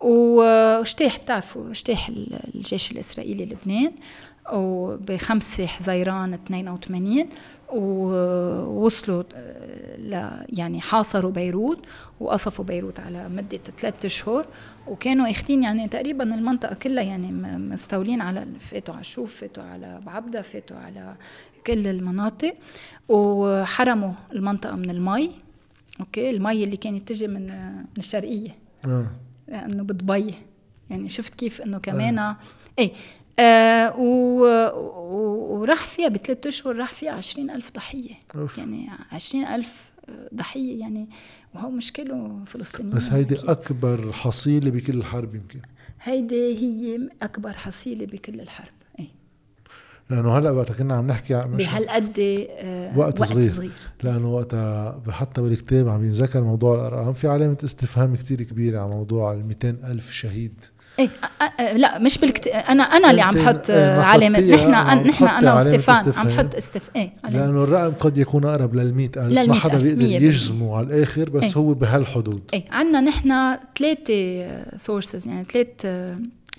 واجتاح 0.00 1.18
بتعرفوا 1.18 1.70
اجتاح 1.70 2.08
الجيش 2.54 2.92
الإسرائيلي 2.92 3.44
لبنان 3.46 3.92
وبخمسة 4.52 5.66
حزيران 5.66 6.34
82 6.34 7.28
ووصلوا 7.72 9.22
ل 9.98 10.30
يعني 10.58 10.80
حاصروا 10.80 11.30
بيروت 11.30 11.78
وقصفوا 12.20 12.64
بيروت 12.64 13.00
على 13.00 13.28
مدة 13.28 13.60
ثلاثة 13.78 14.06
أشهر 14.06 14.46
وكانوا 14.86 15.30
اخذين 15.30 15.62
يعني 15.62 15.88
تقريبا 15.88 16.24
المنطقة 16.24 16.74
كلها 16.74 17.04
يعني 17.04 17.32
مستولين 17.58 18.20
على 18.20 18.46
فاتوا 18.60 18.94
على 18.94 19.00
الشوف 19.00 19.36
فاتوا 19.40 19.62
على 19.62 20.00
بعبدة 20.06 20.42
فاتوا 20.42 20.76
على 20.76 21.14
كل 21.66 21.86
المناطق 21.86 22.54
وحرموا 23.08 24.12
المنطقة 24.32 24.76
من 24.76 24.90
المي. 24.90 25.30
أوكي؟ 26.00 26.30
المي 26.30 26.64
اللي 26.64 26.76
كانت 26.76 27.08
تجي 27.08 27.26
من 27.26 27.46
من 27.80 27.98
الشرقية. 27.98 28.54
آه. 28.84 29.06
انه 29.48 29.82
بضبي 29.82 30.34
يعني 30.90 31.08
شفت 31.08 31.34
كيف 31.34 31.62
إنه 31.62 31.78
كمان 31.78 32.34
إيه. 32.78 32.92
آه 33.38 33.96
و... 33.98 34.44
و... 34.74 35.60
وراح 35.60 35.86
فيها 35.86 36.08
بثلاث 36.08 36.46
أشهر 36.46 36.76
راح 36.76 36.92
فيها 36.92 37.12
عشرين 37.12 37.50
ألف 37.50 37.72
ضحية. 37.72 38.14
أوف. 38.34 38.58
يعني 38.58 38.88
عشرين 39.12 39.44
ألف 39.44 39.90
ضحية 40.34 40.80
يعني. 40.80 41.08
وهو 41.54 41.70
مشكلة 41.70 42.40
فلسطينيين 42.46 42.96
بس 42.96 43.12
هيدي 43.12 43.34
أكيد. 43.34 43.50
أكبر 43.50 44.12
حصيلة 44.12 44.70
بكل 44.70 44.94
الحرب 44.94 45.34
يمكن. 45.34 45.60
هيدي 46.02 46.58
هي 46.58 47.08
أكبر 47.22 47.52
حصيلة 47.52 48.06
بكل 48.06 48.40
الحرب. 48.40 48.75
لأنه 50.10 50.38
هلأ 50.38 50.50
وقت 50.50 50.72
كنا 50.72 50.94
عم 50.94 51.06
نحكي 51.06 51.34
مش 51.34 51.64
بهالقد 51.66 52.12
آه 52.18 52.98
وقت 52.98 53.20
وقت 53.20 53.28
صغير. 53.28 53.50
صغير 53.50 53.70
لأنه 54.02 54.28
وقتها 54.34 55.02
حتى 55.10 55.40
بالكتاب 55.42 55.88
عم 55.88 56.04
ينذكر 56.04 56.42
موضوع 56.42 56.74
الأرقام 56.74 57.12
في 57.12 57.28
علامة 57.28 57.56
استفهام 57.64 58.14
كتير 58.14 58.42
كبيرة 58.42 58.80
على 58.80 58.90
موضوع 58.90 59.32
ال 59.32 59.46
200 59.46 59.68
ألف 59.70 60.12
شهيد 60.12 60.64
إيه 60.98 61.08
أ- 61.08 61.42
أ- 61.60 61.74
لا 61.76 61.98
مش 61.98 62.18
بالكت... 62.18 62.46
أنا 62.46 62.82
أنا 62.82 63.10
اللي 63.10 63.20
عم 63.22 63.34
بحط 63.34 63.70
إيه، 63.70 64.00
علامة 64.00 64.40
نحن 64.40 64.74
عم 64.74 64.98
نحن 64.98 65.24
أنا 65.24 65.54
وستيفان 65.56 65.94
عم 65.96 66.00
استفهام. 66.02 66.28
نحط 66.28 66.54
استف 66.54 66.90
إيه. 66.96 67.12
لأنه 67.28 67.64
الرقم 67.64 67.92
قد 67.94 68.18
يكون 68.18 68.44
أقرب 68.44 68.74
لل 68.74 68.94
100 68.94 69.06
ألف 69.16 69.18
لل 69.38 69.48
ما 69.48 69.54
حدا 69.54 69.78
100,000 69.78 69.98
بيقدر. 69.98 70.24
يجزمه 70.24 70.76
على 70.76 70.86
الآخر 70.86 71.30
بس 71.30 71.44
إيه. 71.44 71.52
هو 71.56 71.74
بهالحدود 71.74 72.40
إيه 72.54 72.64
عندنا 72.70 73.00
نحن 73.00 73.56
ثلاثة 73.78 74.76
سورسز 74.76 75.28
يعني 75.28 75.46
ثلاث 75.52 75.86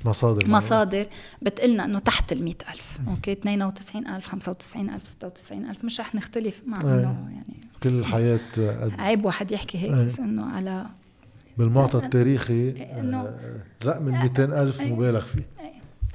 مصادر 0.05 0.47
مصادر 0.47 1.05
بتقلنا 1.41 1.85
إنه 1.85 1.99
تحت 1.99 2.31
ال 2.31 2.43
ألف. 2.73 2.97
أوكي؟ 3.07 3.31
92000 3.45 4.19
95000 4.21 5.03
96000 5.07 5.85
مش 5.85 5.99
رح 5.99 6.15
نختلف 6.15 6.61
مع. 6.67 6.81
إنه 6.81 7.29
يعني 7.33 7.57
كل 7.83 7.89
الحياة 7.89 8.39
قد. 8.57 8.91
عيب 8.99 9.25
واحد 9.25 9.51
يحكي 9.51 9.77
هيك. 9.77 9.91
بس 9.91 10.19
إنه 10.19 10.45
على 10.45 10.85
بالمعطى 11.57 11.97
التاريخي 11.97 12.73
إنه- 12.73 13.15
آه، 13.15 13.59
رقم 13.85 14.07
ال 14.07 14.13
200 14.13 14.43
ألف 14.63 14.81
إيه. 14.81 14.93
مبالغ 14.93 15.19
فيه. 15.25 15.45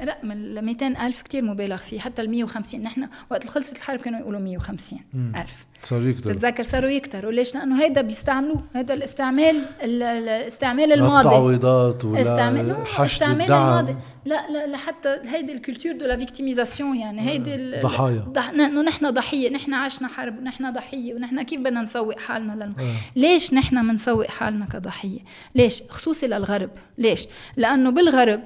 رقم 0.05 0.33
ال 0.33 0.65
200 0.65 0.87
ألف 1.07 1.23
كتير 1.23 1.43
مبالغ 1.45 1.77
فيه 1.77 2.01
حتى 2.01 2.23
ال 2.23 2.31
150 2.31 2.81
نحن 2.83 3.09
وقت 3.31 3.47
خلصت 3.47 3.77
الحرب 3.77 4.01
كانوا 4.01 4.21
يقولوا 4.21 4.41
150 4.41 4.99
مم. 5.15 5.33
ألف. 5.37 5.67
صار 5.83 6.03
يكتر 6.07 6.33
تتذكر 6.33 6.63
صاروا 6.63 6.91
يكتروا. 6.91 7.33
ليش؟ 7.33 7.55
لأنه 7.55 7.83
هيدا 7.83 8.01
بيستعملوه. 8.01 8.63
هيدا 8.75 8.95
الاستعمال 8.95 9.57
ال- 9.83 10.03
ال- 10.03 10.29
الاستعمال 10.29 10.93
الماضي. 10.93 11.27
التعويضات 11.29 12.05
ولا 12.05 12.21
استعمال 12.21 12.77
استعمال 12.99 13.41
الدعم. 13.43 13.63
الماضي. 13.69 13.97
لا 14.27 14.51
لا 14.51 14.67
لحتى 14.67 15.17
هيدي 15.25 15.53
ال 15.53 15.58
culture 15.58 15.93
de 15.93 16.05
la 16.07 16.17
victimisation 16.17 16.97
يعني 16.97 17.21
هيدي 17.31 17.55
ال- 17.55 17.81
ضحايا. 17.83 18.21
ضح... 18.29 18.49
إنه 18.51 18.83
نحن 18.83 19.11
ضحية 19.11 19.51
نحن 19.51 19.75
عشنا 19.75 20.09
حرب 20.09 20.39
ونحن 20.39 20.73
ضحية 20.73 21.15
ونحن 21.15 21.43
كيف 21.43 21.61
بدنا 21.61 21.83
نسوق 21.83 22.19
حالنا 22.19 22.53
للم... 22.65 22.75
آه. 22.79 23.19
ليش 23.19 23.55
نحن 23.55 23.89
بنسوق 23.89 24.27
حالنا 24.27 24.67
كضحية؟ 24.67 25.21
ليش؟ 25.55 25.83
خصوصي 25.91 26.27
للغرب. 26.27 26.71
ليش؟ 26.99 27.27
لأنه 27.57 27.91
بالغرب 27.91 28.41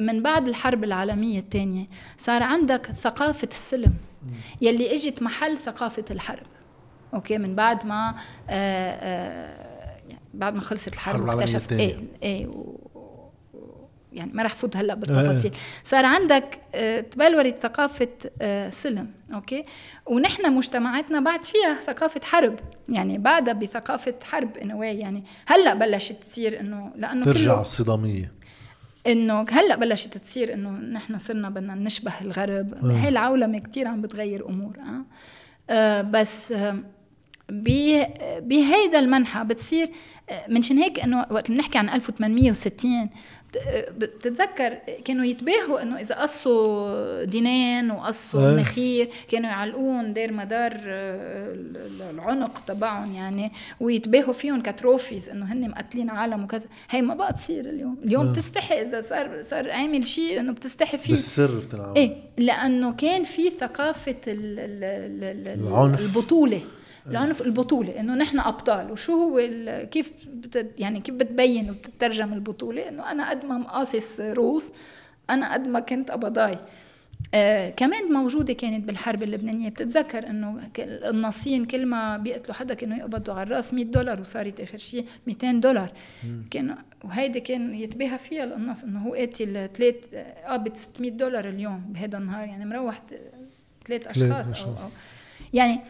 من 0.00 0.22
بعد 0.22 0.48
الحرب 0.48 0.84
العالمية 0.84 1.38
الثانية 1.38 1.86
صار 2.18 2.42
عندك 2.42 2.86
ثقافة 2.86 3.48
السلم 3.50 3.94
يلي 4.60 4.94
إجت 4.94 5.22
محل 5.22 5.56
ثقافة 5.56 6.04
الحرب. 6.10 6.46
okay 7.14 7.38
من 7.38 7.54
بعد 7.54 7.86
ما 7.86 8.14
آه 8.50 8.90
آه 8.90 9.98
يعني 10.08 10.22
بعد 10.34 10.54
ما 10.54 10.60
خلصت 10.60 10.94
الحرب 10.94 11.28
واكتشف. 11.28 11.72
إيه 11.72 11.96
إيه 12.22 12.50
يعني 14.12 14.32
ما 14.32 14.42
رح 14.42 14.54
فوت 14.54 14.76
هلأ 14.76 14.94
بالتفاصيل. 14.94 15.52
صار 15.84 16.04
عندك 16.04 16.58
آه، 16.74 17.00
تبلورت 17.00 17.62
ثقافة 17.62 18.08
سلم. 18.70 19.10
okay؟ 19.34 19.64
ونحن 20.06 20.52
مجتمعاتنا 20.52 21.20
بعد 21.20 21.44
فيها 21.44 21.78
ثقافة 21.86 22.20
حرب. 22.24 22.58
يعني 22.88 23.18
بعدها 23.18 23.54
بثقافة 23.54 24.14
حرب 24.22 24.38
in 24.38 24.49
a 24.49 24.54
way 24.54 24.82
يعني 24.82 25.24
هلأ 25.46 25.74
بلشت 25.74 26.24
تصير 26.30 26.60
إنه 26.60 26.92
لأنه 26.96 27.24
ترجع 27.24 27.52
كله 27.52 27.60
الصدامية. 27.60 28.32
إنه 29.06 29.46
هلأ 29.50 29.76
بلشت 29.76 30.18
تصير 30.18 30.52
إنه 30.54 30.70
نحن 30.70 31.18
صرنا 31.18 31.50
بدنا 31.50 31.74
نشبه 31.74 32.12
الغرب 32.20 32.74
آه. 32.74 32.92
هي 32.92 33.08
العولمة 33.08 33.58
كتير 33.58 33.88
عم 33.88 34.02
بتغير 34.02 34.48
أمور 34.48 34.76
آه, 34.78 35.04
آه 35.70 36.02
بس 36.02 36.52
آه 36.52 36.78
بهيدا 38.40 38.98
المنحى 38.98 39.44
بتصير 39.44 39.88
آه، 40.30 40.44
منشان 40.48 40.78
هيك 40.78 41.00
إنه 41.00 41.26
وقت 41.30 41.50
بنحكي 41.50 41.78
عن 41.78 41.88
1860 41.88 43.04
بت- 43.04 43.10
آه، 43.10 43.10
بتتذكر 43.98 44.74
كانوا 45.04 45.24
يتباهوا 45.24 45.82
إنه 45.82 46.00
إذا 46.00 46.14
قصوا 46.14 47.24
دينين 47.24 47.90
وقصوا 47.90 48.40
إيه. 48.40 48.54
مناخير 48.54 49.08
كانوا 49.28 49.50
يعلقون 49.50 50.12
دير 50.12 50.32
مدار 50.32 50.72
آه، 50.72 51.52
ال- 51.54 51.76
ال- 51.76 52.10
العنق 52.10 52.64
تبعهم 52.66 53.14
يعني 53.14 53.52
ويتباهوا 53.80 54.32
فيهم 54.32 54.62
ك 54.62 54.69
trophies 54.69 55.28
إنه 55.30 55.52
هن 55.52 55.68
مقتلين 55.70 56.10
عالم 56.10 56.44
وكذا 56.44 56.66
هي 56.90 57.02
ما 57.02 57.14
بقى 57.14 57.32
تصير 57.32 57.64
اليوم 57.70 57.98
اليوم 58.04 58.26
آه. 58.26 58.32
بتستحي 58.32 58.82
إذا 58.82 59.00
صار 59.00 59.42
صار 59.42 59.70
عامل 59.70 60.06
شيء 60.06 60.40
إنه 60.40 60.52
بتستحي 60.52 60.98
فيه 60.98 61.12
بالسر 61.12 61.58
بتنعمل 61.58 61.96
إيه 61.96 62.16
لأنه 62.38 62.92
كان 62.92 63.24
في 63.24 63.50
ثقافة 63.50 64.16
ال 64.28 64.58
ال 64.58 64.84
ال 65.48 65.60
العنف. 65.66 66.00
البطولة 66.00 66.60
العنف 67.06 67.42
البطولة 67.42 68.00
إنه 68.00 68.14
نحن 68.14 68.38
أبطال. 68.38 68.90
وشو 68.92 69.12
هو 69.12 69.40
كيف 69.90 70.12
يعني 70.78 71.00
كيف 71.00 71.14
بتبين 71.14 71.70
وبتترجم 71.70 72.32
البطولة؟ 72.32 72.88
إنه 72.88 73.10
أنا 73.10 73.30
قد 73.30 73.44
ما 73.44 73.58
مقاصص 73.58 74.20
روس 74.20 74.72
أنا 75.30 75.52
قد 75.52 75.68
ما 75.68 75.80
كنت 75.80 76.10
قبضاي. 76.10 76.58
آه 77.34 77.70
كمان 77.70 78.12
موجودة 78.12 78.52
كانت 78.52 78.84
بالحرب 78.84 79.22
اللبنانية. 79.22 79.68
بتتذكر 79.68 80.26
إنه 80.30 80.70
القناصين 80.78 81.64
كل 81.64 81.86
ما 81.86 82.16
بيقتلوا 82.16 82.54
حدا 82.54 82.74
كانوا 82.74 82.96
يقبضوا 82.96 83.34
على 83.34 83.42
الرأس 83.42 83.74
100 83.74 83.84
دولار 83.84 84.20
وصارت 84.20 84.60
آخر 84.60 84.78
شيء 84.78 85.06
200 85.26 85.52
دولار. 85.52 85.92
كانوا 86.50 86.76
وهيدي 87.04 87.40
كان 87.40 87.74
يتباهى 87.74 88.18
فيها 88.18 88.44
القناص 88.44 88.84
إنه 88.84 89.00
هو 89.02 89.14
قاتل 89.14 89.68
ثلاث 89.74 89.94
قابض 90.46 90.76
600 90.76 91.10
دولار 91.10 91.48
اليوم 91.48 91.80
بهذا 91.88 92.18
النهار. 92.18 92.48
يعني 92.48 92.64
مروح 92.64 93.02
ثلاث 93.86 94.06
أشخاص 94.06 94.62
أو. 94.62 94.70
أو 94.70 94.88
يعني 95.52 95.80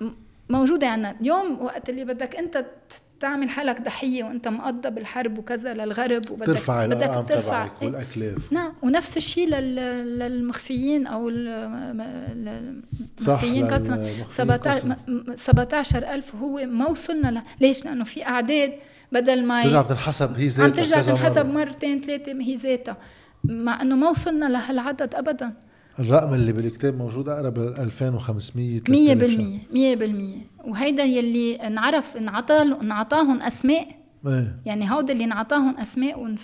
م- 0.00 0.10
موجودة 0.48 0.88
عنا 0.88 1.16
اليوم 1.20 1.62
وقت 1.62 1.88
اللي 1.88 2.04
بدك 2.04 2.36
أنت 2.36 2.56
ت- 2.58 3.02
تعمل 3.20 3.48
حالك 3.50 3.80
ضحية 3.82 4.24
وأنت 4.24 4.48
مقضى 4.48 4.90
بالحرب 4.90 5.38
وكذا 5.38 5.74
للغرب 5.74 6.30
وبدك 6.30 6.46
ترفع 6.46 6.86
بدك 6.86 7.24
ترفع 7.28 7.66
تبعك. 7.66 7.82
والأكلاف 7.82 8.52
نعم 8.52 8.72
ونفس 8.82 9.16
الشيء 9.16 9.48
لل- 9.48 10.18
للمخفيين 10.18 11.04
صح 11.04 11.10
المخفيين 11.12 13.66
للمخفيين 13.66 14.24
17 14.28 14.78
كسرا. 14.80 14.96
م- 15.08 15.30
م- 15.30 15.34
17000 15.36 16.34
هو 16.34 16.66
ما 16.66 16.88
وصلنا 16.88 17.28
ل... 17.28 17.42
ليش؟ 17.60 17.84
لأنه 17.84 18.04
في 18.04 18.26
أعداد 18.26 18.72
بدل 19.12 19.44
ما 19.44 19.62
ترجع 19.62 19.82
بتنحسب 19.82 20.34
هي 20.36 20.46
ذاتها 20.46 20.64
عم 20.64 20.70
ترجع 20.70 21.02
تنحسب. 21.02 21.46
مرتين 21.46 22.00
ثلاثة 22.00 22.32
هي 22.32 22.54
ذاتها 22.54 22.96
مع 23.44 23.82
إنه 23.82 23.96
ما 23.96 24.08
وصلنا 24.10 24.46
لهالعدد 24.46 25.14
ابدا 25.14 25.52
الرقم 25.98 26.34
اللي 26.34 26.52
بالكتاب 26.52 26.98
موجود 26.98 27.28
أقرب 27.28 27.58
ل 27.58 27.62
2500 27.62 28.66
مية 28.88 29.14
3000 29.14 29.30
شهر. 29.30 29.36
بالمية 29.36 29.58
مية 29.72 29.96
بالمية. 29.96 30.36
وهيدا 30.66 31.02
يلي 31.04 31.54
انعرف 31.56 32.16
انعطى 32.16 32.62
انعطاهم 32.62 33.42
أسماء. 33.42 33.88
إيه. 34.26 34.56
يعني 34.66 34.90
هود 34.92 35.10
اللي 35.10 35.24
انعطاهم 35.24 35.76
أسماء 35.78 36.36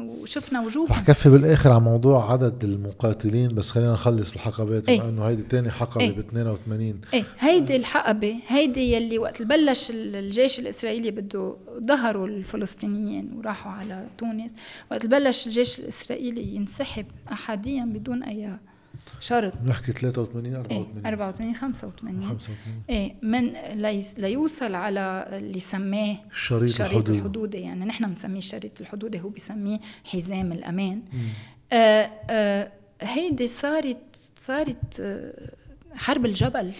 وشفنا 0.00 0.58
رح 0.60 0.66
وجوههم 0.66 1.04
كفي 1.06 1.30
بالآخر 1.30 1.70
على 1.72 1.80
موضوع 1.80 2.32
عدد 2.32 2.64
المقاتلين 2.64 3.48
بس 3.54 3.70
خلينا 3.70 3.92
نخلص 3.92 4.32
الحقبات. 4.34 4.88
إيه. 4.88 5.00
بما 5.00 5.08
انه 5.08 5.24
هيدي 5.24 5.42
تاني 5.42 5.70
حقبة 5.70 6.00
إيه. 6.00 6.10
ب 6.16 6.18
82 6.18 7.00
إيه. 7.14 7.24
هيدي 7.38 7.76
الحقبة 7.76 8.36
هيدي 8.48 8.92
يلي 8.92 9.18
وقت 9.18 9.42
بلش 9.42 9.90
ال- 9.90 10.16
الجيش 10.16 10.58
الإسرائيلي 10.60 11.10
بده 11.10 11.56
ظهروا 11.86 12.26
الفلسطينيين 12.26 13.32
وراحوا 13.36 13.72
على 13.72 14.06
تونس. 14.18 14.54
وقت 14.90 15.06
بلش 15.06 15.46
الجيش 15.46 15.78
الإسرائيلي 15.78 16.54
ينسحب 16.56 17.06
أحاديا 17.32 17.84
بدون 17.84 18.22
أي 18.22 18.58
شرط 19.20 19.52
بنحكي 19.56 19.92
83 19.92 20.46
إيه 20.46 20.56
84 20.56 21.06
84 21.06 21.54
85 21.54 22.20
85 22.22 22.82
إيه 22.90 23.14
من 23.22 23.52
ليس- 23.82 24.18
ليوصل 24.18 24.74
على 24.74 25.28
اللي 25.32 25.60
سماه 25.60 26.16
الشريط 26.30 26.62
الشريط 26.62 26.90
الحدود. 26.92 27.16
الحدودي 27.16 27.58
يعني 27.58 27.84
نحن 27.84 28.06
بنسميه 28.10 28.38
الشريط 28.38 28.80
الحدودي 28.80 29.20
هو 29.20 29.28
بيسميه 29.28 29.78
حزام 30.04 30.52
الأمان. 30.52 31.02
آه 31.72 32.10
آه 32.30 32.72
هيدي 33.02 33.48
صارت 33.48 33.98
صارت 34.42 35.00
آه 35.00 35.50
حرب 35.94 36.26
الجبل. 36.26 36.72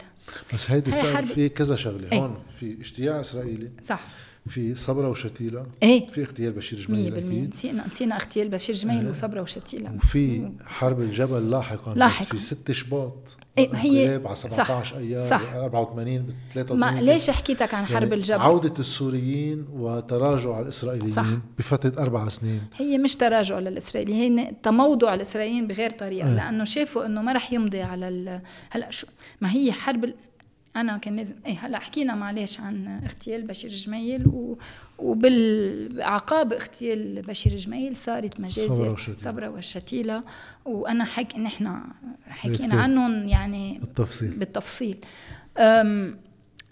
بس 0.54 0.70
هيدي 0.70 0.92
هي 0.92 1.02
صار 1.02 1.16
حرب- 1.16 1.24
في 1.24 1.48
كذا 1.48 1.76
شغلة 1.76 2.12
إيه. 2.12 2.18
هون 2.18 2.36
في 2.60 2.72
اجتياع 2.80 3.20
إسرائيلي. 3.20 3.70
صح. 3.82 4.04
في 4.48 4.74
صبرا 4.74 5.08
وشتيلة. 5.08 5.66
إيه. 5.82 6.06
في 6.06 6.22
اغتيال 6.22 6.52
بشير 6.52 6.78
100% 6.78 6.82
جميل 6.90 7.14
أكيد. 7.16 7.48
نسينا 7.48 7.86
نسينا 7.86 8.16
اغتيال 8.16 8.48
بشير 8.48 8.74
جميل 8.74 9.08
وصبرا 9.10 9.40
وشتيلة. 9.40 9.92
وفي 9.96 10.50
حرب 10.66 11.00
الجبل 11.00 11.50
لاحقا, 11.50 11.94
لاحقاً. 11.94 12.24
في 12.24 12.38
ست 12.38 12.72
شباط. 12.72 13.36
إيه، 13.58 13.74
هي- 13.74 14.20
على 14.26 14.34
17 14.34 14.96
ايار 14.98 15.22
صح. 15.22 15.54
84 15.54 16.18
ب 16.18 16.30
83 16.54 16.78
ما 16.80 17.00
ليش 17.00 17.30
حكيتك 17.30 17.74
عن 17.74 17.84
حرب 17.86 18.02
يعني 18.02 18.14
الجبل؟ 18.14 18.40
عودة 18.40 18.74
السوريين 18.78 19.66
وتراجع 19.72 20.60
الإسرائيليين 20.60 21.10
صح. 21.12 21.26
بفترة 21.58 22.02
أربع 22.02 22.28
سنين. 22.28 22.60
هي 22.76 22.98
مش 22.98 23.14
تراجع 23.16 23.58
للإسرائيليين 23.58 24.38
هي 24.38 24.52
تموضع 24.62 25.14
الإسرائيليين 25.14 25.66
بغير 25.66 25.90
طريقة. 25.90 26.28
إيه. 26.28 26.34
لأنه 26.34 26.64
شافوا 26.64 27.06
إنه 27.06 27.22
ما 27.22 27.32
رح 27.32 27.52
يمضي 27.52 27.82
على 27.82 28.08
ال... 28.08 28.40
هلأ 28.70 28.90
شو 28.90 29.06
ما 29.40 29.52
هي 29.52 29.72
حرب. 29.72 30.12
أنا 30.76 30.98
كان 30.98 31.16
لازم 31.16 31.36
إيه 31.46 31.58
هلا 31.58 31.78
حكينا 31.78 32.14
معلش 32.14 32.60
عن 32.60 33.00
اغتيال 33.04 33.46
بشير 33.46 33.70
جميل 33.70 34.26
و... 34.26 34.58
وبالعقاب 34.98 36.52
اغتيال 36.52 37.22
بشير 37.22 37.56
جميل 37.56 37.96
صارت 37.96 38.40
مجازر. 38.40 39.14
صبرا 39.16 39.48
والشتيلة 39.48 40.22
وأنا 40.64 41.04
حك 41.04 41.38
نحن 41.38 41.80
حكينا. 42.28 42.74
عنهم 42.74 43.28
يعني 43.28 43.78
بالتفصيل. 43.78 44.30
بالتفصيل. 44.30 44.96
أم 45.58 46.18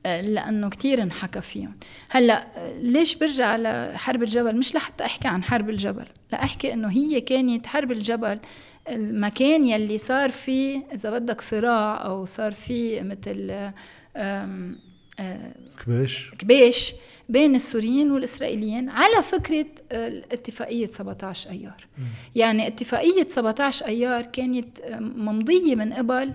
لأنه 0.05 0.69
كثير 0.69 1.03
انحكى 1.03 1.41
فيهم. 1.41 1.77
هلا 2.09 2.47
ليش 2.81 3.15
برجع 3.15 3.57
لحرب 3.57 4.23
الجبل؟ 4.23 4.57
مش 4.57 4.75
لحتى 4.75 5.05
أحكي 5.05 5.29
عن 5.29 5.43
حرب 5.43 5.71
الجبل 5.71 6.07
لا 6.33 6.43
احكي 6.43 6.73
إنه 6.73 6.89
هي 6.89 7.21
كانت 7.21 7.67
حرب 7.67 7.93
الجبل 7.93 8.41
المكان 8.89 9.65
يلي 9.65 9.99
صار 9.99 10.31
فيه 10.31 10.83
إذا 10.95 11.11
بدك 11.19 11.41
صراع 11.41 12.07
أو 12.07 12.25
صار 12.25 12.53
فيه 12.53 13.03
مثل 13.03 13.71
كباش 15.85 16.31
كباش 16.39 16.95
بين 17.29 17.55
السوريين 17.55 18.11
والإسرائيليين 18.11 18.89
على 18.89 19.23
فكرة 19.23 19.67
اتفاقيه 20.33 20.87
17 20.87 21.51
أيار. 21.51 21.87
يعني 22.35 22.67
اتفاقية 22.67 23.29
17 23.29 23.87
أيار 23.87 24.23
كانت 24.23 24.79
ممضية 25.01 25.75
من 25.75 25.93
قبل 25.93 26.33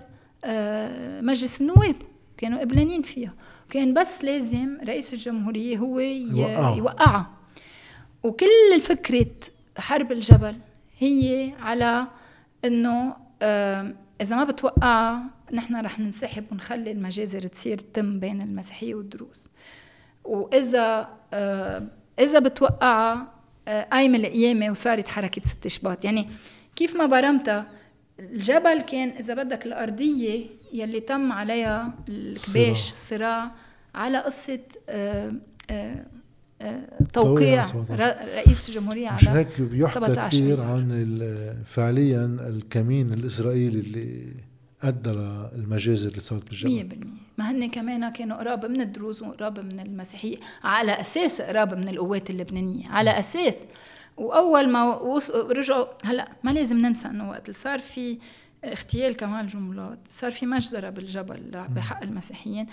مجلس 1.21 1.61
النواب. 1.61 1.95
كانوا 2.37 2.59
قبلانين 2.59 3.01
فيها. 3.01 3.33
كان 3.69 3.93
بس 3.93 4.23
لازم 4.23 4.77
رئيس 4.87 5.13
الجمهورية 5.13 5.77
هو. 5.77 5.99
يوقعها 5.99 7.31
وكل 8.23 8.79
فكرة 8.81 9.35
حرب 9.77 10.11
الجبل 10.11 10.55
هي 10.99 11.51
على 11.59 12.07
إنه 12.65 13.15
إذا 14.21 14.35
ما 14.35 14.43
بتوقعها 14.43 15.23
نحن 15.53 15.75
رح 15.75 15.99
ننسحب 15.99 16.45
ونخلي 16.51 16.91
المجازر 16.91 17.47
تصير 17.47 17.77
تتم 17.77 18.19
بين 18.19 18.41
المسيحية 18.41 18.95
والدروز 18.95 19.49
وإذا 20.23 21.09
إذا 22.19 22.39
بتوقعها 22.39 23.33
آه، 23.67 23.83
قايمة 23.83 24.17
القيامة 24.17 24.71
وصارت 24.71 25.07
حركة 25.07 25.41
ست 25.41 25.67
شباط. 25.67 26.05
يعني 26.05 26.29
كيف 26.75 26.95
ما 26.95 27.05
برمتها 27.05 27.65
الجبل 28.19 28.81
كان 28.81 29.09
إذا 29.09 29.33
بدك 29.33 29.65
الأرضية 29.65 30.45
يلي 30.73 30.99
تم 30.99 31.31
عليها 31.31 31.93
الكباش 32.09 32.91
الصراع 32.91 33.51
على 33.95 34.17
قصة 34.17 34.59
توقيع 37.13 37.63
توقيع 37.63 37.63
17. 37.63 37.99
ر- 38.03 38.35
رئيس 38.35 38.69
الجمهوريه 38.69 39.11
مشان 39.11 39.27
على 39.29 39.39
هيك 39.39 39.61
بيحكى 39.61 39.93
17 39.93 40.27
كثير. 40.37 40.61
عن 40.61 41.63
فعليا 41.65 42.25
الكمين 42.25 43.13
الإسرائيلي 43.13 43.79
اللي 43.79 44.33
أدى 44.81 45.09
للمجازر 45.55 46.09
اللي 46.09 46.19
صارت 46.19 46.49
بالجبل 46.49 46.71
مية 46.71 46.83
بالمية 46.83 47.13
ما 47.37 47.51
هن 47.51 47.69
كمان 47.69 48.09
كانوا 48.09 48.37
قراب 48.37 48.65
من 48.65 48.81
الدروز 48.81 49.21
وقراب 49.23 49.59
من 49.59 49.79
المسيحية 49.79 50.37
على 50.63 50.91
أساس 51.01 51.41
قراب 51.41 51.73
من 51.73 51.87
القوات 51.89 52.29
اللبنانية 52.29 52.87
على 52.89 53.19
أساس 53.19 53.65
وأول 54.17 54.69
ما. 54.69 54.99
رجعوا 55.49 55.85
هلأ 56.03 56.27
ما 56.43 56.51
لازم 56.51 56.77
ننسى 56.77 57.07
إنه 57.07 57.29
وقت 57.29 57.41
اللي 57.49 57.53
صار 57.53 57.79
في 57.79 58.17
اغتيال 58.65 59.15
كمال 59.15 59.47
جملات 59.47 59.99
صار 60.09 60.31
في 60.31 60.45
مجزرة 60.45 60.89
بالجبل 60.89 61.41
بحق 61.75 62.03
المسيحيين 62.03 62.65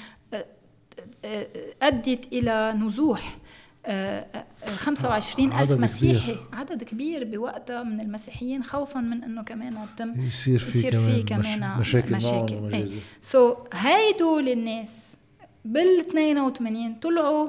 أدت 1.82 2.26
إلى 2.32 2.74
نزوح 2.80 3.38
25 3.86 5.52
عدد 5.52 5.70
ألف 5.70 5.72
كبير. 5.72 5.84
مسيحي. 5.84 6.36
عدد 6.52 6.82
كبير 6.82 7.24
بوقتها 7.24 7.82
من 7.82 8.00
المسيحيين 8.00 8.62
خوفا 8.64 9.00
من 9.00 9.24
أنه 9.24 9.42
كمان 9.42 9.74
تم 9.96 10.14
يصير 10.26 10.58
في 10.58 10.78
يصير 10.78 10.92
كمان, 10.92 11.06
في 11.16 11.22
كمان 11.22 11.78
مش... 11.78 11.86
مشاكل, 11.88 12.14
مشاكل. 12.16 12.88
سو 13.20 13.54
so, 13.54 13.58
هيدول 13.72 14.48
الناس 14.48 15.16
بال 15.64 16.00
82 16.08 16.94
طلعوا 16.94 17.48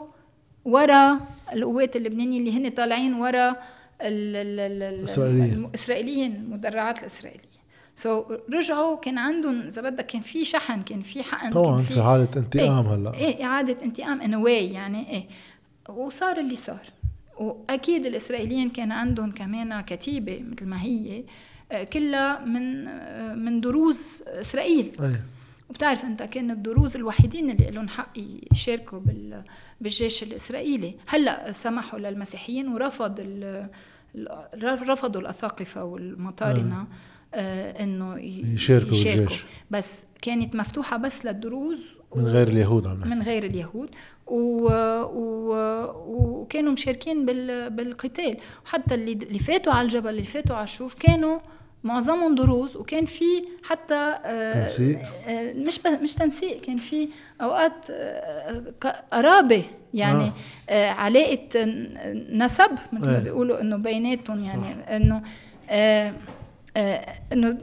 ورا 0.65 1.19
القوات 1.53 1.95
اللبنانية 1.95 2.39
اللي 2.39 2.57
هن 2.57 2.69
طالعين 2.69 3.13
ورا 3.13 3.49
ال- 3.49 3.55
ال- 4.01 4.59
ال- 4.59 4.83
ال- 4.83 4.99
الإسرائيليين. 4.99 5.65
الاسرائيليين 5.65 6.35
المدرعات 6.35 6.99
الإسرائيلية. 6.99 7.51
so 7.95 8.23
so, 8.23 8.31
رجعوا 8.53 8.97
كان 8.99 9.17
عندهم 9.17 9.61
إذا 9.61 9.81
بدك 9.81 10.05
كان 10.05 10.21
في 10.21 10.45
شحن 10.45 10.81
كان 10.81 11.01
في 11.01 11.23
حقن 11.23 11.51
طبعا 11.51 11.75
كان 11.75 11.81
في 11.95 12.01
حالة 12.01 12.27
انتقام 12.37 12.87
إيه. 12.87 12.95
هلأ. 12.95 13.13
إيه 13.13 13.43
إعادة 13.45 13.77
انتقام 13.83 14.21
in 14.21 14.35
a 14.35 14.44
way 14.44 14.71
يعني 14.73 15.09
إيه. 15.09 15.27
وصار 15.89 16.37
اللي 16.37 16.55
صار. 16.55 16.79
وأكيد 17.39 18.05
الإسرائيليين 18.05 18.69
كان 18.69 18.91
عندهم 18.91 19.31
كمان 19.31 19.81
كتيبة 19.81 20.43
مثل 20.51 20.65
ما 20.65 20.81
هي 20.81 21.23
آه، 21.71 21.83
كلها 21.83 22.45
من 22.45 22.87
آه، 22.87 23.33
من 23.33 23.61
دروز 23.61 24.23
إسرائيل. 24.27 24.91
أيه. 25.01 25.23
وبتعرف 25.69 26.05
أنت 26.05 26.23
كان 26.23 26.51
الدروز 26.51 26.95
الوحيدين 26.95 27.49
اللي 27.49 27.71
لهم 27.71 27.87
حق 27.87 28.13
يشاركوا 28.51 28.99
بال 28.99 29.43
بالجيش 29.81 30.23
الإسرائيلي. 30.23 30.95
هلأ 31.07 31.51
سمحوا 31.51 31.99
للمسيحيين 31.99 32.67
ورفض 32.67 33.19
رفضوا 34.89 35.21
الاساقفه 35.21 35.83
والمطارنة 35.83 36.87
آه 37.33 37.83
إنه 37.83 38.19
ي- 38.19 38.53
يشاركوا 38.53 38.89
بالجيش. 38.91 39.43
بس 39.71 40.05
كانت 40.21 40.55
مفتوحة 40.55 40.97
بس 40.97 41.25
للدروز 41.25 41.79
من 42.15 42.27
غير 42.27 42.47
اليهود 42.47 42.87
عم 42.87 43.09
من 43.09 43.21
غير 43.21 43.43
اليهود. 43.45 43.89
و... 44.27 44.67
و... 45.03 45.55
وكانوا 46.07 46.73
مشاركين 46.73 47.25
بال... 47.25 47.69
بالقتال 47.69 48.37
وحتى 48.65 48.95
اللي 48.95 49.11
اللي 49.11 49.39
فاتوا 49.39 49.73
على 49.73 49.85
الجبل 49.85 50.09
اللي 50.09 50.23
فاتوا 50.23 50.55
على 50.55 50.63
الشوف 50.63 50.93
كانوا 50.93 51.39
معظمهم 51.83 52.35
دروز 52.35 52.75
وكان 52.75 53.05
في 53.05 53.43
حتى 53.63 54.19
آه، 54.25 54.61
تنسيق؟ 54.61 54.99
آه، 55.27 55.53
مش 55.53 55.79
ب... 55.79 55.87
مش 55.87 56.13
تنسيق 56.13 56.61
كان 56.61 56.77
في 56.77 57.09
أوقات 57.41 57.85
آه، 57.89 58.63
قرابة 59.11 59.63
يعني 59.93 60.31
آه. 60.69 60.89
علاقة 60.91 61.65
نسب 62.31 62.71
مثل 62.93 63.05
ما 63.05 63.17
إيه. 63.17 63.23
بيقولوا 63.23 63.61
إنه 63.61 63.77
بيناتهم. 63.77 64.39
يعني 64.39 64.95
إنه 64.95 65.21
إنه 67.33 67.57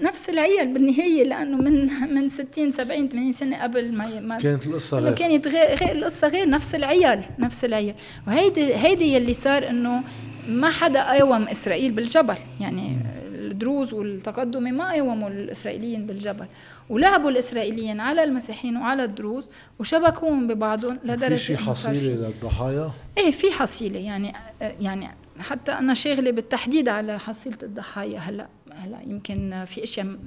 نفس 0.00 0.28
العيال 0.30 0.74
بالنهاية 0.74 1.24
لأنه 1.24 1.56
من 1.56 1.86
من 2.14 2.28
60 2.28 2.70
70 2.72 3.08
80 3.08 3.32
سنة 3.32 3.62
قبل 3.62 3.92
ما 3.92 4.20
ما 4.20 4.38
كانت 4.38 4.66
القصة 4.66 4.98
إنه 4.98 5.06
غير. 5.06 5.14
كانت 5.16 5.48
غير, 5.48 5.76
غير 5.78 5.92
القصة 5.96 6.28
غير 6.28 6.48
نفس 6.48 6.74
العيال 6.74 7.24
نفس 7.38 7.64
العيال. 7.64 7.94
وهيدي 8.26 8.74
هيدي 8.74 9.14
يلي 9.14 9.34
صار 9.34 9.68
إنه 9.68 10.02
ما 10.48 10.70
حدا 10.70 11.02
قاوم 11.04 11.42
إسرائيل 11.42 11.92
بالجبل. 11.92 12.34
يعني 12.60 12.96
الدروز 13.34 13.92
والتقدمي 13.94 14.72
ما 14.72 14.92
قاوموا 14.92 15.28
الإسرائيليين 15.28 16.06
بالجبل. 16.06 16.46
ولعبوا 16.90 17.30
الإسرائيليين 17.30 18.00
على 18.00 18.24
المسيحيين 18.24 18.76
وعلى 18.76 19.04
الدروز 19.04 19.44
وشبكوهم 19.78 20.46
ببعضهم 20.48 20.98
لدرجة 21.04 21.34
في 21.36 21.56
في- 21.56 21.56
حصيلة 21.56 22.28
للضحايا؟ 22.28 22.90
إيه 23.18 23.30
في 23.30 23.50
حصيلة. 23.52 24.00
يعني 24.00 24.32
يعني 24.60 25.08
حتى 25.38 25.72
أنا 25.72 25.94
شاغلة 25.94 26.30
بالتحديد 26.30 26.88
على 26.88 27.18
حصيلة 27.18 27.56
الضحايا 27.62 28.18
هلأ. 28.18 28.46
هلا 28.76 29.00
يمكن 29.02 29.64
في 29.66 29.82
اشياء 29.84 30.06
م- 30.06 30.18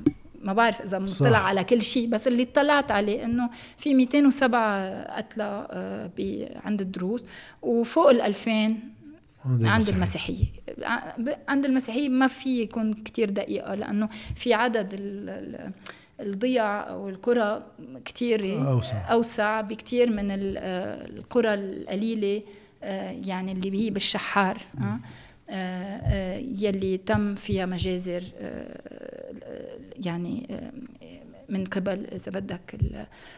ما 0.41 0.53
بعرف 0.53 0.81
إذا. 0.81 0.99
مطلع 0.99 1.37
على 1.37 1.63
كل 1.63 1.81
شيء 1.81 2.07
بس 2.09 2.27
اللي 2.27 2.43
اطلعت 2.43 2.91
عليه 2.91 3.25
إنه 3.25 3.49
في 3.77 3.93
207 3.93 5.17
قتلى 5.17 5.67
آه، 5.71 6.11
عند 6.65 6.81
الدروز 6.81 7.23
وفوق 7.61 8.09
ال 8.09 8.21
2000 8.21 8.51
عند 9.45 9.87
المسيحية. 9.89 9.93
المسيحية 9.95 10.45
عند 11.47 11.65
المسيحية 11.65 12.09
ما 12.09 12.27
في 12.27 12.61
يكون 12.61 12.93
كتير 12.93 13.29
دقيقة 13.29 13.75
لأنه 13.75 14.09
في 14.35 14.53
عدد 14.53 14.93
ال- 14.93 15.29
ال- 15.29 15.71
الضيع 16.27 16.89
أو 16.89 17.09
القرى 17.09 17.63
كتير 18.05 18.67
أوسع. 18.71 19.11
أوسع 19.11 19.61
بكتير 19.61 20.09
من 20.09 20.31
آه، 20.31 21.05
القرى 21.09 21.53
القليلة 21.53 22.41
آه، 22.83 23.11
يعني 23.25 23.51
اللي 23.51 23.85
هي 23.85 23.89
بالشحار 23.89 24.57
آه، 24.81 24.99
يلي 26.59 26.97
تم 26.97 27.35
فيها 27.35 27.65
مجازر 27.65 28.23
آه، 28.39 29.79
يعني 30.05 30.47
آه، 30.51 30.71
من 31.49 31.65
قبل 31.65 32.05
إذا 32.05 32.31
بدك 32.31 32.77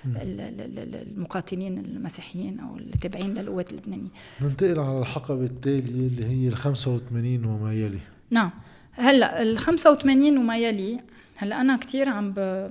المقاتلين 0.05 1.77
المسيحيين 1.77 2.59
أو 2.59 2.77
التابعين 2.77 3.33
للقوات 3.33 3.71
اللبنانية. 3.71 4.09
ننتقل 4.41 4.79
على 4.79 4.99
الحقبة 4.99 5.43
التالية 5.43 6.07
اللي 6.07 6.25
هي 6.25 6.47
ال 6.47 6.55
85 6.55 7.45
وما 7.45 7.73
يلي. 7.73 7.99
نعم 8.29 8.51
هلأ 8.91 9.41
ال 9.41 9.57
85 9.57 10.37
وما 10.37 10.57
يلي 10.57 10.99
هلأ 11.35 11.61
أنا 11.61 11.77
كثير 11.77 12.09
عم 12.09 12.33
ب... 12.33 12.69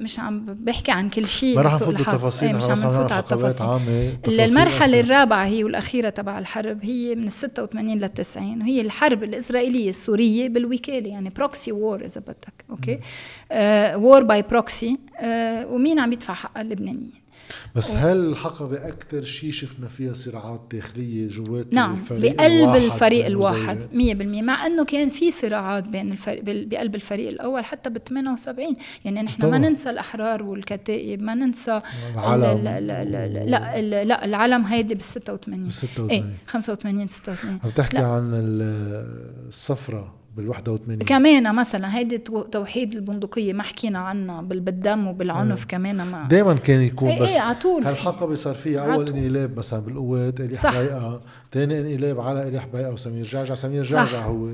مش 0.00 0.20
عم 0.20 0.44
بحكي 0.46 0.92
عن 0.92 1.10
كل 1.10 1.26
شيء 1.28 1.56
ما 1.56 1.62
رح 1.62 1.74
نفوت 1.74 1.94
بالتفاصيل 1.94 2.48
إيه 2.48 2.54
مش 2.54 2.64
عم 2.64 2.70
نفوت 2.72 3.12
على 3.12 3.20
التفاصيل. 3.20 3.66
المرحلة 4.28 5.00
الرابعة 5.00 5.46
هي 5.46 5.64
والأخيرة 5.64 6.08
تبع 6.10 6.38
الحرب 6.38 6.84
هي 6.84 7.14
من 7.14 7.24
ال 7.24 7.32
86 7.32 7.98
لل 7.98 8.08
90 8.08 8.60
وهي 8.62 8.80
الحرب 8.80 9.24
الإسرائيلية 9.24 9.88
السورية 9.90 10.48
بالوكالة 10.48 11.08
يعني 11.08 11.30
proxy 11.30 11.72
war 11.72 12.04
إذا 12.04 12.20
بدك 12.20 12.64
okay؟ 12.70 12.98
war 14.04 14.22
by 14.22 14.42
proxy 14.42 14.98
ومين 15.70 15.98
عم 15.98 16.12
يدفع 16.12 16.34
حق 16.34 16.58
اللبنانيين؟ 16.58 17.12
بس 17.74 17.90
هل 17.90 18.16
الحقبة 18.16 18.88
أكثر 18.88 19.24
شيء 19.24 19.50
شفنا 19.50 19.88
فيها 19.88 20.12
صراعات 20.12 20.62
داخلية 20.72 21.28
جوات 21.28 21.66
نعم 21.72 21.94
الفريق 21.94 22.36
بقلب 22.36 22.84
الفريق 22.84 23.26
الواحد 23.26 23.78
100% 23.92 23.96
مع 24.22 24.66
أنه 24.66 24.84
كان 24.84 25.10
في 25.10 25.30
صراعات 25.30 25.84
بين 25.84 26.12
الفريق 26.12 26.42
بقلب 26.44 26.94
الفريق 26.94 27.28
الأول 27.28 27.64
حتى 27.64 27.90
بال 27.90 28.04
78 28.04 28.76
يعني 29.04 29.22
نحن 29.22 29.50
ما 29.50 29.58
ننسى 29.58 29.90
الأحرار 29.90 30.42
والكتائب 30.42 31.22
ما 31.22 31.34
ننسى 31.34 31.80
العلم. 32.14 32.64
لا 32.64 32.80
لا 32.80 33.04
لا, 33.04 33.26
لا, 33.26 33.80
لا, 33.80 34.04
لا 34.04 34.24
العلم 34.24 34.64
هيدي 34.64 34.94
بال 34.94 35.04
86 35.04 35.62
بال 35.62 35.72
86 35.72 36.10
إيه 36.10 36.24
85 36.46 37.08
86 37.08 37.58
عم 37.64 37.70
تحكي 37.70 37.98
عن 37.98 38.30
الصفرة. 39.48 40.17
بال 40.38 40.48
81 40.48 40.98
كمان 40.98 41.54
مثلا 41.54 41.96
هيدي 41.96 42.18
توحيد 42.52 42.94
البندقية 42.94 43.52
ما 43.52 43.62
حكينا 43.62 43.98
عنها 43.98 44.42
بالدم 44.42 45.06
وبالعنف 45.06 45.62
آه. 45.62 45.66
كمان 45.66 45.96
ما 45.96 46.28
دائما 46.28 46.54
كان 46.54 46.80
يكون 46.80 47.08
إيه 47.08 47.22
بس 47.22 47.34
إيه 47.34 47.40
عطول 47.40 47.84
هالحقبه 47.84 48.34
صار 48.34 48.54
فيها 48.54 48.94
أول 48.94 49.08
انقلاب 49.08 49.58
مثلا 49.58 49.80
بالقوات 49.80 50.40
إلي 50.40 50.56
حبيقة 50.58 51.20
ثاني 51.52 51.80
انقلاب 51.80 52.20
على 52.20 52.48
إلي 52.48 52.60
حبيقة 52.60 52.92
وسمير 52.92 53.24
جعجع. 53.24 53.54
سمير 53.54 53.82
صح. 53.82 53.90
جعجع 53.90 54.26
هو 54.26 54.48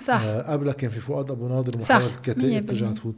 صح. 0.00 0.20
آه 0.22 0.52
قبلها 0.52 0.72
كان 0.72 0.90
في 0.90 1.00
فؤاد 1.00 1.30
أبو 1.30 1.48
ناظر 1.48 1.78
محاولة 1.78 2.06
الكتائب 2.06 2.66
ترجع 2.66 2.92
تفوت. 2.92 3.14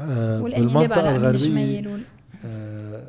آه 0.00 0.40
بالمنطقة 0.40 1.10
الغربية 1.16 1.98
آه 2.44 3.02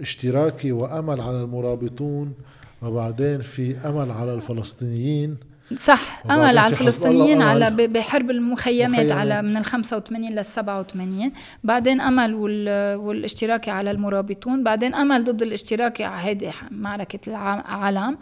اشتراكي 0.00 0.72
وأمل 0.72 1.20
على 1.20 1.42
المرابطون 1.42 2.32
وبعدين 2.82 3.40
في 3.40 3.76
أمل 3.76 4.10
على 4.10 4.34
الفلسطينيين. 4.34 5.36
صح. 5.74 6.22
امل 6.30 6.58
على 6.58 6.66
الفلسطينيين 6.66 7.42
على 7.42 7.70
بحرب 7.70 8.30
المخيمات 8.30 8.90
مخيمات. 8.90 9.12
على 9.12 9.42
من 9.42 9.56
ال 9.56 9.64
85 9.64 10.30
لل 10.30 10.44
87 10.44 11.32
بعدين 11.64 12.00
أمل 12.00 12.34
والاشتراكي 12.96 13.70
على 13.70 13.90
المرابطون. 13.90 14.64
بعدين 14.64 14.94
أمل 14.94 15.24
ضد 15.24 15.42
الاشتراكي 15.42 16.04
على 16.04 16.28
هيدي 16.28 16.50
معركه 16.70 17.18
العالم 17.28 18.18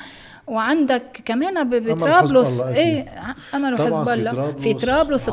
وعندك 0.47 1.21
كمان 1.25 1.69
بطرابلس. 1.69 2.61
إيه 2.61 3.07
أمل 3.55 3.75
وحزب 3.75 4.09
الله. 4.09 4.53
في 4.53 4.75
طرابلس 4.75 5.29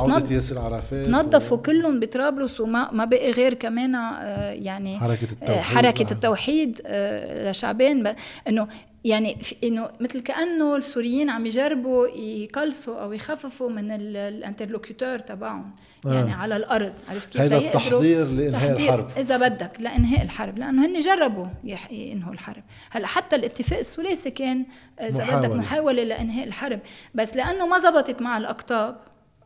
تنظفوا 0.91 1.57
و... 1.57 1.61
كلهم 1.61 1.99
بطرابلس 1.99 2.61
وما 2.61 2.91
ما 2.91 3.05
بقي 3.05 3.31
غير 3.31 3.53
كمان 3.53 3.95
آه، 3.95 4.51
يعني 4.51 4.99
حركة 4.99 5.27
التوحيد 5.31 5.61
حركة 5.61 6.11
التوحيد 6.11 6.81
آه، 6.85 7.51
لشعبين. 7.51 8.13
إنه 8.47 8.67
يعني 9.05 9.37
إنه 9.63 9.89
مثل 9.99 10.19
كأنه 10.19 10.75
السوريين 10.75 11.29
عم 11.29 11.45
يجربوا 11.45 12.07
يقلصوا 12.07 12.95
أو 12.95 13.13
يخففوا 13.13 13.69
من 13.69 13.91
الانترلوكيتور 13.91 15.19
تبعهم 15.19 15.71
آه. 16.05 16.13
يعني 16.13 16.33
على 16.33 16.55
الأرض. 16.55 16.93
عرفت 17.09 17.29
كيف؟ 17.29 17.41
هذا 17.41 17.57
التحضير 17.57 18.25
لإنهاء 18.25 18.71
الحرب. 18.71 19.09
إذا 19.17 19.37
بدك 19.37 19.71
لإنهاء 19.79 20.21
الحرب. 20.23 20.57
لأنه 20.57 20.85
هن 20.85 20.99
جربوا 20.99 21.47
ينهوا 21.91 22.33
الحرب. 22.33 22.63
هلأ 22.91 23.07
حتى 23.07 23.35
الاتفاق 23.35 23.79
الثلاثي 23.79 24.31
كان 24.31 24.65
إذا 25.01 25.39
بدك 25.39 25.55
محاولة. 25.55 26.03
لإنهاء 26.03 26.47
الحرب. 26.47 26.79
بس 27.15 27.35
لأنه 27.35 27.67
ما 27.67 27.79
زبطت 27.79 28.21
مع 28.21 28.37
الأقطاب 28.37 28.97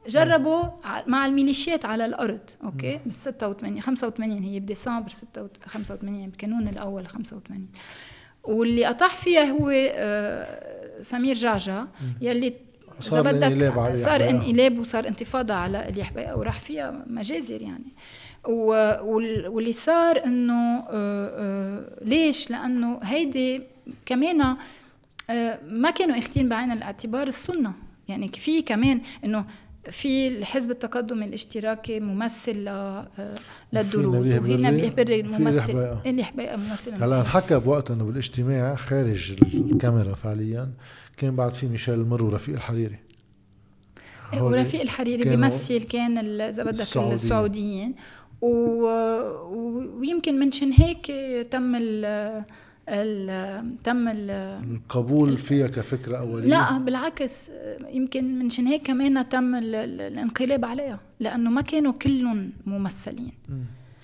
جربوا 0.07 0.63
مع 1.07 1.25
الميليشيات 1.25 1.85
على 1.85 2.05
الأرض. 2.05 2.39
أوكي؟ 2.63 2.99
بال 3.05 3.13
86 3.13 3.81
85 3.81 4.43
هي 4.43 4.59
بديسمبر 4.59 5.09
85 5.65 6.29
بكانون 6.29 6.67
الأول 6.67 7.07
85 7.07 7.67
واللي 8.47 8.89
اطاح 8.89 9.15
فيها 9.15 9.43
هو 9.43 9.69
آه، 9.69 11.01
سمير 11.01 11.35
جعجع 11.35 11.85
يلي 12.21 12.53
صار 12.99 13.21
بدك 13.21 13.43
انقلاب 13.43 13.95
صار 13.95 14.29
انقلاب 14.29 14.79
وصار 14.79 15.07
انتفاضة 15.07 15.53
على 15.53 15.89
اليحباء 15.89 16.39
وراح 16.39 16.59
فيها 16.59 17.03
مجازر 17.07 17.61
يعني. 17.61 17.93
واللي 18.43 19.71
صار 19.71 20.25
إنه 20.25 20.53
آه، 20.53 20.85
آه، 20.89 21.83
ليش؟ 22.01 22.51
لأنه 22.51 22.99
هيدي 23.03 23.61
كمان 24.05 24.55
ما 25.69 25.91
كانوا 25.95 26.17
أخذين 26.17 26.49
بعين 26.49 26.71
الاعتبار 26.71 27.27
السنة. 27.27 27.73
يعني 28.07 28.27
في 28.27 28.61
كمان 28.61 29.01
إنه 29.25 29.45
في 29.91 30.27
الحزب 30.27 30.71
التقدم 30.71 31.23
الاشتراكي 31.23 31.99
ممثل 31.99 32.69
للدروز 33.73 34.27
وهنا 34.27 34.71
بيحبر 34.71 35.23
ممثل 35.23 35.97
اللي 36.05 36.23
حبايقه 36.23 36.57
ممثل 36.57 37.03
هلا 37.03 37.19
انحكى 37.21 37.59
بوقت 37.59 37.91
انه 37.91 38.03
بالاجتماع 38.03 38.75
خارج 38.75 39.35
الكاميرا 39.53 40.15
فعليا 40.15 40.69
كان 41.17 41.35
بعد 41.35 41.53
في 41.53 41.67
ميشيل 41.67 41.93
المر 41.93 42.23
ورفيق 42.23 42.55
الحريري. 42.55 42.99
ورفيق 44.41 44.81
الحريري 44.81 45.23
بيمثل 45.29 45.83
كان 45.83 46.41
إذا 46.41 46.63
بدك 46.63 46.97
السعوديين. 46.97 47.95
و... 48.41 48.85
ويمكن 49.99 50.39
منشان 50.39 50.71
هيك 50.73 51.05
تم 51.51 51.75
ال 51.75 52.45
تم 53.83 54.07
القبول 54.07 55.37
فيها 55.37 55.67
كفكرة 55.67 56.17
أولية؟ 56.17 56.47
لا 56.47 56.77
بالعكس 56.77 57.51
يمكن 57.93 58.39
منشان 58.39 58.67
هيك 58.67 58.87
كمان 58.87 59.29
تم 59.29 59.55
الانقلاب 59.55 60.65
عليها 60.65 60.99
لأنه 61.19 61.49
ما 61.49 61.61
كانوا 61.61 61.93
كلهم 61.93 62.51
ممثلين. 62.65 63.31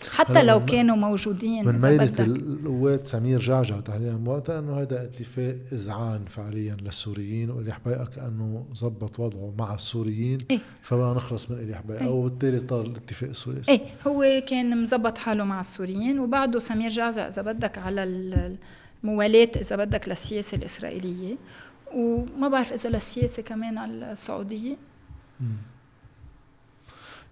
حتى 0.09 0.43
لو 0.43 0.65
كانوا 0.65 0.95
موجودين 0.95 1.67
من 1.67 1.81
ميلة 1.81 2.13
القوات 2.19 3.07
سمير 3.07 3.39
جعجع 3.39 3.79
تحديدا 3.79 4.29
وقتها 4.29 4.59
إنه 4.59 4.81
هذا 4.81 5.03
اتفاق 5.03 5.55
اذعان 5.71 6.25
فعليا 6.25 6.77
للسوريين 6.81 7.49
والي 7.49 7.73
حبيقه 7.73 8.05
كانه 8.05 8.65
زبط 8.75 9.19
وضعه 9.19 9.53
مع 9.57 9.75
السوريين 9.75 10.37
إيه؟ 10.51 10.59
فبقى 10.81 11.15
نخلص 11.15 11.51
من 11.51 11.57
الي 11.57 11.75
حبيقه 11.75 12.01
إيه؟ 12.01 12.09
وبالتالي 12.09 12.59
طار 12.59 12.85
الاتفاق 12.85 13.29
الثلاثي. 13.29 13.71
إيه 13.71 13.81
هو 14.07 14.43
كان 14.47 14.83
مزبط 14.83 15.17
حاله 15.17 15.43
مع 15.43 15.59
السوريين 15.59 16.19
وبعده 16.19 16.59
سمير 16.59 16.89
جعجع 16.89 17.27
إذا 17.27 17.41
بدك 17.41 17.77
على 17.77 18.03
الموالاه 19.03 19.51
إذا 19.55 19.75
بدك 19.75 20.09
للسياسة 20.09 20.57
الإسرائيلية. 20.57 21.35
وما 21.93 22.47
بعرف 22.47 22.73
إذا 22.73 22.89
للسياسة 22.89 23.43
كمان 23.43 23.77
السعودية. 23.77 24.77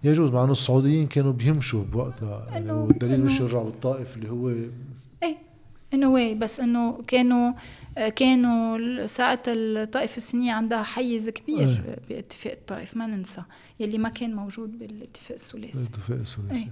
يجوز 0.04 0.30
مع 0.30 0.44
أنه 0.44 0.52
السعوديين 0.52 1.06
كانوا 1.06 1.32
بيمشوا 1.32 1.84
بوقتها 1.84 2.46
يعني 2.50 2.72
والدليل 2.72 3.20
مش 3.20 3.40
يرجع 3.40 3.62
بالطائف 3.62 4.16
اللي 4.16 4.30
هو 4.30 4.48
إيه 5.22 5.36
إنه 5.94 6.12
واي 6.12 6.34
بس 6.34 6.60
إنه 6.60 7.02
كانوا 7.06 7.52
كانوا 8.16 9.06
ساعتها 9.06 9.54
الطائفة 9.54 10.16
السنية 10.16 10.52
عندها 10.52 10.82
حيز 10.82 11.30
كبير 11.30 11.68
إيه. 11.68 11.98
باتفاق 12.08 12.52
الطائف 12.52 12.96
ما 12.96 13.06
ننسى 13.06 13.42
يلي 13.80 13.98
ما 13.98 14.08
كان 14.08 14.34
موجود 14.34 14.78
بالاتفاق 14.78 15.36
الثلاثي 15.36 15.78
الاتفاق 15.78 16.18
الثلاثي 16.18 16.70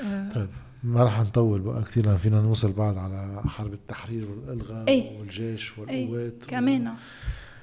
إيه. 0.00 0.28
طيب 0.34 0.48
ما 0.82 1.04
رح 1.04 1.20
نطول 1.20 1.60
بقى 1.60 1.82
كثير 1.82 2.06
لأن 2.06 2.16
فينا 2.16 2.40
نوصل 2.40 2.72
بعد 2.72 2.96
على 2.96 3.42
حرب 3.46 3.72
التحرير 3.72 4.30
والإلغاء 4.30 4.88
إيه. 4.88 5.18
والجيش 5.18 5.78
والقوات 5.78 6.34
إيه. 6.42 6.48
كمان 6.48 6.88
و... 6.88 6.92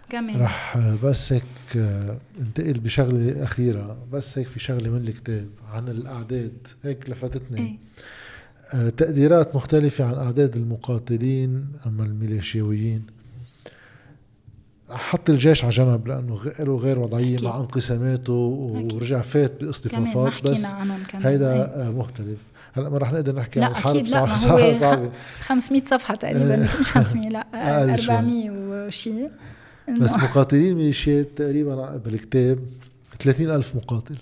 كمان. 0.09 0.41
رح 0.41 0.77
بس 1.03 1.33
هيك 1.33 1.43
انتقل 2.39 2.79
بشغلة 2.79 3.43
أخيرة. 3.43 3.97
بس 4.11 4.37
هيك 4.37 4.47
في 4.47 4.59
شغلة 4.59 4.89
من 4.89 5.07
الكتاب 5.07 5.47
عن 5.73 5.87
الأعداد. 5.87 6.67
هيك 6.83 7.09
لفتتني. 7.09 7.59
إيه؟ 7.59 7.77
آه، 8.73 8.89
تقديرات 8.89 9.55
مختلفة 9.55 10.05
عن 10.05 10.13
أعداد 10.13 10.55
المقاتلين 10.55 11.67
أما 11.85 12.03
الميليشياويين. 12.03 13.03
حط 14.89 15.29
الجيش 15.29 15.63
على 15.63 15.73
جنب 15.73 16.07
لأنه 16.07 16.39
له 16.59 16.77
غير 16.77 16.99
وضعية 16.99 17.37
مع 17.43 17.59
انقساماته 17.59 18.33
ورجع 18.33 19.21
فات 19.21 19.63
باصطفافات. 19.63 20.43
بس 20.43 20.65
هيدا 21.13 21.83
إيه؟ 21.83 21.91
مختلف. 21.91 22.39
هلا 22.73 22.89
ما 22.89 22.97
رح 22.97 23.13
نقدر 23.13 23.35
نحكي 23.35 23.61
عن 23.61 23.71
الحرب 23.71 24.05
صعبة. 24.07 24.35
صعبة, 24.47 24.73
صعبة 24.73 25.11
500 25.41 25.83
صفحة 25.85 26.15
تقريبا 26.15 26.67
مش 26.79 26.91
500 26.91 27.29
لا 27.29 27.93
400 27.93 28.51
وشيء 28.51 29.31
بس 30.01 30.15
مقاتلين 30.15 30.75
ميليشيات 30.75 31.27
تقريبا 31.35 31.97
بالكتاب 31.97 32.59
30 33.19 33.49
ألف 33.49 33.75
مقاتل. 33.75 34.15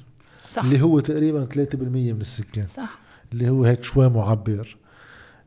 صح. 0.49 0.63
اللي 0.63 0.81
هو 0.81 0.99
تقريبا 0.99 1.45
3% 1.45 1.75
من 2.13 2.21
السكان. 2.21 2.67
صح. 2.67 2.99
اللي 3.33 3.49
هو 3.49 3.63
هيك 3.63 3.83
شوي 3.83 4.09
معبر. 4.09 4.77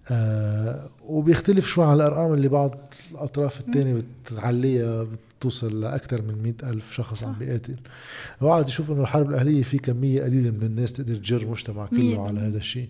آه 0.09 0.89
وبيختلف 1.05 1.67
شوي 1.67 1.85
عن 1.85 1.95
الأرقام 1.95 2.35
اللي 2.35 2.49
بعض 2.49 2.95
الأطراف 3.11 3.61
الثانية 3.61 4.03
بتعليها 4.25 5.07
توصل 5.41 5.81
لأكثر 5.81 6.23
من 6.23 6.43
مئة 6.43 6.71
ألف 6.71 6.93
شخص 6.93 7.25
عم 7.25 7.33
بيقاتل. 7.33 7.77
وقعد 8.41 8.69
يشوف 8.69 8.91
إنه 8.91 9.01
الحرب 9.01 9.31
الأهلية 9.31 9.63
في 9.63 9.79
كمية 9.79 10.23
قليلة 10.23 10.51
من 10.51 10.63
الناس 10.63 10.93
تقدر 10.93 11.15
تجر 11.15 11.47
مجتمع 11.47 11.87
كله 11.87 12.27
على 12.27 12.41
هذا 12.41 12.59
الشيء. 12.59 12.89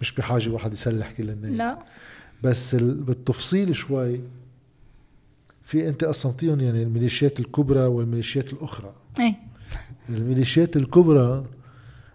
مش 0.00 0.12
بحاجة 0.12 0.50
واحد 0.50 0.72
يسلح 0.72 1.12
كل 1.12 1.30
الناس. 1.30 1.52
لا. 1.52 1.78
بس 2.42 2.74
بالتفصيل 2.74 3.76
شوي 3.76 4.20
في 5.70 5.88
أنت 5.88 6.04
قسمتيهم 6.04 6.60
يعني 6.60 6.82
الميليشيات 6.82 7.40
الكبرى 7.40 7.86
والميليشيات 7.86 8.52
الأخرى. 8.52 8.92
إيه. 9.20 9.34
الميليشيات 10.08 10.76
الكبرى 10.76 11.44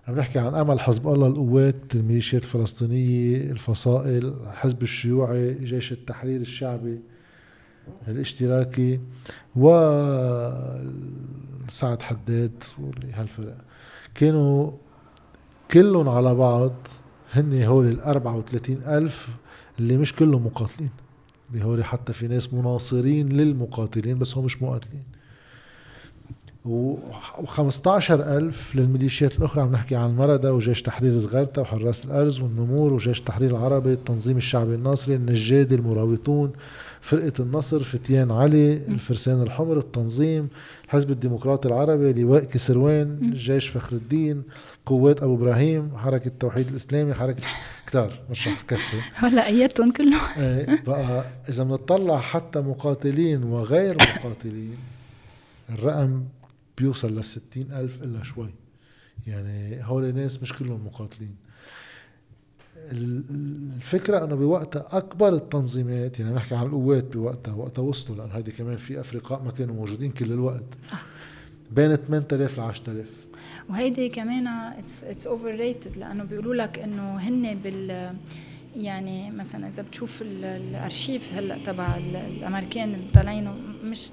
عم 0.07 0.15
نحكي 0.15 0.39
عن 0.39 0.55
أمل 0.55 0.79
حزب 0.79 1.07
الله 1.07 1.27
القوات 1.27 1.95
الميليشيات 1.95 2.43
الفلسطينية 2.43 3.51
الفصائل 3.51 4.25
الحزب 4.25 4.81
الشيوعي 4.83 5.53
جيش 5.53 5.91
التحرير 5.91 6.41
الشعبي 6.41 6.99
الاشتراكي 8.07 8.99
و 9.55 9.69
سعد 11.67 12.01
حداد 12.01 12.63
هالفرق. 13.13 13.57
كانوا 14.15 14.71
كلهم 15.71 16.09
على 16.09 16.35
بعض 16.35 16.73
هن 17.31 17.63
هول 17.63 17.87
ال 17.87 18.01
34 18.01 18.77
ألف 18.87 19.27
اللي 19.79 19.97
مش 19.97 20.15
كلهم 20.15 20.45
مقاتلين. 20.45 21.04
اللي 21.53 21.83
حتى 21.83 22.13
في 22.13 22.27
ناس 22.27 22.53
مناصرين 22.53 23.29
للمقاتلين 23.29 24.17
بس 24.17 24.37
هم 24.37 24.45
مش 24.45 24.61
مقاتلين. 24.63 25.03
و15 26.65 28.11
ألف 28.11 28.75
للميليشيات 28.75 29.39
الأخرى 29.39 29.63
عم 29.63 29.71
نحكي 29.71 29.95
عن 29.95 30.09
المردة 30.09 30.53
وجيش 30.53 30.81
تحرير 30.81 31.11
زغرتا 31.11 31.61
وحراس 31.61 32.05
الأرز 32.05 32.39
والنمور 32.39 32.93
وجيش 32.93 33.21
تحرير 33.21 33.51
العربي 33.51 33.93
التنظيم 33.93 34.37
الشعبي 34.37 34.75
الناصري 34.75 35.15
النجادي 35.15 35.75
المراوطون 35.75 36.51
فرقة 37.01 37.33
النصر 37.39 37.83
فتيان 37.83 38.31
علي 38.31 38.73
الفرسان 38.73 39.41
الحمر 39.41 39.77
التنظيم 39.77 40.47
الحزب 40.85 41.11
الديمقراطي 41.11 41.67
العربي 41.67 42.13
لواء 42.13 42.43
كسروان 42.43 43.31
جيش 43.33 43.67
فخر 43.67 43.95
الدين. 43.95 44.43
قوات 44.85 45.23
أبو 45.23 45.35
إبراهيم 45.35 45.97
حركة 45.97 46.27
التوحيد 46.27 46.69
الإسلامي 46.69 47.13
حركة 47.13 47.43
كتار. 47.87 48.19
مش 48.29 48.47
رح 48.47 48.61
كفي 48.61 48.97
هلا 49.25 49.47
ايدتهم 49.47 49.91
كلهم. 49.91 50.19
إيه، 50.37 50.83
بقى 50.87 51.25
إذا 51.49 51.63
بنطلع 51.63 52.17
حتى 52.17 52.59
مقاتلين 52.61 53.43
وغير 53.43 53.95
مقاتلين 53.95 54.77
الرقم 55.69 56.23
بيوصل 56.77 57.19
لستين 57.19 57.71
ألف 57.71 58.03
إلا 58.03 58.23
شوي. 58.23 58.49
يعني 59.27 59.83
هول 59.85 60.15
ناس 60.15 60.41
مش 60.41 60.53
كلهم 60.53 60.85
مقاتلين. 60.85 61.35
الفكرة 62.91 64.23
إنه 64.25 64.35
بوقتها 64.35 64.85
أكبر 64.91 65.33
التنظيمات 65.33 66.19
يعني 66.19 66.35
نحكي 66.35 66.55
عن 66.55 66.65
القوات 66.65 67.03
بوقتها 67.03 67.53
وقتها 67.53 67.81
وصلوا 67.81 68.17
لأن 68.17 68.31
هيدي 68.31 68.51
كمان 68.51 68.77
في 68.77 68.99
افرقاء 68.99 69.43
ما 69.43 69.51
كانوا 69.51 69.75
موجودين 69.75 70.11
كل 70.11 70.31
الوقت. 70.31 70.63
صح. 70.81 71.05
بين 71.71 71.95
8000 71.95 72.57
ل 72.57 72.61
10000 72.61 73.24
وهيدي 73.69 74.09
كمان 74.09 74.47
it's 74.47 75.27
overrated 75.27 75.97
لأنه 75.97 76.23
بيقولوا 76.23 76.55
لك 76.55 76.79
إنه 76.79 77.15
هن 77.15 77.55
بال 77.63 78.15
يعني 78.75 79.31
مثلا 79.31 79.67
إذا 79.67 79.83
بتشوف 79.83 80.21
الأرشيف 80.21 81.33
هلأ 81.33 81.57
تبع 81.63 81.97
الأمريكان 81.97 82.93
اللي 82.93 83.11
طالعينه 83.13 83.51
مش 83.83 84.09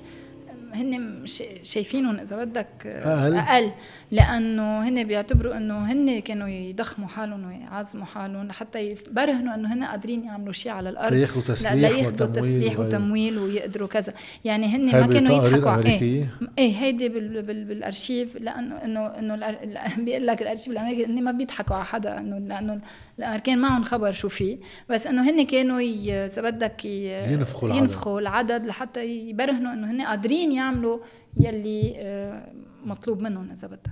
هن 0.75 1.23
شايفينهم 1.63 2.21
إذا 2.21 2.45
بدك 2.45 2.87
أقل؟ 2.87 3.37
أقل. 3.37 3.71
لأنه 4.11 4.89
هن 4.89 5.05
بيعتبروا 5.05 5.57
إنه 5.57 5.93
هن 5.93 6.19
كانوا 6.19 6.49
يضخموا 6.49 7.09
حالهم 7.09 7.47
ويعظموا 7.47 8.05
حالهم 8.05 8.47
لحتى 8.47 8.91
يبرهنوا 8.91 9.55
إنه 9.55 9.75
هن 9.75 9.85
قادرين 9.85 10.25
يعملوا 10.25 10.53
شيء 10.53 10.73
على 10.73 10.89
الأرض. 10.89 11.15
لياخذوا 11.15 11.43
تسليح 11.43 11.91
لياخذوا 11.91 12.27
تسليح 12.27 12.79
وتمويل 12.79 13.39
ويقدروا 13.39 13.89
كذا. 13.89 14.15
يعني 14.45 14.67
هن 14.67 14.85
ما 14.85 15.07
كانوا 15.07 15.47
يضحكوا. 15.47 15.71
على 15.71 15.91
إيه 15.91 16.27
إيه 16.59 16.73
هيدي 16.77 17.09
بال 17.09 17.43
بال 17.43 17.65
بالأرشيف. 17.65 18.37
لأنه 18.37 18.77
إنه 18.85 19.07
إنه 19.07 19.57
بيقول 20.05 20.27
لك 20.27 20.43
الأرشيف 20.43 20.69
الأمريكي 20.69 21.07
انه 21.07 21.21
ما 21.21 21.33
بيضحكوا 21.33 21.77
على 21.77 21.85
حدا. 21.85 22.19
إنه 22.19 22.39
لأنه 22.39 22.81
الأمريكان 23.19 23.59
معهم 23.59 23.85
خبر 23.85 24.13
شو 24.13 24.29
في. 24.29 24.59
بس 24.89 25.07
إنه 25.07 25.31
هن 25.31 25.47
كانوا 25.47 25.81
إذا 25.81 26.43
بدك 26.43 26.85
ينفخوا 26.85 27.69
العدد. 27.69 27.83
ينفخوا 27.83 28.21
العدد 28.21 28.67
لحتى 28.67 29.05
يبرهنوا 29.07 29.73
إنه 29.73 29.91
هن 29.91 30.03
قادرين 30.03 30.53
يعملوا 30.65 30.99
يلي 31.37 31.95
آه، 31.97 32.53
مطلوب 32.85 33.23
منهم 33.23 33.51
إذا 33.51 33.69
بدك. 33.69 33.91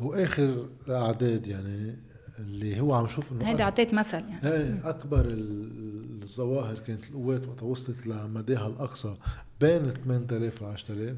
واخر 0.00 0.68
الاعداد 0.86 1.46
يعني 1.46 1.96
اللي 2.38 2.80
هو 2.80 2.94
عم 2.94 3.06
شوف 3.06 3.32
إنه 3.32 3.48
هيدي 3.48 3.62
أعطيت 3.62 3.94
مثل 3.94 4.24
يعني. 4.28 4.80
أكبر 4.84 5.26
الظواهر 5.28 6.78
كانت 6.78 7.10
القوات 7.10 7.48
وقت 7.48 7.62
وصلت 7.62 8.06
لمداها 8.06 8.66
الأقصى 8.66 9.16
بين 9.60 9.82
8000 10.04 10.62
ل 10.62 10.64
10000 10.64 11.16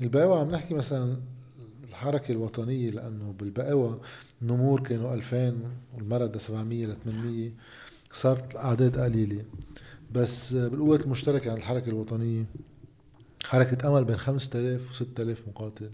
البقاوة 0.00 0.40
عم 0.40 0.50
نحكي 0.50 0.74
مثلا 0.74 1.16
الحركة 1.88 2.32
الوطنية 2.32 2.90
لأنه 2.90 3.34
بالبقاوة 3.38 4.00
النمور 4.42 4.80
كانوا 4.80 5.14
2000 5.14 5.54
والمردة 5.94 6.38
700 6.38 6.86
ل 6.86 6.96
800 7.10 7.50
صارت 8.12 8.52
الأعداد 8.52 8.98
قليلة. 8.98 9.44
بس 10.12 10.52
بالقوات 10.52 11.00
المشتركة 11.00 11.48
عند 11.50 11.58
الحركة 11.58 11.88
الوطنية 11.88 12.44
حركة 13.44 13.88
أمل 13.88 14.04
بين 14.04 14.16
5000 14.16 14.90
و 14.90 14.94
6000 14.94 15.42
مقاتل. 15.48 15.90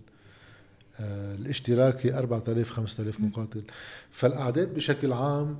آه 1.00 1.34
الاشتراكي 1.34 2.18
4000 2.18 2.70
5000 2.70 3.20
مقاتل. 3.20 3.62
فالأعداد 4.10 4.74
بشكل 4.74 5.12
عام 5.12 5.56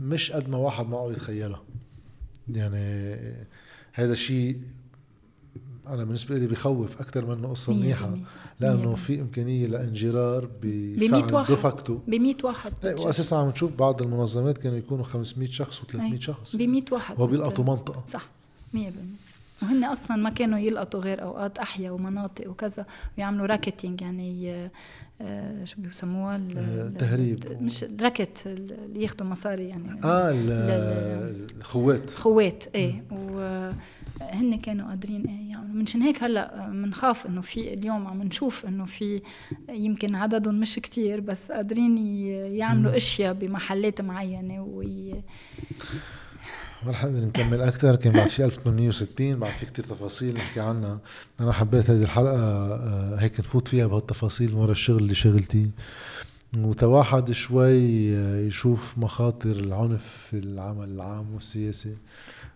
مش 0.00 0.32
قد 0.32 0.48
ما 0.48 0.56
واحد 0.56 0.88
معه 0.88 1.10
يتخيلها. 1.12 1.62
يعني 2.48 3.18
هذا 3.92 4.14
شيء 4.14 4.58
أنا 5.86 6.04
بالنسبة 6.04 6.38
لي 6.38 6.46
بخوف 6.46 7.00
أكثر 7.00 7.26
منه 7.26 7.48
قصة 7.48 7.72
منيحة 7.72 8.18
لأنه 8.60 8.94
في 8.94 9.20
إمكانية 9.20 9.66
لإنجرار 9.66 10.48
بفعل 10.62 11.44
دفكته 11.44 12.00
ب 12.08 12.14
100 12.14 12.34
واحد 12.44 12.72
إيه، 12.84 12.94
واساسا 12.94 13.34
عم 13.34 13.48
نشوف 13.48 13.72
بعض 13.72 14.02
المنظمات 14.02 14.58
كانوا 14.58 14.78
يكونوا 14.78 15.04
500 15.04 15.50
شخص 15.50 15.80
و300 15.80 16.20
شخص. 16.20 16.56
ب 16.56 16.62
100 16.62 16.82
واحد 16.92 17.20
وبيلقطوا 17.20 17.64
منطقة. 17.64 18.04
صح. 18.08 18.28
100% 18.74 18.78
وهن 19.64 19.84
أصلا 19.84 20.16
ما 20.16 20.30
كانوا 20.30 20.58
يلقطوا 20.58 21.00
غير 21.00 21.22
أوقات 21.22 21.58
أحياء 21.58 21.94
ومناطق 21.94 22.50
وكذا 22.50 22.86
ويعملوا 23.18 23.46
racketeering 23.46 24.00
يعني 24.00 24.54
آه 25.20 25.64
شو 25.64 25.76
بيسموها؟ 25.78 26.36
التهريب 26.36 27.62
مش 27.62 27.84
racket 28.00 28.42
اللي 28.46 29.02
ياخذوا 29.02 29.26
مصاري 29.26 29.68
يعني. 29.68 30.00
آه 30.04 30.30
الخوات. 31.58 32.10
خوات 32.10 32.64
إيه. 32.74 33.04
وهن 33.10 34.58
كانوا 34.62 34.88
قادرين 34.88 35.22
إيه 35.22 35.50
يعني 35.50 35.72
منشان 35.72 36.02
هيك 36.02 36.22
هلأ 36.22 36.68
بنخاف 36.68 37.26
إنه 37.26 37.40
في 37.40 37.74
اليوم 37.74 38.06
عم 38.06 38.22
نشوف 38.22 38.66
إنه 38.66 38.84
في 38.84 39.22
يمكن 39.68 40.14
عددهم 40.14 40.60
مش 40.60 40.74
كتير 40.74 41.20
بس 41.20 41.52
قادرين 41.52 41.98
يعملوا 42.56 42.96
أشياء 42.96 43.32
بمحلات 43.32 44.00
معينة 44.00 44.62
وي 44.62 45.14
ما 46.84 46.90
رح 46.90 47.04
نقدر 47.04 47.24
نكمل 47.24 47.60
أكثر 47.60 47.96
كان 47.96 48.12
بعد 48.12 48.28
في 48.28 48.44
1860 48.44 49.38
بعد 49.38 49.52
في 49.52 49.66
كثير 49.66 49.84
تفاصيل 49.84 50.34
نحكي 50.34 50.60
عنها. 50.60 50.98
أنا 51.40 51.52
حبيت 51.52 51.90
هذه 51.90 52.02
الحلقة 52.02 52.36
آه، 52.36 53.16
هيك 53.16 53.40
نفوت 53.40 53.68
فيها 53.68 53.86
بهالتفاصيل 53.86 54.54
ورا 54.54 54.72
الشغل 54.72 54.96
اللي 54.96 55.14
شغلتي. 55.14 55.70
وتواحد 56.56 57.32
شوي 57.32 58.16
آه، 58.16 58.40
يشوف 58.40 58.98
مخاطر 58.98 59.50
العنف 59.50 60.28
في 60.30 60.38
العمل 60.38 60.88
العام 60.88 61.34
والسياسي 61.34 61.96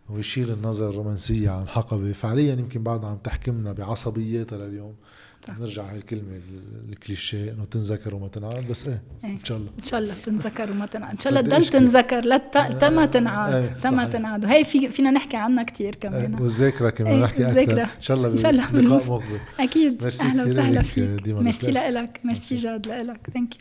ويشيل 0.08 0.50
النظر 0.50 0.90
الرومانسية 0.90 1.50
عن 1.50 1.68
حقبة. 1.68 2.12
فعليا 2.12 2.52
يمكن 2.52 2.82
بعد 2.82 3.04
عم 3.04 3.16
تحكمنا 3.16 3.72
بعصبياتها 3.72 4.58
لليوم. 4.58 4.94
نرجع 5.60 5.90
هاي 5.90 5.96
الكلمة 5.96 6.40
الكليشيه 6.88 7.52
إنه 7.52 7.64
تنذكر 7.64 8.14
وما 8.14 8.28
تنعاد 8.28 8.68
بس 8.68 8.86
إيه, 8.86 9.02
إيه. 9.24 9.30
إن 9.30 9.44
شاء 9.44 9.58
الله. 9.58 9.70
إن 9.78 9.82
شاء 9.84 10.00
الله 10.00 10.14
تنذكر 10.24 10.70
وما 10.70 10.86
تنعاد. 10.86 11.12
إن 11.12 11.18
شاء 11.18 11.30
الله 11.32 11.40
تضل 11.40 11.66
تنذكر 11.66 12.24
لا 12.24 12.36
تما 12.80 13.06
تنعاد 13.06 13.54
إيه 13.54 13.72
تما 13.72 14.04
تنعاد. 14.04 14.44
وهي 14.44 14.64
في 14.64 14.88
فينا 14.88 15.10
نحكي 15.10 15.36
عنها 15.36 15.62
كثير 15.62 15.94
كمان. 15.94 16.34
إيه 16.34 16.42
والذاكرة 16.42 16.90
كمان 16.90 17.12
إيه 17.12 17.22
نحكي 17.22 17.62
أكثر 17.62 17.82
إن 17.82 17.88
شاء 18.00 18.16
الله 18.16 18.28
إن 18.28 18.36
شاء 18.36 18.50
الله 18.50 18.70
لقاء 18.72 19.10
مقبل 19.10 19.38
أكيد. 19.60 20.04
أهلا 20.04 20.44
وسهلا 20.44 20.82
فيك. 20.82 21.20
ميرسي 21.26 21.70
لك 21.70 22.20
ميرسي 22.24 22.54
جاد 22.54 22.88
لك 22.88 23.20
thank 23.34 23.54
you 23.54 23.60